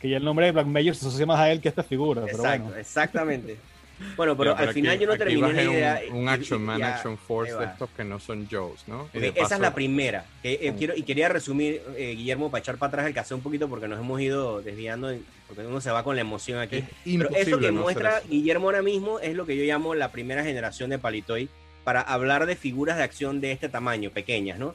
que 0.00 0.08
ya 0.08 0.16
el 0.16 0.24
nombre 0.24 0.46
de 0.46 0.52
Black 0.52 0.66
Major 0.66 0.94
se 0.94 1.06
asocia 1.06 1.26
más 1.26 1.38
a 1.38 1.50
él 1.52 1.60
que 1.60 1.68
a 1.68 1.70
esta 1.70 1.82
figura, 1.82 2.22
pero 2.24 2.38
Exacto, 2.38 2.64
bueno. 2.64 2.76
exactamente. 2.78 3.56
Bueno, 4.14 4.36
pero 4.36 4.52
Ya, 4.52 4.58
al 4.58 4.68
aquí- 4.68 4.74
final 4.74 4.98
yo 4.98 5.06
no 5.06 5.16
terminé 5.16 5.52
la 5.54 5.62
idea. 5.62 6.00
Un, 6.10 6.16
un 6.18 6.28
Action 6.28 6.60
Man, 6.60 6.78
ya- 6.78 6.96
Action 6.96 7.16
Force 7.16 7.54
de 7.54 7.64
estos 7.64 7.88
que 7.96 8.04
no 8.04 8.20
son 8.20 8.46
Joes, 8.46 8.86
¿no? 8.86 9.08
Y 9.14 9.16
Ok, 9.16 9.22
de 9.22 9.28
esa 9.40 9.54
es 9.54 9.60
la 9.62 9.72
primera. 9.72 10.26
que, 10.42 10.52
eh, 10.60 10.70
Mm. 10.70 10.76
quiero, 10.76 10.94
y 10.96 11.02
quería 11.02 11.30
resumir, 11.30 11.80
eh, 11.96 12.12
Guillermo, 12.14 12.50
para 12.50 12.60
echar 12.60 12.76
para 12.76 12.88
atrás 12.88 13.06
el 13.06 13.14
caso 13.14 13.34
un 13.34 13.40
poquito 13.40 13.70
porque 13.70 13.88
nos 13.88 13.98
hemos 13.98 14.20
ido 14.20 14.60
desviando, 14.60 15.14
porque 15.48 15.64
uno 15.66 15.80
se 15.80 15.90
va 15.90 16.04
con 16.04 16.14
la 16.14 16.20
emoción 16.20 16.58
aquí. 16.58 16.76
Es 16.76 16.84
Pero 17.04 17.14
imposible 17.14 17.40
eso 17.40 17.58
que 17.58 17.72
no 17.72 17.80
muestra 17.80 18.18
eso. 18.18 18.28
Guillermo 18.28 18.66
ahora 18.66 18.82
mismo 18.82 19.18
es 19.18 19.34
lo 19.34 19.46
que 19.46 19.56
yo 19.56 19.64
llamo 19.64 19.94
la 19.94 20.12
primera 20.12 20.44
generación 20.44 20.90
de 20.90 20.98
Palitoy 20.98 21.48
para 21.82 22.02
hablar 22.02 22.44
de 22.44 22.54
figuras 22.54 22.98
de 22.98 23.02
acción 23.02 23.40
de 23.40 23.52
este 23.52 23.70
tamaño, 23.70 24.10
pequeñas, 24.10 24.58
¿no? 24.58 24.74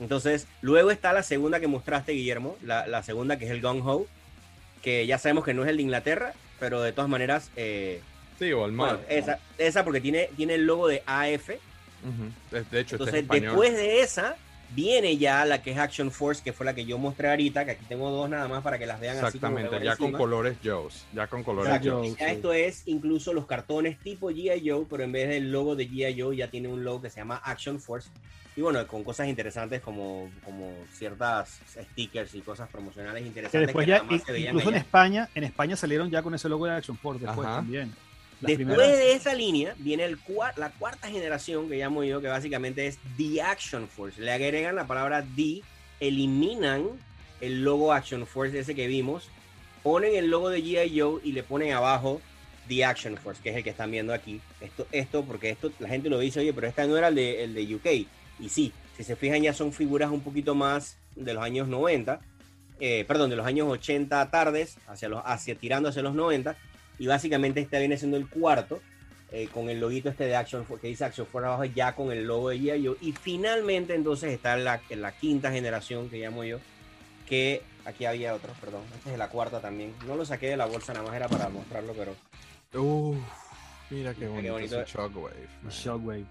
Entonces, 0.00 0.46
luego 0.62 0.90
está 0.90 1.12
la 1.12 1.22
segunda 1.22 1.60
que 1.60 1.66
mostraste, 1.66 2.12
Guillermo, 2.12 2.56
la, 2.62 2.86
la 2.86 3.02
segunda 3.02 3.38
que 3.38 3.46
es 3.46 3.50
el 3.50 3.60
Gung 3.60 3.82
Ho, 3.86 4.06
que 4.82 5.06
ya 5.06 5.18
sabemos 5.18 5.44
que 5.44 5.54
no 5.54 5.64
es 5.64 5.68
el 5.68 5.76
de 5.78 5.82
Inglaterra, 5.82 6.32
pero 6.60 6.82
de 6.82 6.92
todas 6.92 7.10
maneras, 7.10 7.50
eh, 7.56 8.00
Sí, 8.38 8.52
o 8.52 8.64
al 8.64 8.72
bueno, 8.72 9.00
esa, 9.08 9.40
esa 9.58 9.84
porque 9.84 10.00
tiene, 10.00 10.30
tiene 10.36 10.54
el 10.54 10.64
logo 10.66 10.86
de 10.86 11.02
AF. 11.06 11.48
De, 11.48 12.62
de 12.70 12.80
hecho, 12.80 12.94
este 12.94 12.94
entonces, 12.94 13.14
es 13.14 13.28
después 13.28 13.72
de 13.72 14.00
esa, 14.00 14.36
viene 14.74 15.16
ya 15.16 15.44
la 15.44 15.62
que 15.62 15.72
es 15.72 15.78
Action 15.78 16.10
Force, 16.10 16.42
que 16.42 16.52
fue 16.52 16.66
la 16.66 16.74
que 16.74 16.84
yo 16.84 16.98
mostré 16.98 17.30
ahorita, 17.30 17.64
que 17.64 17.72
aquí 17.72 17.84
tengo 17.88 18.10
dos 18.10 18.28
nada 18.28 18.48
más 18.48 18.62
para 18.62 18.78
que 18.78 18.86
las 18.86 19.00
vean 19.00 19.16
así 19.16 19.38
como 19.38 19.58
Exactamente, 19.58 19.70
por 19.76 19.82
ya 19.82 19.96
con 19.96 20.12
colores 20.12 20.56
Joes. 20.62 21.06
Ya 21.12 21.26
con 21.26 21.42
colores 21.42 21.72
Exacto. 21.72 21.98
Joes. 21.98 22.16
Ya 22.18 22.28
sí. 22.28 22.34
esto 22.34 22.52
es 22.52 22.82
incluso 22.86 23.32
los 23.32 23.46
cartones 23.46 23.98
tipo 23.98 24.30
G.I. 24.30 24.68
Joe, 24.68 24.86
pero 24.88 25.02
en 25.04 25.12
vez 25.12 25.28
del 25.28 25.50
logo 25.50 25.76
de 25.76 25.88
G.I. 25.88 26.20
Joe 26.20 26.36
ya 26.36 26.48
tiene 26.48 26.68
un 26.68 26.84
logo 26.84 27.02
que 27.02 27.10
se 27.10 27.16
llama 27.20 27.40
Action 27.44 27.80
Force. 27.80 28.10
Y 28.56 28.60
bueno, 28.60 28.84
con 28.88 29.04
cosas 29.04 29.28
interesantes 29.28 29.80
como, 29.80 30.28
como 30.44 30.72
ciertas 30.92 31.60
stickers 31.92 32.34
y 32.34 32.40
cosas 32.40 32.68
promocionales 32.68 33.22
Que 33.22 33.28
interesantes. 33.28 33.68
después 33.68 33.84
que 33.86 33.90
ya, 33.90 33.98
nada 33.98 34.10
más 34.10 34.22
se 34.24 34.32
veían 34.32 34.48
incluso 34.48 34.70
en. 34.70 34.74
España, 34.74 35.28
en 35.36 35.44
España 35.44 35.76
salieron 35.76 36.10
ya 36.10 36.22
con 36.22 36.34
ese 36.34 36.48
logo 36.48 36.66
de 36.66 36.72
Action 36.72 36.96
Force 36.98 37.24
después 37.24 37.46
Ajá. 37.46 37.56
también. 37.58 37.94
Las 38.40 38.50
Después 38.50 38.68
primeras- 38.76 38.98
de 38.98 39.12
esa 39.14 39.34
línea 39.34 39.74
viene 39.78 40.04
el 40.04 40.18
cua- 40.22 40.54
la 40.56 40.70
cuarta 40.70 41.08
generación 41.08 41.68
que 41.68 41.76
llamo 41.76 42.04
yo, 42.04 42.20
que 42.20 42.28
básicamente 42.28 42.86
es 42.86 42.98
The 43.16 43.42
Action 43.42 43.88
Force. 43.88 44.20
Le 44.20 44.30
agregan 44.30 44.76
la 44.76 44.86
palabra 44.86 45.24
The, 45.36 45.62
eliminan 46.00 46.84
el 47.40 47.62
logo 47.64 47.92
Action 47.92 48.26
Force 48.26 48.58
ese 48.58 48.74
que 48.74 48.86
vimos, 48.86 49.28
ponen 49.82 50.14
el 50.14 50.28
logo 50.30 50.50
de 50.50 50.62
G.I. 50.62 50.98
Joe 51.00 51.20
y 51.24 51.32
le 51.32 51.42
ponen 51.42 51.72
abajo 51.72 52.20
The 52.68 52.84
Action 52.84 53.16
Force, 53.16 53.40
que 53.42 53.50
es 53.50 53.56
el 53.56 53.64
que 53.64 53.70
están 53.70 53.90
viendo 53.90 54.12
aquí. 54.12 54.40
Esto, 54.60 54.86
esto 54.92 55.24
porque 55.24 55.50
esto 55.50 55.72
la 55.78 55.88
gente 55.88 56.08
lo 56.08 56.18
dice, 56.18 56.40
oye, 56.40 56.52
pero 56.52 56.66
esta 56.66 56.86
no 56.86 56.96
era 56.96 57.08
el 57.08 57.14
de, 57.14 57.44
el 57.44 57.54
de 57.54 57.74
UK. 57.74 57.86
Y 58.40 58.48
sí, 58.50 58.72
si 58.96 59.04
se 59.04 59.16
fijan 59.16 59.42
ya 59.42 59.52
son 59.52 59.72
figuras 59.72 60.10
un 60.10 60.20
poquito 60.20 60.54
más 60.54 60.96
de 61.16 61.34
los 61.34 61.42
años 61.42 61.66
90, 61.68 62.20
eh, 62.80 63.04
perdón, 63.08 63.30
de 63.30 63.36
los 63.36 63.46
años 63.46 63.66
80 63.68 64.30
tardes, 64.30 64.76
hacia 64.86 65.08
los, 65.08 65.22
hacia, 65.24 65.54
tirando 65.56 65.88
hacia 65.88 66.02
los 66.02 66.14
90 66.14 66.56
y 66.98 67.06
básicamente 67.06 67.60
este 67.60 67.78
viene 67.78 67.96
siendo 67.96 68.16
el 68.16 68.28
cuarto 68.28 68.80
eh, 69.30 69.48
con 69.52 69.68
el 69.68 69.78
loguito 69.80 70.08
este 70.08 70.24
de 70.24 70.36
Action 70.36 70.64
que 70.80 70.88
dice 70.88 71.04
Action 71.04 71.26
Force 71.26 71.46
abajo 71.46 71.64
ya 71.64 71.94
con 71.94 72.10
el 72.12 72.26
logo 72.26 72.48
de 72.48 72.58
G.I. 72.58 72.96
Y 73.06 73.12
finalmente 73.12 73.94
entonces 73.94 74.32
está 74.32 74.56
la, 74.56 74.80
la 74.90 75.12
quinta 75.12 75.50
generación 75.52 76.08
que 76.08 76.18
llamo 76.18 76.44
yo 76.44 76.58
que 77.28 77.62
aquí 77.84 78.06
había 78.06 78.34
otros, 78.34 78.56
perdón, 78.58 78.80
esta 78.96 79.12
es 79.12 79.18
la 79.18 79.28
cuarta 79.28 79.60
también 79.60 79.92
no 80.06 80.16
lo 80.16 80.24
saqué 80.24 80.48
de 80.48 80.56
la 80.56 80.64
bolsa, 80.66 80.92
nada 80.94 81.04
más 81.06 81.14
era 81.14 81.28
para 81.28 81.48
mostrarlo 81.50 81.92
pero 81.92 82.14
Uf, 82.82 83.16
Mira 83.90 84.12
qué 84.12 84.26
Mira 84.28 84.42
qué 84.42 84.50
bonito, 84.50 84.76
bonito. 84.76 84.84
Shockwave. 84.92 85.48
man. 85.62 85.72
Shockwave. 85.72 86.24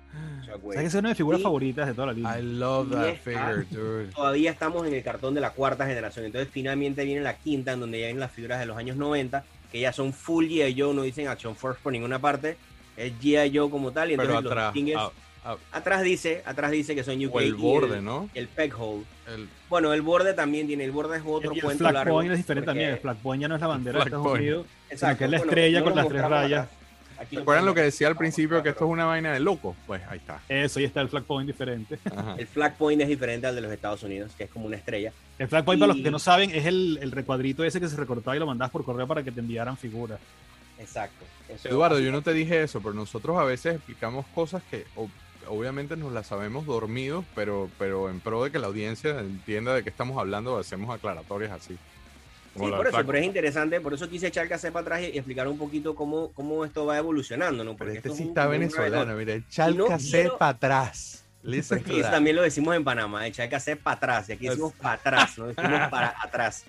Shockwave. 0.46 0.74
¿Sabes 0.76 0.80
que 0.82 0.86
es 0.86 0.94
una 0.94 1.02
de 1.02 1.10
mis 1.10 1.18
figuras 1.18 1.40
Y- 1.40 1.44
favoritas 1.44 1.88
de 1.88 1.94
toda 1.96 2.08
la 2.08 2.14
línea? 2.14 2.40
I 2.40 2.44
love 2.44 2.92
that 2.92 3.16
figure, 3.16 3.66
dude. 3.72 4.12
todavía 4.14 4.52
estamos 4.52 4.86
en 4.86 4.94
el 4.94 5.04
cartón 5.04 5.34
de 5.34 5.42
la 5.42 5.50
cuarta 5.52 5.88
generación. 5.88 6.26
Entonces, 6.26 6.50
finalmente 6.54 7.04
viene 7.04 7.22
la 7.22 7.36
quinta, 7.36 7.72
en 7.74 7.80
donde 7.80 8.00
ya 8.00 8.06
vienen 8.06 8.20
las 8.20 8.32
figuras 8.32 8.60
de 8.60 8.68
los 8.68 8.78
años 8.78 8.96
90, 8.98 9.44
que 9.72 9.80
ya 9.80 9.92
son 9.94 10.14
full 10.14 10.46
G.I. 10.46 10.76
Joe, 10.80 10.94
no 10.94 11.02
dicen 11.04 11.28
Action 11.28 11.56
Force 11.56 11.80
por 11.82 11.92
ninguna 11.92 12.20
parte. 12.20 12.58
Es 12.96 13.14
G.I. 13.20 13.56
Joe 13.56 13.70
como 13.70 13.92
tal. 13.92 14.10
Y 14.10 14.14
entonces 14.14 14.36
Pero 14.44 14.54
los 14.54 15.04
ah, 15.44 15.56
atrás 15.72 16.04
dice, 16.04 16.42
atrás 16.46 16.72
dice 16.72 16.96
que 16.96 17.04
son 17.04 17.24
UK. 17.26 17.36
o 17.36 17.40
el 17.40 17.56
borde, 17.56 18.02
¿no? 18.02 18.30
El 18.34 18.48
peg 18.48 18.74
hole. 18.78 19.04
El, 19.34 19.48
Bueno, 19.70 19.94
el 19.94 20.02
borde 20.02 20.34
también 20.34 20.68
tiene, 20.68 20.84
el 20.84 20.92
borde 20.92 21.18
es 21.18 21.24
otro 21.26 21.54
el 21.54 21.62
cuento 21.62 21.80
flag 21.80 21.94
largo. 21.94 22.16
point 22.16 22.32
es 22.32 22.38
diferente 22.38 22.66
también. 22.66 22.90
El 22.92 22.98
flag 23.00 23.18
point 23.18 23.42
ya 23.42 23.48
no 23.48 23.56
es 23.56 23.62
la 23.62 23.68
bandera 23.68 24.00
de 24.00 24.06
Flag 24.06 24.08
Estados 24.08 24.26
point. 24.28 24.42
Unidos, 24.42 24.66
Exacto, 24.90 25.18
sino 25.18 25.18
que 25.18 25.24
es 25.26 25.32
la 25.32 25.38
bueno, 25.38 25.52
estrella 25.52 25.80
no 25.80 25.86
con 25.86 25.96
las 25.96 26.08
tres 26.08 26.22
rayas. 26.24 26.64
atrás. 26.66 26.78
Aquí 27.20 27.36
¿Se 27.36 27.62
lo 27.62 27.74
que 27.74 27.82
decía 27.82 28.08
al 28.08 28.16
principio, 28.16 28.62
que 28.62 28.70
esto 28.70 28.86
es 28.86 28.92
una 28.92 29.06
vaina 29.06 29.34
de 29.34 29.40
loco? 29.40 29.76
Pues 29.86 30.02
ahí 30.08 30.20
está. 30.20 30.42
Eso, 30.48 30.80
y 30.80 30.84
está 30.84 31.02
el 31.02 31.10
flag 31.10 31.24
point 31.24 31.48
diferente. 31.48 32.00
Ajá. 32.06 32.36
El 32.38 32.48
flag 32.48 32.78
point 32.78 33.02
es 33.02 33.08
diferente 33.08 33.48
al 33.48 33.56
de 33.56 33.62
los 33.62 33.72
Estados 33.72 34.04
Unidos, 34.04 34.32
que 34.38 34.46
es 34.46 34.50
como 34.50 34.66
una 34.66 34.76
estrella. 34.76 35.12
El 35.40 35.48
flag 35.48 35.66
point, 35.66 35.80
para 35.80 35.94
los 35.94 36.04
que 36.04 36.12
no 36.12 36.20
saben, 36.20 36.52
es 36.52 36.66
el, 36.66 37.00
el 37.02 37.12
recuadrito 37.12 37.64
ese 37.64 37.80
que 37.80 37.88
se 37.88 37.96
recortaba 37.96 38.36
y 38.36 38.40
lo 38.40 38.46
mandabas 38.46 38.72
por 38.72 38.84
correo 38.84 39.08
para 39.08 39.24
que 39.24 39.32
te 39.32 39.40
enviaran 39.40 39.78
figuras. 39.78 40.20
Exacto. 40.80 41.26
Eso 41.50 41.70
Eduardo, 41.70 42.00
yo 42.00 42.12
no 42.12 42.22
te 42.22 42.34
dije 42.34 42.62
eso, 42.62 42.82
pero 42.82 42.94
nosotros 42.94 43.38
a 43.38 43.44
veces 43.44 43.76
explicamos 43.76 44.26
cosas 44.36 44.62
que 44.70 44.86
obviamente 45.48 45.96
nos 45.96 46.12
las 46.12 46.28
sabemos 46.28 46.66
dormidos, 46.66 47.26
pero, 47.36 47.70
pero 47.80 48.10
en 48.10 48.20
pro 48.20 48.44
de 48.44 48.52
que 48.52 48.60
la 48.60 48.68
audiencia 48.68 49.20
entienda 49.20 49.74
de 49.74 49.84
qué 49.84 49.90
estamos 49.90 50.18
hablando, 50.18 50.58
hacemos 50.58 50.94
aclaratorias 50.94 51.52
así. 51.52 51.78
Sí, 52.58 52.72
por 52.72 52.88
eso, 52.88 53.06
pero 53.06 53.18
es 53.18 53.26
interesante, 53.26 53.80
por 53.82 53.94
eso 53.94 54.10
quise 54.10 54.28
echar 54.28 54.48
cassette 54.50 54.74
para 54.74 54.82
atrás 54.96 55.02
y 55.02 55.18
explicar 55.18 55.48
un 55.48 55.58
poquito 55.58 55.96
cómo, 55.96 56.32
cómo 56.34 56.66
esto 56.66 56.86
va 56.86 56.98
evolucionando, 56.98 57.64
¿no? 57.64 57.72
Pero 57.76 57.78
Porque 57.90 57.98
este 57.98 58.08
esto 58.10 58.18
sí 58.18 58.24
es 58.24 58.30
está 58.30 58.48
venezolano, 58.48 59.16
mira, 59.16 59.34
echa 59.36 59.66
el 59.68 59.76
Y 59.76 59.78
no 59.78 59.86
quiero- 59.88 60.38
para 60.38 60.52
atrás. 60.52 61.24
Listen 61.44 61.78
Pero 61.78 61.80
es 61.80 61.84
to 61.86 61.90
que 61.94 62.00
eso 62.00 62.08
that. 62.10 62.16
también 62.16 62.36
lo 62.36 62.42
decimos 62.42 62.76
en 62.76 62.84
Panamá, 62.84 63.26
echar 63.28 63.46
el 63.46 63.50
cassette 63.52 63.80
para 63.80 63.96
atrás, 63.98 64.30
y 64.30 64.34
aquí 64.34 64.48
decimos 64.48 64.74
para 64.74 64.94
atrás, 64.96 65.38
no 65.38 65.48
decimos 65.48 65.90
para 65.90 66.14
atrás. 66.24 66.66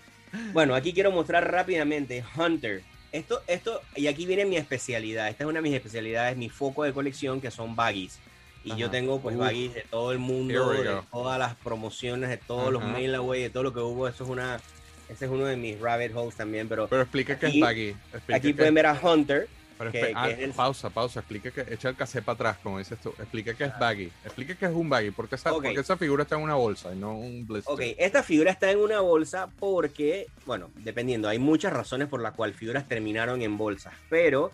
Bueno, 0.53 0.75
aquí 0.75 0.93
quiero 0.93 1.11
mostrar 1.11 1.51
rápidamente 1.51 2.23
Hunter. 2.37 2.83
Esto, 3.11 3.41
esto, 3.47 3.81
y 3.97 4.07
aquí 4.07 4.27
viene 4.27 4.45
mi 4.45 4.57
especialidad. 4.59 5.29
Esta 5.31 5.45
es 5.45 5.49
una 5.49 5.59
de 5.61 5.63
mis 5.63 5.75
especialidades, 5.75 6.37
mi 6.37 6.51
foco 6.51 6.85
de 6.85 6.93
colección, 6.93 7.41
que 7.41 7.51
son 7.51 7.75
baggies. 7.75 8.19
Y 8.65 8.77
yo 8.77 8.87
Ajá. 8.87 8.91
tengo 8.91 9.19
pues 9.21 9.37
baggies 9.39 9.73
de 9.73 9.81
todo 9.91 10.13
el 10.13 10.19
mundo, 10.19 10.71
de 10.73 11.01
todas 11.11 11.39
las 11.39 11.55
promociones, 11.57 12.29
de 12.29 12.37
todos 12.37 12.71
los 12.71 12.83
Ajá. 12.83 12.93
mail 12.93 13.15
away, 13.15 13.41
de 13.45 13.51
todo 13.51 13.63
lo 13.63 13.73
que 13.73 13.81
hubo. 13.81 14.07
Eso 14.07 14.25
es 14.25 14.31
una, 14.31 14.61
ese 15.09 15.25
es 15.25 15.31
uno 15.31 15.45
de 15.47 15.57
mis 15.57 15.79
rabbit 15.81 16.13
holes 16.15 16.35
también, 16.37 16.69
pero 16.69 16.87
Pero 16.89 17.03
explica 17.03 17.39
qué 17.39 17.47
es 17.47 17.53
Aquí- 17.53 17.61
baggy. 17.61 17.89
explica 18.13 18.37
aquí 18.37 18.53
pueden 18.53 18.75
ver 18.75 18.87
a 18.87 18.93
Hunter. 19.01 19.49
pero 19.79 19.93
que- 19.93 20.01
espe- 20.03 20.07
que 20.09 20.13
ah, 20.17 20.29
es 20.31 20.39
el- 20.41 20.51
Pausa, 20.53 20.91
pausa. 20.91 21.21
Explica 21.21 21.53
que 21.53 21.61
echa 21.73 21.89
el 21.91 21.95
cassette 21.95 22.25
para 22.25 22.35
atrás, 22.35 22.57
como 22.65 22.79
dices 22.81 22.99
tú. 23.01 23.11
Explica 23.11 23.55
qué 23.55 23.63
es 23.67 23.79
baggy. 23.79 24.11
Explica 24.25 24.57
qué 24.57 24.67
es 24.67 24.73
un 24.73 24.89
baggy. 24.91 25.13
Porque 25.13 25.37
esa, 25.37 25.53
Ok. 25.53 25.63
porque 25.67 25.79
esa 25.81 25.97
figura 25.97 26.25
está 26.25 26.35
en 26.35 26.43
una 26.43 26.55
bolsa 26.57 26.93
y 26.93 26.99
no 26.99 27.17
un 27.17 27.47
blister. 27.47 27.73
Ok, 27.73 27.83
esta 27.97 28.25
figura 28.25 28.51
está 28.51 28.73
en 28.73 28.79
una 28.81 28.99
bolsa 29.01 29.49
porque, 29.61 30.27
bueno, 30.47 30.71
dependiendo, 30.79 31.29
hay 31.29 31.39
muchas 31.39 31.73
razones 31.73 32.09
por 32.09 32.21
las 32.21 32.35
cuales 32.35 32.57
figuras 32.57 32.89
terminaron 32.89 33.41
en 33.41 33.57
bolsas, 33.57 33.95
pero 34.11 34.51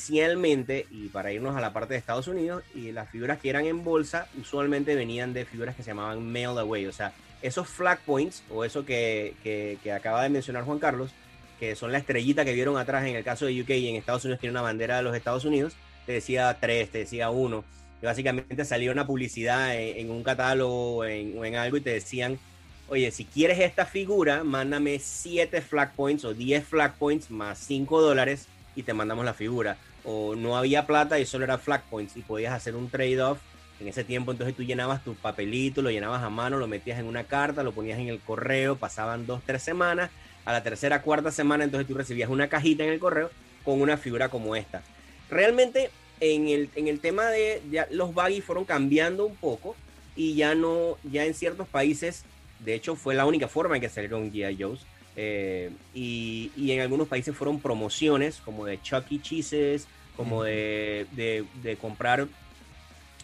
inicialmente, 0.00 0.86
y 0.90 1.08
para 1.08 1.32
irnos 1.32 1.56
a 1.56 1.60
la 1.60 1.72
parte 1.72 1.94
de 1.94 1.98
Estados 1.98 2.26
Unidos, 2.28 2.62
y 2.74 2.92
las 2.92 3.08
figuras 3.08 3.38
que 3.38 3.48
eran 3.50 3.66
en 3.66 3.84
bolsa 3.84 4.26
usualmente 4.40 4.94
venían 4.96 5.32
de 5.32 5.44
figuras 5.44 5.76
que 5.76 5.82
se 5.82 5.90
llamaban 5.90 6.26
mail 6.26 6.58
away, 6.58 6.86
o 6.86 6.92
sea, 6.92 7.12
esos 7.46 7.68
flag 7.68 8.00
points, 8.00 8.42
o 8.50 8.64
eso 8.64 8.84
que, 8.84 9.34
que- 9.42 9.78
que 9.82 9.92
acaba 9.92 10.22
de 10.22 10.28
mencionar 10.28 10.64
Juan 10.64 10.78
Carlos, 10.78 11.10
que 11.60 11.74
son 11.74 11.90
la 11.92 11.98
estrellita 11.98 12.44
que 12.44 12.52
vieron 12.52 12.76
atrás 12.76 13.06
en 13.06 13.16
el 13.16 13.24
caso 13.24 13.46
de 13.46 13.60
UK 13.62 13.70
y 13.70 13.88
en 13.88 13.96
Estados 13.96 14.24
Unidos 14.24 14.40
tiene 14.40 14.50
una 14.52 14.62
bandera 14.62 14.98
de 14.98 15.02
los 15.02 15.16
Estados 15.16 15.44
Unidos, 15.44 15.74
te 16.04 16.12
decía 16.12 16.56
3, 16.60 16.90
te 16.90 16.98
decía 16.98 17.30
1, 17.30 17.64
y 18.02 18.04
básicamente 18.06 18.64
salía 18.64 18.92
una 18.92 19.06
publicidad 19.06 19.74
en, 19.74 19.98
en 19.98 20.10
un 20.10 20.22
catálogo 20.22 21.04
en, 21.04 21.38
o 21.38 21.44
en 21.44 21.56
algo 21.56 21.78
y 21.78 21.80
te 21.80 21.90
decían, 21.90 22.38
oye, 22.88 23.10
si 23.10 23.24
quieres 23.24 23.58
esta 23.58 23.86
figura, 23.86 24.44
mándame 24.44 24.98
7 24.98 25.62
flag 25.62 25.94
points 25.94 26.24
o 26.24 26.34
10 26.34 26.64
flag 26.64 26.94
points 26.98 27.30
más 27.30 27.58
5 27.58 28.00
dólares 28.02 28.46
y 28.76 28.82
te 28.82 28.92
mandamos 28.92 29.24
la 29.24 29.34
figura. 29.34 29.76
O 30.04 30.36
no 30.36 30.56
había 30.56 30.86
plata 30.86 31.18
y 31.18 31.26
solo 31.26 31.44
era 31.44 31.58
flag 31.58 31.82
points 31.90 32.16
y 32.16 32.20
podías 32.22 32.52
hacer 32.52 32.76
un 32.76 32.88
trade-off. 32.90 33.38
En 33.80 33.88
ese 33.88 34.04
tiempo 34.04 34.32
entonces 34.32 34.56
tú 34.56 34.62
llenabas 34.62 35.04
tu 35.04 35.14
papelito, 35.14 35.82
lo 35.82 35.90
llenabas 35.90 36.22
a 36.22 36.30
mano, 36.30 36.56
lo 36.58 36.66
metías 36.66 36.98
en 36.98 37.06
una 37.06 37.24
carta, 37.24 37.62
lo 37.62 37.72
ponías 37.72 37.98
en 37.98 38.08
el 38.08 38.20
correo, 38.20 38.76
pasaban 38.76 39.26
dos, 39.26 39.42
tres 39.44 39.62
semanas. 39.62 40.10
A 40.46 40.52
la 40.52 40.62
tercera, 40.62 41.02
cuarta 41.02 41.30
semana 41.30 41.64
entonces 41.64 41.86
tú 41.86 41.94
recibías 41.94 42.30
una 42.30 42.48
cajita 42.48 42.84
en 42.84 42.90
el 42.90 42.98
correo 43.00 43.30
con 43.64 43.80
una 43.82 43.96
figura 43.96 44.28
como 44.28 44.56
esta. 44.56 44.82
Realmente 45.28 45.90
en 46.20 46.48
el, 46.48 46.70
en 46.76 46.88
el 46.88 47.00
tema 47.00 47.26
de 47.26 47.60
ya 47.70 47.86
los 47.90 48.14
baggy 48.14 48.40
fueron 48.40 48.64
cambiando 48.64 49.26
un 49.26 49.36
poco 49.36 49.74
y 50.14 50.34
ya 50.34 50.54
no, 50.54 50.96
ya 51.04 51.24
en 51.24 51.34
ciertos 51.34 51.68
países, 51.68 52.24
de 52.60 52.74
hecho 52.74 52.96
fue 52.96 53.14
la 53.14 53.26
única 53.26 53.48
forma 53.48 53.74
en 53.76 53.82
que 53.82 53.88
salieron 53.88 54.32
G.I. 54.32 54.56
Joe's. 54.58 54.86
eh, 55.16 55.70
y, 55.94 56.50
y 56.56 56.70
en 56.72 56.80
algunos 56.80 57.08
países 57.08 57.36
fueron 57.36 57.60
promociones 57.60 58.36
como 58.44 58.64
de 58.64 58.80
Chuck 58.80 59.04
E. 59.10 59.20
Cheese's, 59.20 59.86
como 60.16 60.42
de, 60.44 61.06
de- 61.12 61.44
de 61.62 61.76
comprar 61.76 62.26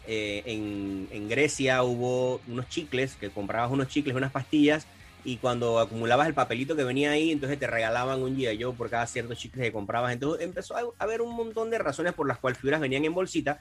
eh, 0.06 0.42
en, 0.46 1.28
Grecia 1.28 1.82
hubo 1.82 2.40
unos 2.48 2.68
chicles, 2.68 3.16
que 3.16 3.30
comprabas 3.30 3.70
unos 3.70 3.88
chicles, 3.88 4.14
unas 4.16 4.32
pastillas, 4.32 4.86
y 5.24 5.36
cuando 5.36 5.78
acumulabas 5.78 6.26
el 6.26 6.34
papelito 6.34 6.74
que 6.74 6.84
venía 6.84 7.12
ahí, 7.12 7.30
entonces 7.30 7.58
te 7.58 7.66
regalaban 7.66 8.22
un 8.22 8.36
G.I. 8.36 8.60
Joe 8.60 8.74
por 8.74 8.90
cada 8.90 9.06
cierto 9.06 9.34
chicle 9.34 9.62
que 9.62 9.72
comprabas. 9.72 10.12
Entonces 10.12 10.44
empezó 10.44 10.76
a 10.76 10.82
haber 10.98 11.22
un 11.22 11.34
montón 11.34 11.70
de 11.70 11.78
razones 11.78 12.12
por 12.12 12.26
las 12.26 12.38
cuales 12.38 12.58
figuras 12.58 12.80
venían 12.80 13.04
en 13.04 13.14
bolsita. 13.14 13.60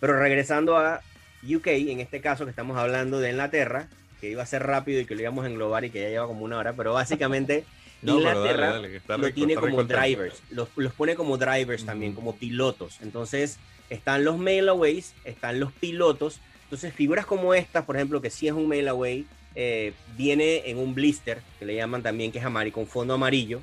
Pero 0.00 0.18
regresando 0.18 0.76
a 0.76 1.00
UK, 1.42 1.66
en 1.68 2.00
este 2.00 2.20
caso 2.20 2.44
que 2.44 2.50
estamos 2.50 2.76
hablando 2.76 3.20
de 3.20 3.30
Inglaterra, 3.30 3.88
que 4.20 4.30
iba 4.30 4.42
a 4.42 4.46
ser 4.46 4.64
rápido 4.64 5.00
y 5.00 5.06
que 5.06 5.14
lo 5.14 5.22
íbamos 5.22 5.44
a 5.44 5.48
englobar 5.48 5.84
y 5.84 5.90
que 5.90 6.02
ya 6.02 6.08
lleva 6.08 6.26
como 6.26 6.44
una 6.44 6.58
hora, 6.58 6.74
pero 6.74 6.92
básicamente 6.92 7.64
No, 8.02 8.18
pero 8.18 8.28
dale, 8.28 8.40
Inglaterra 8.40 9.00
dale, 9.06 9.28
lo 9.28 9.32
tiene 9.32 9.54
como 9.54 9.84
drivers, 9.84 10.42
los, 10.50 10.68
los 10.76 10.92
pone 10.92 11.14
como 11.14 11.38
drivers 11.38 11.84
también, 11.84 12.14
como 12.14 12.34
pilotos. 12.36 12.98
Entonces 13.00 13.58
están 13.90 14.24
los 14.24 14.38
mailaways, 14.38 15.14
están 15.24 15.60
los 15.60 15.72
pilotos. 15.72 16.40
Entonces 16.64 16.92
figuras 16.92 17.26
como 17.26 17.54
esta, 17.54 17.86
por 17.86 17.96
ejemplo, 17.96 18.20
que 18.20 18.30
sí 18.30 18.48
es 18.48 18.52
un 18.52 18.66
mailaway, 18.66 19.26
eh, 19.54 19.92
viene 20.16 20.70
en 20.70 20.78
un 20.78 20.94
blister, 20.94 21.40
que 21.58 21.66
le 21.66 21.76
llaman 21.76 22.02
también, 22.02 22.32
que 22.32 22.38
es 22.38 22.44
amarillo, 22.44 22.74
con 22.74 22.86
fondo 22.86 23.14
amarillo, 23.14 23.60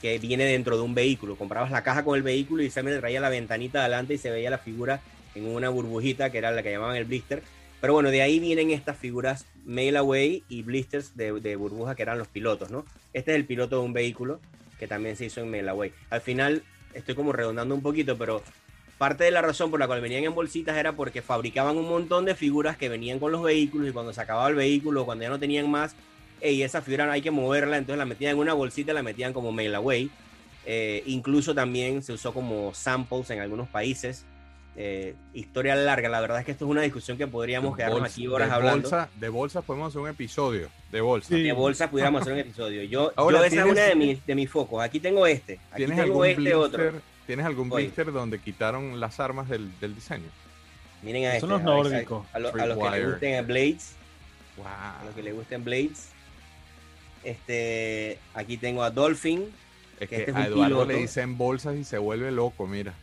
que 0.00 0.18
viene 0.18 0.44
dentro 0.44 0.76
de 0.76 0.82
un 0.82 0.94
vehículo. 0.94 1.36
Comprabas 1.36 1.70
la 1.70 1.82
caja 1.82 2.04
con 2.04 2.16
el 2.16 2.22
vehículo 2.22 2.62
y 2.62 2.70
se 2.70 2.82
me 2.82 2.94
traía 2.96 3.20
la 3.20 3.28
ventanita 3.28 3.80
adelante 3.80 4.14
y 4.14 4.18
se 4.18 4.30
veía 4.30 4.50
la 4.50 4.58
figura 4.58 5.00
en 5.34 5.46
una 5.46 5.68
burbujita, 5.68 6.30
que 6.30 6.38
era 6.38 6.50
la 6.50 6.62
que 6.62 6.70
llamaban 6.70 6.96
el 6.96 7.04
blister. 7.04 7.42
Pero 7.80 7.94
bueno, 7.94 8.10
de 8.10 8.22
ahí 8.22 8.38
vienen 8.38 8.70
estas 8.70 8.98
figuras 8.98 9.46
mail 9.64 9.96
away 9.96 10.44
y 10.48 10.62
blisters 10.62 11.16
de, 11.16 11.32
de 11.40 11.56
burbuja 11.56 11.94
que 11.94 12.02
eran 12.02 12.18
los 12.18 12.28
pilotos, 12.28 12.70
¿no? 12.70 12.84
Este 13.12 13.32
es 13.32 13.36
el 13.36 13.46
piloto 13.46 13.78
de 13.78 13.84
un 13.84 13.92
vehículo 13.92 14.40
que 14.78 14.86
también 14.86 15.16
se 15.16 15.26
hizo 15.26 15.40
en 15.40 15.50
mail 15.50 15.68
away. 15.68 15.92
Al 16.10 16.20
final, 16.20 16.62
estoy 16.94 17.14
como 17.14 17.32
redondando 17.32 17.74
un 17.74 17.82
poquito, 17.82 18.16
pero 18.18 18.42
parte 18.98 19.24
de 19.24 19.30
la 19.30 19.42
razón 19.42 19.70
por 19.70 19.80
la 19.80 19.86
cual 19.86 20.00
venían 20.00 20.24
en 20.24 20.34
bolsitas 20.34 20.76
era 20.76 20.92
porque 20.92 21.22
fabricaban 21.22 21.76
un 21.76 21.88
montón 21.88 22.26
de 22.26 22.34
figuras 22.34 22.76
que 22.76 22.88
venían 22.88 23.18
con 23.18 23.32
los 23.32 23.42
vehículos 23.42 23.88
y 23.88 23.92
cuando 23.92 24.12
se 24.12 24.20
acababa 24.20 24.48
el 24.48 24.56
vehículo, 24.56 25.06
cuando 25.06 25.22
ya 25.22 25.30
no 25.30 25.38
tenían 25.38 25.70
más, 25.70 25.94
y 26.42 26.62
esa 26.62 26.82
figura 26.82 27.10
hay 27.10 27.22
que 27.22 27.30
moverla, 27.30 27.76
entonces 27.76 27.98
la 27.98 28.04
metían 28.04 28.32
en 28.32 28.38
una 28.38 28.54
bolsita 28.54 28.92
la 28.92 29.02
metían 29.02 29.32
como 29.32 29.52
mail 29.52 29.74
away. 29.74 30.10
Eh, 30.66 31.02
incluso 31.06 31.54
también 31.54 32.02
se 32.02 32.12
usó 32.12 32.32
como 32.34 32.74
samples 32.74 33.30
en 33.30 33.40
algunos 33.40 33.68
países. 33.68 34.24
Eh, 34.76 35.14
historia 35.34 35.74
larga, 35.74 36.08
la 36.08 36.20
verdad 36.20 36.38
es 36.38 36.46
que 36.46 36.52
esto 36.52 36.64
es 36.64 36.70
una 36.70 36.80
discusión 36.82 37.18
que 37.18 37.26
podríamos 37.26 37.72
De 37.72 37.78
quedarnos 37.78 38.00
bolsa- 38.00 38.12
aquí 38.14 38.26
horas 38.28 38.48
de 38.48 38.54
hablando. 38.54 38.82
Bolsa, 38.88 39.08
de 39.18 39.28
bolsa 39.28 39.62
podemos 39.62 39.88
hacer 39.88 40.00
un 40.00 40.08
episodio. 40.08 40.70
De 40.92 41.00
bolsa. 41.00 41.28
Sí. 41.28 41.42
De 41.42 41.52
bolsa 41.52 41.90
pudiéramos 41.90 42.22
hacer 42.22 42.32
un 42.34 42.38
episodio. 42.38 42.82
Yo, 42.84 43.12
Ahora, 43.16 43.38
yo 43.38 43.44
esa 43.44 43.56
es 43.56 43.62
¿tienes- 43.64 43.72
una 43.72 43.82
de 43.82 43.94
mis, 43.96 44.26
de 44.26 44.34
mis 44.34 44.48
focos. 44.50 44.82
Aquí 44.82 45.00
tengo 45.00 45.26
este. 45.26 45.54
Aquí 45.70 45.76
¿Tienes 45.84 45.96
tengo 45.98 46.22
algún, 46.22 46.26
este 46.26 46.40
blister, 46.40 46.56
otro. 46.56 47.02
¿Tienes 47.26 47.46
algún 47.46 47.72
Oye. 47.72 47.84
blister 47.84 48.12
donde 48.12 48.38
quitaron 48.38 48.98
las 49.00 49.20
armas 49.20 49.48
del, 49.48 49.70
del 49.80 49.94
diseño? 49.94 50.28
Miren 51.02 51.24
a 51.24 51.28
este. 51.34 51.40
Son 51.40 51.50
los 51.50 51.60
a 51.60 51.64
ver, 51.64 51.74
nórdicos. 51.74 52.26
A, 52.32 52.38
lo- 52.38 52.48
a 52.48 52.50
los 52.52 52.78
que 52.78 52.84
le 52.84 52.90
Wire. 52.90 53.06
gusten 53.10 53.34
a 53.36 53.42
Blades. 53.42 53.92
Wow. 54.56 54.66
A 54.66 55.02
los 55.04 55.14
que 55.14 55.22
le 55.22 55.32
gusten 55.32 55.64
Blades. 55.64 56.08
Este, 57.24 58.18
aquí 58.34 58.56
tengo 58.56 58.82
a 58.82 58.90
Dolphin. 58.90 59.50
Es 59.98 60.08
que 60.08 60.16
que 60.16 60.16
este 60.22 60.30
es 60.30 60.36
a 60.36 60.46
Eduardo 60.46 60.64
piloto. 60.64 60.84
le 60.86 60.94
dicen 60.96 61.36
bolsas 61.36 61.76
y 61.76 61.84
se 61.84 61.98
vuelve 61.98 62.30
loco, 62.32 62.66
mira. 62.66 62.94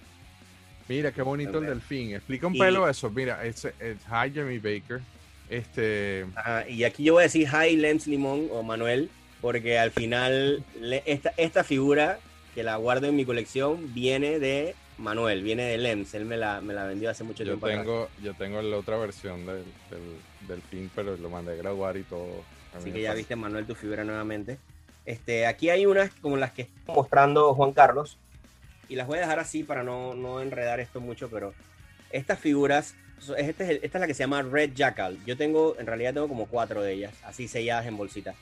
Mira, 0.88 1.11
qué 1.11 1.22
bonito 1.22 1.51
el 1.51 1.55
Hombre. 1.57 1.72
delfín. 1.72 2.15
Explica 2.15 2.47
un 2.47 2.55
Y- 2.55 2.59
pelo 2.59 2.88
eso. 2.88 3.09
Mira, 3.09 3.43
es, 3.45 3.65
es 3.65 3.97
Hi 4.09 4.31
Jimmy 4.34 4.57
Baker. 4.59 5.01
Este, 5.49 6.26
Ajá, 6.35 6.68
y 6.68 6.84
aquí 6.84 7.03
yo 7.03 7.14
voy 7.14 7.22
a 7.22 7.23
decir 7.23 7.47
Hi 7.47 7.76
Lens 7.76 8.07
Limón 8.07 8.47
o 8.51 8.64
Manuel. 8.64 9.09
Porque 9.41 9.77
al 9.77 9.91
final 9.91 10.64
le- 10.81 11.03
esta, 11.05 11.31
esta 11.38 11.64
figura 11.64 12.18
que 12.55 12.64
la 12.64 12.76
guardo 12.77 13.05
en 13.07 13.15
mi 13.15 13.23
colección 13.23 13.93
viene 13.93 14.39
de 14.39 14.73
Manuel, 14.97 15.43
viene 15.43 15.64
de 15.65 15.77
Lems. 15.77 16.15
Él 16.15 16.26
me 16.26 16.38
la, 16.38 16.59
me 16.59 16.73
la 16.73 16.85
vendió 16.85 17.09
hace 17.11 17.23
mucho 17.23 17.43
yo 17.43 17.51
tiempo. 17.51 17.68
atrás. 17.68 17.81
tengo, 17.84 18.09
yo 18.23 18.34
tengo 18.34 18.61
la 18.64 18.77
otra 18.77 18.97
versión 18.97 19.45
del, 19.45 19.64
del 19.91 20.01
delfín, 20.47 20.89
pero 20.95 21.15
lo 21.18 21.30
mandé 21.30 21.51
a 21.51 21.55
graduar 21.55 21.97
y 21.97 22.03
todo. 22.03 22.43
Así 22.76 22.91
que 22.91 23.01
ya 23.01 23.09
pasa. 23.09 23.18
viste, 23.18 23.35
Manuel, 23.35 23.68
tu 23.68 23.76
figura 23.76 24.03
nuevamente. 24.03 24.57
Este, 25.05 25.45
aquí 25.45 25.69
hay 25.69 25.85
unas 25.85 26.09
como 26.19 26.35
las 26.35 26.51
que 26.51 26.64
está 26.64 26.93
mostrando 26.93 27.53
Juan 27.53 27.73
Carlos, 27.73 28.18
y 28.89 28.95
las 28.95 29.07
voy 29.07 29.18
a 29.18 29.22
dejar 29.22 29.39
así 29.39 29.64
para 29.64 29.84
no, 29.84 30.14
no 30.14 30.41
enredar 30.41 30.80
esto 30.80 30.99
mucho, 31.01 31.30
pero 31.30 31.53
estas 32.09 32.39
figuras, 32.39 32.95
este 33.38 33.64
es 33.64 33.69
el- 33.72 33.80
esta 33.84 33.97
es 33.97 34.01
la 34.01 34.07
que 34.07 34.14
se 34.14 34.23
llama 34.23 34.41
Red 34.43 34.73
Jackal. 34.76 35.18
Yo 35.26 35.35
tengo, 35.38 35.76
en 35.80 35.88
realidad 35.88 36.14
tengo 36.14 36.27
como 36.27 36.45
cuatro 36.47 36.81
de 36.81 36.93
ellas, 36.93 37.14
así 37.23 37.47
selladas 37.47 37.85
en 37.85 37.97
bolsitas. 37.97 38.35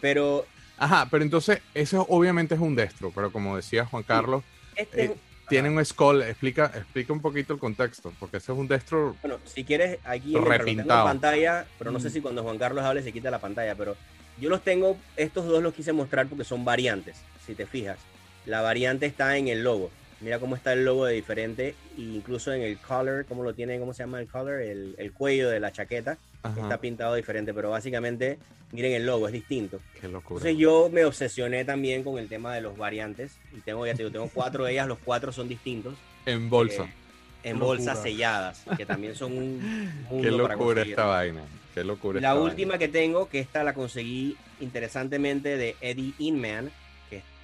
Pero 0.00 0.46
Ajá, 0.78 1.08
pero 1.10 1.24
entonces 1.24 1.60
eso 1.72 2.04
obviamente 2.10 2.54
es 2.54 2.60
un 2.60 2.74
destro, 2.76 3.10
pero 3.14 3.32
como 3.32 3.56
decía 3.56 3.86
Juan 3.86 4.02
Carlos, 4.02 4.42
este, 4.74 5.04
Eh, 5.04 5.16
tiene 5.48 5.70
un 5.70 5.82
skull, 5.84 6.20
explica, 6.22 6.66
explica 6.74 7.12
un 7.14 7.22
poquito 7.22 7.54
el 7.54 7.58
contexto, 7.58 8.12
porque 8.20 8.36
ese 8.38 8.52
es 8.52 8.58
un 8.58 8.68
destro 8.68 9.16
bueno, 9.22 9.38
si 9.44 9.64
quieres, 9.64 9.98
aquí 10.04 10.36
en, 10.36 10.44
Repintado. 10.44 11.04
pantalla, 11.04 11.66
pero 11.78 11.90
no 11.92 11.98
sé 12.00 12.08
Mm. 12.08 12.12
si 12.12 12.20
cuando 12.20 12.42
Juan 12.42 12.58
Carlos 12.58 12.84
hable 12.84 13.02
se 13.02 13.12
quita 13.12 13.30
la 13.30 13.38
pantalla, 13.38 13.74
pero 13.74 13.96
yo 14.38 14.50
los 14.50 14.62
tengo, 14.62 14.98
estos 15.16 15.46
dos 15.46 15.62
los 15.62 15.72
quise 15.72 15.92
mostrar 15.94 16.26
porque 16.26 16.44
son 16.44 16.62
variantes, 16.64 17.16
si 17.46 17.54
te 17.54 17.64
fijas. 17.64 17.98
La 18.46 18.60
variante 18.62 19.06
está 19.06 19.36
en 19.36 19.48
el 19.48 19.62
logo. 19.62 19.90
Mira 20.20 20.38
cómo 20.38 20.56
está 20.56 20.72
el 20.72 20.84
logo 20.84 21.04
de 21.04 21.12
diferente, 21.14 21.74
e 21.96 22.00
incluso 22.00 22.52
en 22.52 22.62
el 22.62 22.78
collar, 22.78 23.26
cómo 23.26 23.42
lo 23.42 23.52
tiene, 23.54 23.78
cómo 23.78 23.92
se 23.92 24.02
llama 24.02 24.18
el 24.20 24.28
collar, 24.28 24.60
el, 24.60 24.94
el 24.96 25.12
cuello 25.12 25.50
de 25.50 25.60
la 25.60 25.72
chaqueta, 25.72 26.16
Ajá, 26.42 26.58
está 26.62 26.78
pintado 26.80 27.14
diferente, 27.16 27.52
pero 27.52 27.68
básicamente, 27.70 28.38
miren 28.72 28.92
el 28.92 29.04
logo, 29.04 29.26
es 29.26 29.32
distinto. 29.34 29.78
qué 30.00 30.08
locura. 30.08 30.38
Entonces 30.38 30.56
yo 30.58 30.88
me 30.90 31.04
obsesioné 31.04 31.66
también 31.66 32.02
con 32.02 32.18
el 32.18 32.28
tema 32.28 32.54
de 32.54 32.62
los 32.62 32.78
variantes, 32.78 33.36
y 33.54 33.60
tengo, 33.60 33.84
ya 33.84 33.92
te 33.92 33.98
digo, 33.98 34.10
tengo 34.10 34.30
cuatro 34.32 34.64
de 34.64 34.72
ellas, 34.72 34.86
los 34.88 34.98
cuatro 35.04 35.32
son 35.32 35.48
distintos. 35.48 35.94
en 36.24 36.48
bolsa. 36.48 36.84
eh, 36.84 37.50
en 37.50 37.58
bolsas 37.58 38.00
selladas, 38.02 38.64
que 38.78 38.86
también 38.86 39.14
son 39.14 39.36
un 39.36 39.58
mundo 40.10 40.22
qué 40.22 40.28
para 40.42 40.54
locura 40.54 40.56
conseguir. 40.56 40.92
esta 40.92 41.04
vaina. 41.04 41.42
Qué 41.74 41.84
locura 41.84 42.20
La 42.22 42.28
esta 42.30 42.40
última 42.40 42.78
que 42.78 42.88
tengo, 42.88 43.28
que 43.28 43.38
esta 43.40 43.62
la 43.62 43.74
conseguí 43.74 44.34
interesantemente 44.60 45.58
de 45.58 45.76
Eddie 45.82 46.14
Inman, 46.18 46.70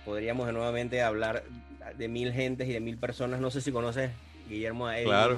podríamos 0.05 0.53
nuevamente 0.53 1.03
hablar 1.03 1.43
de 1.97 2.09
mil 2.09 2.33
gentes 2.33 2.69
y 2.69 2.73
de 2.73 2.81
mil 2.81 2.97
personas. 2.97 3.41
No 3.41 3.51
sé 3.51 3.61
si 3.61 3.71
conoces, 3.73 4.11
Guillermo, 4.49 4.87
a 4.87 4.97
Eddie 4.99 5.07
Claro. 5.07 5.37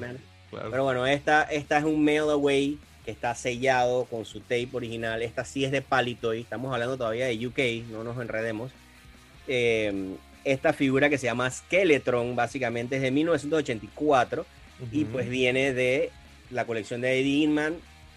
Claro. 0.51 0.71
Pero 0.71 0.85
bueno, 0.85 1.07
esta, 1.07 1.43
esta 1.45 1.79
es 1.79 1.85
un 1.85 2.05
mail 2.05 2.31
away 2.31 2.79
que 3.05 3.11
está 3.11 3.35
sellado 3.35 4.05
con 4.05 4.25
su 4.25 4.41
tape 4.41 4.69
original. 4.73 5.21
Esta 5.23 5.45
sí 5.45 5.65
es 5.65 5.73
de 5.73 5.83
Palitoy. 5.83 6.41
Estamos 6.43 6.73
hablando 6.73 6.97
todavía 6.97 7.27
de 7.27 7.47
UK, 7.47 7.91
no 7.91 8.05
nos 8.05 8.21
enredemos. 8.21 8.71
Eh, 9.49 10.15
esta 10.45 10.73
figura 10.73 11.09
que 11.11 11.19
se 11.19 11.27
llama 11.27 11.51
Skeletron, 11.51 12.37
básicamente 12.37 12.97
es 12.97 13.03
de 13.03 13.11
1984 13.11 14.47
y 14.93 15.03
Ujú. 15.05 15.13
pues 15.13 15.29
viene 15.29 15.73
de 15.73 16.11
la 16.51 16.67
colección 16.67 17.01
de 17.01 17.19
Eddie 17.21 17.45
Inman. 17.45 17.75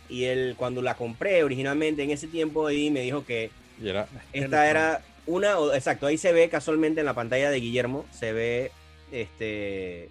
Y 0.10 0.26
él, 0.26 0.56
cuando 0.58 0.82
la 0.82 0.96
compré 0.96 1.44
originalmente 1.44 2.04
en 2.04 2.12
ese 2.12 2.28
tiempo, 2.28 2.70
Eddie 2.70 2.92
me 2.92 3.02
dijo 3.02 3.26
que 3.26 3.50
Y 3.82 3.90
era- 3.90 4.08
esta 4.32 4.70
era 4.70 5.02
una, 5.28 5.60
o- 5.60 5.74
exacto, 5.74 6.08
ahí 6.08 6.18
se 6.18 6.32
ve 6.34 6.50
casualmente 6.50 7.00
en 7.02 7.06
la 7.06 7.14
pantalla 7.14 7.50
de 7.52 7.60
Guillermo, 7.60 8.06
se 8.12 8.34
ve 8.34 8.72
este 9.12 10.06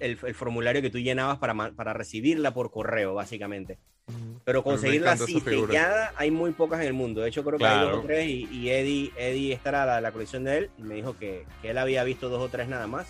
el, 0.00 0.16
el 0.22 0.34
formulario 0.34 0.80
que 0.80 0.90
tú 0.90 0.98
llenabas 0.98 1.38
para, 1.38 1.54
para 1.72 1.92
recibirla 1.92 2.52
por 2.54 2.70
correo, 2.70 3.14
básicamente. 3.14 3.78
Pero 4.44 4.62
conseguirla 4.64 5.12
así 5.12 5.38
sellada 5.40 6.14
hay 6.16 6.30
muy 6.30 6.52
pocas 6.52 6.80
en 6.80 6.86
el 6.86 6.92
mundo. 6.94 7.20
De 7.20 7.28
hecho, 7.28 7.44
creo 7.44 7.58
que 7.58 7.66
hay 7.66 7.80
dos 7.90 7.98
o 7.98 8.06
tres 8.06 8.26
y, 8.26 8.44
y 8.50 8.70
Eddie, 8.70 9.12
Eddie, 9.18 9.52
esta 9.52 9.68
era 9.70 9.84
la, 9.86 10.00
la 10.00 10.12
colección 10.12 10.44
de 10.44 10.56
él 10.58 10.70
y 10.78 10.82
me 10.82 10.94
dijo 10.94 11.14
que, 11.18 11.44
que 11.60 11.70
él 11.70 11.78
había 11.78 12.04
visto 12.04 12.28
dos 12.30 12.40
o 12.40 12.48
tres 12.48 12.68
nada 12.68 12.86
más. 12.86 13.08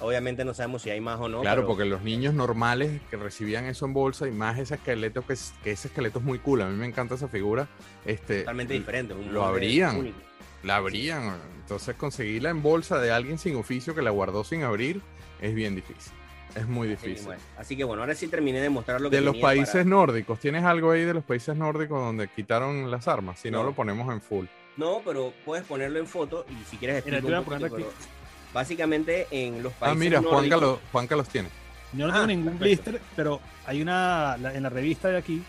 Obviamente 0.00 0.46
no 0.46 0.54
sabemos 0.54 0.80
si 0.80 0.88
hay 0.88 1.00
más 1.00 1.20
o 1.20 1.28
no. 1.28 1.42
claro, 1.42 1.62
pero- 1.62 1.68
porque 1.68 1.84
los 1.84 2.00
niños 2.02 2.32
normales 2.32 3.02
que 3.10 3.16
recibían 3.18 3.66
eso 3.66 3.84
en 3.84 3.92
bolsa 3.92 4.26
y 4.26 4.30
más 4.30 4.58
ese 4.58 4.76
esqueleto, 4.76 5.26
que, 5.26 5.34
es- 5.34 5.52
que 5.62 5.72
ese 5.72 5.88
esqueleto 5.88 6.20
es 6.20 6.24
muy 6.24 6.38
cool, 6.38 6.62
a 6.62 6.66
mí 6.68 6.76
me 6.76 6.86
encanta 6.86 7.16
esa 7.16 7.28
figura, 7.28 7.68
este, 8.06 8.38
totalmente 8.40 8.72
diferente. 8.72 9.12
un 9.12 9.34
lo 9.34 9.44
abrían. 9.44 9.98
único. 9.98 10.18
La 10.62 10.76
abrían. 10.76 11.38
Entonces 11.60 11.94
conseguirla 11.96 12.50
en 12.50 12.62
bolsa 12.62 12.98
de 12.98 13.12
alguien 13.12 13.38
sin 13.38 13.56
oficio 13.56 13.94
que 13.94 14.02
la 14.02 14.10
guardó 14.10 14.44
sin 14.44 14.62
abrir 14.62 15.00
es 15.40 15.54
bien 15.54 15.74
difícil. 15.74 16.12
Es 16.56 16.66
muy 16.66 16.88
difícil. 16.88 17.28
Así 17.56 17.76
que 17.76 17.84
bueno, 17.84 18.02
ahora 18.02 18.14
sí 18.16 18.26
terminé 18.26 18.60
de 18.60 18.68
mostrar 18.70 19.00
lo 19.00 19.08
que 19.08 19.16
De 19.16 19.22
los 19.22 19.36
países 19.36 19.72
para- 19.72 19.84
nórdicos, 19.84 20.40
¿tienes 20.40 20.64
algo 20.64 20.90
ahí 20.90 21.04
de 21.04 21.14
los 21.14 21.22
países 21.22 21.56
nórdicos 21.56 22.00
donde 22.00 22.26
quitaron 22.28 22.90
las 22.90 23.06
armas? 23.06 23.38
Si 23.38 23.50
no, 23.52 23.58
No. 23.58 23.64
lo 23.66 23.72
ponemos 23.74 24.12
en 24.12 24.20
full. 24.20 24.46
No, 24.76 25.00
pero 25.04 25.32
puedes 25.44 25.64
ponerlo 25.64 26.00
en 26.00 26.06
foto 26.08 26.44
y 26.48 26.64
si 26.68 26.76
quieres 26.76 27.04
Mira, 27.04 27.18
explico 27.18 27.20
te 27.20 27.22
voy 27.22 27.34
a 27.34 27.38
un 27.40 27.44
poquito, 27.70 27.76
pero 27.76 28.20
Básicamente 28.52 29.28
en 29.30 29.62
los 29.62 29.72
Ah, 29.74 29.76
países 29.80 29.98
mira, 30.00 30.18
Juanca, 30.20 30.56
nórdicos- 30.56 30.60
lo- 30.60 30.80
Juanca 30.90 31.16
los 31.16 31.28
tiene. 31.28 31.48
Yo 31.92 32.06
no 32.06 32.12
tengo 32.12 32.24
Ah, 32.24 32.26
ningún 32.26 32.58
perfecto. 32.58 32.90
blister, 32.90 33.00
pero 33.14 33.40
hay 33.64 33.80
una 33.80 34.36
la- 34.38 34.54
en 34.54 34.62
la 34.64 34.68
revista 34.70 35.08
de 35.08 35.18
aquí, 35.18 35.42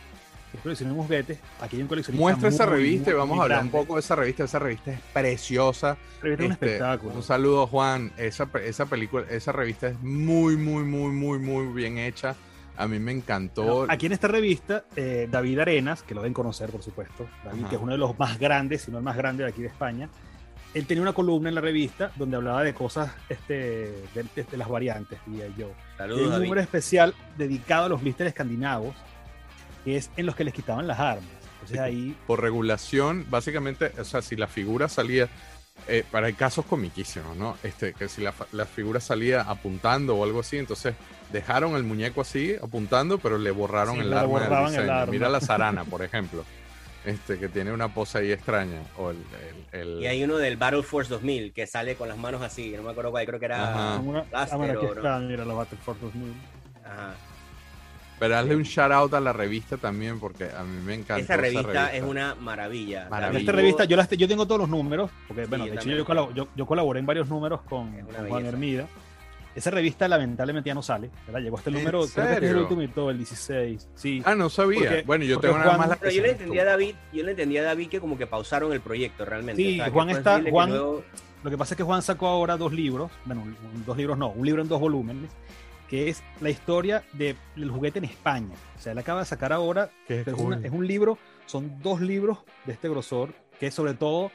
que 0.52 0.72
es 0.72 0.82
juguetes, 0.82 1.40
aquí 1.60 1.76
hay 1.78 1.82
un 1.82 1.88
coleccionista 1.88 2.22
Muestra 2.24 2.50
esa 2.50 2.66
muy, 2.66 2.76
revista 2.76 3.10
y 3.10 3.14
muy, 3.14 3.20
vamos 3.20 3.40
a 3.40 3.44
hablar 3.44 3.58
un 3.64 3.70
grande. 3.70 3.86
poco 3.86 3.94
de 3.96 4.00
esa 4.02 4.16
revista. 4.16 4.44
Esa 4.44 4.60
revista 4.60 4.92
es 4.92 5.00
preciosa. 5.14 5.98
Revista 6.22 6.44
es 6.44 6.48
un 6.48 6.54
Este, 6.54 6.66
espectáculo. 6.66 7.14
Un 7.16 7.24
saludo, 7.24 7.68
Juan. 7.68 8.12
Esa, 8.18 8.50
esa 8.64 8.86
película, 8.86 9.26
esa 9.30 9.52
revista 9.52 9.88
es 9.88 10.00
muy, 10.02 10.58
muy, 10.58 10.84
muy, 10.84 11.12
muy, 11.12 11.40
muy 11.40 11.68
bien 11.74 11.98
hecha. 11.98 12.36
A 12.78 12.88
mí 12.88 13.00
me 13.00 13.12
encantó. 13.12 13.64
Bueno, 13.64 13.94
aquí 13.94 14.06
en 14.08 14.14
esta 14.14 14.28
revista, 14.28 14.86
eh, 14.96 15.28
David 15.30 15.60
Arenas, 15.60 16.04
que 16.04 16.16
lo 16.16 16.22
deben 16.22 16.34
conocer, 16.34 16.70
por 16.70 16.82
supuesto, 16.82 17.28
David, 17.44 17.62
Ajá. 17.62 17.70
que 17.70 17.76
es 17.76 17.82
uno 17.82 17.92
de 17.92 17.98
los 17.98 18.18
más 18.18 18.40
grandes, 18.40 18.82
si 18.84 18.92
no 18.92 18.98
el 18.98 19.04
más 19.04 19.18
grande 19.18 19.44
de 19.44 19.50
aquí 19.50 19.62
de 19.62 19.68
España, 19.68 20.10
él 20.74 20.86
tenía 20.88 21.02
una 21.02 21.12
columna 21.14 21.50
en 21.50 21.56
la 21.56 21.62
revista 21.62 22.12
donde 22.16 22.38
hablaba 22.38 22.64
de 22.64 22.74
cosas 22.74 23.12
este, 23.28 23.54
de, 23.54 24.24
de- 24.36 24.44
de 24.50 24.58
las 24.58 24.70
variantes, 24.70 25.20
diría 25.28 25.48
yo. 25.58 25.68
Y 25.68 25.70
hay 25.70 25.98
Saludos, 25.98 26.22
un 26.24 26.30
David. 26.32 26.44
número 26.46 26.62
especial 26.62 27.14
dedicado 27.38 27.86
a 27.86 27.90
los 27.90 28.02
blisters 28.02 28.30
escandinavos, 28.30 28.96
que 29.84 29.98
es 29.98 30.12
en 30.18 30.26
los 30.26 30.36
que 30.36 30.44
les 30.44 30.54
quitaban 30.54 30.88
las 30.88 31.00
armas. 31.00 31.26
Entonces 31.54 31.80
ahí 31.80 32.16
por 32.28 32.42
regulación, 32.42 33.26
básicamente, 33.30 33.92
o 34.00 34.04
sea, 34.04 34.22
si 34.22 34.36
la 34.36 34.48
figura 34.48 34.88
salía, 34.90 35.28
eh, 35.88 36.04
para 36.12 36.28
hay 36.28 36.34
casos 36.34 36.66
comiquísimos, 36.66 37.36
¿no? 37.38 37.56
Este, 37.64 37.94
que 37.94 38.08
si 38.10 38.22
la, 38.22 38.32
fa- 38.32 38.48
la 38.52 38.66
figura 38.66 39.00
salía 39.00 39.42
apuntando 39.42 40.16
o 40.16 40.24
algo 40.24 40.40
así, 40.42 40.58
entonces 40.58 40.96
dejaron 41.32 41.76
el 41.76 41.84
muñeco 41.84 42.22
así, 42.22 42.56
apuntando, 42.62 43.18
pero 43.20 43.38
le 43.38 43.52
borraron 43.52 43.96
Sí, 43.96 44.02
el 44.02 44.10
le 44.10 44.16
arma 44.18 44.40
del 44.42 44.52
el 44.54 44.66
diseño. 44.72 44.92
arma. 44.94 45.12
Mira 45.12 45.30
la 45.30 45.40
zarana, 45.42 45.84
por 45.86 46.04
ejemplo, 46.04 46.44
este, 47.06 47.38
que 47.40 47.48
tiene 47.48 47.72
una 47.72 47.94
pose 47.94 48.18
ahí 48.20 48.32
extraña, 48.32 48.80
o 48.98 49.12
el... 49.12 49.18
el- 49.72 49.80
el- 49.82 50.02
Y 50.02 50.08
hay 50.08 50.24
uno 50.24 50.38
del 50.38 50.58
Battle 50.58 50.84
Force 50.84 51.10
2000 51.10 51.54
que 51.54 51.66
sale 51.68 51.96
con 51.96 52.08
las 52.10 52.18
manos 52.18 52.42
así, 52.42 52.72
no 52.76 52.84
me 52.84 52.92
acuerdo 52.92 53.12
cuál, 53.12 53.26
creo 53.26 53.40
que 53.40 53.46
era... 53.46 53.70
Ajá. 53.94 54.00
una, 54.02 54.22
Blaster 54.24 54.54
ah, 54.54 54.58
bueno, 54.58 54.74
aquí 54.80 54.86
o 54.86 54.90
no. 54.90 54.96
está, 54.96 55.20
mira, 55.20 55.46
la 55.46 55.54
Battle 55.54 55.78
Force 55.84 56.02
2000. 56.02 56.34
Ajá. 56.86 57.14
Pero 58.22 58.38
hazle 58.38 58.56
un 58.56 58.62
shout 58.62 58.92
out 58.92 59.14
a 59.16 59.20
la 59.20 59.34
revista 59.34 59.78
también, 59.78 60.20
porque 60.20 60.44
a 60.46 60.64
mí 60.64 60.80
me 60.86 60.94
encanta. 60.94 61.18
Esa 61.24 61.38
revista, 61.38 61.92
es 61.92 62.04
una 62.04 62.36
maravilla. 62.36 63.08
Maravilla. 63.10 63.40
Esta 63.40 63.52
revista, 63.52 63.84
yo, 63.86 63.98
las 63.98 64.08
yo 64.12 64.28
tengo 64.28 64.46
todos 64.46 64.62
los 64.62 64.70
números, 64.70 65.10
porque 65.28 65.46
Sí, 65.46 65.50
bueno, 65.50 65.66
yo 65.66 65.72
de 65.74 65.78
hecho 65.80 66.14
yo, 66.14 66.32
yo- 66.36 66.48
yo 66.56 66.66
colaboré 66.68 67.00
en 67.00 67.08
varios 67.08 67.28
números 67.30 67.62
con, 67.64 67.92
con 68.02 68.28
Juan. 68.28 68.46
Hermida. 68.46 68.86
Esa 69.56 69.72
revista 69.72 70.08
lamentablemente 70.08 70.68
ya 70.70 70.76
no 70.76 70.84
sale, 70.84 71.10
¿verdad? 71.26 71.42
Llegó 71.42 71.58
hasta 71.58 71.72
el 71.72 71.78
¿En 71.78 71.82
número, 71.82 72.06
creo 72.14 72.28
que 72.40 72.46
es 72.46 72.52
el 72.52 72.58
último 72.58 72.82
y 72.84 72.88
todo, 72.90 73.10
el 73.10 73.18
16. 73.18 73.90
Sí. 73.96 74.22
Ah, 74.24 74.36
no 74.36 74.50
sabía. 74.52 74.80
Porque- 74.80 75.04
bueno, 75.08 75.26
yo 75.26 75.40
tengo 75.40 75.56
nada 75.58 75.70
Juan- 75.72 75.80
más 75.80 75.90
la 75.90 75.96
Pero 75.96 76.10
que 76.12 76.16
yo 76.16 76.22
le 76.22 76.28
se 76.30 76.34
entendí 76.36 76.60
a 76.60 76.66
David, 76.66 76.96
yo 77.12 77.24
le 77.24 77.32
entendí 77.32 77.58
a 77.58 77.64
David 77.64 77.90
que 77.90 78.00
como 78.00 78.18
que 78.20 78.28
pausaron 78.28 78.72
el 78.72 78.82
proyecto 78.82 79.26
realmente. 79.26 79.62
Sí, 79.62 79.78
que 79.84 79.90
Juan 79.90 80.10
fue 80.10 80.18
está- 80.20 80.32
posible 80.34 80.46
que 80.46 80.52
Juan- 80.52 80.70
luego- 80.70 81.04
Lo 81.44 81.50
que 81.50 81.58
pasa 81.58 81.74
es 81.74 81.78
que 81.78 81.84
Juan 81.84 82.04
sacó 82.04 82.28
ahora 82.28 82.56
dos 82.56 82.72
libros, 82.72 83.10
bueno, 83.26 83.44
dos 83.84 83.98
libros 83.98 84.16
no, 84.16 84.30
un 84.30 84.46
libro 84.46 84.62
en 84.62 84.68
dos 84.68 84.80
volúmenes, 84.80 85.32
que 85.92 86.10
es 86.10 86.24
la 86.40 86.50
historia 86.50 87.04
del 87.14 87.36
juguete 87.70 88.00
en 88.00 88.06
España. 88.06 88.56
O 88.78 88.82
sea, 88.82 88.94
él 88.94 88.98
acaba 88.98 89.20
de 89.20 89.26
sacar 89.28 89.52
ahora 89.54 89.92
es, 90.08 90.24
cool. 90.34 90.54
una- 90.54 90.66
es 90.66 90.72
un 90.72 90.88
libro, 90.88 91.18
son 91.46 91.80
dos 91.84 92.02
libros 92.02 92.40
de 92.66 92.74
este 92.74 92.88
grosor, 92.90 93.34
que 93.60 93.68
es 93.68 93.74
sobre 93.76 93.94
todo 93.94 94.32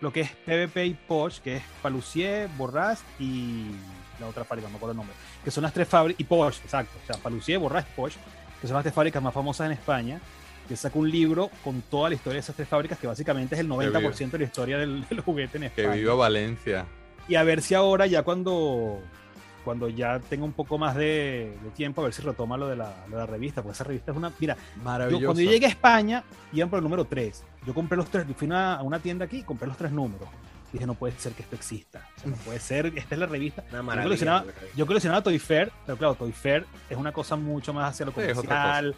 lo 0.00 0.12
que 0.12 0.20
es 0.20 0.30
PvP 0.30 0.84
y 0.86 0.94
Porsche, 0.94 1.40
que 1.42 1.56
es 1.56 1.62
Palusier, 1.82 2.48
Borras 2.58 3.02
y 3.18 3.68
la 4.20 4.26
otra 4.28 4.44
fábrica, 4.44 4.68
no 4.68 4.72
me 4.72 4.76
acuerdo 4.76 4.92
el 4.92 4.96
nombre, 4.98 5.16
que 5.42 5.50
son 5.50 5.62
las 5.62 5.72
tres 5.72 5.88
fábricas, 5.88 6.20
y 6.20 6.24
Porsche, 6.24 6.60
exacto, 6.64 6.92
o 7.02 7.06
sea, 7.12 7.20
Palusier, 7.22 7.58
Borras 7.58 7.86
y 7.90 7.96
Porsche, 7.96 8.18
que 8.60 8.66
son 8.68 8.74
las 8.74 8.82
tres 8.84 8.94
fábricas 8.94 9.22
más 9.22 9.32
famosas 9.34 9.66
en 9.66 9.72
España, 9.72 10.20
que 10.68 10.76
saca 10.76 10.98
un 10.98 11.10
libro 11.10 11.50
con 11.64 11.80
toda 11.82 12.10
la 12.10 12.16
historia 12.16 12.34
de 12.34 12.40
esas 12.40 12.54
tres 12.54 12.68
fábricas, 12.68 12.98
que 12.98 13.06
básicamente 13.06 13.54
es 13.54 13.60
el 13.62 13.68
90% 13.68 14.30
de 14.32 14.38
la 14.38 14.44
historia 14.44 14.76
del, 14.78 15.08
del 15.08 15.20
juguete 15.20 15.56
en 15.56 15.70
Que 15.70 15.80
España. 15.82 15.96
viva 15.96 16.14
Valencia. 16.14 16.84
Y 17.26 17.34
a 17.36 17.42
ver 17.42 17.62
si 17.62 17.74
ahora, 17.74 18.06
ya 18.06 18.22
cuando, 18.22 19.00
cuando 19.68 19.90
ya 19.90 20.18
tenga 20.18 20.46
un 20.46 20.54
poco 20.54 20.78
más 20.78 20.94
de, 20.94 21.54
de 21.62 21.70
tiempo, 21.76 22.00
a 22.00 22.04
ver 22.04 22.14
si 22.14 22.22
retoma 22.22 22.56
lo 22.56 22.68
de 22.68 22.76
la, 22.76 23.04
lo 23.06 23.18
de 23.18 23.22
la 23.22 23.26
revista, 23.26 23.60
porque 23.60 23.74
esa 23.74 23.84
revista 23.84 24.12
es 24.12 24.16
una... 24.16 24.32
Mira, 24.38 24.56
yo, 25.10 25.20
cuando 25.20 25.42
yo 25.42 25.50
llegué 25.50 25.66
a 25.66 25.68
España, 25.68 26.24
iban 26.54 26.70
por 26.70 26.78
el 26.78 26.84
número 26.84 27.04
3. 27.04 27.44
Yo 27.66 27.74
compré 27.74 27.98
los 27.98 28.08
tres, 28.08 28.24
fui 28.34 28.46
a 28.46 28.48
una, 28.48 28.74
a 28.76 28.82
una 28.82 28.98
tienda 28.98 29.26
aquí 29.26 29.40
y 29.40 29.42
compré 29.42 29.68
los 29.68 29.76
tres 29.76 29.92
números. 29.92 30.26
Dije, 30.72 30.86
no 30.86 30.94
puede 30.94 31.18
ser 31.18 31.34
que 31.34 31.42
esto 31.42 31.54
exista. 31.54 32.08
O 32.16 32.20
sea, 32.20 32.30
no 32.30 32.36
puede 32.36 32.60
ser, 32.60 32.86
esta 32.96 33.14
es 33.14 33.18
la 33.18 33.26
revista. 33.26 33.62
Una 33.70 33.82
Yo 33.96 34.02
coleccionaba, 34.04 34.44
yo 34.74 34.86
coleccionaba 34.86 35.22
Toy 35.22 35.38
Fair, 35.38 35.70
pero 35.84 35.98
claro, 35.98 36.14
Toy 36.14 36.32
Fair 36.32 36.64
es 36.88 36.96
una 36.96 37.12
cosa 37.12 37.36
mucho 37.36 37.74
más 37.74 37.90
hacia 37.90 38.06
lo 38.06 38.12
comercial, 38.12 38.94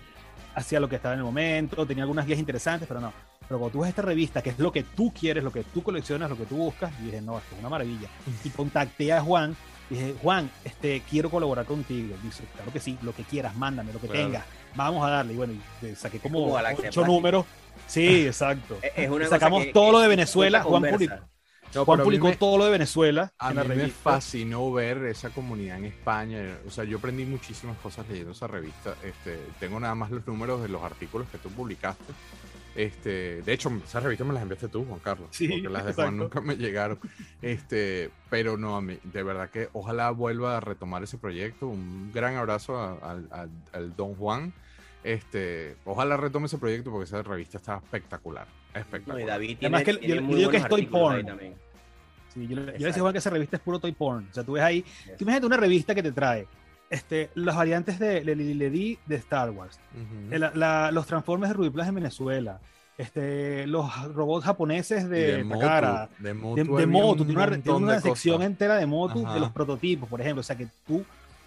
hacia 0.54 0.78
lo 0.78 0.88
que 0.88 0.94
estaba 0.94 1.14
en 1.14 1.18
el 1.18 1.26
momento, 1.26 1.84
tenía 1.84 2.04
algunas 2.04 2.26
guías 2.26 2.38
interesantes, 2.38 2.86
pero 2.86 3.00
no. 3.00 3.12
Pero 3.48 3.58
cuando 3.58 3.72
tú 3.72 3.80
ves 3.80 3.88
esta 3.88 4.02
revista, 4.02 4.40
que 4.40 4.50
es 4.50 4.58
lo 4.60 4.70
que 4.70 4.84
tú 4.84 5.12
quieres, 5.12 5.42
lo 5.42 5.50
que 5.50 5.64
tú 5.64 5.82
coleccionas, 5.82 6.30
lo 6.30 6.36
que 6.36 6.46
tú 6.46 6.54
buscas, 6.54 6.92
y 7.00 7.06
dije, 7.06 7.20
no, 7.20 7.36
esto 7.36 7.56
es 7.56 7.58
una 7.58 7.68
maravilla. 7.68 8.08
Y 8.44 8.50
contacté 8.50 9.12
a 9.12 9.20
Juan, 9.20 9.56
dije, 9.90 10.14
Juan, 10.22 10.50
este, 10.64 11.02
quiero 11.08 11.30
colaborar 11.30 11.66
contigo. 11.66 12.16
Dice, 12.22 12.44
claro 12.54 12.72
que 12.72 12.80
sí, 12.80 12.98
lo 13.02 13.14
que 13.14 13.24
quieras, 13.24 13.54
mándame, 13.56 13.92
lo 13.92 14.00
que 14.00 14.06
Claro. 14.08 14.24
tengas, 14.26 14.44
vamos 14.74 15.04
a 15.06 15.10
darle. 15.10 15.34
Y 15.34 15.36
bueno, 15.36 15.52
y, 15.82 15.94
saqué 15.94 16.18
como 16.20 16.54
ocho 16.54 17.04
números. 17.04 17.44
Sí, 17.86 18.26
exacto. 18.26 18.78
Es- 18.96 19.10
una 19.10 19.26
sacamos 19.26 19.64
que- 19.64 19.72
todo 19.72 19.86
que- 19.86 19.92
lo 19.92 19.98
de 20.00 20.08
Venezuela, 20.08 20.62
Juan 20.62 20.82
publicó. 20.82 21.14
No, 21.72 21.84
Juan 21.84 21.84
pero 21.84 21.92
a 21.92 21.96
mí 21.98 22.02
publicó 22.18 22.26
me- 22.30 22.36
todo 22.36 22.58
lo 22.58 22.64
de 22.64 22.70
Venezuela 22.72 23.32
A 23.38 23.50
mí 23.50 23.54
la 23.54 23.62
me 23.62 23.74
revista. 23.76 24.00
fascinó 24.02 24.72
ver 24.72 25.04
esa 25.04 25.30
comunidad 25.30 25.78
en 25.78 25.84
España. 25.84 26.58
O 26.66 26.70
sea, 26.70 26.82
yo 26.82 26.98
aprendí 26.98 27.24
muchísimas 27.24 27.76
cosas 27.78 28.08
leyendo 28.08 28.32
esa 28.32 28.48
revista. 28.48 28.94
Este, 29.04 29.38
tengo 29.60 29.78
nada 29.78 29.94
más 29.94 30.10
los 30.10 30.26
números 30.26 30.62
de 30.62 30.68
los 30.68 30.82
artículos 30.82 31.28
que 31.30 31.38
tú 31.38 31.48
publicaste. 31.50 32.12
Este, 32.76 33.42
de 33.42 33.52
hecho, 33.52 33.70
esas 33.84 34.02
revistas 34.02 34.26
me 34.26 34.32
las 34.32 34.42
enviaste 34.42 34.68
tú, 34.68 34.84
Juan 34.84 35.00
Carlos. 35.00 35.28
Sí, 35.32 35.48
porque 35.48 35.68
las 35.68 35.84
de 35.86 35.92
Juan 35.92 36.16
nunca 36.16 36.40
me 36.40 36.56
llegaron. 36.56 36.98
Este, 37.42 38.10
pero 38.30 38.56
no, 38.56 38.76
a 38.76 38.80
mí, 38.80 38.98
de 39.02 39.22
verdad 39.22 39.50
que 39.50 39.68
ojalá 39.72 40.10
vuelva 40.10 40.56
a 40.56 40.60
retomar 40.60 41.02
ese 41.02 41.18
proyecto. 41.18 41.66
Un 41.66 42.12
gran 42.12 42.36
abrazo 42.36 42.78
a- 42.78 43.18
al, 43.72 43.96
Don 43.96 44.14
Juan. 44.14 44.52
Este, 45.02 45.76
ojalá 45.84 46.16
retome 46.16 46.46
ese 46.46 46.58
proyecto 46.58 46.90
porque 46.90 47.04
esa 47.04 47.22
revista 47.22 47.56
está 47.58 47.76
espectacular. 47.78 48.46
No, 48.74 48.80
Espectacular. 48.80 49.20
y 49.20 49.24
David 49.26 49.56
Además 49.60 49.82
que 49.82 49.94
tiene 49.94 50.14
yo- 50.16 50.22
muy 50.22 50.32
yo 50.34 50.38
digo 50.38 50.50
que 50.50 50.56
es 50.58 50.68
toy 50.68 50.86
porn. 50.86 51.26
también. 51.26 51.54
Sí, 52.32 52.46
yo, 52.46 52.48
le- 52.48 52.54
yo 52.54 52.54
le 52.56 52.60
Exacto. 52.72 52.84
decía 52.86 53.00
a 53.00 53.02
Juan 53.02 53.12
que 53.12 53.18
esa 53.18 53.30
revista 53.30 53.56
es 53.56 53.62
puro 53.62 53.78
toy 53.80 53.92
porn. 53.92 54.28
O 54.30 54.34
sea, 54.34 54.44
tú 54.44 54.52
ves 54.52 54.62
ahí, 54.62 54.82
tú 55.18 55.24
imagínate 55.24 55.46
una 55.46 55.56
revista 55.56 55.94
que 55.94 56.02
te 56.02 56.12
trae 56.12 56.46
este, 56.90 57.30
las 57.34 57.56
variantes 57.56 57.98
de 57.98 58.24
Ledi 58.24 58.98
de 59.06 59.16
Star 59.16 59.50
Wars, 59.50 59.78
Ujú. 59.94 60.34
el- 60.34 60.50
la- 60.58 60.90
los 60.92 61.06
transformes 61.06 61.48
de 61.50 61.54
Ruby 61.54 61.70
Plus 61.70 61.86
en 61.86 61.94
Venezuela, 61.94 62.60
este, 62.98 63.66
los 63.66 63.88
robots 64.14 64.44
japoneses 64.44 65.08
de, 65.08 65.42
Motu, 65.44 65.60
Takara, 65.60 66.08
de 66.18 66.28
de, 66.28 66.34
Motu 66.34 66.76
de 66.76 66.86
Motu, 66.86 67.24
tiene 67.24 67.42
una, 67.42 67.50
tiene 67.62 67.78
una 67.78 67.92
de 67.94 68.00
sección 68.02 68.36
cosas. 68.36 68.46
entera 68.50 68.76
de 68.76 68.86
Motu 68.86 69.24
Ajá. 69.24 69.34
de 69.34 69.40
los 69.40 69.50
prototipos, 69.52 70.08
por 70.08 70.20
ejemplo. 70.20 70.40
O 70.40 70.44
sea, 70.44 70.56
que 70.56 70.66
tú, 70.86 71.02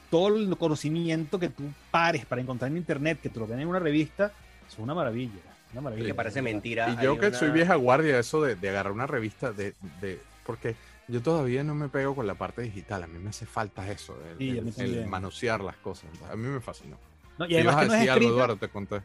todo 0.09 0.35
el 0.35 0.55
conocimiento 0.57 1.39
que 1.39 1.49
tú 1.49 1.63
pares 1.91 2.25
para 2.25 2.41
encontrar 2.41 2.71
en 2.71 2.77
internet, 2.77 3.19
que 3.21 3.29
te 3.29 3.39
lo 3.39 3.45
ven 3.45 3.59
en 3.59 3.67
una 3.67 3.79
revista, 3.79 4.31
es 4.67 4.79
una 4.79 4.95
maravilla. 4.95 5.33
Una 5.73 5.81
maravilla. 5.81 6.07
Que 6.07 6.13
parece 6.15 6.41
mentira. 6.41 6.89
Y 6.99 7.03
yo 7.03 7.19
que 7.19 7.27
una- 7.27 7.37
soy 7.37 7.51
vieja 7.51 7.75
guardia, 7.75 8.17
eso 8.17 8.41
de, 8.41 8.55
de 8.55 8.69
agarrar 8.69 8.93
una 8.93 9.05
revista, 9.07 9.51
de, 9.51 9.73
de- 10.01 10.19
porque 10.45 10.75
yo 11.07 11.21
todavía 11.21 11.63
no 11.63 11.75
me 11.75 11.89
pego 11.89 12.15
con 12.15 12.27
la 12.27 12.35
parte 12.35 12.61
digital, 12.61 13.03
a 13.03 13.07
mí 13.07 13.19
me 13.19 13.30
hace 13.30 13.45
falta 13.45 13.89
eso, 13.91 14.17
el, 14.31 14.38
Sí, 14.38 14.81
el- 14.81 14.97
el 14.99 15.07
manosear 15.07 15.61
las 15.61 15.75
cosas, 15.77 16.09
a 16.31 16.35
mí 16.35 16.47
me 16.47 16.59
fascinó. 16.61 16.97
No, 17.38 17.45
y 17.47 17.55
además 17.55 17.73
ibas 17.73 17.75
que 17.84 17.88
no 17.88 17.93
a 17.93 17.95
es 17.95 17.99
decir 17.99 18.09
algo, 18.11 18.21
escrita, 18.23 18.34
Eduardo, 18.35 18.57
te 18.57 18.67
conté. 18.69 19.01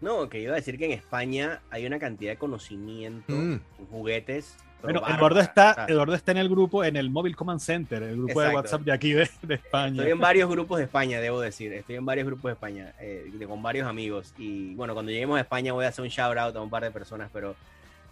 No, 0.00 0.28
que 0.30 0.40
iba 0.40 0.52
a 0.52 0.56
decir 0.56 0.78
que 0.78 0.86
en 0.86 0.92
España 0.92 1.60
hay 1.70 1.84
una 1.84 1.98
cantidad 1.98 2.32
de 2.32 2.38
conocimiento 2.38 3.32
Mm. 3.32 3.52
en 3.80 3.86
juguetes. 3.90 4.56
Bueno. 4.82 5.02
Eduardo 5.06 5.40
está, 5.40 5.84
Eduardo 5.88 6.14
está 6.14 6.32
en 6.32 6.38
el 6.38 6.48
grupo, 6.48 6.82
en 6.84 6.96
el 6.96 7.10
Mobile 7.10 7.34
Command 7.34 7.60
Center, 7.60 8.02
el 8.02 8.16
grupo 8.16 8.40
de 8.40 8.46
Exacto. 8.46 8.56
WhatsApp 8.56 8.80
de 8.80 8.92
aquí 8.92 9.12
de, 9.12 9.28
de 9.42 9.54
España. 9.56 9.96
Estoy 9.98 10.12
en 10.12 10.18
varios 10.20 10.48
grupos 10.48 10.78
de 10.78 10.84
España, 10.84 11.20
debo 11.20 11.38
decir. 11.38 11.70
Estoy 11.74 11.96
en 11.96 12.06
varios 12.06 12.26
grupos 12.26 12.44
de 12.48 12.52
España, 12.54 12.94
eh, 12.98 13.30
de- 13.30 13.46
con 13.46 13.62
varios 13.62 13.86
amigos. 13.86 14.32
Y 14.38 14.74
bueno, 14.76 14.94
cuando 14.94 15.12
lleguemos 15.12 15.36
a 15.36 15.42
España 15.42 15.74
voy 15.74 15.84
a 15.84 15.88
hacer 15.88 16.02
un 16.02 16.08
shout 16.08 16.38
out 16.38 16.56
a 16.56 16.62
un 16.62 16.70
par 16.70 16.82
de 16.82 16.90
personas, 16.92 17.28
pero 17.30 17.56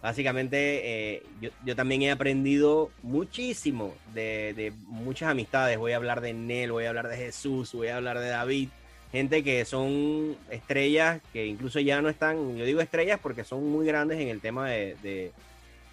básicamente 0.01 1.15
eh, 1.15 1.23
yo, 1.41 1.49
yo 1.65 1.75
también 1.75 2.01
he 2.03 2.11
aprendido 2.11 2.91
muchísimo 3.03 3.93
de, 4.13 4.53
de 4.55 4.73
muchas 4.87 5.29
amistades. 5.29 5.77
Voy 5.77 5.91
a 5.91 5.97
hablar 5.97 6.21
de 6.21 6.33
Nel, 6.33 6.71
voy 6.71 6.85
a 6.85 6.89
hablar 6.89 7.07
de 7.07 7.17
Jesús, 7.17 7.73
voy 7.73 7.87
a 7.87 7.97
hablar 7.97 8.19
de 8.19 8.29
David. 8.29 8.69
Gente 9.11 9.43
que 9.43 9.65
son 9.65 10.37
estrellas, 10.51 11.19
que 11.33 11.47
incluso 11.47 11.79
ya 11.79 11.99
no 12.01 12.09
están, 12.09 12.55
yo 12.57 12.65
digo 12.65 12.79
estrellas 12.79 13.19
porque 13.21 13.43
son 13.43 13.67
muy 13.67 13.85
grandes 13.85 14.19
en 14.19 14.27
el 14.27 14.39
tema 14.39 14.69
de, 14.69 14.95
de, 15.01 15.31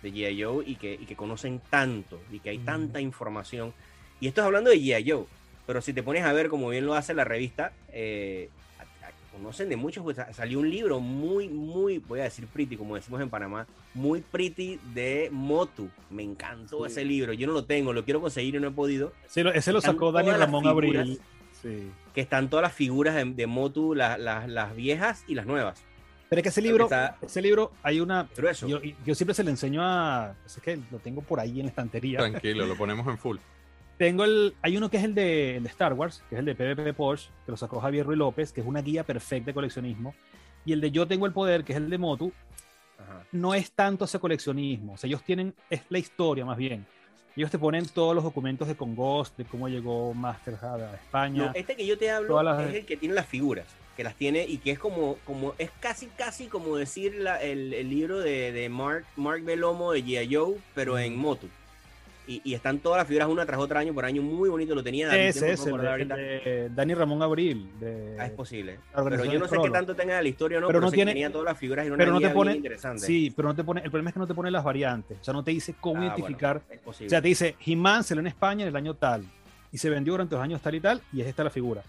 de 0.03 0.13
G.I. 0.13 0.43
Joe 0.43 0.65
y 0.67 0.77
que, 0.77 0.95
y 0.95 1.07
que 1.07 1.17
conocen 1.17 1.61
tanto 1.71 2.21
y 2.31 2.41
que 2.41 2.51
hay 2.51 2.59
tanta 2.59 3.01
información. 3.01 3.73
Y 4.21 4.29
esto 4.29 4.43
es 4.43 4.47
hablando 4.47 4.71
de 4.71 4.77
G.I. 4.77 5.11
Joe, 5.11 5.25
pero 5.67 5.81
si 5.81 5.95
te 5.95 6.03
pones 6.03 6.25
a 6.25 6.33
ver, 6.33 6.49
como 6.49 6.69
bien 6.69 6.85
lo 6.85 6.95
hace 6.95 7.15
la 7.15 7.25
revista, 7.25 7.73
eh, 7.91 8.51
conocen 9.37 9.69
de 9.69 9.77
muchos, 9.77 10.03
pues, 10.03 10.17
sa- 10.17 10.33
salió 10.33 10.59
un 10.61 10.69
libro 10.71 11.01
muy, 11.01 11.49
muy, 11.49 11.99
voy 11.99 12.21
a 12.21 12.25
decir 12.25 12.47
pretty, 12.47 12.77
como 12.77 12.95
decimos 12.97 13.21
en 13.21 13.29
Panamá, 13.31 13.67
muy 13.95 14.21
pretty 14.21 14.79
de 14.95 15.29
Motu. 15.33 15.89
Me 16.11 16.23
encantó 16.23 16.85
Sí. 16.87 16.93
ese 16.93 17.05
libro, 17.05 17.33
yo 17.33 17.47
no 17.47 17.53
lo 17.53 17.65
tengo, 17.65 17.93
lo 17.93 18.05
quiero 18.05 18.21
conseguir 18.21 18.55
y 18.55 18.61
no 18.61 18.69
he 18.69 18.73
podido. 18.73 19.13
Ese 19.27 19.45
lo, 19.45 19.53
ese 19.53 19.73
lo 19.73 19.79
Están 19.79 19.95
sacó 19.95 20.13
Dani 20.13 20.27
todas 20.27 20.41
las 20.41 20.49
Ramón. 20.49 20.67
Abril. 20.67 21.21
Sí. 21.63 21.91
Que 22.15 22.21
están 22.21 22.49
todas 22.51 22.63
las 22.63 22.73
figuras 22.73 23.15
de, 23.15 23.25
de 23.25 23.47
Motu, 23.47 23.95
la- 23.95 24.19
la- 24.19 24.47
las 24.47 24.75
viejas 24.77 25.25
y 25.27 25.35
las 25.35 25.47
nuevas. 25.47 25.83
Pero 26.29 26.41
es 26.41 26.43
que 26.43 26.49
ese 26.49 26.61
libro, 26.61 26.85
está 26.85 27.17
ese 27.23 27.41
libro 27.41 27.71
hay 27.85 28.01
una. 28.01 28.29
Yo, 28.67 28.81
yo 29.05 29.15
siempre 29.15 29.33
se 29.33 29.45
le 29.45 29.51
enseño 29.51 29.81
a. 29.83 30.35
Es 30.45 30.59
que 30.61 30.77
lo 30.91 30.99
tengo 30.99 31.23
por 31.23 31.39
ahí 31.39 31.61
en 31.61 31.67
la 31.67 31.71
estantería. 31.71 32.19
Tranquilo, 32.19 32.67
lo 32.67 32.77
ponemos 32.77 33.07
en 33.07 33.17
full. 33.17 33.37
Tengo 33.99 34.25
el. 34.25 34.55
Hay 34.63 34.77
uno 34.77 34.91
que 34.91 34.99
es 34.99 35.05
el 35.05 35.15
de, 35.15 35.57
el 35.57 35.63
de 35.63 35.69
Star 35.71 35.93
Wars, 35.95 36.23
que 36.29 36.35
es 36.35 36.39
el 36.41 36.45
de 36.45 36.55
PvP 36.55 36.93
Porsche, 36.93 37.31
que 37.45 37.51
lo 37.53 37.57
sacó 37.57 37.81
Javier 37.81 38.05
Ruiz 38.07 38.19
López, 38.19 38.53
que 38.53 38.61
es 38.61 38.67
una 38.67 38.83
guía 38.83 39.05
perfecta 39.05 39.47
de 39.47 39.55
coleccionismo. 39.55 40.15
Y 40.65 40.73
el 40.73 40.81
de 40.81 40.91
Yo 40.91 41.07
Tengo 41.07 41.25
el 41.27 41.33
Poder, 41.33 41.65
que 41.65 41.73
es 41.73 41.79
el 41.79 41.89
de 41.89 41.97
Motu, 41.97 42.33
Ajá. 42.99 43.25
no 43.33 43.55
es 43.55 43.71
tanto 43.73 44.05
ese 44.05 44.19
coleccionismo. 44.19 44.95
O 44.95 44.97
sea, 44.97 45.09
ellos 45.09 45.23
tienen. 45.23 45.55
Es 45.71 45.83
la 45.89 45.99
historia 45.99 46.45
más 46.45 46.59
bien. 46.59 46.85
Ellos 47.37 47.51
te 47.51 47.59
ponen 47.59 47.87
todos 47.87 48.15
los 48.15 48.25
documentos 48.25 48.67
de 48.67 48.75
Congost, 48.77 49.37
de 49.37 49.45
cómo 49.45 49.69
llegó 49.69 50.13
Master 50.15 50.55
a 50.63 50.95
España. 50.95 51.47
No, 51.47 51.53
este 51.55 51.77
que 51.77 51.87
yo 51.87 51.97
te 51.99 52.11
hablo 52.11 52.43
las- 52.43 52.69
es 52.69 52.75
el 52.75 52.87
que 52.87 52.97
tiene 52.97 53.15
las 53.15 53.27
figuras, 53.27 53.67
que 53.95 54.05
las 54.05 54.15
tiene 54.15 54.45
y 54.47 54.57
que 54.59 54.71
es 54.71 54.79
como, 54.79 55.17
como 55.27 55.55
es 55.59 55.71
casi, 55.79 56.07
casi 56.07 56.47
como 56.47 56.77
decir 56.77 57.15
la- 57.17 57.41
el, 57.43 57.75
el 57.75 57.91
libro 57.91 58.21
de, 58.21 58.53
de 58.53 58.69
Mark, 58.71 59.05
Mark 59.17 59.43
Belomo 59.45 59.93
de 59.93 60.03
G.I. 60.03 60.35
Joe, 60.35 60.57
pero 60.75 60.99
en 60.99 61.17
Motu. 61.17 61.49
Y, 62.29 62.41
y 62.45 62.55
están 62.55 62.81
todas 62.81 62.99
las 62.99 63.07
figuras 63.07 63.29
una 63.29 63.47
tras 63.47 63.61
otra 63.61 63.79
año 63.79 63.95
por 63.95 64.05
año, 64.05 64.21
muy 64.21 64.49
bonito, 64.49 64.75
lo 64.75 64.83
tenía 64.83 65.07
David, 65.07 65.21
ese 65.29 65.41
no 65.47 65.53
es 65.53 65.67
el 66.01 66.09
de, 66.09 66.71
Dani 66.75 66.95
Ramón 66.95 67.23
Abril. 67.23 67.71
De, 67.79 68.17
Ah, 68.19 68.27
es 68.27 68.33
posible. 68.33 68.81
Pero 68.93 69.25
yo 69.25 69.39
no 69.39 69.47
sé 69.47 69.57
qué 69.63 69.71
tanto 69.71 69.95
tenga 69.95 70.21
la 70.21 70.29
historia 70.29 70.59
o 70.59 70.61
no, 70.61 70.67
Pero 70.67 70.79
pero, 70.81 70.87
no 70.89 70.93
tiene- 70.93 71.13
tenía 71.13 71.31
todas 71.31 71.45
las 71.45 71.57
figuras 71.59 71.85
y 71.85 71.89
era 71.89 71.97
pero 71.97 72.11
una 72.11 72.21
no 72.21 72.29
te 72.29 72.35
pone- 72.35 72.57
interesante. 72.57 73.07
Sí, 73.07 73.33
pero 73.37 73.49
no 73.49 73.55
te 73.55 73.63
pone, 73.63 73.81
el 73.83 73.91
problema 73.93 74.11
es 74.11 74.15
que 74.15 74.19
no 74.21 74.27
te 74.27 74.35
pone 74.35 74.51
las 74.51 74.65
variantes. 74.65 75.19
O 75.21 75.25
sea, 75.25 75.35
no 75.35 75.45
te 75.45 75.53
dice 75.53 75.77
cómo 75.81 75.99
Ah, 75.99 76.01
bueno, 76.01 76.15
identificar. 76.17 76.63
es 76.69 76.81
posible. 76.81 77.07
O 77.07 77.11
sea, 77.11 77.23
te 77.23 77.29
dice, 77.29 77.55
He-Man 77.65 78.03
salió 78.03 78.21
en 78.21 78.27
España 78.27 78.63
en 78.65 78.69
el 78.71 78.77
año 78.77 78.95
tal 78.95 79.25
y 79.71 79.79
se 79.79 79.89
vendió 79.89 80.15
durante 80.15 80.35
los 80.35 80.43
años 80.43 80.61
tal 80.61 80.75
y 80.75 80.81
tal 80.81 81.01
y 81.13 81.21
es 81.21 81.29
esta 81.29 81.45
la 81.45 81.51
figura. 81.51 81.83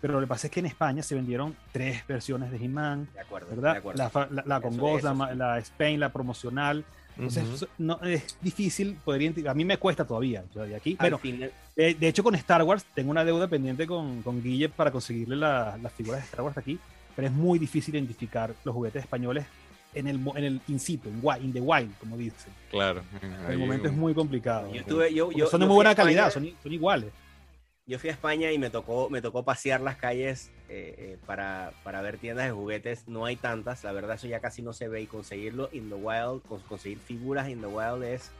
Pero 0.00 0.14
lo 0.14 0.20
que 0.20 0.26
pasa 0.28 0.46
es 0.46 0.52
que 0.52 0.60
en 0.60 0.66
España 0.66 1.02
se 1.02 1.14
vendieron 1.16 1.56
tres 1.72 2.06
versiones 2.06 2.50
de 2.52 2.58
He-Man, 2.64 3.08
¿verdad? 3.50 3.72
de 3.72 3.78
acuerdo. 3.78 3.98
La, 3.98 4.28
la- 4.30 4.42
la 4.46 4.60
con 4.60 4.76
Ghost, 4.76 5.02
la, 5.04 5.34
la 5.34 5.58
Spain, 5.58 5.98
la 5.98 6.10
promocional. 6.10 6.84
Entonces, 7.28 7.68
no, 7.78 8.00
es 8.02 8.36
difícil 8.40 8.96
poder 9.04 9.22
identificar. 9.22 9.52
A 9.52 9.54
mí 9.54 9.64
me 9.64 9.76
cuesta 9.78 10.04
todavía. 10.06 10.44
Yo 10.54 10.62
de 10.62 10.74
aquí, 10.76 10.96
bueno, 10.98 11.18
final- 11.18 11.52
de, 11.76 11.94
de 11.94 12.08
hecho, 12.08 12.22
con 12.22 12.34
Star 12.34 12.62
Wars 12.62 12.84
tengo 12.94 13.10
una 13.10 13.24
deuda 13.24 13.48
pendiente 13.48 13.86
con, 13.86 14.22
con 14.22 14.42
Guille 14.42 14.68
para 14.68 14.90
conseguirle 14.90 15.36
la- 15.36 15.78
las 15.82 15.92
figuras 15.92 16.20
de 16.20 16.24
Star 16.26 16.42
Wars 16.42 16.56
aquí, 16.58 16.78
pero 17.16 17.28
es 17.28 17.32
muy 17.34 17.58
difícil 17.58 17.94
identificar 17.94 18.54
los 18.64 18.74
juguetes 18.74 19.02
españoles 19.02 19.44
en 19.94 20.06
el, 20.06 20.20
en 20.36 20.44
el 20.44 20.60
in 20.68 20.78
situ, 20.78 21.08
en, 21.08 21.44
in 21.44 21.52
the 21.52 21.60
wild, 21.60 21.92
como 21.98 22.16
dicen. 22.16 22.52
Claro. 22.70 23.02
En 23.22 23.32
el 23.52 23.58
momento 23.58 23.88
es 23.88 23.92
muy 23.94 24.14
complicado. 24.14 24.72
yo 24.72 24.84
tuve, 24.84 25.12
yo, 25.12 25.26
Porque 25.26 25.40
yo- 25.40 25.46
son 25.48 25.60
de 25.60 25.66
muy 25.66 25.74
buena 25.74 25.90
España- 25.90 26.04
calidad, 26.06 26.30
son, 26.30 26.48
son 26.62 26.72
iguales. 26.72 27.10
Yo 27.86 27.98
fui 27.98 28.08
a 28.08 28.12
España 28.12 28.52
y 28.52 28.58
me 28.58 28.70
tocó, 28.70 29.10
me 29.10 29.20
tocó 29.20 29.42
pasear 29.44 29.80
las 29.80 29.96
calles 29.96 30.50
eh, 30.72 30.94
eh, 30.98 31.18
para, 31.26 31.72
para 31.82 32.00
ver 32.00 32.16
tiendas 32.18 32.46
de 32.46 32.52
juguetes. 32.52 33.08
No 33.08 33.24
hay 33.26 33.36
tantas, 33.36 33.82
la 33.84 33.92
verdad 33.92 34.14
eso 34.14 34.26
ya 34.28 34.40
casi 34.40 34.62
no 34.62 34.72
se 34.72 34.88
ve 34.88 35.02
y 35.02 35.06
conseguirlo 35.06 35.68
in 35.72 35.88
the 35.88 35.96
wild, 35.96 36.42
cons- 36.48 36.62
conseguir 36.68 36.98
figuras 36.98 37.48
in 37.48 37.60
the 37.60 37.66
wild 37.66 38.02
es, 38.04 38.30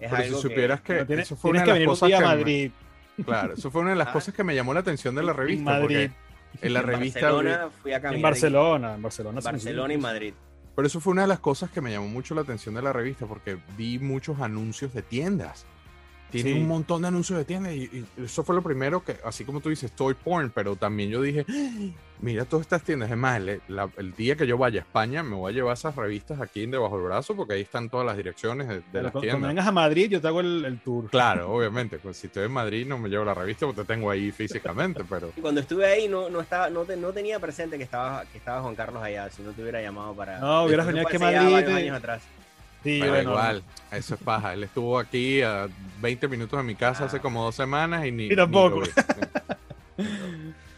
es 0.00 0.10
Pero 0.10 0.36
si 0.36 0.42
supieras 0.42 0.80
que, 0.80 1.04
tienes, 1.04 1.26
eso 1.26 1.36
fue 1.36 1.50
una 1.50 1.62
de 1.64 1.66
las 1.80 1.84
cosas 1.88 2.12
a 2.12 2.36
que 2.36 2.70
me- 3.16 3.24
claro, 3.24 3.54
eso 3.54 3.70
fue 3.70 3.80
una 3.82 3.90
de 3.90 3.96
las 3.96 4.08
Ah. 4.08 4.12
cosas 4.12 4.32
que 4.34 4.44
me 4.44 4.54
llamó 4.54 4.72
la 4.72 4.80
atención 4.80 5.14
de 5.16 5.22
la 5.24 5.32
en 5.32 5.36
revista. 5.36 5.64
Madrid, 5.64 6.10
porque 6.10 6.66
en 6.66 6.72
la 6.72 6.80
en 6.80 6.86
revista. 6.86 7.20
Barcelona 7.32 7.68
fui 7.82 7.92
a 7.92 7.96
en 7.96 8.22
Barcelona, 8.22 8.94
en 8.94 9.02
Barcelona. 9.02 9.40
Barcelona 9.42 9.94
y. 9.94 9.98
Madrid. 9.98 10.34
Pero 10.76 10.86
eso 10.86 11.00
fue 11.00 11.10
una 11.10 11.22
de 11.22 11.28
las 11.28 11.40
cosas 11.40 11.70
que 11.72 11.80
me 11.80 11.90
llamó 11.90 12.06
mucho 12.06 12.36
la 12.36 12.42
atención 12.42 12.76
de 12.76 12.82
la 12.82 12.92
revista, 12.92 13.26
porque 13.26 13.58
vi 13.76 13.98
muchos 13.98 14.40
anuncios 14.40 14.94
de 14.94 15.02
tiendas. 15.02 15.66
Tiene 16.30 16.52
Sí. 16.52 16.58
un 16.58 16.68
montón 16.68 17.00
de 17.02 17.08
anuncios 17.08 17.38
de 17.38 17.44
tiendas 17.46 17.72
y, 17.72 17.84
y 18.18 18.24
eso 18.24 18.44
fue 18.44 18.54
lo 18.54 18.62
primero 18.62 19.02
que, 19.02 19.16
así 19.24 19.44
como 19.44 19.60
tú 19.60 19.70
dices, 19.70 19.90
toy 19.92 20.12
porn, 20.14 20.50
pero 20.54 20.76
también 20.76 21.08
yo 21.08 21.22
dije, 21.22 21.46
"Ah, 21.48 21.90
mira 22.20 22.44
todas 22.44 22.66
estas 22.66 22.82
tiendas. 22.82 23.10
Es 23.10 23.16
más, 23.16 23.38
el, 23.38 23.62
la- 23.68 23.88
el 23.96 24.12
día 24.12 24.36
que 24.36 24.46
yo 24.46 24.58
vaya 24.58 24.80
a 24.80 24.82
España, 24.84 25.22
me 25.22 25.36
voy 25.36 25.52
a 25.52 25.54
llevar 25.54 25.72
esas 25.72 25.96
revistas 25.96 26.38
aquí 26.40 26.66
debajo 26.66 26.96
del 26.98 27.06
brazo, 27.06 27.34
porque 27.34 27.54
ahí 27.54 27.62
están 27.62 27.88
todas 27.88 28.04
las 28.04 28.16
direcciones 28.18 28.68
de, 28.68 28.74
de 28.74 28.82
Pero 28.92 29.04
las 29.04 29.12
cu- 29.12 29.20
cuando 29.20 29.30
tiendas. 29.32 29.48
vengas 29.48 29.66
a 29.66 29.72
Madrid, 29.72 30.10
yo 30.10 30.20
te 30.20 30.28
hago 30.28 30.40
el, 30.40 30.64
el 30.66 30.78
tour. 30.80 31.08
Claro, 31.08 31.50
obviamente, 31.54 31.98
pues 31.98 32.18
si 32.18 32.26
estoy 32.26 32.44
en 32.44 32.52
Madrid 32.52 32.86
no 32.86 32.98
me 32.98 33.08
llevo 33.08 33.24
la 33.24 33.32
revista 33.32 33.64
porque 33.64 33.80
te 33.80 33.86
tengo 33.86 34.10
ahí 34.10 34.30
físicamente, 34.30 35.04
pero 35.08 35.32
Y 35.34 35.40
cuando 35.40 35.62
estuve 35.62 35.86
ahí 35.86 36.08
no, 36.08 36.28
no, 36.28 36.42
estaba, 36.42 36.68
no, 36.68 36.84
te- 36.84 36.96
no 36.98 37.10
tenía 37.12 37.38
presente 37.40 37.78
que 37.78 37.84
estaba, 37.84 38.26
que 38.26 38.36
estaba 38.36 38.60
Juan 38.60 38.74
Carlos 38.74 39.02
allá, 39.02 39.30
si 39.30 39.40
no 39.42 39.52
te 39.52 39.62
hubiera 39.62 39.80
llamado 39.80 40.12
para... 40.14 40.38
No, 40.40 40.64
hubieras 40.64 40.86
venido 40.86 41.06
aquí 41.06 41.16
a 41.16 41.20
Madrid, 41.20 41.68
años 41.68 41.96
atrás. 41.96 42.22
Sí, 42.82 42.98
pero 43.00 43.12
bueno, 43.12 43.30
igual, 43.30 43.62
eso 43.90 44.14
es 44.14 44.20
paja. 44.20 44.54
Él 44.54 44.62
estuvo 44.64 44.98
aquí 44.98 45.42
a 45.42 45.68
20 46.00 46.28
minutos 46.28 46.58
de 46.58 46.62
mi 46.64 46.74
casa 46.74 47.04
Ah. 47.04 47.06
hace 47.06 47.20
como 47.20 47.42
dos 47.44 47.54
semanas 47.54 48.06
y 48.06 48.12
ni, 48.12 48.26
Y 48.26 48.36
tampoco. 48.36 48.82
ni. 48.82 48.88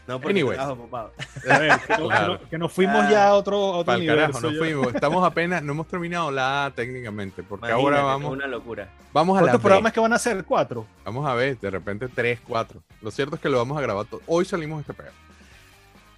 No, 0.07 0.21
porque 0.21 0.41
estabas 0.41 0.71
ocupado. 0.71 1.13
A 1.49 1.59
ver, 1.59 1.73
que, 1.87 1.97
no- 1.99 2.07
Claro. 2.09 2.39
que 2.39 2.43
no- 2.45 2.51
que 2.51 2.59
nos 2.59 2.73
fuimos 2.73 2.97
Ah, 3.05 3.11
ya 3.11 3.29
a 3.29 3.35
otro, 3.35 3.57
a 3.57 3.71
otro 3.77 3.85
Para 3.85 3.97
el 3.99 4.03
universo. 4.11 4.27
carajo, 4.33 4.41
nos 4.41 4.53
ya. 4.55 4.59
fuimos. 4.59 4.95
Estamos 4.95 5.25
apenas, 5.25 5.63
no 5.63 5.73
hemos 5.73 5.87
terminado 5.87 6.33
la 6.33 6.65
A 6.67 6.71
técnicamente, 6.73 7.45
porque 7.45 7.71
ahora 7.71 8.03
vamos, 8.03 8.33
una 8.33 8.49
locura. 8.49 8.89
vamos 9.13 9.37
a 9.37 9.43
¿Cuántos 9.43 9.61
B. 9.61 9.63
programas 9.63 9.93
que 9.93 10.01
van 10.01 10.13
a 10.13 10.17
hacer? 10.17 10.45
¿Cuatro? 10.45 10.85
Vamos 11.05 11.25
a 11.29 11.35
ver, 11.35 11.61
de 11.61 11.71
repente 11.71 12.09
tres, 12.09 12.41
cuatro. 12.45 12.83
Lo 13.03 13.13
cierto 13.13 13.37
es 13.37 13.41
que 13.41 13.49
lo 13.49 13.59
vamos 13.59 13.79
a 13.79 13.83
grabar 13.83 14.05
todo. 14.07 14.21
Hoy 14.27 14.45
salimos 14.45 14.79
de 14.79 14.81
este 14.91 14.95
pedo. 14.95 15.13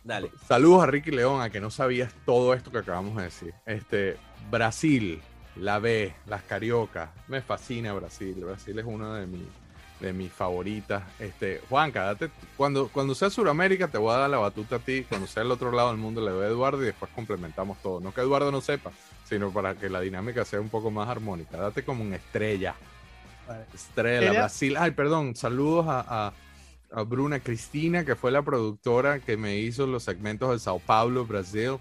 Dale. 0.04 0.30
Saludos 0.48 0.84
a 0.84 0.86
Ricky 0.86 1.10
León, 1.10 1.42
a 1.42 1.50
que 1.50 1.60
no 1.60 1.70
sabías 1.70 2.14
todo 2.24 2.54
esto 2.54 2.70
que 2.70 2.78
acabamos 2.78 3.14
de 3.16 3.24
decir. 3.24 3.52
Este, 3.66 4.16
Brasil 4.50 5.20
La 5.56 5.78
B, 5.78 6.14
las 6.26 6.42
cariocas. 6.42 7.10
Me 7.28 7.42
fascina 7.42 7.92
Brasil. 7.92 8.34
Brasil 8.44 8.78
es 8.78 8.84
una 8.84 9.18
de 9.18 9.26
mis 9.26 9.42
de 10.00 10.12
mis 10.12 10.32
favoritas. 10.32 11.04
Este, 11.20 11.60
Juanca, 11.68 12.02
date, 12.02 12.28
cuando, 12.56 12.88
cuando 12.88 13.14
sea 13.14 13.30
Sudamérica 13.30 13.86
te 13.86 13.98
voy 13.98 14.12
a 14.12 14.16
dar 14.18 14.30
la 14.30 14.38
batuta 14.38 14.76
a 14.76 14.78
ti, 14.80 15.04
cuando 15.08 15.28
sea 15.28 15.44
el 15.44 15.50
otro 15.52 15.70
lado 15.70 15.90
del 15.90 15.98
mundo 15.98 16.20
le 16.20 16.32
doy 16.32 16.44
a 16.44 16.48
Eduardo 16.48 16.82
y 16.82 16.86
después 16.86 17.08
complementamos 17.14 17.80
todo. 17.80 18.00
No 18.00 18.12
que 18.12 18.20
Eduardo 18.20 18.50
no 18.50 18.60
sepa, 18.60 18.90
sino 19.22 19.52
para 19.52 19.76
que 19.76 19.88
la 19.88 20.00
dinámica 20.00 20.44
sea 20.44 20.60
un 20.60 20.70
poco 20.70 20.90
más 20.90 21.08
armónica. 21.08 21.56
Date 21.56 21.84
como 21.84 22.02
una 22.02 22.16
estrella. 22.16 22.74
Vale. 23.46 23.64
Estrella, 23.72 24.30
Ella- 24.30 24.40
Brasil. 24.40 24.76
Ay, 24.76 24.90
perdón, 24.90 25.36
saludos 25.36 25.86
a, 25.88 26.00
a, 26.26 26.32
a 26.92 27.02
Bruna 27.04 27.38
Cristina, 27.38 28.04
que 28.04 28.16
fue 28.16 28.32
la 28.32 28.42
productora 28.42 29.20
que 29.20 29.36
me 29.36 29.58
hizo 29.58 29.86
los 29.86 30.02
segmentos 30.02 30.50
de 30.50 30.58
Sao 30.58 30.80
Paulo, 30.80 31.26
Brasil, 31.26 31.76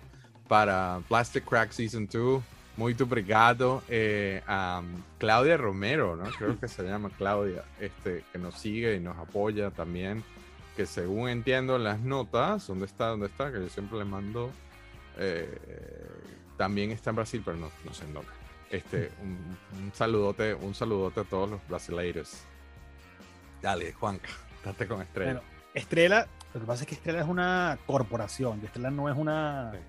para 0.47 1.01
Plastic 1.07 1.43
Crack 1.45 1.71
Season 1.71 2.07
2. 2.07 2.43
Muy 2.77 2.95
obrigado. 3.01 3.83
Eh, 3.89 4.41
a 4.47 4.81
Claudia 5.19 5.57
Romero, 5.57 6.15
¿no? 6.15 6.23
Creo 6.37 6.59
que 6.59 6.67
se 6.67 6.83
llama 6.83 7.09
Claudia, 7.17 7.63
este, 7.79 8.23
que 8.31 8.37
nos 8.37 8.55
sigue 8.55 8.95
y 8.95 8.99
nos 8.99 9.17
apoya 9.17 9.71
también. 9.71 10.23
Que 10.75 10.85
según 10.85 11.29
entiendo 11.29 11.75
en 11.75 11.83
las 11.83 11.99
notas, 11.99 12.65
¿dónde 12.67 12.85
está? 12.85 13.07
¿Dónde 13.07 13.27
está? 13.27 13.51
Que 13.51 13.59
yo 13.59 13.69
siempre 13.69 13.97
le 13.99 14.05
mando. 14.05 14.51
eh, 15.17 15.57
también 16.57 16.91
está 16.91 17.09
en 17.09 17.15
Brasil, 17.17 17.41
pero 17.43 17.57
no, 17.57 17.69
no 17.83 17.93
sé 17.93 18.05
en 18.05 18.13
dónde. 18.13 18.29
Este, 18.69 19.11
un, 19.21 19.37
un 19.83 19.91
saludote, 19.93 20.53
un 20.53 20.73
saludote 20.75 21.19
a 21.21 21.23
todos 21.23 21.49
los 21.49 21.67
brasileiros. 21.67 22.43
Dale, 23.61 23.91
Juanca, 23.93 24.29
date 24.63 24.87
con 24.87 25.01
estrella. 25.01 25.33
Bueno, 25.33 25.47
Estrella, 25.73 26.27
lo 26.53 26.59
que 26.61 26.65
pasa 26.67 26.83
es 26.83 26.87
que 26.87 26.95
Estrella 26.95 27.21
es 27.21 27.27
una 27.27 27.77
corporación, 27.85 28.59
y 28.61 28.65
Estrella 28.65 28.91
no 28.91 29.09
es 29.09 29.17
una, 29.17 29.71
Sí. 29.73 29.79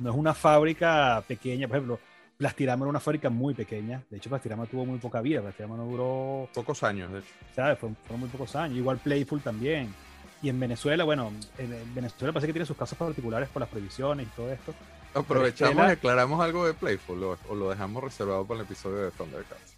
no 0.00 0.10
es 0.10 0.16
una 0.16 0.34
fábrica 0.34 1.22
pequeña, 1.26 1.66
por 1.68 1.76
ejemplo, 1.76 2.00
Plastirama 2.38 2.84
era 2.84 2.90
una 2.90 3.00
fábrica 3.00 3.30
muy 3.30 3.54
pequeña, 3.54 4.02
de 4.10 4.18
hecho 4.18 4.28
Plastirama 4.28 4.66
tuvo 4.66 4.84
muy 4.84 4.98
poca 4.98 5.20
vida, 5.22 5.40
Plastirama 5.40 5.76
no 5.76 5.84
duró, 5.86 6.48
Pocos 6.54 6.82
años, 6.82 7.10
de 7.12 7.20
hecho. 7.20 7.28
¿sabes? 7.54 7.78
Fueron, 7.78 7.96
fueron 8.02 8.20
muy 8.20 8.28
pocos 8.28 8.54
años, 8.56 8.76
igual 8.76 8.98
Playful 8.98 9.40
también. 9.40 9.94
Y 10.42 10.50
en 10.50 10.60
Venezuela, 10.60 11.02
bueno, 11.04 11.32
en, 11.56 11.72
en 11.72 11.94
Venezuela 11.94 12.32
parece 12.32 12.48
que 12.48 12.52
tiene 12.52 12.66
sus 12.66 12.76
casos 12.76 12.98
particulares 12.98 13.48
por 13.48 13.60
las 13.60 13.68
prohibiciones 13.70 14.26
y 14.26 14.30
todo 14.36 14.52
esto. 14.52 14.74
Aprovechamos 15.14 15.70
Estrella- 15.72 15.88
y 15.88 15.92
aclaramos 15.92 16.40
algo 16.44 16.66
de 16.66 16.74
Playful 16.74 17.24
o, 17.24 17.38
o 17.48 17.54
lo 17.54 17.70
dejamos 17.70 18.04
reservado 18.04 18.44
para 18.46 18.60
el 18.60 18.66
episodio 18.66 18.98
de 18.98 19.10
Thundercats. 19.12 19.74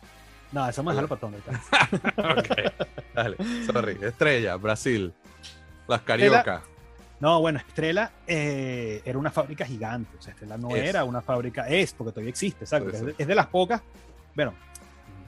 No, 0.50 0.68
eso 0.68 0.82
vamos 0.82 0.98
a 0.98 1.02
dejarlo 1.02 1.16
para 1.16 1.20
Thundercats. 1.20 1.68
ok, 2.18 2.86
dale, 3.14 3.36
sorry. 3.66 3.98
Estrella, 4.02 4.56
Brasil. 4.56 5.12
Las 5.86 6.02
cariocas. 6.02 6.62
No, 7.20 7.40
bueno, 7.40 7.58
Estrella 7.58 8.12
eh, 8.26 9.02
era 9.04 9.18
una 9.18 9.30
fábrica 9.30 9.64
gigante. 9.64 10.16
O 10.18 10.22
sea, 10.22 10.32
Estrella 10.32 10.56
no 10.56 10.74
Es. 10.74 10.88
era 10.88 11.04
una 11.04 11.20
fábrica, 11.20 11.66
es, 11.68 11.92
porque 11.92 12.12
todavía 12.12 12.30
existe, 12.30 12.64
exacto. 12.64 12.90
Es 12.90 13.04
de, 13.04 13.14
es 13.18 13.26
de 13.26 13.34
las 13.34 13.46
pocas, 13.48 13.82
bueno, 14.36 14.54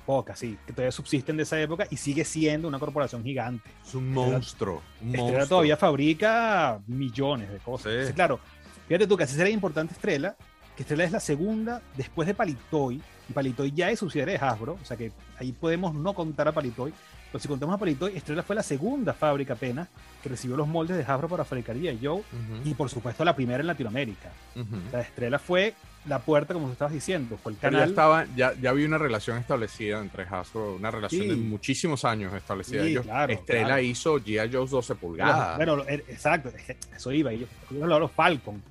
pocas, 0.06 0.38
sí, 0.38 0.56
que 0.66 0.72
todavía 0.72 0.92
subsisten 0.92 1.36
de 1.36 1.42
esa 1.42 1.60
época 1.60 1.86
y 1.90 1.96
sigue 1.96 2.24
siendo 2.24 2.68
una 2.68 2.78
corporación 2.78 3.22
gigante. 3.24 3.70
Es 3.86 3.94
un 3.94 4.12
monstruo. 4.12 4.82
Un 5.00 5.08
Estrella 5.08 5.22
monstruo. 5.24 5.48
todavía 5.48 5.76
fabrica 5.76 6.80
millones 6.86 7.50
de 7.50 7.58
cosas. 7.58 7.84
Sí. 7.84 7.90
Entonces, 7.90 8.14
claro, 8.14 8.40
fíjate 8.86 9.06
tú 9.06 9.16
que 9.16 9.24
así 9.24 9.34
sería 9.34 9.52
importante 9.52 9.94
Estrella, 9.94 10.36
que 10.76 10.82
Estrella 10.82 11.04
es 11.04 11.12
la 11.12 11.20
segunda 11.20 11.82
después 11.96 12.26
de 12.26 12.34
Palitoy, 12.34 13.00
y 13.28 13.32
Palitoy 13.32 13.72
ya 13.72 13.90
es 13.90 13.98
subsidiaria 13.98 14.38
de 14.38 14.44
Hasbro, 14.44 14.78
o 14.80 14.84
sea 14.84 14.96
que 14.96 15.12
ahí 15.38 15.52
podemos 15.52 15.94
no 15.94 16.14
contar 16.14 16.48
a 16.48 16.52
Palitoy, 16.52 16.92
pero 17.30 17.40
si 17.42 17.48
contamos 17.48 17.74
a 17.74 17.78
Palitoy, 17.78 18.16
Estrella 18.16 18.42
fue 18.42 18.56
la 18.56 18.62
segunda 18.62 19.12
fábrica 19.12 19.54
apenas 19.54 19.88
que 20.22 20.28
recibió 20.28 20.56
los 20.56 20.66
moldes 20.68 20.96
de 20.96 21.04
Hasbro 21.04 21.28
para 21.28 21.44
fabricar 21.44 21.76
G.I. 21.76 21.98
Joe, 22.02 22.22
y 22.64 22.74
por 22.74 22.88
supuesto 22.90 23.24
la 23.24 23.34
primera 23.36 23.60
en 23.60 23.66
Latinoamérica. 23.68 24.30
ujú. 24.56 24.76
O 24.88 24.90
sea, 24.90 25.00
Estrella 25.00 25.38
fue 25.38 25.74
la 26.06 26.18
puerta, 26.18 26.54
como 26.54 26.66
tú 26.66 26.72
estabas 26.72 26.94
diciendo, 26.94 27.38
fue 27.42 27.52
el 27.52 27.58
Pero 27.58 27.72
ya 27.72 27.78
canal. 27.78 27.90
estaba, 27.90 28.26
ya, 28.34 28.54
ya 28.60 28.70
había 28.70 28.86
una 28.86 28.96
relación 28.98 29.36
establecida 29.36 30.00
entre 30.00 30.22
Hasbro, 30.24 30.74
una 30.76 30.90
relación 30.90 31.28
de 31.28 31.34
Sí. 31.34 31.40
muchísimos 31.40 32.04
años 32.06 32.32
establecida. 32.34 32.82
Sí, 32.82 32.88
Ellos- 32.90 33.04
claro, 33.04 33.32
Estrella 33.32 33.66
claro. 33.66 33.82
hizo 33.82 34.16
G.I. 34.18 34.50
Joe's 34.52 34.70
12 34.70 34.94
pulgadas. 34.94 35.56
Bueno, 35.56 35.84
er- 35.84 36.04
exacto, 36.08 36.50
eso 36.96 37.12
iba, 37.12 37.32
ellos, 37.32 37.48
los 37.70 38.10
Falcon, 38.12 38.62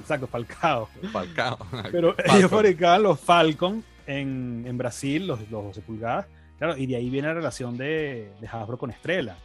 exacto, 0.00 0.26
Falcao. 0.26 0.88
Falcao. 1.12 1.58
Pero 1.90 2.14
Falcon. 2.14 2.36
ellos 2.36 2.50
fabricaban 2.50 3.02
los 3.02 3.20
Falcon 3.20 3.82
en, 4.06 4.64
en 4.66 4.78
Brasil, 4.78 5.26
los, 5.26 5.40
los 5.50 5.64
12 5.64 5.80
pulgadas. 5.80 6.26
Claro, 6.58 6.76
y 6.76 6.86
de 6.86 6.96
ahí 6.96 7.10
viene 7.10 7.28
la 7.28 7.34
relación 7.34 7.76
de, 7.76 8.32
de 8.40 8.48
Hasbro 8.48 8.78
con 8.78 8.90
Estrella. 8.90 9.36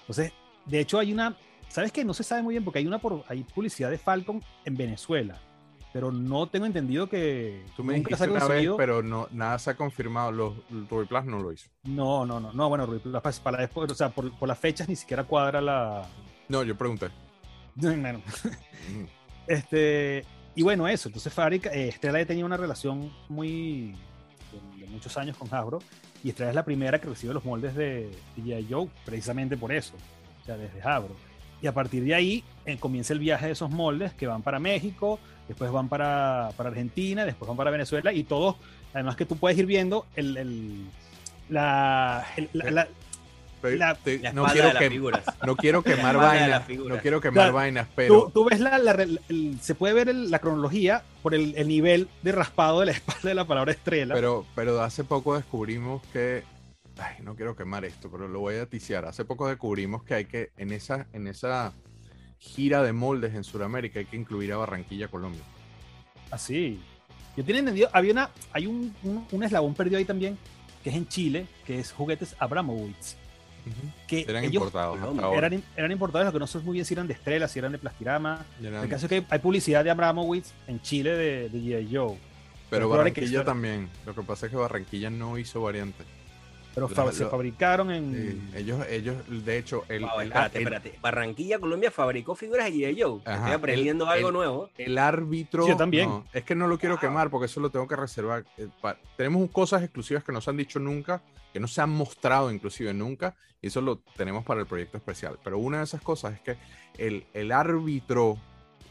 Entonces, 0.00 0.32
de 0.64 0.80
hecho, 0.80 0.98
hay 0.98 1.12
una. 1.12 1.36
¿Sabes 1.68 1.92
qué? 1.92 2.04
No 2.04 2.14
se 2.14 2.24
sabe 2.24 2.42
muy 2.42 2.54
bien 2.54 2.64
porque 2.64 2.78
hay 2.78 2.86
una 2.86 2.98
por, 2.98 3.24
hay 3.28 3.42
publicidad 3.44 3.90
de 3.90 3.98
Falcon 3.98 4.42
en 4.64 4.76
Venezuela. 4.76 5.38
Pero 5.92 6.12
no 6.12 6.46
tengo 6.46 6.66
entendido 6.66 7.08
que. 7.08 7.64
Tú 7.76 7.82
me 7.82 7.96
nunca 7.96 8.16
se 8.16 8.26
dijiste 8.26 8.44
ha 8.44 8.46
una 8.46 8.54
vez, 8.54 8.70
pero 8.76 9.02
no, 9.02 9.26
nada 9.30 9.58
se 9.58 9.70
ha 9.70 9.76
confirmado. 9.76 10.32
Los 10.32 10.54
Ruby 10.90 11.06
Plus 11.06 11.24
no 11.24 11.38
lo 11.38 11.52
hizo. 11.52 11.68
No, 11.84 12.26
no, 12.26 12.40
no. 12.40 12.52
No, 12.52 12.68
bueno, 12.68 12.86
Rui, 12.86 12.98
para, 12.98 13.20
para 13.20 13.58
después, 13.58 13.90
o 13.90 13.94
sea, 13.94 14.10
por, 14.10 14.30
por 14.38 14.48
las 14.48 14.58
fechas 14.58 14.88
ni 14.88 14.96
siquiera 14.96 15.24
cuadra 15.24 15.60
la. 15.60 16.06
No, 16.48 16.62
yo 16.62 16.76
pregunté. 16.76 17.08
Bueno, 17.74 18.20
Mm. 18.90 19.04
Este, 19.46 20.24
y 20.54 20.62
bueno, 20.62 20.88
eso. 20.88 21.08
Entonces, 21.08 21.32
Fábrica, 21.32 21.70
eh, 21.72 21.88
Estrella 21.88 22.26
tenía 22.26 22.44
una 22.44 22.56
relación 22.56 23.12
muy. 23.28 23.94
de, 24.76 24.84
de 24.84 24.86
muchos 24.90 25.16
años 25.16 25.36
con 25.36 25.52
Hasbro. 25.52 25.78
Y 26.24 26.30
Estrella 26.30 26.50
es 26.50 26.54
la 26.56 26.64
primera 26.64 27.00
que 27.00 27.08
recibe 27.08 27.32
los 27.34 27.44
moldes 27.44 27.74
de 27.74 28.10
G.I. 28.36 28.66
Joe, 28.70 28.88
precisamente 29.04 29.56
por 29.56 29.72
eso. 29.72 29.94
O 30.42 30.44
sea, 30.44 30.56
desde 30.56 30.80
Hasbro. 30.82 31.14
Y 31.62 31.66
a 31.66 31.72
partir 31.74 32.04
de 32.04 32.14
ahí 32.14 32.44
eh, 32.66 32.76
comienza 32.78 33.12
el 33.12 33.18
viaje 33.18 33.46
de 33.46 33.52
esos 33.52 33.70
moldes 33.70 34.12
que 34.14 34.26
van 34.26 34.42
para 34.42 34.58
México, 34.58 35.18
después 35.48 35.70
van 35.70 35.88
para, 35.88 36.50
para 36.56 36.68
Argentina, 36.70 37.24
después 37.24 37.48
van 37.48 37.56
para 37.56 37.70
Venezuela 37.70 38.12
y 38.12 38.22
todos, 38.24 38.56
además 38.94 39.16
que 39.16 39.24
tú 39.26 39.36
puedes 39.36 39.58
ir 39.58 39.66
viendo 39.66 40.06
el, 40.16 40.36
el- 40.36 40.86
la, 41.48 42.24
el- 42.36 42.48
la- 42.52 42.70
la- 42.70 42.84
Pero 42.84 42.97
La- 43.62 43.94
te- 43.94 44.18
La 44.20 44.32
no, 44.32 44.46
quiero 44.46 44.78
que, 44.78 45.00
no 45.46 45.56
quiero 45.56 45.82
quemar 45.84 46.16
vainas. 46.16 46.68
No 46.68 46.98
quiero 46.98 47.20
quemar 47.20 47.34
Claro, 47.34 47.52
vainas, 47.54 47.86
tú, 47.88 47.92
pero. 47.96 48.30
tú 48.32 48.44
ves 48.44 48.60
la, 48.60 48.78
la- 48.78 48.92
el- 48.92 49.58
se 49.60 49.74
puede 49.74 49.94
ver 49.94 50.08
el- 50.08 50.30
la 50.30 50.38
cronología 50.38 51.02
por 51.22 51.34
el, 51.34 51.54
el 51.56 51.68
nivel 51.68 52.08
de 52.22 52.32
raspado 52.32 52.80
de 52.80 52.86
la 52.86 52.92
espalda 52.98 53.28
de 53.28 53.34
la 53.34 53.46
palabra 53.46 53.72
estrella. 53.72 54.14
Pero, 54.14 54.46
pero 54.54 54.80
hace 54.82 55.04
poco 55.04 55.36
descubrimos 55.36 56.02
que. 56.12 56.42
Ay, 57.00 57.22
no 57.22 57.36
quiero 57.36 57.54
quemar 57.54 57.84
esto, 57.84 58.10
pero 58.10 58.26
lo 58.26 58.40
voy 58.40 58.56
a 58.56 58.66
ticiar. 58.66 59.04
Hace 59.04 59.24
poco 59.24 59.46
descubrimos 59.48 60.02
que 60.02 60.14
hay 60.14 60.24
que, 60.24 60.50
en 60.56 60.72
esa, 60.72 61.06
en 61.12 61.28
esa 61.28 61.72
gira 62.38 62.82
de 62.82 62.92
moldes 62.92 63.34
en 63.34 63.44
Sudamérica, 63.44 64.00
hay 64.00 64.06
que 64.06 64.16
incluir 64.16 64.52
a 64.52 64.56
Barranquilla, 64.56 65.06
Colombia. 65.08 65.42
Así. 66.30 66.80
Yo 67.36 67.44
tenía 67.44 67.60
entendido, 67.60 67.88
había 67.92 68.12
una, 68.12 68.30
hay 68.52 68.66
un, 68.66 68.92
un, 69.04 69.26
un 69.30 69.42
eslabón 69.44 69.74
perdido 69.74 69.98
ahí 69.98 70.04
también, 70.04 70.36
que 70.82 70.90
es 70.90 70.96
en 70.96 71.06
Chile, 71.06 71.46
que 71.64 71.78
es 71.78 71.92
juguetes 71.92 72.34
Abramowitz. 72.40 73.16
Que 74.06 74.22
Eran 74.28 74.44
ellos 74.44 74.54
importados 74.54 74.94
hasta 74.96 75.06
Colombia. 75.06 75.26
ahora. 75.26 75.46
eran, 75.48 75.62
eran 75.76 75.92
importados, 75.92 76.26
lo 76.26 76.32
que 76.32 76.38
no 76.38 76.46
sé 76.46 76.58
muy 76.60 76.74
bien 76.74 76.84
si 76.84 76.94
eran 76.94 77.06
de 77.06 77.14
Estrella, 77.14 77.48
si 77.48 77.58
eran 77.58 77.72
de 77.72 77.78
Plastirama. 77.78 78.44
Eran- 78.62 78.84
El 78.84 78.88
caso 78.90 79.06
es 79.06 79.10
que 79.10 79.24
hay 79.28 79.38
publicidad 79.38 79.84
de 79.84 79.90
Abramowitz 79.90 80.52
en 80.66 80.80
Chile 80.82 81.10
de, 81.10 81.48
de 81.48 81.58
G.I. 81.58 81.94
Joe. 81.96 82.16
pero 82.70 82.90
que 82.90 82.96
Barranquilla 82.96 83.44
también. 83.44 83.88
Lo 84.06 84.14
que 84.14 84.22
pasa 84.22 84.46
es 84.46 84.50
que 84.52 84.56
Barranquilla 84.58 85.10
no 85.10 85.38
hizo 85.38 85.60
variante. 85.62 86.04
Pero 86.86 87.12
se 87.12 87.26
fabricaron 87.26 87.90
en. 87.90 88.12
Sí, 88.52 88.58
ellos, 88.58 88.86
ellos, 88.88 89.16
de 89.28 89.58
hecho, 89.58 89.84
el, 89.88 90.02
Wow, 90.02 90.20
el- 90.20 90.28
espérate, 90.28 90.58
el- 90.58 90.62
espérate. 90.64 90.98
Barranquilla, 91.00 91.58
Colombia 91.58 91.90
fabricó 91.90 92.34
figuras 92.36 92.66
de 92.66 92.72
G.I. 92.72 93.02
Joe. 93.02 93.20
Ajá, 93.24 93.36
Estoy 93.38 93.52
aprendiendo 93.52 94.04
el- 94.04 94.10
algo 94.10 94.28
el- 94.28 94.34
nuevo. 94.34 94.70
el 94.78 94.98
árbitro. 94.98 95.64
Sí, 95.64 95.70
yo 95.70 95.76
también. 95.76 96.08
no, 96.08 96.24
es 96.32 96.44
que 96.44 96.54
no 96.54 96.66
lo 96.68 96.78
quiero 96.78 96.94
Wow. 96.96 97.00
quemar 97.00 97.30
porque 97.30 97.46
eso 97.46 97.60
lo 97.60 97.70
tengo 97.70 97.88
que 97.88 97.96
reservar. 97.96 98.44
eh, 98.56 98.68
pa- 98.80 98.96
tenemos 99.16 99.50
cosas 99.50 99.82
exclusivas 99.82 100.22
que 100.22 100.30
no 100.32 100.40
se 100.40 100.50
han 100.50 100.56
dicho 100.56 100.78
nunca, 100.78 101.22
que 101.52 101.58
no 101.60 101.66
se 101.66 101.80
han 101.80 101.90
mostrado 101.90 102.50
inclusive 102.52 102.92
nunca, 102.94 103.34
y 103.60 103.66
eso 103.68 103.80
lo 103.80 103.98
tenemos 104.16 104.44
para 104.44 104.60
el 104.60 104.66
proyecto 104.66 104.96
especial. 104.98 105.38
Pero 105.42 105.58
una 105.58 105.78
de 105.78 105.84
esas 105.84 106.00
cosas 106.02 106.34
es 106.34 106.40
que 106.40 106.56
el, 106.98 107.26
el 107.34 107.50
árbitro, 107.52 108.36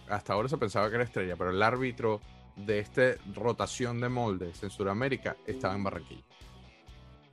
hasta 0.10 0.34
ahora 0.34 0.50
se 0.50 0.58
pensaba 0.58 0.90
que 0.90 0.96
era 0.96 1.04
estrella, 1.04 1.36
pero 1.38 1.52
el 1.52 1.62
árbitro 1.62 2.20
de 2.56 2.80
esta 2.80 3.14
rotación 3.36 4.00
de 4.02 4.10
moldes 4.10 4.64
en 4.64 4.70
Sudamérica 4.72 5.38
estaba 5.46 5.76
en 5.76 5.84
Barranquilla. 5.84 6.24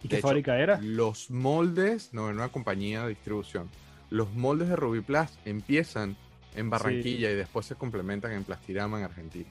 ¿Y 0.04 0.08
de 0.08 0.08
qué 0.10 0.16
hecho, 0.18 0.28
fábrica 0.28 0.56
era? 0.58 0.78
Los 0.80 1.30
moldes, 1.30 2.10
no, 2.12 2.30
en 2.30 2.36
una 2.36 2.48
compañía 2.50 3.02
de 3.02 3.08
distribución, 3.10 3.68
los 4.10 4.32
moldes 4.32 4.68
de 4.68 4.76
Rubiplas 4.76 5.36
empiezan 5.44 6.16
en 6.54 6.70
Barranquilla 6.70 7.30
y 7.30 7.34
después 7.34 7.66
se 7.66 7.74
complementan 7.74 8.30
en 8.32 8.44
Plastirama 8.44 8.98
en 8.98 9.04
Argentina. 9.04 9.48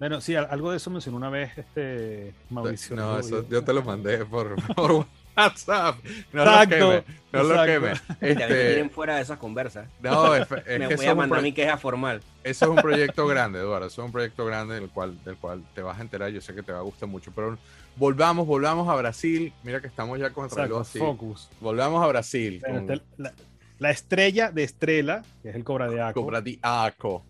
Bueno, 0.00 0.20
sí, 0.20 0.34
al- 0.34 0.48
algo 0.50 0.72
de 0.72 0.78
eso 0.78 0.90
mencionó 0.90 1.16
una 1.18 1.30
vez 1.30 1.56
este 1.56 2.34
Mauricio. 2.50 2.96
no, 2.96 3.18
eso 3.20 3.48
yo 3.48 3.62
te 3.62 3.72
lo 3.72 3.82
mandé 3.84 4.24
por, 4.24 4.56
por 4.74 5.06
WhatsApp. 5.36 5.96
No 6.32 6.42
Exacto, 6.42 6.76
lo 6.78 6.90
queme, 6.90 7.04
no 7.32 7.42
lo 7.42 7.64
exacto. 7.64 7.66
queme. 7.72 7.94
Si 8.36 8.42
a 8.42 8.46
mí 8.46 8.52
me 8.54 8.70
Este, 8.80 8.88
fuera 8.90 9.16
de 9.16 9.22
esas 9.22 9.38
conversas. 9.38 9.88
no, 10.00 10.34
es, 10.36 10.42
es 10.66 10.78
me 10.80 10.88
que 10.88 10.96
voy 10.96 11.06
a 11.06 11.14
mandar 11.14 11.38
pro- 11.38 11.42
mi 11.42 11.52
queja 11.52 11.76
formal. 11.78 12.20
eso 12.44 12.64
es 12.66 12.70
un 12.70 12.76
proyecto 12.76 13.26
grande, 13.28 13.58
Eduardo. 13.60 13.86
Eso 13.86 14.02
es 14.02 14.06
un 14.06 14.12
proyecto 14.12 14.44
grande 14.44 14.74
del 14.74 14.88
cual, 14.90 15.16
del 15.24 15.36
cual 15.36 15.62
te 15.74 15.82
vas 15.82 15.98
a 15.98 16.02
enterar. 16.02 16.30
Yo 16.30 16.40
sé 16.40 16.54
que 16.54 16.62
te 16.62 16.72
va 16.72 16.78
a 16.78 16.82
gustar 16.82 17.08
mucho. 17.08 17.32
Pero 17.34 17.56
volvamos, 17.96 18.46
volvamos 18.46 18.88
a 18.88 18.94
Brasil. 18.94 19.52
Mira 19.62 19.80
que 19.80 19.86
estamos 19.86 20.18
ya 20.18 20.30
con 20.30 20.44
el 20.44 20.48
Exacto, 20.50 20.62
reloj 20.68 20.80
así. 20.82 20.98
Focus. 20.98 21.48
Volvamos 21.60 22.02
a 22.04 22.06
Brasil. 22.08 22.60
Bueno, 22.60 22.80
con 22.86 22.90
está 22.92 23.04
la, 23.16 23.32
la 23.78 23.90
estrella 23.90 24.50
de 24.50 24.62
Estrella, 24.64 25.22
que 25.42 25.48
es 25.50 25.54
el 25.56 25.64
Cobra 25.64 25.88
de 25.88 26.00
Aco. 26.02 26.20
Cobra 26.22 26.40
di 26.40 26.58
Aco. 26.62 27.24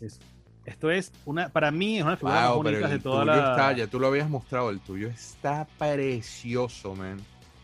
es 0.00 0.18
Esto 0.64 0.90
es 0.90 1.10
una, 1.24 1.48
para 1.48 1.70
mí 1.70 1.98
es 1.98 2.04
una 2.04 2.16
de 2.16 2.24
más 2.24 2.54
bonitas 2.54 2.90
de 2.90 2.98
toda 3.00 3.22
tuyo 3.22 3.34
la. 3.36 3.50
está, 3.50 3.72
ya 3.72 3.86
tú 3.86 3.98
lo 4.00 4.06
habías 4.06 4.28
mostrado, 4.30 4.70
el 4.70 4.78
tuyo 4.80 5.08
está 5.08 5.66
precioso, 5.78 6.94
man. 6.94 7.20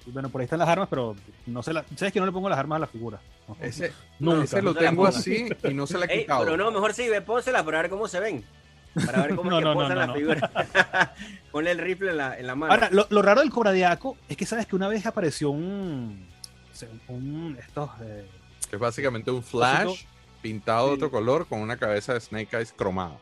Bueno, 0.07 0.29
por 0.29 0.41
ahí 0.41 0.45
están 0.45 0.59
las 0.61 0.69
armas, 0.69 0.89
pero 0.89 1.17
no 1.47 1.63
se 1.63 1.73
la... 1.73 1.85
¿Sabes 1.97 2.13
que 2.13 2.21
no 2.21 2.27
le 2.27 2.33
pongo 2.33 2.49
las 2.49 2.59
armas 2.59 2.77
a 2.77 2.81
la 2.81 2.87
figura? 2.87 3.21
No. 3.49 3.57
Ese, 3.61 3.93
Nunca, 4.21 4.45
ese 4.45 4.63
lo 4.63 4.73
no 4.73 4.81
la 4.81 4.89
tengo 4.89 5.07
así 5.07 5.49
y 5.65 5.75
no 5.75 5.87
se 5.87 5.99
le 5.99 6.05
ha 6.05 6.09
Ey, 6.09 6.21
quitado. 6.21 6.45
pero 6.45 6.57
no, 6.57 6.71
mejor 6.71 6.95
sí, 6.95 7.09
ve, 7.09 7.21
pónsela 7.23 7.65
para 7.65 7.83
ver 7.83 7.91
cómo 7.91 8.07
se 8.07 8.21
ven. 8.21 8.45
Para 9.05 9.23
ver 9.23 9.35
cómo 9.37 9.51
No, 9.51 9.59
es 9.59 9.65
que 9.65 9.73
posan 9.75 9.99
las 9.99 10.09
no. 10.09 10.15
figuras. 10.15 10.51
Ponle 11.53 11.71
el 11.73 11.79
rifle 11.79 12.11
en 12.13 12.17
la, 12.19 12.39
en 12.39 12.47
la 12.47 12.55
mano. 12.55 12.73
Ahora, 12.73 12.89
lo, 12.93 13.07
lo 13.11 13.21
raro 13.23 13.41
del 13.41 13.51
Cobradiaco 13.51 14.17
es 14.29 14.37
que 14.37 14.47
sabes 14.47 14.67
que 14.67 14.77
una 14.77 14.89
vez 14.89 15.05
apareció 15.07 15.51
un. 15.51 16.27
un 17.09 17.57
estos. 17.61 17.91
eh, 18.03 18.27
Es 18.73 18.79
básicamente 18.79 19.31
un 19.31 19.43
flash 19.43 20.05
pintado 20.41 20.89
de 20.89 20.95
otro 20.95 21.11
color 21.11 21.47
con 21.47 21.61
una 21.61 21.77
cabeza 21.77 22.15
de 22.15 22.21
Snake 22.21 22.57
Eyes 22.57 22.73
cromada. 22.73 23.19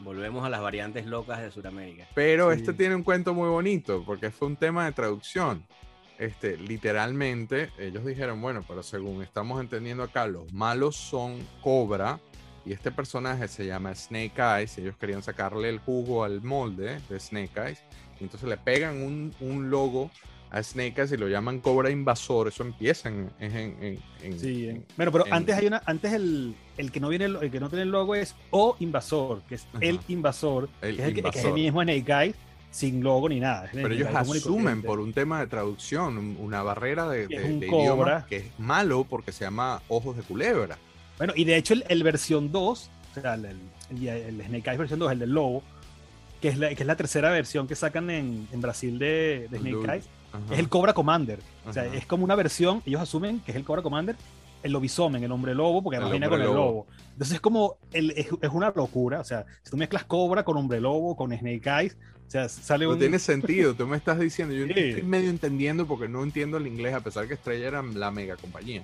Volvemos 0.00 0.44
a 0.44 0.50
las 0.50 0.60
variantes 0.60 1.06
locas 1.06 1.40
de 1.40 1.50
Sudamérica. 1.52 2.06
Pero 2.14 2.50
Sí. 2.52 2.58
este 2.58 2.72
tiene 2.72 2.94
un 2.96 3.04
cuento 3.04 3.34
muy 3.34 3.48
bonito 3.48 4.02
porque 4.04 4.30
fue 4.30 4.48
un 4.48 4.56
tema 4.56 4.84
de 4.84 4.92
traducción. 4.92 5.64
Este, 6.22 6.56
literalmente, 6.56 7.70
ellos 7.78 8.04
dijeron, 8.06 8.40
bueno, 8.40 8.64
pero 8.68 8.82
según 8.84 9.22
estamos 9.22 9.60
entendiendo 9.60 10.04
acá, 10.04 10.26
los 10.28 10.52
malos 10.52 10.94
son 10.94 11.38
Cobra 11.62 12.20
y 12.64 12.72
este 12.72 12.92
personaje 12.92 13.48
se 13.48 13.66
llama 13.66 13.92
Snake 13.94 14.34
Eyes. 14.38 14.78
Ellos 14.78 14.96
querían 14.96 15.22
sacarle 15.24 15.68
el 15.68 15.80
jugo 15.80 16.22
al 16.22 16.40
molde 16.40 17.00
de 17.08 17.18
Snake 17.18 17.50
Eyes. 17.56 17.82
Y 18.20 18.24
entonces 18.24 18.48
le 18.48 18.56
pegan 18.56 19.02
un, 19.02 19.34
un 19.40 19.68
logo 19.68 20.12
a 20.52 20.62
Snake 20.62 20.94
Eyes 20.96 21.10
y 21.12 21.16
lo 21.16 21.26
llaman 21.28 21.58
Cobra 21.58 21.90
Invasor. 21.90 22.46
Eso 22.46 22.62
empieza 22.62 23.08
en... 23.08 23.28
en- 23.40 23.56
en- 23.82 23.98
en- 24.22 24.38
sí, 24.38 24.68
en- 24.68 24.76
en- 24.76 24.86
bueno, 24.96 25.10
pero 25.10 25.24
antes 25.32 25.56
hay 25.56 25.66
una. 25.66 25.82
Antes 25.86 26.12
el, 26.12 26.54
el 26.76 26.92
que 26.92 27.00
no 27.00 27.08
viene 27.08 27.24
el, 27.24 27.50
que 27.50 27.58
no 27.58 27.68
tiene 27.68 27.82
el 27.82 27.90
logo 27.90 28.14
es 28.14 28.36
O 28.50 28.76
Invasor, 28.78 29.42
que 29.48 29.56
es 29.56 29.66
Ajá. 29.72 29.78
el 29.80 29.98
invasor, 30.06 30.68
El 30.82 30.96
que 30.96 31.02
es 31.02 31.08
el, 31.08 31.14
que, 31.16 31.22
que 31.22 31.28
es 31.30 31.34
el 31.36 31.40
invasor. 31.40 31.54
mismo 31.54 31.82
Snake 31.82 32.12
Eyes, 32.12 32.36
sin 32.72 33.04
logo 33.04 33.28
ni 33.28 33.38
nada. 33.38 33.68
Pero 33.72 33.94
ellos 33.94 34.08
asumen 34.12 34.82
por 34.82 34.98
un 34.98 35.12
tema 35.12 35.38
de 35.38 35.46
traducción, 35.46 36.18
un- 36.18 36.36
una 36.40 36.62
barrera 36.64 37.08
de, 37.08 37.28
de- 37.28 37.44
un 37.44 37.60
de 37.60 37.66
idioma 37.68 38.26
que 38.26 38.36
es 38.38 38.44
malo 38.58 39.04
porque 39.08 39.30
se 39.30 39.44
llama 39.44 39.80
ojos 39.88 40.16
de 40.16 40.22
culebra. 40.24 40.78
Bueno, 41.18 41.32
y 41.36 41.44
de 41.44 41.56
hecho 41.56 41.74
el, 41.74 41.84
el 41.88 42.02
versión 42.02 42.50
2, 42.50 42.90
o 43.16 43.20
sea, 43.20 43.34
el, 43.34 43.44
el- 43.44 44.08
el- 44.08 44.42
Snake 44.46 44.68
Eyes 44.70 44.78
versión 44.78 44.98
2, 44.98 45.12
el 45.12 45.18
del 45.20 45.30
lobo, 45.30 45.62
que 46.40 46.48
es 46.48 46.58
la, 46.58 46.68
que 46.74 46.82
es 46.82 46.86
la 46.86 46.96
tercera 46.96 47.30
versión 47.30 47.68
que 47.68 47.76
sacan 47.76 48.10
en, 48.10 48.48
en 48.50 48.60
Brasil 48.60 48.98
de, 48.98 49.46
de 49.50 49.58
Snake 49.58 49.92
Eyes, 49.92 50.08
es 50.50 50.58
el 50.58 50.68
Cobra 50.70 50.94
Commander. 50.94 51.38
O 51.66 51.72
sea, 51.72 51.82
Ajá. 51.84 51.94
es 51.94 52.06
como 52.06 52.24
una 52.24 52.34
versión, 52.34 52.82
ellos 52.86 53.00
asumen 53.02 53.40
que 53.40 53.50
es 53.52 53.56
el 53.56 53.64
Cobra 53.64 53.82
Commander, 53.82 54.16
el 54.62 54.72
lobisomen, 54.72 55.22
el 55.24 55.32
hombre 55.32 55.54
lobo, 55.54 55.82
porque 55.82 55.96
además 55.96 56.12
viene 56.12 56.26
con 56.26 56.34
hombre 56.40 56.48
el 56.50 56.54
lobo. 56.56 56.66
lobo. 56.70 56.86
Entonces 57.12 57.34
es 57.34 57.40
como, 57.40 57.76
el- 57.92 58.10
es, 58.12 58.28
es 58.40 58.50
una 58.52 58.70
locura. 58.74 59.20
O 59.20 59.24
sea, 59.24 59.44
si 59.62 59.70
tú 59.70 59.76
mezclas 59.76 60.04
Cobra 60.04 60.44
con 60.44 60.56
hombre 60.56 60.80
lobo, 60.80 61.16
con 61.16 61.36
Snake 61.36 61.62
Eyes, 61.68 61.96
o 62.26 62.30
sea, 62.32 62.48
sale 62.48 62.84
No 62.86 62.92
un... 62.92 62.98
tiene 62.98 63.18
sentido, 63.20 63.74
tú 63.74 63.86
me 63.86 63.96
estás 63.96 64.18
diciendo, 64.18 64.54
yo 64.54 64.66
Sí. 64.66 64.72
estoy 64.76 65.02
medio 65.02 65.30
entendiendo 65.30 65.86
porque 65.86 66.08
no 66.08 66.22
entiendo 66.22 66.56
el 66.56 66.66
inglés 66.66 66.94
a 66.94 67.00
pesar 67.00 67.28
que 67.28 67.34
Estrella 67.34 67.68
era 67.68 67.82
la 67.82 68.10
mega 68.10 68.36
compañía. 68.36 68.82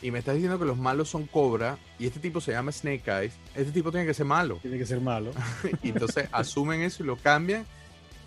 Y 0.00 0.12
me 0.12 0.20
estás 0.20 0.34
diciendo 0.36 0.58
que 0.60 0.64
los 0.64 0.78
malos 0.78 1.08
son 1.08 1.26
Cobra 1.26 1.76
y 1.98 2.06
este 2.06 2.20
tipo 2.20 2.40
se 2.40 2.52
llama 2.52 2.70
Snake 2.70 3.02
Eyes, 3.10 3.34
este 3.56 3.72
tipo 3.72 3.90
tiene 3.90 4.06
que 4.06 4.14
ser 4.14 4.26
malo. 4.26 4.58
Tiene 4.62 4.78
que 4.78 4.86
ser 4.86 5.00
malo. 5.00 5.32
Y 5.82 5.88
entonces 5.88 6.28
asumen 6.32 6.82
eso 6.82 7.02
y 7.02 7.06
lo 7.06 7.16
cambian 7.16 7.64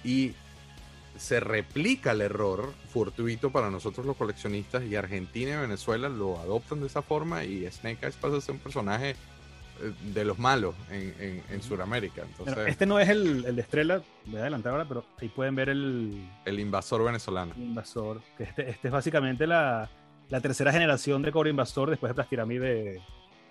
y 0.04 0.34
se 1.22 1.40
replica 1.40 2.14
el 2.14 2.22
error 2.22 2.74
fortuito 2.92 3.52
para 3.52 3.70
nosotros 3.70 4.08
los 4.08 4.18
coleccionistas 4.18 4.84
y 4.84 4.96
Argentina 4.96 5.54
y 5.54 5.62
Venezuela 5.62 6.10
lo 6.10 6.40
adoptan 6.40 6.80
de 6.80 6.88
esa 6.88 7.04
forma 7.04 7.44
y 7.44 7.70
Snake 7.70 8.00
Eyes 8.02 8.16
pasa 8.16 8.38
a 8.38 8.42
ser 8.42 8.56
un 8.56 8.60
personaje 8.60 9.12
eh, 9.12 9.16
de 10.16 10.26
los 10.26 10.40
malos 10.40 10.74
en, 10.90 11.14
en, 11.20 11.44
en 11.48 11.62
Sudamérica. 11.62 12.24
Entonces, 12.24 12.58
este 12.68 12.88
no 12.88 13.00
es 13.00 13.08
el, 13.08 13.46
el 13.46 13.56
de 13.56 13.62
Estrella, 13.62 14.02
voy 14.26 14.38
a 14.38 14.42
adelantar 14.42 14.72
ahora, 14.74 14.88
pero 14.88 15.06
ahí 15.22 15.30
pueden 15.30 15.54
ver 15.54 15.70
el, 15.70 16.28
el 16.44 16.60
invasor 16.60 17.04
venezolano. 17.04 17.54
Invasor, 17.56 18.22
que 18.36 18.46
este, 18.46 18.68
este 18.72 18.88
es 18.88 18.92
básicamente 18.92 19.46
la, 19.46 19.92
la 20.28 20.42
tercera 20.42 20.72
generación 20.72 21.22
de 21.22 21.32
Cobra 21.32 21.52
Invasor 21.52 21.92
después 21.92 22.10
de 22.10 22.16
Plastiramide. 22.16 23.02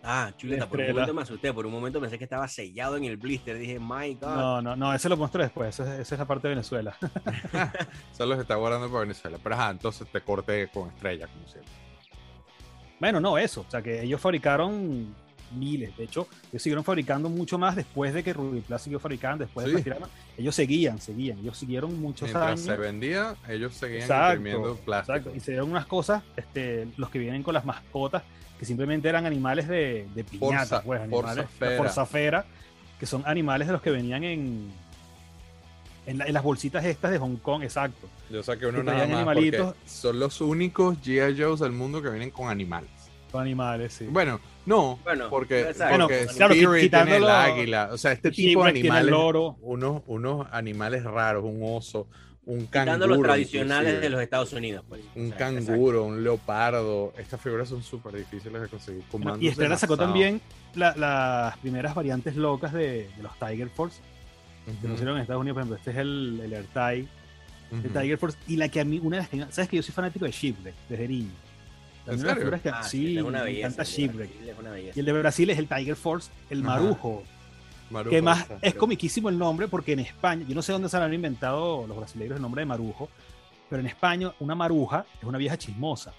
Ah, 0.02 0.32
chuleta, 0.36 0.66
por 0.68 0.80
un 0.80 0.88
momento 0.88 1.12
me 1.14 1.22
asusté. 1.22 1.52
Por 1.52 1.66
un 1.66 1.72
momento 1.72 2.00
pensé 2.00 2.16
que 2.16 2.24
estaba 2.24 2.48
sellado 2.48 2.96
en 2.96 3.04
el 3.04 3.16
blister. 3.18 3.58
Dije, 3.58 3.78
my 3.78 4.14
God. 4.14 4.34
No, 4.34 4.62
no, 4.62 4.76
no, 4.76 4.94
ese 4.94 5.08
lo 5.10 5.16
muestro 5.16 5.42
después, 5.42 5.68
esa, 5.78 5.94
es- 5.94 6.00
esa 6.00 6.14
es 6.14 6.18
la 6.18 6.24
parte 6.26 6.48
de 6.48 6.54
Venezuela. 6.54 6.96
Solo 8.12 8.34
se 8.36 8.42
está 8.42 8.54
guardando 8.54 8.88
para 8.88 9.00
Venezuela. 9.00 9.38
Pero 9.42 9.54
ajá, 9.54 9.70
entonces 9.70 10.08
te 10.10 10.20
corté 10.22 10.68
con 10.68 10.88
estrella, 10.88 11.26
como 11.26 11.46
siempre. 11.46 11.70
Bueno, 12.98 13.20
no, 13.20 13.36
eso, 13.38 13.64
o 13.66 13.70
sea 13.70 13.80
que 13.82 14.02
ellos 14.02 14.20
fabricaron 14.20 15.14
miles, 15.52 15.96
de 15.96 16.04
hecho, 16.04 16.26
ellos 16.50 16.62
siguieron 16.62 16.84
fabricando 16.84 17.28
mucho 17.28 17.58
más 17.58 17.76
después 17.76 18.12
de 18.14 18.22
que 18.22 18.32
Rubiplas 18.32 18.82
siguió 18.82 18.98
fabricando, 19.00 19.44
después 19.44 19.64
Sí. 19.66 19.70
de 19.72 19.74
Plastirama, 19.82 20.08
ellos 20.38 20.54
seguían, 20.54 21.00
seguían, 21.00 21.38
ellos 21.38 21.56
siguieron 21.58 22.00
muchos 22.00 22.22
Mientras 22.28 22.46
años. 22.46 22.60
se 22.60 22.76
vendía, 22.76 23.36
ellos 23.48 23.74
seguían 23.74 24.02
Exacto, 24.02 24.36
imprimiendo 24.36 24.76
plástico. 24.76 25.16
Exacto, 25.18 25.36
y 25.36 25.40
se 25.40 25.50
dieron 25.52 25.70
unas 25.70 25.86
cosas, 25.86 26.22
este, 26.36 26.88
los 26.96 27.10
que 27.10 27.18
vienen 27.18 27.42
con 27.42 27.54
las 27.54 27.64
mascotas, 27.64 28.22
que 28.58 28.64
simplemente 28.64 29.08
eran 29.08 29.24
animales 29.26 29.68
de, 29.68 30.06
de 30.14 30.24
piñata, 30.24 30.80
Forza- 30.80 30.82
pues, 30.82 31.00
animales, 31.00 31.46
forzafera. 31.78 32.44
que 32.98 33.06
son 33.06 33.22
animales 33.26 33.66
de 33.66 33.72
los 33.72 33.80
que 33.82 33.90
venían 33.90 34.22
en, 34.24 34.70
en, 36.06 36.18
la- 36.18 36.26
en 36.26 36.32
las 36.34 36.42
bolsitas 36.42 36.84
estas 36.84 37.10
de 37.10 37.18
Hong 37.18 37.36
Kong, 37.36 37.62
exacto. 37.62 38.08
Yo 38.30 38.42
saqué 38.42 38.66
uno 38.66 38.82
nada 38.82 39.06
más 39.06 39.34
porque 39.34 39.64
son 39.86 40.18
los 40.20 40.40
únicos 40.40 40.98
G.I. 41.02 41.40
Joes 41.40 41.60
del 41.60 41.72
mundo 41.72 42.02
que 42.02 42.10
vienen 42.10 42.30
con 42.30 42.48
animales. 42.50 42.90
Son 43.30 43.40
animales, 43.42 43.92
sí. 43.92 44.06
Bueno, 44.10 44.40
no, 44.66 44.98
Bueno, 45.04 45.30
porque, 45.30 45.60
exacto. 45.60 46.06
porque 46.08 46.26
claro, 46.36 46.54
Spirit 46.54 46.90
tiene 46.92 47.16
el 47.16 47.28
águila, 47.28 47.88
o 47.92 47.98
sea, 47.98 48.12
este 48.12 48.30
tipo 48.30 48.64
de 48.64 48.70
el 48.70 48.76
animales, 48.78 49.10
loro. 49.10 49.56
unos, 49.60 50.02
unos 50.06 50.46
animales 50.50 51.04
raros, 51.04 51.44
un 51.44 51.60
oso, 51.62 52.08
un 52.46 52.62
Quitando 52.66 52.92
canguro. 52.98 53.06
los 53.14 53.22
tradicionales 53.22 53.82
inclusive, 53.82 54.00
de 54.00 54.10
los 54.10 54.20
Estados 54.22 54.52
Unidos. 54.52 54.84
Pues. 54.88 55.02
Un 55.14 55.26
O 55.26 55.28
sea, 55.28 55.36
canguro, 55.36 56.04
un 56.04 56.24
leopardo. 56.24 57.12
Estas 57.16 57.40
figuras 57.40 57.68
son 57.68 57.82
súper 57.84 58.14
difíciles 58.16 58.60
de 58.62 58.68
conseguir. 58.68 59.02
Bueno, 59.12 59.36
y 59.40 59.46
Estrella 59.48 59.76
sacó 59.76 59.96
también 59.96 60.40
la- 60.74 60.96
las 60.96 61.56
primeras 61.58 61.94
variantes 61.94 62.34
locas 62.34 62.72
de, 62.72 63.08
de 63.16 63.22
los 63.22 63.32
Tiger 63.38 63.68
Force, 63.70 64.00
que 64.64 64.72
Ujú, 64.72 64.88
lo 64.88 64.94
hicieron 64.94 65.16
en 65.16 65.22
Estados 65.22 65.40
Unidos, 65.40 65.54
por 65.54 65.60
ejemplo, 65.62 65.76
este 65.76 65.90
es 65.92 65.96
el, 65.98 66.40
el 66.44 66.52
AirTag 66.54 66.94
de 66.96 67.88
ujú. 67.88 67.88
Tiger 68.00 68.18
Force, 68.18 68.38
y 68.48 68.56
la 68.56 68.68
que 68.68 68.80
a 68.80 68.84
mí, 68.84 68.98
una 69.00 69.18
de 69.18 69.22
las 69.22 69.28
que, 69.28 69.52
sabes 69.52 69.68
que 69.70 69.76
yo 69.76 69.82
soy 69.84 69.94
fanático 69.94 70.24
de 70.24 70.32
Shipwreck, 70.32 70.74
desde 70.88 71.06
niño. 71.06 71.30
¿En 72.00 72.06
También 72.06 72.14
una 72.14 72.16
de 72.16 72.16
las 72.16 72.20
serio? 72.20 72.34
figuras 72.40 72.60
que- 72.62 72.68
Ah, 72.70 72.82
sí, 72.82 73.16
es 73.18 73.22
una 73.22 73.38
me 73.40 73.44
belleza. 73.44 73.66
encanta 73.66 73.84
Shipwreck. 73.84 74.30
Y 74.96 75.00
el 75.00 75.06
de 75.06 75.12
Brasil 75.12 75.50
es 75.50 75.58
el 75.58 75.68
Tiger 75.68 75.96
Force, 75.96 76.30
el. 76.48 76.62
Marujo, 76.62 77.22
Marujo, 77.90 78.10
que 78.10 78.22
más 78.22 78.40
exacto. 78.42 78.66
es 78.66 78.74
comiquísimo 78.74 79.28
el 79.28 79.38
nombre, 79.38 79.68
porque 79.68 79.92
en 79.92 80.00
España, 80.00 80.44
yo 80.48 80.54
no 80.54 80.62
sé 80.62 80.72
dónde 80.72 80.88
se 80.88 80.96
han 80.96 81.12
inventado 81.12 81.86
los 81.86 81.96
brasileños 81.96 82.36
el 82.36 82.42
nombre 82.42 82.62
de 82.62 82.66
Marujo, 82.66 83.08
pero 83.68 83.80
en 83.80 83.86
España 83.86 84.32
una 84.40 84.54
maruja 84.54 85.04
es 85.18 85.24
una 85.24 85.38
vieja 85.38 85.56
chismosa. 85.56 86.12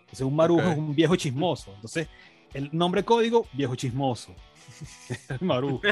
Entonces 0.00 0.20
un 0.22 0.36
marujo 0.36 0.62
es 0.70 0.78
un 0.78 0.94
viejo 0.94 1.16
chismoso. 1.16 1.72
Entonces 1.74 2.08
el 2.54 2.70
nombre 2.72 3.04
código, 3.04 3.46
viejo 3.52 3.74
chismoso. 3.74 4.34
el 5.28 5.38
marujo. 5.46 5.82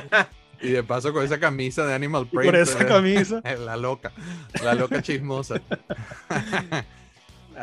Y 0.63 0.69
de 0.71 0.83
paso 0.83 1.13
con 1.13 1.23
esa 1.23 1.39
camisa 1.39 1.85
de 1.87 1.93
Animal 1.95 2.27
Print. 2.29 2.45
por 2.47 2.57
esa 2.57 2.87
camisa. 2.87 3.43
La 3.59 3.77
loca. 3.77 4.13
La 4.63 4.73
loca 4.75 5.03
chismosa. 5.03 5.61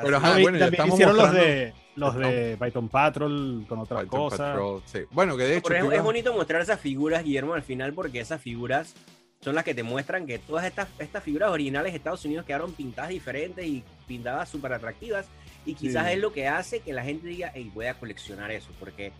Pero 0.02 0.12
No, 0.12 0.18
ajá, 0.18 0.40
y 0.40 0.44
bueno, 0.44 0.58
ya 0.58 0.66
también 0.66 0.74
estamos 0.82 0.94
hicieron 0.96 1.18
los 1.18 1.32
de 1.34 1.74
los 1.96 2.16
de 2.16 2.58
Python 2.60 2.90
Patrol 2.90 3.66
con 3.68 3.80
otras 3.80 4.04
Python 4.04 4.20
cosas. 4.20 4.40
Patrol, 4.40 4.82
sí. 4.86 5.00
Bueno, 5.12 5.38
que 5.38 5.44
de 5.44 5.58
hecho. 5.58 5.68
Pero 5.68 5.80
es, 5.86 5.90
tú 5.90 5.92
es 5.92 6.04
bonito 6.04 6.34
mostrar 6.34 6.62
esas 6.62 6.80
figuras, 6.80 7.24
Guillermo, 7.24 7.54
al 7.54 7.62
final, 7.64 7.94
porque 7.94 8.20
esas 8.20 8.42
figuras 8.42 8.96
son 9.42 9.56
las 9.56 9.64
que 9.64 9.76
te 9.76 9.84
muestran 9.84 10.26
que 10.26 10.40
todas 10.40 10.66
estas, 10.66 10.88
estas 11.00 11.22
figuras 11.22 11.50
originales 11.52 11.92
de 11.92 11.98
Estados 11.98 12.24
Unidos 12.26 12.46
quedaron 12.46 12.72
pintadas 12.74 13.10
diferentes 13.12 13.66
y 13.66 13.84
pintadas 14.08 14.50
súper 14.50 14.74
atractivas. 14.74 15.28
Y 15.66 15.76
quizás 15.76 16.08
Sí. 16.08 16.14
es 16.14 16.20
lo 16.20 16.34
que 16.34 16.48
hace 16.48 16.80
que 16.80 16.94
la 16.94 17.04
gente 17.04 17.28
diga, 17.28 17.52
hey, 17.54 17.70
voy 17.74 17.86
a 17.86 17.94
coleccionar 17.94 18.52
eso, 18.52 18.70
porque, 18.80 19.12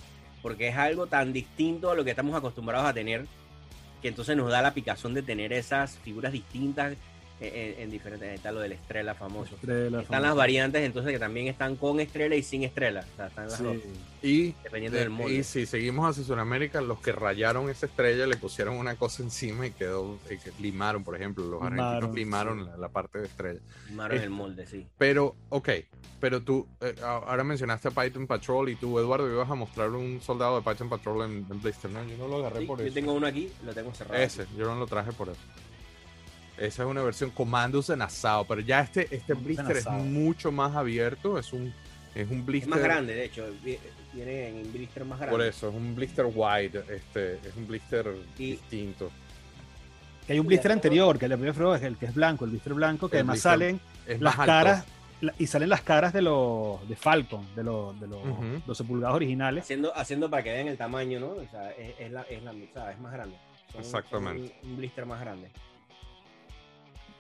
porque 0.42 0.70
es 0.70 0.78
algo 0.78 1.08
tan 1.08 1.32
distinto 1.34 1.92
a 1.92 1.96
lo 1.96 2.04
que 2.04 2.10
estamos 2.10 2.36
acostumbrados 2.36 2.88
a 2.88 2.94
tener, 2.94 3.26
que 4.02 4.08
entonces 4.08 4.36
nos 4.36 4.50
da 4.50 4.62
la 4.62 4.74
picazón 4.74 5.14
de 5.14 5.22
tener 5.24 5.54
esas 5.54 5.98
figuras 6.00 6.32
distintas 6.34 6.96
en, 7.48 7.80
en 7.82 7.92
diferentes. 7.92 8.34
Está 8.34 8.52
lo 8.52 8.60
de 8.60 8.70
la 8.70 8.76
estrella 8.76 9.14
famoso. 9.16 9.56
Estrella, 9.56 10.02
Están 10.02 10.22
las 10.24 10.36
variantes 10.36 10.82
entonces 10.84 11.12
que 11.12 11.20
también 11.20 11.48
están 11.48 11.76
con 11.76 12.00
estrella 12.00 12.36
y 12.36 12.44
sin 12.44 12.64
estrella. 12.64 13.06
O 13.14 13.16
sea, 13.16 13.28
están 13.28 13.46
las 13.48 13.58
Sí. 13.58 13.64
dos, 13.64 13.76
Y, 14.22 14.52
dependiendo 14.64 14.98
de- 14.98 15.04
del 15.04 15.10
molde. 15.10 15.36
y 15.36 15.44
si 15.44 15.66
seguimos 15.66 16.10
hacia 16.10 16.24
Sudamérica, 16.24 16.80
los 16.82 17.00
que 17.00 17.12
rayaron 17.12 17.70
esa 17.70 17.86
estrella 17.88 18.26
le 18.28 18.38
pusieron 18.38 18.76
una 18.78 18.96
cosa 18.96 19.24
encima 19.24 19.68
y 19.68 19.72
quedó. 19.72 20.18
y 20.30 20.38
que 20.38 20.52
limaron, 20.60 21.04
por 21.04 21.16
ejemplo. 21.16 21.46
Los 21.46 21.62
argentinos 21.62 22.16
Limaron, 22.16 22.16
limaron 22.16 22.60
sí. 22.66 22.70
la, 22.72 22.78
la 22.78 22.90
parte 22.90 23.20
de 23.20 23.26
estrella. 23.28 23.60
Limaron 23.90 24.18
es- 24.18 24.24
el 24.24 24.30
molde, 24.30 24.66
sí. 24.66 24.88
Pero, 24.98 25.36
ok. 25.50 25.70
Pero 26.20 26.42
tú, 26.42 26.66
eh, 26.80 26.96
ahora 27.04 27.44
mencionaste 27.44 27.90
a 27.90 27.92
Python 27.92 28.26
Patrol 28.28 28.70
y 28.70 28.76
tú, 28.76 28.98
Eduardo, 28.98 29.30
ibas 29.30 29.50
a 29.50 29.56
mostrar 29.56 29.90
un 29.90 30.22
soldado 30.22 30.62
de 30.62 30.70
Python 30.72 30.88
Patrol 30.88 31.24
en, 31.30 31.46
en 31.52 31.62
Blister, 31.62 31.92
¿no? 31.92 32.02
Yo 32.06 32.18
no 32.18 32.28
lo 32.30 32.38
agarré 32.38 32.62
Sí, 32.62 32.66
por 32.66 32.80
yo 32.80 32.86
eso. 32.86 32.94
tengo 32.94 33.12
uno 33.14 33.28
aquí, 33.28 33.52
lo 33.66 33.74
tengo 33.74 33.94
cerrado. 33.94 34.22
Ese, 34.24 34.46
yo 34.58 34.66
no 34.66 34.76
lo 34.76 34.88
traje 34.88 35.12
por 35.12 35.28
eso. 35.30 35.40
Esa 36.58 36.84
es 36.84 36.90
una 36.90 37.02
versión 37.02 37.32
Commandos 37.32 37.90
en 37.90 38.02
asado, 38.02 38.46
pero 38.46 38.62
ya 38.62 38.82
este, 38.82 39.08
este 39.14 39.34
blister 39.34 39.78
es 39.78 39.88
mucho 39.90 40.52
más 40.52 40.76
abierto, 40.76 41.38
es 41.40 41.52
un 41.54 41.74
Es 42.16 42.30
un 42.30 42.40
Es 42.40 42.46
blister. 42.46 42.70
más 42.70 42.80
grande, 42.80 43.16
de 43.16 43.26
hecho. 43.26 43.46
vi- 43.64 43.80
Viene 44.14 44.50
en 44.50 44.72
blister 44.72 45.04
más 45.04 45.18
grande. 45.18 45.36
Por 45.36 45.44
eso, 45.44 45.70
es 45.70 45.74
un 45.76 45.96
blister 45.96 46.26
wide. 46.32 46.84
Este, 46.88 47.34
es 47.38 47.56
un 47.58 47.68
blister 47.68 48.16
Y- 48.38 48.52
distinto. 48.52 49.10
Que 50.28 50.34
hay 50.34 50.40
un 50.40 50.46
blister 50.46 50.72
anterior, 50.72 51.18
que 51.18 51.26
el 51.26 51.32
primer 51.40 51.84
el 51.84 51.98
que 51.98 52.06
es 52.06 52.14
blanco, 52.14 52.46
el 52.46 52.52
blister 52.52 52.74
blanco, 52.76 53.10
que 53.10 53.16
El 53.18 53.22
además 53.22 53.34
blister 53.34 53.52
salen 53.52 53.80
Es 54.06 54.22
las 54.22 54.36
caras 54.36 54.86
y 55.40 55.48
salen 55.48 55.70
las 55.70 55.82
caras 55.82 56.14
de 56.14 56.22
los 56.22 56.88
de 56.88 56.96
Falcon, 56.96 57.48
de 57.56 57.64
los 57.64 58.00
de 58.00 58.08
los. 58.08 58.20
12 58.68 58.84
pulgadas 58.84 59.16
originales. 59.16 59.64
Haciendo, 59.64 59.92
haciendo 59.98 60.30
para 60.30 60.44
que 60.44 60.52
vean 60.52 60.68
el 60.68 60.78
tamaño, 60.78 61.20
¿no? 61.20 61.30
O 61.30 61.48
sea, 61.50 61.72
es, 61.72 61.96
es 62.00 62.12
la, 62.12 62.22
es, 62.24 62.44
la, 62.44 62.52
o 62.52 62.56
sea, 62.74 62.92
es 62.92 63.00
más 63.00 63.12
grande. 63.14 63.36
Son- 63.72 63.82
Exactamente. 63.82 64.50
son 64.50 64.58
Un, 64.66 64.70
un 64.70 64.78
blister 64.78 65.06
más 65.08 65.20
grande. 65.20 65.50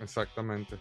Exactamente. 0.04 0.78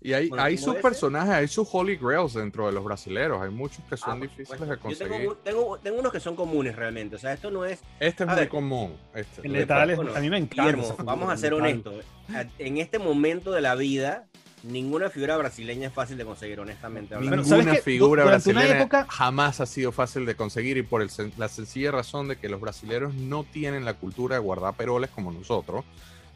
Y 0.00 0.12
hay, 0.12 0.28
Bueno, 0.28 0.44
hay 0.44 0.58
sus 0.58 0.74
ese- 0.74 0.82
personajes, 0.82 1.32
hay 1.32 1.48
sus 1.48 1.66
holy 1.72 1.96
grails 1.96 2.34
dentro 2.34 2.66
de 2.66 2.72
los 2.72 2.84
brasileros. 2.84 3.40
Hay 3.42 3.48
muchos 3.48 3.78
que 3.88 3.94
Ah, 3.94 3.96
son 3.96 4.18
por 4.18 4.28
difíciles 4.28 4.60
de 4.60 4.66
Yo 4.66 4.78
conseguir. 4.80 5.08
tengo, 5.16 5.36
tengo, 5.36 5.78
tengo 5.78 5.98
unos 6.00 6.12
que 6.12 6.20
son 6.20 6.36
comunes 6.36 6.76
realmente. 6.76 7.16
O 7.16 7.18
sea, 7.18 7.32
esto 7.32 7.50
no 7.50 7.64
es. 7.64 7.80
Este 8.00 8.24
es 8.24 8.28
A 8.28 8.32
muy 8.32 8.40
ver, 8.40 8.48
común. 8.50 8.96
Este, 9.14 9.46
El 9.46 9.52
letal 9.54 9.88
es- 9.90 9.96
Bueno, 9.96 10.14
a 10.14 10.20
mí 10.20 10.28
me 10.28 10.36
encanta. 10.36 10.62
Guillermo, 10.72 10.94
vamos 11.04 11.30
a 11.30 11.36
ser 11.38 11.54
honestos. 11.54 12.04
A- 12.34 12.44
En 12.58 12.76
este 12.76 12.98
momento 12.98 13.50
de 13.52 13.62
la 13.62 13.74
vida, 13.76 14.26
ninguna 14.62 15.08
figura 15.08 15.38
brasileña 15.38 15.88
es 15.88 15.94
fácil 15.94 16.18
de 16.18 16.26
conseguir, 16.26 16.60
honestamente. 16.60 17.14
hablando. 17.14 17.36
Bueno, 17.36 17.48
¿sabes 17.48 17.64
Ninguna 17.64 17.82
figura 17.82 18.24
brasileña 18.26 18.76
época- 18.78 19.06
jamás 19.08 19.60
ha 19.62 19.66
sido 19.66 19.90
fácil 19.90 20.26
de 20.26 20.34
conseguir 20.36 20.76
y 20.76 20.82
por 20.82 21.00
el 21.00 21.08
sen- 21.08 21.32
la 21.38 21.48
sencilla 21.48 21.92
razón 21.92 22.28
de 22.28 22.36
que 22.36 22.50
los 22.50 22.60
brasileros 22.60 23.14
no 23.14 23.44
tienen 23.44 23.86
la 23.86 23.94
cultura 23.94 24.36
de 24.36 24.42
guardar 24.42 24.74
peroles 24.74 25.08
como 25.08 25.32
nosotros. 25.32 25.82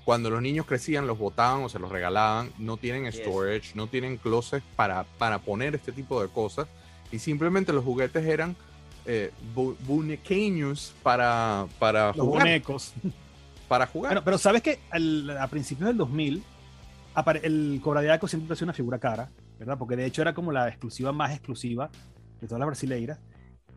Cuando 0.08 0.30
los 0.30 0.40
niños 0.40 0.64
crecían, 0.64 1.06
los 1.06 1.18
botaban 1.18 1.62
o 1.64 1.68
se 1.68 1.78
los 1.78 1.92
regalaban. 1.92 2.48
No 2.56 2.78
tienen 2.78 3.12
storage, 3.12 3.72
no 3.74 3.88
tienen 3.88 4.16
closet 4.16 4.62
para, 4.74 5.04
para 5.04 5.38
poner 5.38 5.74
este 5.74 5.92
tipo 5.92 6.22
de 6.22 6.28
cosas. 6.28 6.66
Y 7.12 7.18
simplemente 7.18 7.74
los 7.74 7.84
juguetes 7.84 8.24
eran 8.24 8.56
eh, 9.04 9.32
bu- 9.54 9.76
bunequeños 9.80 10.94
para, 11.02 11.66
para 11.78 12.06
Los 12.14 12.24
jugar. 12.24 12.42
bonecos. 12.44 12.94
Para 13.68 13.86
jugar. 13.86 14.12
Bueno, 14.12 14.24
pero 14.24 14.38
sabes 14.38 14.62
que 14.62 14.78
al- 14.90 15.28
a 15.36 15.46
principios 15.48 15.88
del 15.88 15.98
2000 15.98 16.42
apare- 17.14 17.40
el 17.44 17.78
Cobra 17.84 18.00
de 18.00 18.10
Aco 18.10 18.26
siempre 18.28 18.50
ha 18.54 18.56
sido 18.56 18.64
una 18.64 18.72
figura 18.72 18.98
cara, 18.98 19.28
¿verdad? 19.58 19.76
Porque 19.76 19.94
de 19.94 20.06
hecho 20.06 20.22
era 20.22 20.32
como 20.32 20.52
la 20.52 20.68
exclusiva 20.68 21.12
más 21.12 21.32
exclusiva 21.32 21.90
de 22.40 22.46
todas 22.46 22.60
las 22.60 22.66
brasileiras. 22.66 23.18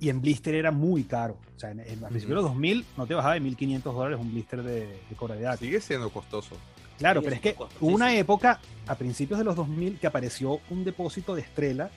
Y 0.01 0.09
en 0.09 0.19
blister 0.19 0.53
era 0.55 0.71
muy 0.71 1.03
caro. 1.05 1.37
O 1.55 1.59
sea, 1.59 1.71
en, 1.71 1.79
en- 1.79 2.03
a 2.03 2.07
principios 2.09 2.29
de 2.29 2.35
los 2.35 2.43
2000 2.45 2.85
no 2.97 3.05
te 3.07 3.13
bajaba 3.13 3.35
de 3.35 3.39
1500 3.39 3.95
dólares 3.95 4.19
un 4.19 4.31
blister 4.33 4.61
de, 4.63 4.79
de 5.09 5.15
Cobra 5.15 5.35
de 5.35 5.47
Aco. 5.47 5.59
Sigue 5.59 5.79
siendo 5.79 6.09
costoso. 6.09 6.57
Claro, 6.97 7.21
Sí, 7.21 7.25
pero 7.25 7.35
es 7.35 7.37
es 7.37 7.41
que 7.43 7.53
costoso, 7.55 7.85
una 7.85 8.13
época 8.15 8.59
a 8.87 8.95
principios 8.95 9.37
de 9.39 9.45
los 9.45 9.55
2000 9.55 9.97
que 9.99 10.07
apareció 10.07 10.59
un 10.69 10.83
depósito 10.83 11.33
de 11.35 11.41
estrella. 11.41 11.89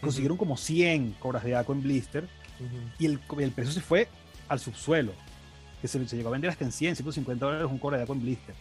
Consiguieron 0.00 0.36
como 0.38 0.56
100 0.56 1.16
cobras 1.18 1.42
de 1.44 1.56
Aco 1.56 1.72
en 1.72 1.82
blister 1.82 2.28
y 2.98 3.06
el, 3.06 3.18
el 3.38 3.50
precio 3.50 3.72
se 3.74 3.80
fue 3.80 4.08
al 4.48 4.60
subsuelo. 4.60 5.12
Que 5.82 5.88
se, 5.88 6.06
se 6.08 6.16
llegó 6.16 6.28
a 6.28 6.32
vender 6.32 6.50
hasta 6.50 6.64
en 6.64 6.72
100, 6.72 6.96
150 6.96 7.44
dólares 7.44 7.68
un 7.70 7.78
cobra 7.78 7.98
de 7.98 8.04
Aco 8.04 8.12
en 8.14 8.22
blister. 8.22 8.54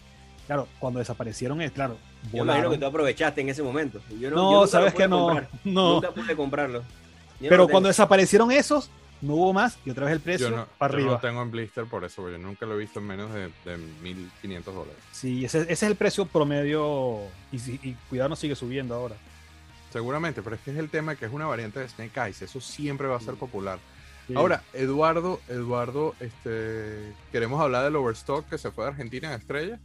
Claro, 0.48 0.68
cuando 0.80 0.98
desaparecieron, 1.00 1.62
es 1.62 1.72
claro. 1.72 1.98
Yo 2.34 2.38
imagino 2.44 2.46
volaron. 2.46 2.72
que 2.72 2.78
tú 2.80 2.86
aprovechaste 2.86 3.42
en 3.42 3.50
ese 3.50 3.62
momento. 3.62 4.00
Yo 4.20 4.32
No, 4.32 4.66
sabes 4.66 4.94
que 4.96 5.08
no. 5.08 5.40
No. 5.64 5.94
Nunca 5.96 6.12
pude 6.12 6.36
comprarlo. 6.36 6.84
Yo 7.40 7.46
no 7.46 7.50
Pero 7.50 7.68
cuando 7.68 7.88
desaparecieron 7.88 8.52
esos, 8.52 8.90
no 9.22 9.34
hubo 9.34 9.54
más 9.54 9.78
y 9.86 9.90
otra 9.90 10.06
vez 10.06 10.14
el 10.14 10.20
precio 10.20 10.50
Yo 10.50 10.56
no, 10.56 10.68
para 10.78 10.94
yo 10.94 10.98
arriba. 10.98 11.14
no 11.14 11.20
tengo 11.20 11.42
en 11.42 11.52
blister 11.52 11.86
por 11.86 12.04
eso, 12.06 12.22
porque 12.22 12.38
yo 12.40 12.46
nunca 12.46 12.66
lo 12.66 12.76
he 12.76 12.78
visto 12.78 13.00
en 13.00 13.08
menos 13.08 13.34
de, 13.34 13.46
de 13.66 13.78
1.500 14.04 14.64
dólares. 14.64 14.96
Sí, 15.12 15.46
ese, 15.46 15.62
ese 15.62 15.72
es 15.74 15.84
el 15.84 15.96
precio 15.96 16.26
promedio 16.26 17.20
y, 17.52 17.58
y 17.58 17.98
cuidado 18.10 18.30
no 18.30 18.36
sigue 18.36 18.56
subiendo 18.56 18.96
ahora. 18.96 19.16
Seguramente, 19.92 20.42
pero 20.42 20.56
es 20.56 20.62
que 20.62 20.72
es 20.72 20.78
el 20.78 20.90
tema 20.90 21.14
de 21.14 21.18
que 21.18 21.26
es 21.26 21.32
una 21.32 21.46
variante 21.46 21.80
de 21.80 21.88
Snake 21.88 22.20
Eyes. 22.20 22.42
Eso 22.42 22.60
siempre 22.60 23.08
va 23.08 23.18
a 23.18 23.22
ser 23.22 23.36
popular. 23.36 23.80
Sí. 24.28 24.34
Ahora, 24.36 24.62
Eduardo, 24.74 25.40
Eduardo, 25.48 26.14
este, 26.20 27.14
queremos 27.32 27.62
hablar 27.62 27.86
del 27.86 27.96
Overstock 27.96 28.48
que 28.50 28.58
se 28.58 28.72
fue 28.72 28.84
de 28.84 28.92
Argentina 28.92 29.30
en 29.34 29.40
Estrella. 29.40 29.80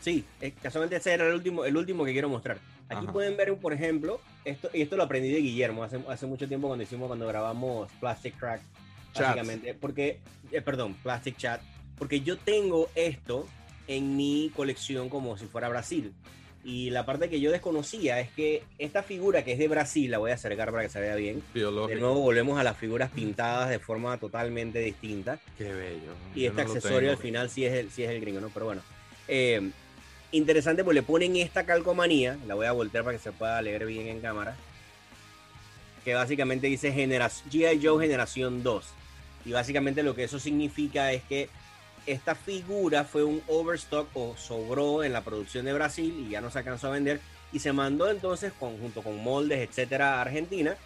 Sí, 0.00 0.24
eh, 0.40 0.52
casualmente 0.62 0.96
ese 0.96 1.12
era 1.12 1.26
el 1.28 1.34
último, 1.34 1.64
el 1.64 1.76
último 1.76 2.04
que 2.04 2.12
quiero 2.12 2.28
mostrar. 2.28 2.58
Aquí 2.88 3.04
Ajá. 3.04 3.12
pueden 3.12 3.36
ver, 3.36 3.54
por 3.56 3.72
ejemplo, 3.72 4.20
esto, 4.44 4.68
y 4.72 4.82
esto 4.82 4.96
lo 4.96 5.04
aprendí 5.04 5.30
de 5.30 5.40
Guillermo 5.40 5.84
hace, 5.84 5.98
hace 6.08 6.26
mucho 6.26 6.46
tiempo 6.46 6.66
cuando 6.66 6.82
hicimos, 6.84 7.06
cuando 7.08 7.26
grabamos 7.26 7.90
Plastic 7.98 8.36
Crack, 8.38 8.60
Chats. 9.14 9.28
básicamente, 9.28 9.74
porque, 9.74 10.20
eh, 10.52 10.60
perdón, 10.60 10.94
Plastic 11.02 11.36
Chat, 11.36 11.62
porque 11.96 12.20
yo 12.20 12.36
tengo 12.36 12.90
esto 12.94 13.46
en 13.88 14.16
mi 14.16 14.50
colección 14.54 15.08
como 15.08 15.36
si 15.38 15.46
fuera 15.46 15.68
Brasil. 15.68 16.12
Y 16.66 16.88
la 16.90 17.04
parte 17.04 17.28
que 17.28 17.40
yo 17.40 17.50
desconocía 17.52 18.20
es 18.20 18.30
que 18.30 18.62
esta 18.78 19.02
figura 19.02 19.44
que 19.44 19.52
es 19.52 19.58
de 19.58 19.68
Brasil, 19.68 20.10
la 20.10 20.16
voy 20.16 20.30
a 20.30 20.34
acercar 20.34 20.70
para 20.70 20.82
que 20.82 20.88
se 20.88 20.98
vea 20.98 21.14
bien. 21.14 21.40
De 21.52 21.60
Biológico. 21.60 22.00
nuevo 22.00 22.20
volvemos 22.20 22.58
a 22.58 22.64
las 22.64 22.76
figuras 22.78 23.10
pintadas 23.10 23.68
de 23.68 23.78
forma 23.78 24.16
totalmente 24.18 24.78
distinta. 24.78 25.38
Qué 25.58 25.70
bello. 25.72 26.14
Y 26.34 26.42
Yo 26.44 26.50
este 26.50 26.64
no 26.64 26.72
accesorio 26.72 27.10
al 27.10 27.18
final 27.18 27.50
sí 27.50 27.66
es 27.66 27.74
el, 27.74 27.90
sí 27.90 28.02
es 28.02 28.10
el 28.10 28.20
gringo, 28.22 28.40
¿no? 28.40 28.48
Pero 28.48 28.64
bueno. 28.64 28.80
Eh, 29.28 29.70
interesante, 30.36 30.84
pues 30.84 30.94
le 30.94 31.02
ponen 31.02 31.36
esta 31.36 31.64
calcomanía, 31.64 32.36
la 32.46 32.54
voy 32.54 32.66
a 32.66 32.72
voltear 32.72 33.04
para 33.04 33.16
que 33.16 33.22
se 33.22 33.32
pueda 33.32 33.60
leer 33.62 33.86
bien 33.86 34.08
en 34.08 34.20
cámara, 34.20 34.56
que 36.04 36.14
básicamente 36.14 36.66
dice 36.66 36.92
G.I. 36.92 37.80
Joe 37.82 38.02
Generación 38.02 38.62
2. 38.62 38.84
Y 39.46 39.52
básicamente 39.52 40.02
lo 40.02 40.14
que 40.14 40.24
eso 40.24 40.38
significa 40.38 41.12
es 41.12 41.22
que 41.24 41.48
esta 42.06 42.34
figura 42.34 43.04
fue 43.04 43.24
un 43.24 43.42
overstock 43.46 44.08
o 44.14 44.36
sobró 44.36 45.04
en 45.04 45.12
la 45.12 45.22
producción 45.22 45.64
de 45.64 45.72
Brasil 45.72 46.26
y 46.26 46.30
ya 46.30 46.40
no 46.40 46.50
se 46.50 46.58
alcanzó 46.58 46.88
a 46.88 46.90
vender 46.90 47.20
y 47.52 47.60
se 47.60 47.72
mandó 47.72 48.10
entonces 48.10 48.52
con, 48.52 48.78
junto 48.78 49.02
con 49.02 49.22
moldes, 49.22 49.66
etcétera, 49.68 50.18
a 50.18 50.22
Argentina. 50.22 50.76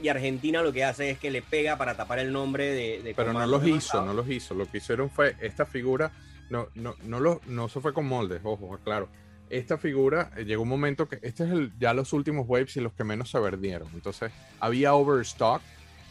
Y 0.00 0.08
Argentina 0.08 0.62
lo 0.62 0.72
que 0.72 0.84
hace 0.84 1.10
es 1.10 1.18
que 1.18 1.30
le 1.30 1.42
pega 1.42 1.76
para 1.76 1.96
tapar 1.96 2.20
el 2.20 2.30
nombre 2.30 2.66
de... 2.66 3.02
de 3.02 3.14
Pero 3.14 3.32
no 3.32 3.46
los 3.46 3.66
hizo, 3.66 4.04
no 4.04 4.12
los 4.12 4.28
hizo. 4.28 4.54
Lo 4.54 4.70
que 4.70 4.78
hicieron 4.78 5.10
fue 5.10 5.34
esta 5.40 5.66
figura, 5.66 6.12
no, 6.50 6.68
no, 6.74 6.94
no, 7.04 7.20
lo, 7.20 7.40
no 7.46 7.68
se 7.68 7.80
fue 7.80 7.92
con 7.92 8.06
moldes, 8.06 8.40
ojo, 8.44 8.78
claro. 8.84 9.08
Esta 9.50 9.78
figura 9.78 10.30
eh, 10.36 10.44
llegó 10.44 10.62
un 10.62 10.68
momento 10.68 11.08
que 11.08 11.18
este 11.22 11.44
es 11.44 11.50
el, 11.50 11.72
ya 11.78 11.94
los 11.94 12.12
últimos 12.12 12.46
waves 12.46 12.76
y 12.76 12.80
los 12.80 12.92
que 12.92 13.04
menos 13.04 13.30
se 13.30 13.38
vendieron. 13.38 13.88
Entonces 13.94 14.30
había 14.60 14.94
overstock 14.94 15.62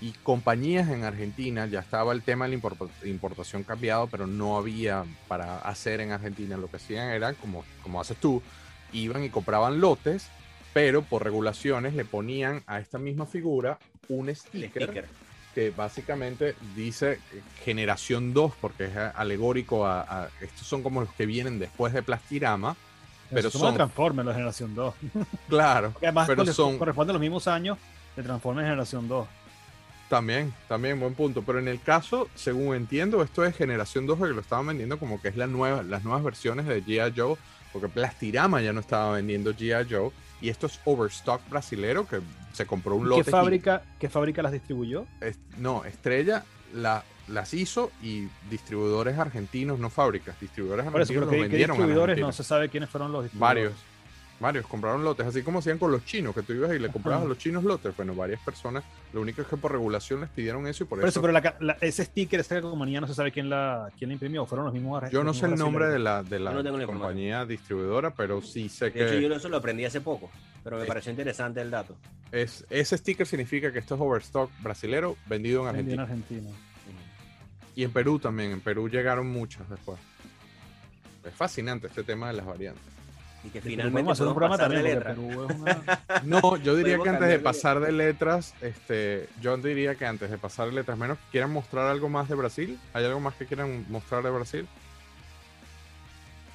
y 0.02 0.12
compañías 0.24 0.90
en 0.90 1.04
Argentina 1.04 1.66
ya 1.68 1.80
estaba 1.80 2.14
el 2.14 2.24
tema 2.24 2.46
de 2.48 2.56
la 2.56 2.62
import- 2.62 2.90
importación 3.06 3.64
cambiado, 3.64 4.08
pero 4.08 4.26
no 4.28 4.58
había 4.58 5.06
para 5.28 5.60
hacer 5.60 6.02
en 6.02 6.12
Argentina. 6.12 6.58
Lo 6.58 6.68
que 6.68 6.78
hacían 6.78 7.10
era 7.10 7.34
como, 7.34 7.64
como 7.84 8.02
haces 8.02 8.18
tú, 8.18 8.42
iban 8.92 9.24
y 9.24 9.30
compraban 9.30 9.80
lotes, 9.82 10.30
pero 10.74 11.02
por 11.04 11.24
regulaciones 11.24 11.94
le 11.94 12.06
ponían 12.06 12.64
a 12.68 12.80
esta 12.80 12.98
misma 12.98 13.26
figura 13.26 13.78
un 14.10 14.34
sticker 14.36 14.84
sticker. 14.84 15.06
Que 15.58 15.72
básicamente 15.72 16.54
dice 16.76 17.20
generación 17.66 18.32
2 18.32 18.54
porque 18.62 18.86
es 18.86 18.96
alegórico 19.16 19.88
a, 19.88 20.02
a- 20.02 20.30
estos 20.40 20.68
son 20.68 20.84
como 20.84 21.02
los 21.02 21.12
que 21.16 21.26
vienen 21.26 21.58
después 21.58 21.94
de 21.94 22.04
Plastirama 22.04 22.76
pero 23.32 23.50
son- 23.50 23.74
Transformers, 23.74 24.28
la 24.28 24.34
generación 24.36 24.76
2. 24.76 24.94
claro 25.50 25.90
Porque 25.94 26.06
además 26.06 26.28
Pero 26.28 26.46
son- 26.54 26.78
corresponde 26.78 27.10
a 27.10 27.14
los 27.16 27.20
mismos 27.22 27.48
años 27.48 27.80
de 28.16 28.22
Transformers 28.22 28.68
generación 28.68 29.08
2. 29.08 29.28
también 30.10 30.54
también 30.68 31.00
buen 31.00 31.16
punto 31.16 31.42
pero 31.42 31.58
en 31.58 31.68
el 31.68 31.82
caso 31.82 32.30
según 32.36 32.76
entiendo 32.76 33.24
esto 33.24 33.44
es 33.44 33.56
generación 33.58 34.06
2 34.06 34.20
que 34.20 34.26
lo 34.28 34.42
estaban 34.42 34.68
vendiendo 34.68 35.00
como 35.00 35.20
que 35.20 35.30
es 35.30 35.38
la 35.38 35.48
nueva 35.48 35.82
las 35.82 36.04
nuevas 36.04 36.24
versiones 36.24 36.68
de 36.68 36.84
G.I. 36.84 37.14
Joe 37.18 37.36
porque 37.74 37.88
Plastirama 37.90 38.62
ya 38.62 38.74
no 38.74 38.80
estaba 38.82 39.14
vendiendo 39.14 39.56
G.I. 39.56 39.88
Joe 39.92 40.12
y 40.42 40.50
esto 40.50 40.68
es 40.68 40.80
overstock 40.86 41.42
brasilero 41.50 42.08
que 42.08 42.20
se 42.54 42.66
compró 42.66 42.96
un 42.96 43.10
lote 43.10 43.24
¿Qué 43.26 43.32
fábrica, 43.32 43.84
¿Qué 44.00 44.10
fábrica 44.10 44.42
las 44.42 44.52
distribuyó? 44.52 45.06
Es- 45.22 45.40
no, 45.58 45.86
Estrella 45.86 46.44
la, 46.74 47.04
las 47.28 47.54
hizo 47.54 47.92
y 48.02 48.28
distribuidores 48.50 49.18
argentinos, 49.18 49.80
no 49.80 49.90
fábricas, 49.90 50.40
distribuidores 50.40 50.86
Por 50.86 51.02
eso, 51.02 51.14
argentinos 51.14 51.30
pero 51.30 51.32
los 51.32 51.32
¿qué, 51.32 51.38
qué 51.38 51.66
vendieron 51.66 51.78
a? 51.78 52.22
No 52.22 52.32
se 52.32 52.44
sabe 52.44 52.70
quiénes 52.70 52.90
fueron 52.90 53.12
los 53.12 53.24
distribuidores. 53.24 53.64
Varios, 53.74 53.84
varios 54.40 54.68
compraron 54.68 55.04
lotes, 55.04 55.26
así 55.26 55.42
como 55.42 55.60
hacían 55.60 55.78
con 55.80 55.92
los 55.92 56.06
chinos, 56.06 56.36
que 56.36 56.44
tú 56.44 56.54
ibas 56.54 56.72
y 56.76 56.80
le 56.80 56.90
comprabas 56.90 57.20
Ajá. 57.20 57.26
a 57.26 57.30
los 57.30 57.38
chinos 57.38 57.64
lotes. 57.64 57.96
Bueno, 57.98 58.14
varias 58.14 58.40
personas, 58.42 58.84
lo 59.14 59.22
único 59.22 59.42
es 59.42 59.48
que 59.48 59.58
por 59.58 59.72
regulación 59.72 60.22
les 60.22 60.30
pidieron 60.30 60.68
eso 60.68 60.84
y 60.84 60.88
por, 60.88 61.00
Por 61.00 61.08
eso, 61.10 61.20
eso, 61.20 61.22
pero 61.22 61.34
la 61.60 61.78
ese 61.82 62.06
sticker, 62.06 62.40
esta 62.40 62.56
calcomanía, 62.56 63.02
no 63.02 63.08
se 63.08 63.16
sabe 63.16 63.32
quién 63.32 63.50
la, 63.50 63.90
quién 63.98 64.10
la 64.10 64.14
imprimió. 64.14 64.46
Fueron 64.46 64.66
los 64.66 64.74
mismos 64.74 65.10
yo 65.12 65.24
no 65.24 65.34
sé 65.34 65.46
el 65.48 65.56
nombre 65.56 65.88
de 65.88 66.00
la, 66.00 66.22
de 66.24 66.40
la 66.40 66.52
no 66.52 66.86
compañía 66.86 67.46
distribuidora, 67.46 68.12
pero 68.14 68.42
sí 68.42 68.70
sé 68.70 68.92
De 68.92 69.06
hecho, 69.06 69.20
yo 69.20 69.30
que 69.30 69.36
eso 69.36 69.50
lo 69.50 69.58
aprendí 69.58 69.86
hace 69.86 70.02
poco, 70.02 70.30
pero 70.64 70.78
me 70.78 70.84
Es- 70.84 70.88
pareció 70.88 71.12
interesante 71.12 71.60
el 71.62 71.72
dato. 71.72 71.96
es, 72.32 72.66
ese 72.70 72.98
sticker 72.98 73.26
significa 73.26 73.72
que 73.72 73.80
esto 73.80 73.96
es 73.96 74.02
overstock 74.02 74.52
brasilero 74.62 75.16
vendido 75.26 75.68
en 75.68 75.76
Vendió 75.76 75.94
en 75.96 76.00
Argentina. 76.02 76.42
Argentina. 76.50 76.68
Y 77.76 77.84
en 77.84 77.92
Perú 77.92 78.18
también, 78.20 78.52
en 78.52 78.60
Perú 78.62 78.90
llegaron 78.90 79.28
muchas 79.28 79.70
después. 79.70 80.00
Es 81.24 81.34
fascinante 81.34 81.88
este 81.88 82.04
tema 82.04 82.28
de 82.28 82.34
las 82.34 82.46
variantes. 82.46 82.84
Y 83.44 83.50
que 83.50 83.62
finalmente 83.62 84.12
hacer 84.12 84.28
un 84.28 84.34
programa 84.34 84.58
pasar 84.58 84.72
de 84.72 84.76
también, 84.76 85.00
porque 85.00 85.10
letra. 85.10 85.32
Perú 85.32 85.48
es 85.50 85.56
una... 85.56 86.24
No, 86.24 86.58
yo 86.58 86.76
diría 86.76 86.98
Podemos 86.98 87.04
que 87.04 87.10
antes 87.10 87.30
de 87.30 87.40
pasar 87.40 87.80
de 87.80 87.92
letras, 87.92 88.54
este, 88.62 89.30
yo 89.42 89.56
diría 89.58 89.96
que 89.96 90.06
antes 90.06 90.30
de 90.30 90.38
pasar 90.38 90.68
de 90.68 90.74
letras, 90.74 90.98
menos 90.98 91.18
que 91.18 91.24
quieran 91.32 91.52
mostrar 91.52 91.88
algo 91.88 92.10
más 92.10 92.28
de 92.28 92.36
Brasil. 92.36 92.80
¿Hay 92.94 93.06
algo 93.06 93.20
más 93.20 93.36
que 93.36 93.46
quieran 93.46 93.86
mostrar 93.90 94.24
de 94.24 94.32
Brasil? 94.32 94.68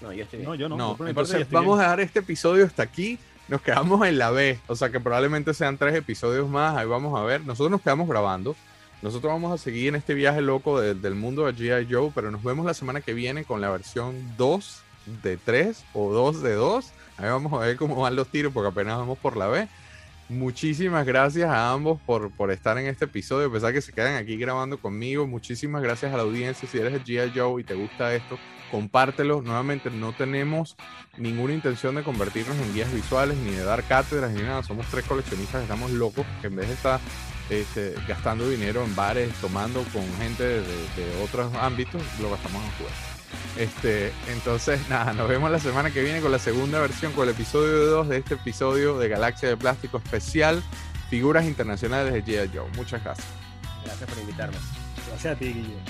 No, 0.01 0.13
yo 0.13 0.25
estoy 0.25 0.41
bien. 0.41 0.51
No, 0.51 0.55
yo 0.55 0.69
no. 0.69 0.77
No, 0.77 0.99
yo 0.99 1.07
entonces 1.07 1.49
vamos 1.51 1.77
bien. 1.77 1.81
a 1.81 1.83
dejar 1.83 2.01
este 2.01 2.19
episodio 2.19 2.67
hasta 2.67 2.83
aquí. 2.83 3.19
nos 3.49 3.63
quedamos 3.63 4.07
en 4.07 4.19
la 4.19 4.31
B, 4.31 4.59
o 4.67 4.75
sea 4.75 4.91
que 4.91 4.99
probablemente 5.01 5.55
sean 5.55 5.79
tres 5.79 5.95
episodios 5.95 6.49
más, 6.49 6.77
ahí 6.77 6.87
vamos 6.87 7.19
a 7.19 7.23
ver. 7.25 7.43
Nosotros 7.43 7.71
nos 7.71 7.81
quedamos 7.81 8.09
grabando, 8.09 8.57
nosotros 9.03 9.33
vamos 9.33 9.53
a 9.53 9.63
seguir 9.63 9.89
en 9.89 9.97
este 9.97 10.15
viaje 10.15 10.41
loco 10.41 10.81
del 10.81 11.15
mundo 11.15 11.47
de 11.47 11.55
G.I. 11.55 11.93
Joe, 11.93 12.11
pero 12.15 12.31
nos 12.31 12.43
vemos 12.43 12.67
la 12.67 12.75
semana 12.75 13.01
que 13.01 13.15
viene 13.15 13.45
con 13.45 13.61
la 13.61 13.71
versión 13.71 14.17
2 14.37 14.82
de 15.23 15.37
3 15.37 15.85
o 15.95 16.13
2 16.13 16.43
de 16.43 16.55
2. 16.55 16.93
Ahí 17.19 17.29
vamos 17.29 17.53
a 17.53 17.59
ver 17.59 17.77
cómo 17.77 17.97
van 17.97 18.17
los 18.17 18.29
tiros 18.29 18.53
porque 18.53 18.69
apenas 18.69 18.99
vamos 18.99 19.19
por 19.19 19.37
la 19.37 19.47
B. 19.49 19.69
Muchísimas 20.29 21.05
gracias 21.05 21.51
a 21.51 21.73
ambos 21.73 22.01
por, 22.07 22.31
por 22.31 22.51
estar 22.51 22.79
en 22.79 22.87
este 22.87 23.05
episodio, 23.05 23.49
a 23.49 23.53
pesar 23.53 23.73
que 23.73 23.83
se 23.83 23.93
quedan 23.93 24.15
aquí 24.17 24.37
grabando 24.37 24.79
conmigo. 24.79 25.27
Muchísimas 25.27 25.83
gracias 25.83 26.13
a 26.15 26.17
la 26.17 26.23
audiencia. 26.23 26.67
Si 26.67 26.79
eres 26.79 26.95
el 26.95 27.05
G.I. 27.05 27.39
Joe 27.39 27.61
y 27.61 27.65
te 27.65 27.75
gusta 27.75 28.15
esto, 28.15 28.39
compártelo. 28.71 29.43
Nuevamente, 29.43 29.91
no 29.91 30.13
tenemos 30.13 30.77
ninguna 31.19 31.53
intención 31.53 31.95
de 31.97 32.03
convertirnos 32.03 32.57
en 32.57 32.73
guías 32.73 32.93
visuales, 32.95 33.37
ni 33.37 33.51
de 33.51 33.63
dar 33.63 33.85
cátedras, 33.85 34.33
ni 34.33 34.43
nada. 34.43 34.63
Somos 34.63 34.87
tres 34.87 35.05
coleccionistas 35.05 35.63
estamos 35.63 35.91
locos, 35.91 36.25
que 36.41 36.47
en 36.47 36.57
vez 36.57 36.69
de 36.69 36.75
estar 36.75 36.99
este, 37.51 37.95
gastando 38.09 38.49
dinero 38.49 38.83
en 38.85 38.97
bares, 38.97 39.31
tomando 39.41 39.85
con 39.93 40.03
gente 40.17 40.45
de, 40.45 40.63
de 40.63 41.23
otros 41.23 41.53
ámbitos, 41.57 42.03
lo 42.21 42.31
gastamos 42.31 42.65
en 42.65 42.71
juegos. 42.71 43.12
Este, 43.57 44.13
entonces, 44.29 44.81
nada, 44.89 45.13
nos 45.13 45.29
vemos 45.29 45.51
la 45.51 45.59
semana 45.59 45.91
que 45.91 46.03
viene 46.03 46.21
con 46.21 46.33
la 46.33 46.39
segunda 46.39 46.81
versión, 46.81 47.13
con 47.13 47.29
el 47.29 47.35
episodio 47.35 47.87
2 47.87 48.09
de 48.09 48.17
este 48.19 48.35
episodio 48.35 48.99
de 48.99 49.09
Galaxia 49.09 49.49
de 49.49 49.57
Plástico 49.57 49.99
especial, 49.99 50.63
figuras 51.11 51.45
internacionales 51.45 52.13
de 52.13 52.25
G.I. 52.25 52.51
Joe. 52.57 52.69
Muchas 52.77 53.03
gracias. 53.05 53.27
Gracias 53.85 54.09
por 54.09 54.19
invitarme. 54.19 54.57
Gracias 55.09 55.35
a 55.35 55.39
ti, 55.39 55.47
Guillermo. 55.47 55.83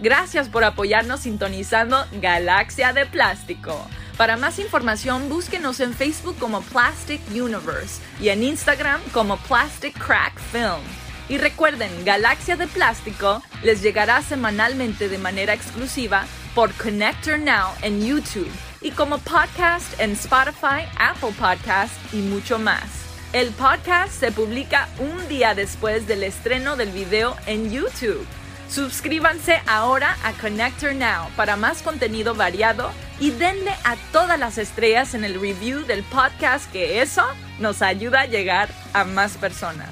Gracias 0.00 0.48
por 0.48 0.62
apoyarnos 0.62 1.20
sintonizando 1.20 2.04
Galaxia 2.20 2.92
de 2.92 3.06
Plástico. 3.06 3.86
Para 4.18 4.36
más 4.36 4.58
información, 4.58 5.28
búsquenos 5.28 5.80
en 5.80 5.94
Facebook 5.94 6.36
como 6.38 6.60
Plastic 6.62 7.20
Universe 7.30 8.00
y 8.20 8.28
en 8.28 8.42
Instagram 8.42 9.00
como 9.12 9.36
Plastic 9.38 9.98
Crack 9.98 10.38
Film. 10.52 10.82
Y 11.28 11.38
recuerden, 11.38 11.90
Galaxia 12.04 12.56
de 12.56 12.66
Plástico 12.66 13.42
les 13.62 13.82
llegará 13.82 14.22
semanalmente 14.22 15.08
de 15.08 15.18
manera 15.18 15.54
exclusiva 15.54 16.24
por 16.56 16.72
Connector 16.72 17.38
Now 17.38 17.74
en 17.82 18.00
YouTube 18.00 18.50
y 18.80 18.90
como 18.90 19.18
podcast 19.18 20.00
en 20.00 20.12
Spotify, 20.12 20.88
Apple 20.98 21.34
Podcast 21.38 21.92
y 22.14 22.16
mucho 22.16 22.58
más. 22.58 23.04
El 23.34 23.50
podcast 23.50 24.10
se 24.10 24.32
publica 24.32 24.88
un 24.98 25.28
día 25.28 25.54
después 25.54 26.06
del 26.06 26.22
estreno 26.22 26.76
del 26.76 26.92
video 26.92 27.36
en 27.46 27.70
YouTube. 27.70 28.26
Suscríbanse 28.70 29.60
ahora 29.66 30.16
a 30.24 30.32
Connector 30.32 30.94
Now 30.94 31.28
para 31.36 31.56
más 31.56 31.82
contenido 31.82 32.34
variado 32.34 32.90
y 33.20 33.32
denle 33.32 33.72
a 33.84 33.96
todas 34.10 34.38
las 34.38 34.56
estrellas 34.56 35.12
en 35.12 35.24
el 35.24 35.38
review 35.38 35.84
del 35.84 36.02
podcast 36.04 36.72
que 36.72 37.02
eso 37.02 37.24
nos 37.58 37.82
ayuda 37.82 38.22
a 38.22 38.26
llegar 38.26 38.70
a 38.94 39.04
más 39.04 39.36
personas. 39.36 39.90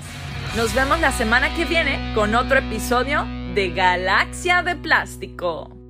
Nos 0.57 0.73
vemos 0.75 0.99
la 0.99 1.13
semana 1.13 1.55
que 1.55 1.67
viene 1.67 2.15
con 2.15 2.35
otro 2.35 2.59
episodio 2.59 3.27
de 3.55 3.69
Galaxia 3.69 4.63
de 4.63 4.77
Plástico. 4.77 5.84